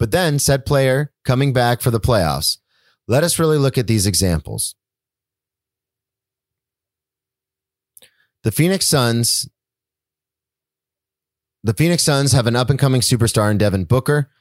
But 0.00 0.10
then 0.10 0.40
said 0.40 0.66
player 0.66 1.12
coming 1.24 1.52
back 1.52 1.80
for 1.80 1.92
the 1.92 2.00
playoffs. 2.00 2.58
Let 3.06 3.22
us 3.22 3.38
really 3.38 3.58
look 3.58 3.78
at 3.78 3.86
these 3.86 4.08
examples. 4.08 4.74
The 8.42 8.50
Phoenix 8.50 8.86
Suns 8.86 9.48
the 11.62 11.74
Phoenix 11.74 12.02
Suns 12.02 12.32
have 12.32 12.48
an 12.48 12.56
up 12.56 12.70
and 12.70 12.78
coming 12.78 13.02
superstar 13.02 13.52
in 13.52 13.58
Devin 13.58 13.84
Booker. 13.84 14.32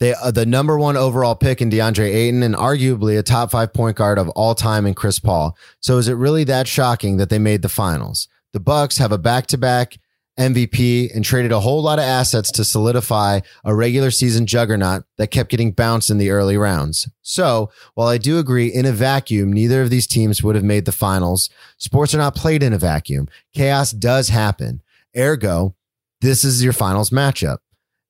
They 0.00 0.14
are 0.14 0.30
the 0.30 0.46
number 0.46 0.78
one 0.78 0.96
overall 0.96 1.34
pick 1.34 1.60
in 1.60 1.70
DeAndre 1.70 2.14
Ayton 2.14 2.42
and 2.42 2.54
arguably 2.54 3.18
a 3.18 3.22
top 3.22 3.50
five 3.50 3.72
point 3.72 3.96
guard 3.96 4.18
of 4.18 4.28
all 4.30 4.54
time 4.54 4.86
in 4.86 4.94
Chris 4.94 5.18
Paul. 5.18 5.56
So 5.80 5.98
is 5.98 6.08
it 6.08 6.14
really 6.14 6.44
that 6.44 6.68
shocking 6.68 7.16
that 7.16 7.30
they 7.30 7.38
made 7.38 7.62
the 7.62 7.68
finals? 7.68 8.28
The 8.52 8.60
Bucks 8.60 8.98
have 8.98 9.12
a 9.12 9.18
back 9.18 9.46
to 9.48 9.58
back 9.58 9.98
MVP 10.38 11.14
and 11.14 11.24
traded 11.24 11.50
a 11.50 11.60
whole 11.60 11.82
lot 11.82 11.98
of 11.98 12.04
assets 12.04 12.52
to 12.52 12.64
solidify 12.64 13.40
a 13.64 13.74
regular 13.74 14.10
season 14.10 14.46
juggernaut 14.46 15.02
that 15.16 15.32
kept 15.32 15.50
getting 15.50 15.72
bounced 15.72 16.10
in 16.10 16.18
the 16.18 16.30
early 16.30 16.56
rounds. 16.56 17.10
So 17.22 17.70
while 17.94 18.06
I 18.06 18.18
do 18.18 18.38
agree 18.38 18.68
in 18.68 18.86
a 18.86 18.92
vacuum, 18.92 19.52
neither 19.52 19.82
of 19.82 19.90
these 19.90 20.06
teams 20.06 20.42
would 20.42 20.54
have 20.54 20.64
made 20.64 20.84
the 20.84 20.92
finals. 20.92 21.50
Sports 21.76 22.14
are 22.14 22.18
not 22.18 22.36
played 22.36 22.62
in 22.62 22.72
a 22.72 22.78
vacuum. 22.78 23.28
Chaos 23.52 23.90
does 23.90 24.28
happen. 24.28 24.80
Ergo, 25.16 25.74
this 26.20 26.44
is 26.44 26.62
your 26.62 26.72
finals 26.72 27.10
matchup. 27.10 27.58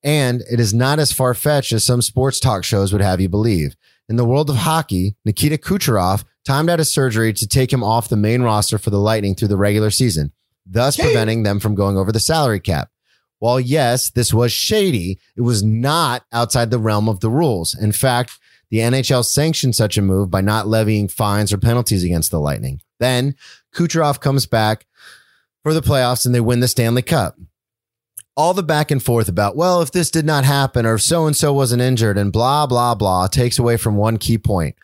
And 0.02 0.42
it 0.50 0.60
is 0.60 0.72
not 0.72 0.98
as 0.98 1.12
far 1.12 1.34
fetched 1.34 1.72
as 1.72 1.84
some 1.84 2.02
sports 2.02 2.38
talk 2.38 2.64
shows 2.64 2.92
would 2.92 3.02
have 3.02 3.20
you 3.20 3.28
believe. 3.28 3.76
In 4.08 4.16
the 4.16 4.24
world 4.24 4.48
of 4.48 4.56
hockey, 4.56 5.16
Nikita 5.24 5.58
Kucherov 5.58 6.24
timed 6.44 6.70
out 6.70 6.80
a 6.80 6.84
surgery 6.84 7.32
to 7.34 7.46
take 7.46 7.72
him 7.72 7.84
off 7.84 8.08
the 8.08 8.16
main 8.16 8.42
roster 8.42 8.78
for 8.78 8.90
the 8.90 8.98
Lightning 8.98 9.34
through 9.34 9.48
the 9.48 9.56
regular 9.56 9.90
season, 9.90 10.32
thus 10.64 10.96
preventing 10.96 11.42
them 11.42 11.60
from 11.60 11.74
going 11.74 11.98
over 11.98 12.10
the 12.10 12.20
salary 12.20 12.60
cap. 12.60 12.90
While 13.38 13.60
yes, 13.60 14.10
this 14.10 14.32
was 14.32 14.50
shady, 14.50 15.18
it 15.36 15.42
was 15.42 15.62
not 15.62 16.24
outside 16.32 16.70
the 16.70 16.78
realm 16.78 17.08
of 17.08 17.20
the 17.20 17.30
rules. 17.30 17.74
In 17.74 17.92
fact, 17.92 18.38
the 18.70 18.78
NHL 18.78 19.24
sanctioned 19.24 19.76
such 19.76 19.96
a 19.96 20.02
move 20.02 20.30
by 20.30 20.40
not 20.40 20.66
levying 20.66 21.08
fines 21.08 21.52
or 21.52 21.58
penalties 21.58 22.04
against 22.04 22.30
the 22.30 22.40
Lightning. 22.40 22.80
Then 22.98 23.34
Kucherov 23.74 24.20
comes 24.20 24.46
back 24.46 24.86
for 25.62 25.72
the 25.72 25.82
playoffs 25.82 26.26
and 26.26 26.34
they 26.34 26.40
win 26.40 26.60
the 26.60 26.68
Stanley 26.68 27.02
Cup 27.02 27.36
all 28.38 28.54
the 28.54 28.62
back 28.62 28.92
and 28.92 29.02
forth 29.02 29.28
about, 29.28 29.56
well, 29.56 29.82
if 29.82 29.90
this 29.90 30.12
did 30.12 30.24
not 30.24 30.44
happen 30.44 30.86
or 30.86 30.94
if 30.94 31.02
so 31.02 31.26
and 31.26 31.36
so 31.36 31.52
wasn't 31.52 31.82
injured 31.82 32.16
and 32.16 32.32
blah, 32.32 32.68
blah, 32.68 32.94
blah 32.94 33.26
takes 33.26 33.58
away 33.58 33.76
from 33.76 33.96
one 33.96 34.16
key 34.16 34.38
point. 34.38 34.76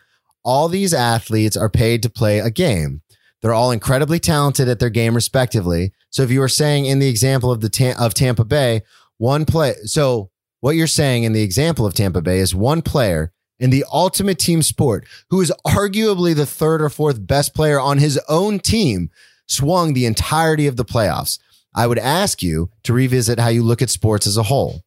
All 0.43 0.67
these 0.67 0.93
athletes 0.93 1.55
are 1.55 1.69
paid 1.69 2.03
to 2.03 2.09
play 2.09 2.39
a 2.39 2.51
game. 2.51 3.01
They're 3.41 3.53
all 3.53 3.71
incredibly 3.71 4.19
talented 4.19 4.67
at 4.67 4.79
their 4.79 4.89
game, 4.89 5.15
respectively. 5.15 5.93
So 6.09 6.21
if 6.21 6.31
you 6.31 6.41
were 6.41 6.49
saying 6.49 6.85
in 6.85 6.99
the 6.99 7.07
example 7.07 7.49
of 7.49 7.61
the 7.61 7.95
of 7.97 8.13
Tampa 8.13 8.43
Bay, 8.43 8.81
one 9.19 9.45
play, 9.45 9.75
so 9.85 10.31
what 10.59 10.75
you're 10.75 10.85
saying 10.85 11.23
in 11.23 11.31
the 11.31 11.43
example 11.43 11.85
of 11.85 11.93
Tampa 11.93 12.21
Bay 12.21 12.39
is 12.39 12.53
one 12.53 12.81
player 12.81 13.31
in 13.57 13.69
the 13.69 13.85
ultimate 13.89 14.37
team 14.37 14.63
sport 14.63 15.07
who 15.29 15.39
is 15.39 15.53
arguably 15.65 16.35
the 16.35 16.45
third 16.45 16.81
or 16.81 16.89
fourth 16.89 17.25
best 17.25 17.55
player 17.55 17.79
on 17.79 17.99
his 17.99 18.19
own 18.27 18.59
team 18.59 19.09
swung 19.47 19.93
the 19.93 20.05
entirety 20.05 20.67
of 20.67 20.75
the 20.75 20.83
playoffs. 20.83 21.39
I 21.75 21.85
would 21.87 21.99
ask 21.99 22.41
you 22.41 22.69
to 22.83 22.93
revisit 22.93 23.37
how 23.37 23.49
you 23.49 23.61
look 23.61 23.81
at 23.81 23.89
sports 23.89 24.25
as 24.25 24.37
a 24.37 24.43
whole. 24.43 24.81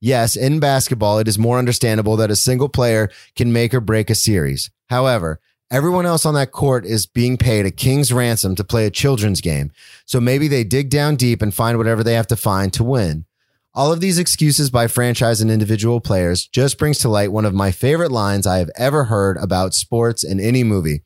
Yes, 0.00 0.34
in 0.34 0.58
basketball, 0.58 1.20
it 1.20 1.28
is 1.28 1.38
more 1.38 1.58
understandable 1.58 2.16
that 2.16 2.32
a 2.32 2.36
single 2.36 2.68
player 2.68 3.08
can 3.36 3.52
make 3.52 3.72
or 3.72 3.80
break 3.80 4.10
a 4.10 4.16
series. 4.16 4.68
However, 4.90 5.40
everyone 5.70 6.04
else 6.04 6.26
on 6.26 6.34
that 6.34 6.50
court 6.50 6.84
is 6.84 7.06
being 7.06 7.36
paid 7.36 7.64
a 7.64 7.70
king's 7.70 8.12
ransom 8.12 8.56
to 8.56 8.64
play 8.64 8.84
a 8.84 8.90
children's 8.90 9.40
game. 9.40 9.70
So 10.04 10.20
maybe 10.20 10.48
they 10.48 10.64
dig 10.64 10.90
down 10.90 11.14
deep 11.14 11.40
and 11.40 11.54
find 11.54 11.78
whatever 11.78 12.02
they 12.02 12.14
have 12.14 12.26
to 12.26 12.36
find 12.36 12.72
to 12.72 12.82
win. 12.82 13.26
All 13.74 13.92
of 13.92 14.00
these 14.00 14.18
excuses 14.18 14.68
by 14.68 14.88
franchise 14.88 15.40
and 15.40 15.50
individual 15.50 16.00
players 16.00 16.46
just 16.48 16.76
brings 16.76 16.98
to 16.98 17.08
light 17.08 17.32
one 17.32 17.46
of 17.46 17.54
my 17.54 17.70
favorite 17.70 18.10
lines 18.10 18.46
I 18.46 18.58
have 18.58 18.70
ever 18.76 19.04
heard 19.04 19.36
about 19.38 19.72
sports 19.72 20.24
in 20.24 20.40
any 20.40 20.64
movie. 20.64 21.04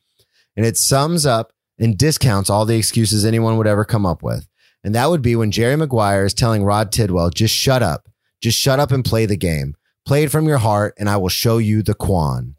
And 0.55 0.65
it 0.65 0.75
sums 0.75 1.25
up 1.25 1.53
and 1.77 1.97
discounts 1.97 2.49
all 2.49 2.65
the 2.65 2.77
excuses 2.77 3.23
anyone 3.23 3.57
would 3.57 3.67
ever 3.67 3.85
come 3.85 4.05
up 4.05 4.23
with. 4.23 4.47
And 4.83 4.95
that 4.95 5.09
would 5.09 5.21
be 5.21 5.35
when 5.35 5.51
Jerry 5.51 5.75
Maguire 5.75 6.25
is 6.25 6.33
telling 6.33 6.63
Rod 6.63 6.91
Tidwell, 6.91 7.29
just 7.29 7.53
shut 7.53 7.83
up. 7.83 8.07
Just 8.41 8.57
shut 8.57 8.79
up 8.79 8.91
and 8.91 9.03
play 9.03 9.25
the 9.25 9.37
game. 9.37 9.75
Play 10.05 10.23
it 10.23 10.31
from 10.31 10.47
your 10.47 10.59
heart, 10.59 10.93
and 10.97 11.09
I 11.09 11.17
will 11.17 11.29
show 11.29 11.57
you 11.57 11.81
the 11.81 11.93
Kwan. 11.93 12.55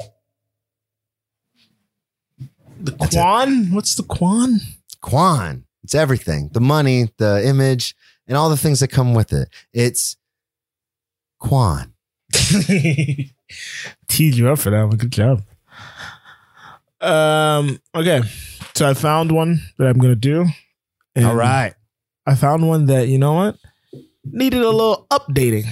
The 2.80 2.92
Kwan? 2.92 3.72
What's 3.72 3.94
the 3.94 4.02
Kwan? 4.02 4.60
Kwan. 5.00 5.64
It's 5.82 5.94
everything 5.94 6.50
the 6.52 6.60
money, 6.60 7.08
the 7.16 7.42
image, 7.46 7.94
and 8.26 8.36
all 8.36 8.50
the 8.50 8.56
things 8.56 8.80
that 8.80 8.88
come 8.88 9.14
with 9.14 9.32
it. 9.32 9.48
It's 9.72 10.16
Kwan. 11.38 11.94
Teed 12.32 13.30
you 14.34 14.50
up 14.50 14.58
for 14.58 14.70
that 14.70 14.82
one. 14.86 14.96
Good 14.96 15.12
job. 15.12 15.42
Um. 17.00 17.80
Okay. 17.94 18.20
So 18.74 18.88
I 18.88 18.94
found 18.94 19.32
one 19.32 19.60
that 19.78 19.86
I'm 19.86 19.98
gonna 19.98 20.14
do. 20.14 20.46
All 21.16 21.34
right. 21.34 21.74
I 22.28 22.34
found 22.34 22.68
one 22.68 22.84
that 22.86 23.08
you 23.08 23.16
know 23.16 23.32
what 23.32 23.56
needed 24.22 24.60
a 24.60 24.68
little 24.68 25.06
updating. 25.10 25.64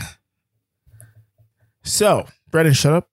So, 1.83 2.27
Brennan, 2.51 2.73
shut 2.73 2.95
up. 2.95 3.11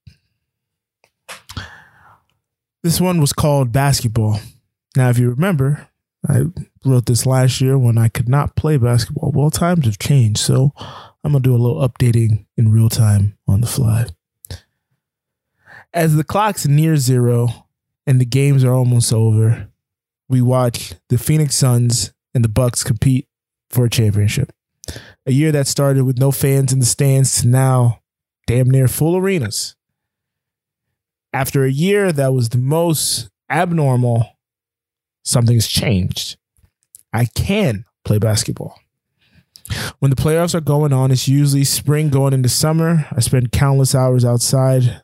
This 2.83 3.01
one 3.01 3.19
was 3.19 3.33
called 3.33 3.73
basketball. 3.73 4.39
Now, 4.95 5.09
if 5.09 5.19
you 5.19 5.29
remember, 5.29 5.89
I 6.25 6.45
wrote 6.85 7.05
this 7.05 7.25
last 7.25 7.59
year 7.59 7.77
when 7.77 7.97
I 7.97 8.07
could 8.07 8.29
not 8.29 8.55
play 8.55 8.77
basketball. 8.77 9.33
Well, 9.35 9.51
times 9.51 9.87
have 9.87 9.99
changed, 9.99 10.39
so 10.39 10.71
I'm 10.77 11.33
gonna 11.33 11.41
do 11.41 11.53
a 11.53 11.57
little 11.57 11.85
updating 11.85 12.45
in 12.55 12.71
real 12.71 12.87
time 12.87 13.37
on 13.45 13.59
the 13.59 13.67
fly. 13.67 14.05
As 15.93 16.15
the 16.15 16.23
clock's 16.23 16.65
near 16.65 16.95
zero 16.95 17.67
and 18.07 18.21
the 18.21 18.25
games 18.25 18.63
are 18.63 18.73
almost 18.73 19.11
over, 19.11 19.67
we 20.29 20.41
watch 20.41 20.93
the 21.09 21.17
Phoenix 21.17 21.57
Suns 21.57 22.13
and 22.33 22.41
the 22.41 22.49
Bucks 22.49 22.85
compete 22.85 23.27
for 23.73 23.85
a 23.85 23.89
championship. 23.89 24.51
A 25.25 25.31
year 25.31 25.51
that 25.51 25.67
started 25.67 26.03
with 26.03 26.19
no 26.19 26.31
fans 26.31 26.73
in 26.73 26.79
the 26.79 26.85
stands 26.85 27.41
to 27.41 27.47
now 27.47 28.01
damn 28.47 28.69
near 28.69 28.87
full 28.87 29.17
arenas. 29.17 29.75
After 31.31 31.63
a 31.63 31.71
year 31.71 32.11
that 32.11 32.33
was 32.33 32.49
the 32.49 32.57
most 32.57 33.29
abnormal, 33.49 34.37
something's 35.23 35.67
changed. 35.67 36.37
I 37.11 37.25
can 37.25 37.85
play 38.03 38.19
basketball. 38.19 38.77
When 39.99 40.09
the 40.11 40.21
playoffs 40.21 40.53
are 40.53 40.61
going 40.61 40.91
on, 40.91 41.11
it's 41.11 41.27
usually 41.27 41.63
spring 41.63 42.09
going 42.09 42.33
into 42.33 42.49
summer. 42.49 43.07
I 43.11 43.21
spend 43.21 43.51
countless 43.51 43.95
hours 43.95 44.25
outside 44.25 45.01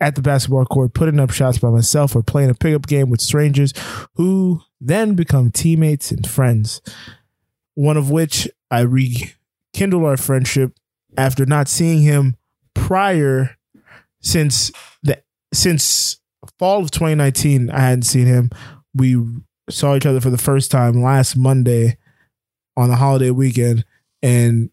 at 0.00 0.14
the 0.14 0.22
basketball 0.22 0.64
court, 0.64 0.94
putting 0.94 1.20
up 1.20 1.30
shots 1.30 1.58
by 1.58 1.70
myself 1.70 2.16
or 2.16 2.22
playing 2.22 2.50
a 2.50 2.54
pickup 2.54 2.86
game 2.86 3.10
with 3.10 3.20
strangers 3.20 3.72
who 4.14 4.60
then 4.80 5.14
become 5.14 5.50
teammates 5.50 6.10
and 6.10 6.26
friends. 6.26 6.80
One 7.74 7.96
of 7.96 8.10
which 8.10 8.48
I 8.70 8.80
rekindled 8.80 10.04
our 10.04 10.16
friendship 10.16 10.76
after 11.16 11.46
not 11.46 11.68
seeing 11.68 12.02
him 12.02 12.36
prior 12.74 13.56
since 14.20 14.70
the 15.02 15.22
since 15.52 16.20
fall 16.58 16.82
of 16.82 16.90
2019. 16.90 17.70
I 17.70 17.80
hadn't 17.80 18.02
seen 18.02 18.26
him. 18.26 18.50
We 18.94 19.22
saw 19.70 19.96
each 19.96 20.06
other 20.06 20.20
for 20.20 20.30
the 20.30 20.38
first 20.38 20.70
time 20.70 21.02
last 21.02 21.36
Monday 21.36 21.96
on 22.76 22.88
the 22.88 22.96
holiday 22.96 23.30
weekend, 23.30 23.84
and 24.22 24.70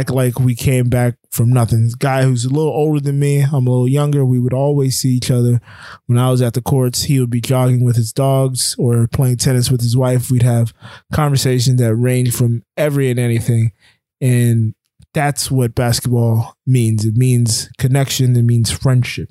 act 0.00 0.10
like 0.10 0.38
we 0.38 0.54
came 0.54 0.88
back 0.88 1.16
from 1.30 1.50
nothing. 1.50 1.84
This 1.84 1.94
guy 1.94 2.22
who's 2.22 2.44
a 2.44 2.50
little 2.50 2.72
older 2.72 3.00
than 3.00 3.18
me, 3.18 3.42
I'm 3.42 3.66
a 3.66 3.70
little 3.70 3.88
younger. 3.88 4.24
We 4.24 4.40
would 4.40 4.52
always 4.52 4.98
see 4.98 5.10
each 5.10 5.30
other. 5.30 5.60
When 6.06 6.18
I 6.18 6.30
was 6.30 6.42
at 6.42 6.54
the 6.54 6.62
courts, 6.62 7.04
he 7.04 7.20
would 7.20 7.30
be 7.30 7.40
jogging 7.40 7.84
with 7.84 7.96
his 7.96 8.12
dogs 8.12 8.74
or 8.78 9.06
playing 9.06 9.36
tennis 9.36 9.70
with 9.70 9.80
his 9.80 9.96
wife. 9.96 10.30
We'd 10.30 10.42
have 10.42 10.72
conversations 11.12 11.80
that 11.80 11.94
range 11.94 12.34
from 12.34 12.62
every 12.76 13.10
and 13.10 13.20
anything. 13.20 13.72
And 14.20 14.74
that's 15.12 15.50
what 15.50 15.74
basketball 15.74 16.56
means. 16.66 17.04
It 17.04 17.16
means 17.16 17.70
connection, 17.78 18.36
it 18.36 18.42
means 18.42 18.70
friendship. 18.70 19.30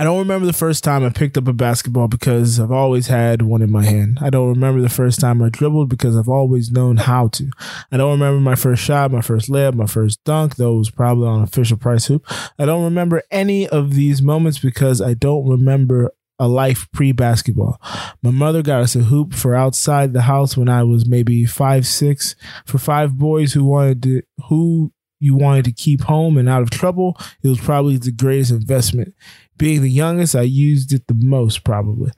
I 0.00 0.04
don't 0.04 0.18
remember 0.18 0.46
the 0.46 0.54
first 0.54 0.82
time 0.82 1.04
I 1.04 1.10
picked 1.10 1.36
up 1.36 1.46
a 1.46 1.52
basketball 1.52 2.08
because 2.08 2.58
I've 2.58 2.72
always 2.72 3.08
had 3.08 3.42
one 3.42 3.60
in 3.60 3.70
my 3.70 3.84
hand. 3.84 4.16
I 4.22 4.30
don't 4.30 4.48
remember 4.48 4.80
the 4.80 4.88
first 4.88 5.20
time 5.20 5.42
I 5.42 5.50
dribbled 5.50 5.90
because 5.90 6.16
I've 6.16 6.26
always 6.26 6.70
known 6.70 6.96
how 6.96 7.28
to. 7.28 7.50
I 7.92 7.98
don't 7.98 8.12
remember 8.12 8.40
my 8.40 8.54
first 8.54 8.82
shot, 8.82 9.10
my 9.10 9.20
first 9.20 9.50
layup, 9.50 9.74
my 9.74 9.84
first 9.84 10.24
dunk, 10.24 10.56
though 10.56 10.76
it 10.76 10.78
was 10.78 10.90
probably 10.90 11.28
on 11.28 11.42
a 11.42 11.46
Fisher-Price 11.46 12.06
hoop. 12.06 12.24
I 12.58 12.64
don't 12.64 12.82
remember 12.82 13.22
any 13.30 13.68
of 13.68 13.92
these 13.92 14.22
moments 14.22 14.58
because 14.58 15.02
I 15.02 15.12
don't 15.12 15.46
remember 15.46 16.12
a 16.38 16.48
life 16.48 16.88
pre 16.92 17.12
basketball. 17.12 17.78
My 18.22 18.30
mother 18.30 18.62
got 18.62 18.80
us 18.80 18.96
a 18.96 19.00
hoop 19.00 19.34
for 19.34 19.54
outside 19.54 20.14
the 20.14 20.22
house 20.22 20.56
when 20.56 20.70
I 20.70 20.82
was 20.82 21.06
maybe 21.06 21.44
five, 21.44 21.86
six. 21.86 22.36
For 22.64 22.78
five 22.78 23.18
boys 23.18 23.52
who 23.52 23.66
wanted 23.66 24.02
to, 24.04 24.22
who 24.48 24.94
you 25.20 25.36
wanted 25.36 25.66
to 25.66 25.72
keep 25.72 26.02
home 26.02 26.36
and 26.36 26.48
out 26.48 26.62
of 26.62 26.70
trouble, 26.70 27.16
it 27.42 27.48
was 27.48 27.60
probably 27.60 27.98
the 27.98 28.10
greatest 28.10 28.50
investment. 28.50 29.14
Being 29.58 29.82
the 29.82 29.90
youngest, 29.90 30.34
I 30.34 30.40
used 30.40 30.90
it 30.94 31.06
the 31.06 31.12
most 31.12 31.64
probably. 31.64 32.12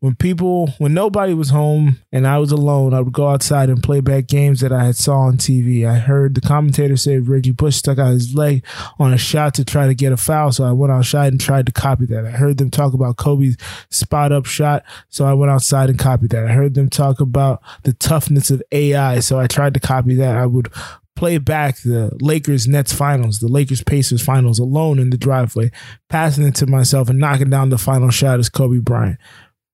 When 0.00 0.14
people, 0.14 0.68
when 0.78 0.94
nobody 0.94 1.34
was 1.34 1.50
home 1.50 1.98
and 2.10 2.26
I 2.26 2.38
was 2.38 2.50
alone, 2.50 2.94
I 2.94 3.02
would 3.02 3.12
go 3.12 3.28
outside 3.28 3.68
and 3.68 3.82
play 3.82 4.00
back 4.00 4.28
games 4.28 4.60
that 4.60 4.72
I 4.72 4.86
had 4.86 4.96
saw 4.96 5.18
on 5.18 5.36
TV. 5.36 5.86
I 5.86 5.98
heard 5.98 6.34
the 6.34 6.40
commentator 6.40 6.96
say 6.96 7.18
Reggie 7.18 7.50
Bush 7.50 7.76
stuck 7.76 7.98
out 7.98 8.12
his 8.12 8.34
leg 8.34 8.64
on 8.98 9.12
a 9.12 9.18
shot 9.18 9.52
to 9.54 9.64
try 9.64 9.86
to 9.86 9.94
get 9.94 10.14
a 10.14 10.16
foul, 10.16 10.52
so 10.52 10.64
I 10.64 10.72
went 10.72 10.90
outside 10.90 11.34
and 11.34 11.40
tried 11.40 11.66
to 11.66 11.72
copy 11.72 12.06
that. 12.06 12.24
I 12.24 12.30
heard 12.30 12.56
them 12.56 12.70
talk 12.70 12.94
about 12.94 13.18
Kobe's 13.18 13.58
spot 13.90 14.32
up 14.32 14.46
shot, 14.46 14.82
so 15.10 15.26
I 15.26 15.34
went 15.34 15.52
outside 15.52 15.90
and 15.90 15.98
copied 15.98 16.30
that. 16.30 16.46
I 16.46 16.52
heard 16.52 16.72
them 16.72 16.88
talk 16.88 17.20
about 17.20 17.62
the 17.82 17.92
toughness 17.92 18.50
of 18.50 18.62
AI, 18.72 19.20
so 19.20 19.38
I 19.38 19.46
tried 19.48 19.74
to 19.74 19.80
copy 19.80 20.14
that. 20.14 20.34
I 20.34 20.46
would 20.46 20.72
play 21.16 21.38
back 21.38 21.78
the 21.78 22.16
Lakers 22.20 22.68
Nets 22.68 22.92
finals, 22.92 23.40
the 23.40 23.48
Lakers 23.48 23.82
Pacers 23.82 24.22
finals 24.22 24.58
alone 24.58 24.98
in 24.98 25.10
the 25.10 25.16
driveway, 25.16 25.70
passing 26.08 26.46
it 26.46 26.54
to 26.56 26.66
myself 26.66 27.08
and 27.08 27.18
knocking 27.18 27.50
down 27.50 27.70
the 27.70 27.78
final 27.78 28.10
shot 28.10 28.38
as 28.38 28.48
Kobe 28.48 28.78
Bryant. 28.78 29.18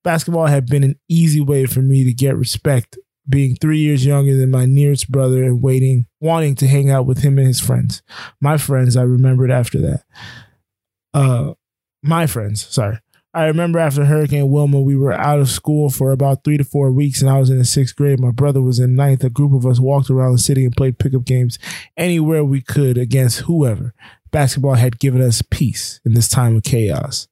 Basketball 0.04 0.46
had 0.46 0.66
been 0.66 0.84
an 0.84 0.98
easy 1.08 1.40
way 1.40 1.66
for 1.66 1.80
me 1.80 2.04
to 2.04 2.12
get 2.12 2.36
respect, 2.36 2.96
being 3.28 3.56
three 3.56 3.78
years 3.78 4.06
younger 4.06 4.36
than 4.36 4.50
my 4.50 4.66
nearest 4.66 5.10
brother 5.10 5.44
and 5.44 5.62
waiting, 5.62 6.06
wanting 6.20 6.54
to 6.56 6.66
hang 6.66 6.90
out 6.90 7.06
with 7.06 7.18
him 7.18 7.38
and 7.38 7.46
his 7.46 7.60
friends. 7.60 8.02
My 8.40 8.56
friends, 8.56 8.96
I 8.96 9.02
remembered 9.02 9.50
after 9.50 9.80
that. 9.80 10.04
Uh, 11.14 11.54
my 12.02 12.26
friends, 12.26 12.66
sorry. 12.66 12.98
I 13.34 13.46
remember 13.46 13.78
after 13.78 14.04
Hurricane 14.04 14.50
Wilma, 14.50 14.80
we 14.80 14.94
were 14.94 15.14
out 15.14 15.40
of 15.40 15.48
school 15.48 15.88
for 15.88 16.12
about 16.12 16.44
three 16.44 16.58
to 16.58 16.64
four 16.64 16.92
weeks, 16.92 17.22
and 17.22 17.30
I 17.30 17.38
was 17.38 17.48
in 17.48 17.56
the 17.56 17.64
sixth 17.64 17.96
grade. 17.96 18.20
My 18.20 18.30
brother 18.30 18.60
was 18.60 18.78
in 18.78 18.94
ninth. 18.94 19.24
A 19.24 19.30
group 19.30 19.54
of 19.54 19.64
us 19.64 19.80
walked 19.80 20.10
around 20.10 20.32
the 20.32 20.38
city 20.38 20.64
and 20.66 20.76
played 20.76 20.98
pickup 20.98 21.24
games 21.24 21.58
anywhere 21.96 22.44
we 22.44 22.60
could 22.60 22.98
against 22.98 23.40
whoever. 23.40 23.94
Basketball 24.30 24.74
had 24.74 24.98
given 24.98 25.22
us 25.22 25.42
peace 25.50 25.98
in 26.04 26.12
this 26.12 26.28
time 26.28 26.56
of 26.56 26.62
chaos. 26.62 27.26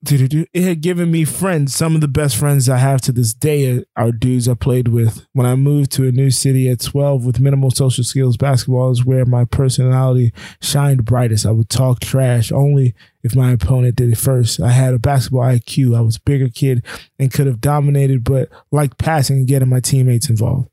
It 0.00 0.62
had 0.62 0.80
given 0.80 1.10
me 1.10 1.24
friends. 1.24 1.74
Some 1.74 1.96
of 1.96 2.00
the 2.00 2.06
best 2.06 2.36
friends 2.36 2.68
I 2.68 2.76
have 2.76 3.00
to 3.00 3.12
this 3.12 3.34
day 3.34 3.84
are 3.96 4.12
dudes 4.12 4.48
I 4.48 4.54
played 4.54 4.88
with. 4.88 5.26
When 5.32 5.44
I 5.44 5.56
moved 5.56 5.90
to 5.92 6.06
a 6.06 6.12
new 6.12 6.30
city 6.30 6.70
at 6.70 6.80
12 6.80 7.24
with 7.26 7.40
minimal 7.40 7.72
social 7.72 8.04
skills, 8.04 8.36
basketball 8.36 8.92
is 8.92 9.04
where 9.04 9.24
my 9.24 9.44
personality 9.44 10.32
shined 10.62 11.04
brightest. 11.04 11.44
I 11.44 11.50
would 11.50 11.68
talk 11.68 11.98
trash 11.98 12.52
only 12.52 12.94
if 13.24 13.34
my 13.34 13.50
opponent 13.50 13.96
did 13.96 14.12
it 14.12 14.18
first. 14.18 14.60
I 14.60 14.70
had 14.70 14.94
a 14.94 15.00
basketball 15.00 15.42
IQ. 15.42 15.96
I 15.96 16.00
was 16.00 16.16
a 16.16 16.22
bigger 16.24 16.48
kid 16.48 16.86
and 17.18 17.32
could 17.32 17.48
have 17.48 17.60
dominated, 17.60 18.22
but 18.22 18.50
liked 18.70 18.98
passing 18.98 19.38
and 19.38 19.48
getting 19.48 19.68
my 19.68 19.80
teammates 19.80 20.30
involved. 20.30 20.68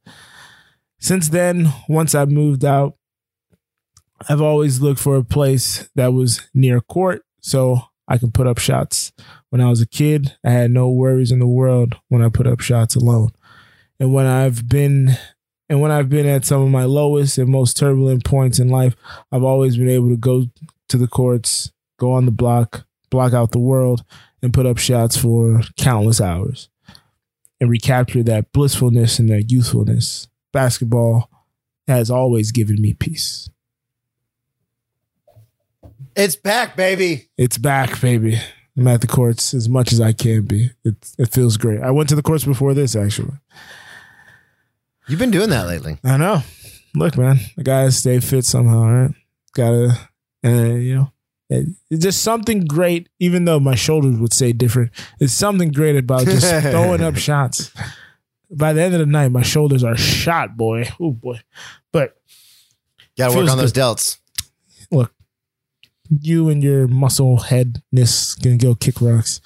Since 1.00 1.30
then, 1.30 1.74
once 1.90 2.14
I 2.14 2.26
moved 2.26 2.64
out, 2.64 2.96
I've 4.30 4.42
always 4.42 4.82
looked 4.82 5.00
for 5.00 5.16
a 5.16 5.24
place 5.24 5.90
that 5.96 6.14
was 6.14 6.48
near 6.54 6.80
court. 6.80 7.24
So 7.42 7.82
I 8.08 8.18
can 8.18 8.32
put 8.32 8.48
up 8.48 8.58
shots. 8.58 9.12
When 9.50 9.62
I 9.62 9.70
was 9.70 9.82
a 9.82 9.88
kid, 9.88 10.36
I 10.44 10.52
had 10.52 10.72
no 10.72 10.90
worries 10.90 11.32
in 11.32 11.40
the 11.40 11.48
world 11.48 11.96
when 12.10 12.22
I 12.22 12.30
put 12.30 12.48
up 12.48 12.60
shots 12.60 12.96
alone. 12.96 13.32
And 14.00 14.14
when 14.14 14.26
I've 14.26 14.68
been 14.68 15.18
and 15.68 15.82
when 15.82 15.92
I've 15.92 16.10
been 16.10 16.28
at 16.28 16.46
some 16.46 16.62
of 16.62 16.70
my 16.70 16.84
lowest 16.84 17.38
and 17.38 17.50
most 17.50 17.76
turbulent 17.78 18.24
points 18.24 18.60
in 18.60 18.70
life, 18.70 18.96
I've 19.32 19.44
always 19.44 19.78
been 19.78 19.90
able 19.90 20.10
to 20.10 20.18
go 20.18 20.46
to 20.90 20.98
the 20.98 21.08
courts, 21.08 21.72
go 21.98 22.12
on 22.12 22.26
the 22.26 22.32
block, 22.32 22.86
block 23.10 23.34
out 23.34 23.52
the 23.52 23.60
world, 23.60 24.04
and 24.44 24.54
put 24.54 24.68
up 24.68 24.78
shots 24.78 25.18
for 25.18 25.62
countless 25.78 26.22
hours 26.22 26.70
and 27.60 27.70
recapture 27.70 28.22
that 28.24 28.52
blissfulness 28.52 29.18
and 29.18 29.30
that 29.30 29.52
youthfulness. 29.52 30.28
Basketball 30.54 31.30
has 31.88 32.12
always 32.12 32.52
given 32.52 32.82
me 32.82 32.94
peace. 32.94 33.50
It's 36.16 36.36
back, 36.36 36.76
baby. 36.76 37.30
It's 37.38 37.58
back, 37.58 38.00
baby. 38.02 38.40
I'm 38.78 38.88
at 38.88 39.02
the 39.02 39.08
courts 39.08 39.54
as 39.54 39.70
much 39.70 39.94
as 39.94 40.02
I 40.02 40.14
can 40.14 40.44
be. 40.44 40.72
It 40.84 40.96
it 41.18 41.30
feels 41.32 41.58
great. 41.58 41.82
I 41.82 41.92
went 41.92 42.10
to 42.10 42.16
the 42.16 42.22
courts 42.22 42.44
before 42.44 42.74
this 42.74 42.96
actually. 42.96 43.34
You've 45.08 45.20
been 45.20 45.32
doing 45.32 45.50
that 45.50 45.68
lately. 45.68 45.98
I 46.04 46.18
know. 46.18 46.42
Look, 46.96 47.18
man, 47.18 47.40
I 47.58 47.62
gotta 47.62 47.92
stay 47.92 48.20
fit 48.20 48.46
somehow, 48.46 48.84
right? 48.84 49.12
Gotta, 49.54 50.10
and 50.44 50.84
you 50.84 50.96
know, 50.96 51.12
it, 51.50 51.68
it's 51.90 52.04
just 52.04 52.22
something 52.22 52.66
great. 52.66 53.10
Even 53.20 53.46
though 53.46 53.60
my 53.60 53.76
shoulders 53.76 54.18
would 54.18 54.34
say 54.34 54.52
different, 54.52 54.92
it's 55.20 55.34
something 55.34 55.72
great 55.72 55.96
about 55.96 56.26
just 56.26 56.50
throwing 56.62 57.02
up 57.02 57.16
shots. 57.18 57.72
By 58.50 58.74
the 58.74 58.82
end 58.82 58.94
of 58.94 59.00
the 59.00 59.06
night, 59.06 59.32
my 59.32 59.42
shoulders 59.42 59.84
are 59.84 59.98
shot, 59.98 60.58
boy. 60.58 60.90
Oh 61.00 61.12
boy, 61.12 61.42
but 61.92 62.18
Got 63.18 63.32
to 63.32 63.38
work 63.38 63.50
on 63.50 63.58
those 63.58 63.74
delts. 63.74 64.18
Look, 66.10 66.22
you 66.22 66.50
and 66.50 66.64
your 66.64 66.88
muscle 66.88 67.38
headness 67.38 68.36
can 68.36 68.58
go 68.58 68.76
kick 68.76 69.02
rocks. 69.02 69.42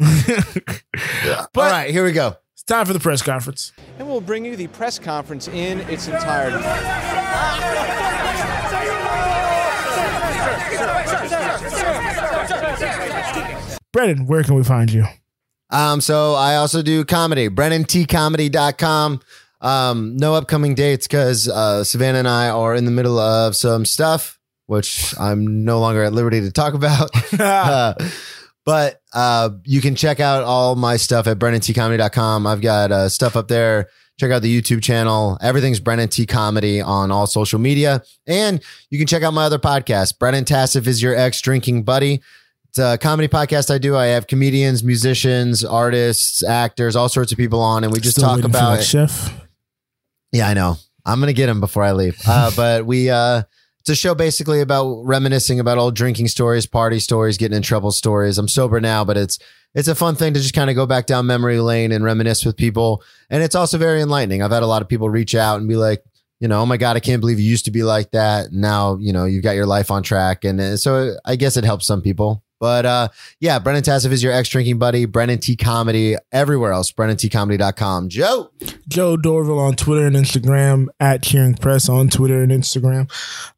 All 0.02 1.46
right, 1.56 1.90
here 1.90 2.04
we 2.04 2.12
go. 2.12 2.36
It's 2.54 2.62
time 2.64 2.86
for 2.86 2.92
the 2.92 3.00
press 3.00 3.22
conference. 3.22 3.72
and 3.98 4.08
we'll 4.08 4.20
bring 4.20 4.44
you 4.44 4.56
the 4.56 4.68
press 4.68 4.98
conference 4.98 5.48
in 5.48 5.80
its 5.82 6.08
entirety. 6.08 6.62
Brennan, 13.92 14.26
where 14.26 14.42
can 14.42 14.54
we 14.54 14.64
find 14.64 14.90
you? 14.90 15.04
Um, 15.70 16.00
so 16.00 16.34
I 16.34 16.56
also 16.56 16.82
do 16.82 17.04
comedy, 17.04 17.48
BrennanTComedy.com. 17.48 19.20
Um, 19.60 20.16
no 20.16 20.34
upcoming 20.34 20.74
dates 20.74 21.06
because 21.06 21.48
uh, 21.48 21.84
Savannah 21.84 22.18
and 22.18 22.28
I 22.28 22.48
are 22.48 22.74
in 22.74 22.84
the 22.84 22.90
middle 22.90 23.18
of 23.18 23.54
some 23.54 23.84
stuff, 23.84 24.38
which 24.72 25.14
I'm 25.20 25.64
no 25.64 25.80
longer 25.80 26.02
at 26.02 26.14
liberty 26.14 26.40
to 26.40 26.50
talk 26.50 26.74
about. 26.74 27.10
Uh, 27.38 27.94
but 28.64 29.00
uh, 29.12 29.50
you 29.64 29.80
can 29.80 29.96
check 29.96 30.20
out 30.20 30.44
all 30.44 30.76
my 30.76 30.96
stuff 30.96 31.26
at 31.26 31.38
BrennanTComedy.com. 31.38 32.46
I've 32.46 32.60
got 32.60 32.92
uh, 32.92 33.08
stuff 33.08 33.36
up 33.36 33.48
there. 33.48 33.88
Check 34.20 34.30
out 34.30 34.40
the 34.42 34.60
YouTube 34.60 34.82
channel. 34.82 35.36
Everything's 35.40 35.80
Brennan 35.80 36.08
T 36.08 36.26
Comedy 36.26 36.80
on 36.80 37.10
all 37.10 37.26
social 37.26 37.58
media. 37.58 38.02
And 38.26 38.62
you 38.88 38.98
can 38.98 39.08
check 39.08 39.22
out 39.24 39.34
my 39.34 39.44
other 39.44 39.58
podcast, 39.58 40.18
Brennan 40.18 40.44
Tassif 40.44 40.86
is 40.86 41.02
your 41.02 41.16
ex 41.16 41.40
drinking 41.40 41.82
buddy. 41.82 42.20
It's 42.68 42.78
a 42.78 42.96
comedy 42.98 43.28
podcast 43.28 43.74
I 43.74 43.78
do. 43.78 43.96
I 43.96 44.06
have 44.06 44.28
comedians, 44.28 44.84
musicians, 44.84 45.64
artists, 45.64 46.44
actors, 46.44 46.94
all 46.94 47.08
sorts 47.08 47.32
of 47.32 47.38
people 47.38 47.60
on, 47.60 47.82
and 47.84 47.92
we 47.92 47.98
just 48.00 48.16
Still 48.16 48.28
talk 48.36 48.44
about 48.44 48.82
chef. 48.82 49.34
yeah, 50.30 50.48
I 50.48 50.54
know. 50.54 50.76
I'm 51.04 51.18
gonna 51.18 51.32
get 51.32 51.48
him 51.48 51.60
before 51.60 51.82
I 51.82 51.92
leave. 51.92 52.16
Uh, 52.26 52.50
but 52.56 52.86
we 52.86 53.10
uh 53.10 53.42
it's 53.82 53.90
a 53.90 53.96
show 53.96 54.14
basically 54.14 54.60
about 54.60 55.02
reminiscing 55.02 55.58
about 55.58 55.76
old 55.76 55.96
drinking 55.96 56.28
stories, 56.28 56.66
party 56.66 57.00
stories, 57.00 57.36
getting 57.36 57.56
in 57.56 57.64
trouble 57.64 57.90
stories. 57.90 58.38
I'm 58.38 58.46
sober 58.46 58.80
now, 58.80 59.04
but 59.04 59.16
it's 59.16 59.40
it's 59.74 59.88
a 59.88 59.96
fun 59.96 60.14
thing 60.14 60.34
to 60.34 60.40
just 60.40 60.54
kind 60.54 60.70
of 60.70 60.76
go 60.76 60.86
back 60.86 61.06
down 61.06 61.26
memory 61.26 61.58
lane 61.58 61.90
and 61.90 62.04
reminisce 62.04 62.44
with 62.44 62.56
people. 62.56 63.02
And 63.28 63.42
it's 63.42 63.56
also 63.56 63.78
very 63.78 64.00
enlightening. 64.00 64.40
I've 64.40 64.52
had 64.52 64.62
a 64.62 64.68
lot 64.68 64.82
of 64.82 64.88
people 64.88 65.10
reach 65.10 65.34
out 65.34 65.58
and 65.58 65.68
be 65.68 65.74
like, 65.74 66.04
you 66.38 66.46
know, 66.46 66.60
oh 66.60 66.66
my 66.66 66.76
God, 66.76 66.96
I 66.96 67.00
can't 67.00 67.20
believe 67.20 67.40
you 67.40 67.50
used 67.50 67.64
to 67.64 67.72
be 67.72 67.82
like 67.82 68.12
that. 68.12 68.52
Now, 68.52 68.98
you 69.00 69.12
know, 69.12 69.24
you've 69.24 69.42
got 69.42 69.56
your 69.56 69.66
life 69.66 69.90
on 69.90 70.04
track. 70.04 70.44
And 70.44 70.60
uh, 70.60 70.76
so 70.76 71.16
I 71.24 71.34
guess 71.34 71.56
it 71.56 71.64
helps 71.64 71.84
some 71.84 72.02
people. 72.02 72.44
But 72.62 72.86
uh, 72.86 73.08
yeah, 73.40 73.58
Brennan 73.58 73.82
Tassif 73.82 74.12
is 74.12 74.22
your 74.22 74.32
ex 74.32 74.48
drinking 74.48 74.78
buddy. 74.78 75.04
Brennan 75.04 75.40
T 75.40 75.56
Comedy 75.56 76.14
everywhere 76.30 76.70
else. 76.70 76.92
BrennanTComedy.com. 76.92 78.08
Joe. 78.08 78.52
Joe 78.86 79.16
Dorville 79.16 79.58
on 79.58 79.74
Twitter 79.74 80.06
and 80.06 80.14
Instagram, 80.14 80.86
at 81.00 81.24
Cheering 81.24 81.54
Press 81.54 81.88
on 81.88 82.08
Twitter 82.08 82.40
and 82.40 82.52
Instagram. 82.52 83.10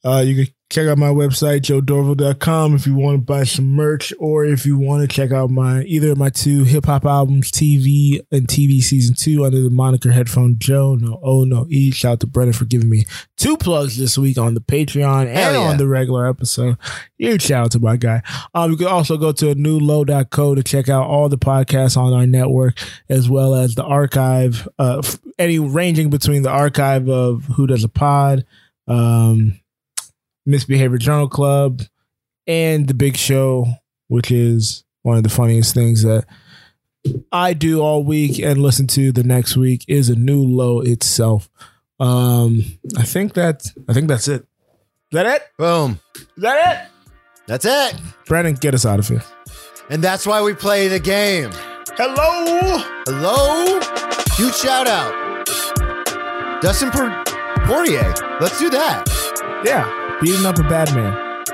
Uh, 0.03 0.23
you 0.25 0.47
can 0.47 0.55
Check 0.71 0.89
out 0.89 0.99
my 0.99 1.09
website, 1.09 1.61
joedorville.com, 1.61 2.75
if 2.75 2.87
you 2.87 2.95
want 2.95 3.21
to 3.21 3.25
buy 3.25 3.45
some 3.45 3.73
merch 3.73 4.13
or 4.19 4.45
if 4.45 4.67
you 4.67 4.77
want 4.79 5.03
to 5.03 5.15
check 5.15 5.31
out 5.31 5.51
my 5.51 5.83
either 5.83 6.13
of 6.13 6.19
my 6.19 6.31
two 6.31 6.65
hip 6.65 6.87
hop 6.87 7.05
albums, 7.05 7.53
TV 7.53 8.21
and 8.33 8.49
TV 8.49 8.81
season 8.81 9.15
two, 9.15 9.45
under 9.45 9.63
the 9.63 9.71
moniker 9.71 10.11
Headphone 10.11 10.57
Joe. 10.59 10.97
No 10.97 11.21
O, 11.23 11.45
no 11.45 11.67
E. 11.69 11.91
Shout 11.93 12.13
out 12.13 12.21
to 12.21 12.27
Brennan 12.27 12.55
for 12.55 12.65
giving 12.65 12.89
me 12.89 13.05
two 13.37 13.57
plugs 13.57 13.99
this 13.99 14.17
week 14.17 14.39
on 14.39 14.55
the 14.55 14.61
Patreon 14.61 15.27
and 15.27 15.55
yeah. 15.55 15.59
on 15.59 15.77
the 15.77 15.87
regular 15.87 16.27
episode. 16.27 16.77
Huge 17.19 17.43
shout 17.43 17.67
out 17.67 17.71
to 17.73 17.79
my 17.79 17.97
guy. 17.97 18.23
Um, 18.55 18.71
you 18.71 18.77
can 18.77 18.87
also 18.87 19.17
go 19.17 19.33
to 19.33 19.51
a 19.51 19.55
new 19.55 19.79
newlow.co 19.79 20.55
to 20.55 20.63
check 20.63 20.89
out 20.89 21.07
all 21.07 21.29
the 21.29 21.39
podcasts 21.39 21.97
on 21.97 22.13
our 22.13 22.27
network, 22.27 22.79
as 23.09 23.29
well 23.29 23.55
as 23.55 23.75
the 23.75 23.85
archive, 23.85 24.67
uh, 24.79 25.03
any 25.39 25.59
ranging 25.59 26.11
between 26.11 26.43
the 26.43 26.51
archive 26.51 27.09
of 27.09 27.45
Who 27.45 27.67
Does 27.67 27.85
a 27.85 27.89
Pod, 27.89 28.45
um, 28.89 29.61
Misbehavior 30.47 30.99
Journal 30.99 31.29
Club, 31.29 31.83
and 32.47 32.87
the 32.87 32.95
Big 32.95 33.17
Show, 33.17 33.67
which 34.09 34.31
is 34.31 34.85
one 35.03 35.17
of 35.17 35.23
the 35.23 35.29
funniest 35.29 35.75
things 35.75 36.03
that 36.03 36.25
I 37.31 37.53
do 37.53 37.81
all 37.83 38.03
week 38.03 38.39
and 38.39 38.61
listen 38.63 38.87
to 38.89 39.13
the 39.13 39.23
next 39.23 39.57
week 39.57 39.85
is 39.89 40.09
a 40.09 40.17
new 40.17 40.43
low 40.43 40.81
itself. 40.81 41.51
Um, 42.01 42.65
I 42.97 43.03
think 43.03 43.35
that 43.35 43.67
I 43.89 43.93
think 43.93 44.09
that's 44.09 44.29
it. 44.29 44.43
Is 44.43 44.47
that 45.13 45.27
it? 45.27 45.43
Boom. 45.59 46.01
Is 46.17 46.43
that 46.43 46.73
it? 46.73 46.91
That's 47.47 47.65
it. 47.67 48.01
Brandon, 48.27 48.55
get 48.55 48.75
us 48.75 48.87
out 48.87 48.99
of 48.99 49.09
here. 49.09 49.23
And 49.91 50.03
that's 50.03 50.27
why 50.27 50.43
we 50.43 50.55
play 50.55 50.89
the 50.89 50.99
game. 50.99 51.51
Hello. 51.97 52.79
Hello? 53.07 53.81
Huge 54.37 54.55
shout 54.57 54.89
out. 54.89 55.13
Dustin 56.63 56.91
Poirier. 56.91 58.15
Let's 58.41 58.59
do 58.59 58.71
that. 58.71 59.05
Yeah, 59.65 59.85
beating 60.25 60.47
up 60.47 60.59
a 60.59 60.63
bad 60.63 60.95
man. 60.95 61.45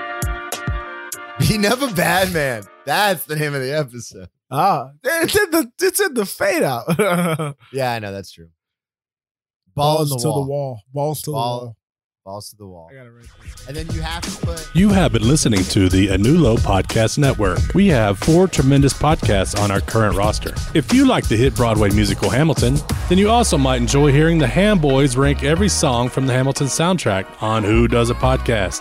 Beating 1.39 1.67
up 1.67 1.83
a 1.83 1.93
bad 1.93 2.33
man. 2.33 2.63
That's 2.85 3.25
the 3.25 3.37
name 3.37 3.55
of 3.55 3.63
the 3.63 3.77
episode. 3.77 4.29
Ah, 4.51 4.91
it's 5.03 5.37
in 5.37 5.51
the 5.51 5.73
it's 5.81 6.01
in 6.01 6.15
the 6.15 6.27
fade 6.27 6.63
out. 6.63 7.57
Yeah, 7.73 7.93
I 7.93 7.99
know. 7.99 8.13
That's 8.13 8.33
true. 8.33 8.49
Balls, 9.75 10.11
Balls, 10.11 10.23
to 10.23 10.29
the 10.29 10.33
wall. 10.47 10.81
Balls 10.93 11.23
to 11.23 11.31
Ball- 11.33 11.61
the 11.61 11.67
wall. 11.67 11.77
Balls 12.31 12.51
to 12.51 12.57
the 12.57 12.67
wall. 12.67 12.89
I 12.89 12.95
got 12.95 13.07
it 13.07 13.11
right. 13.11 13.27
And 13.67 13.77
then 13.77 13.93
you 13.93 14.03
have 14.03 14.23
to 14.23 14.47
put. 14.47 14.71
You 14.73 14.91
have 14.91 15.13
been 15.13 15.27
listening 15.27 15.65
to 15.65 15.89
the 15.89 16.11
A 16.11 16.19
New 16.19 16.39
Low 16.39 16.55
Podcast 16.55 17.19
Network. 17.19 17.59
We 17.75 17.89
have 17.89 18.21
four 18.21 18.47
tremendous 18.47 18.93
podcasts 18.93 19.61
on 19.61 19.73
our 19.73 19.81
current 19.81 20.17
roster. 20.17 20.55
If 20.73 20.93
you 20.95 21.07
like 21.07 21.27
the 21.27 21.37
hit 21.37 21.57
Broadway 21.57 21.91
musical 21.91 22.31
Hamilton, 22.31 22.77
then 23.09 23.19
you 23.19 23.29
also 23.29 23.59
might 23.59 23.79
enjoy 23.79 24.13
hearing 24.13 24.39
the 24.39 24.47
Ham 24.47 24.79
Boys 24.79 25.17
rank 25.17 25.43
every 25.43 25.69
song 25.69 26.09
from 26.09 26.29
the 26.29 26.33
Hamilton 26.33 26.69
soundtrack 26.69 27.27
on 27.43 27.65
Who 27.65 27.89
Does 27.89 28.11
a 28.11 28.15
Podcast 28.15 28.81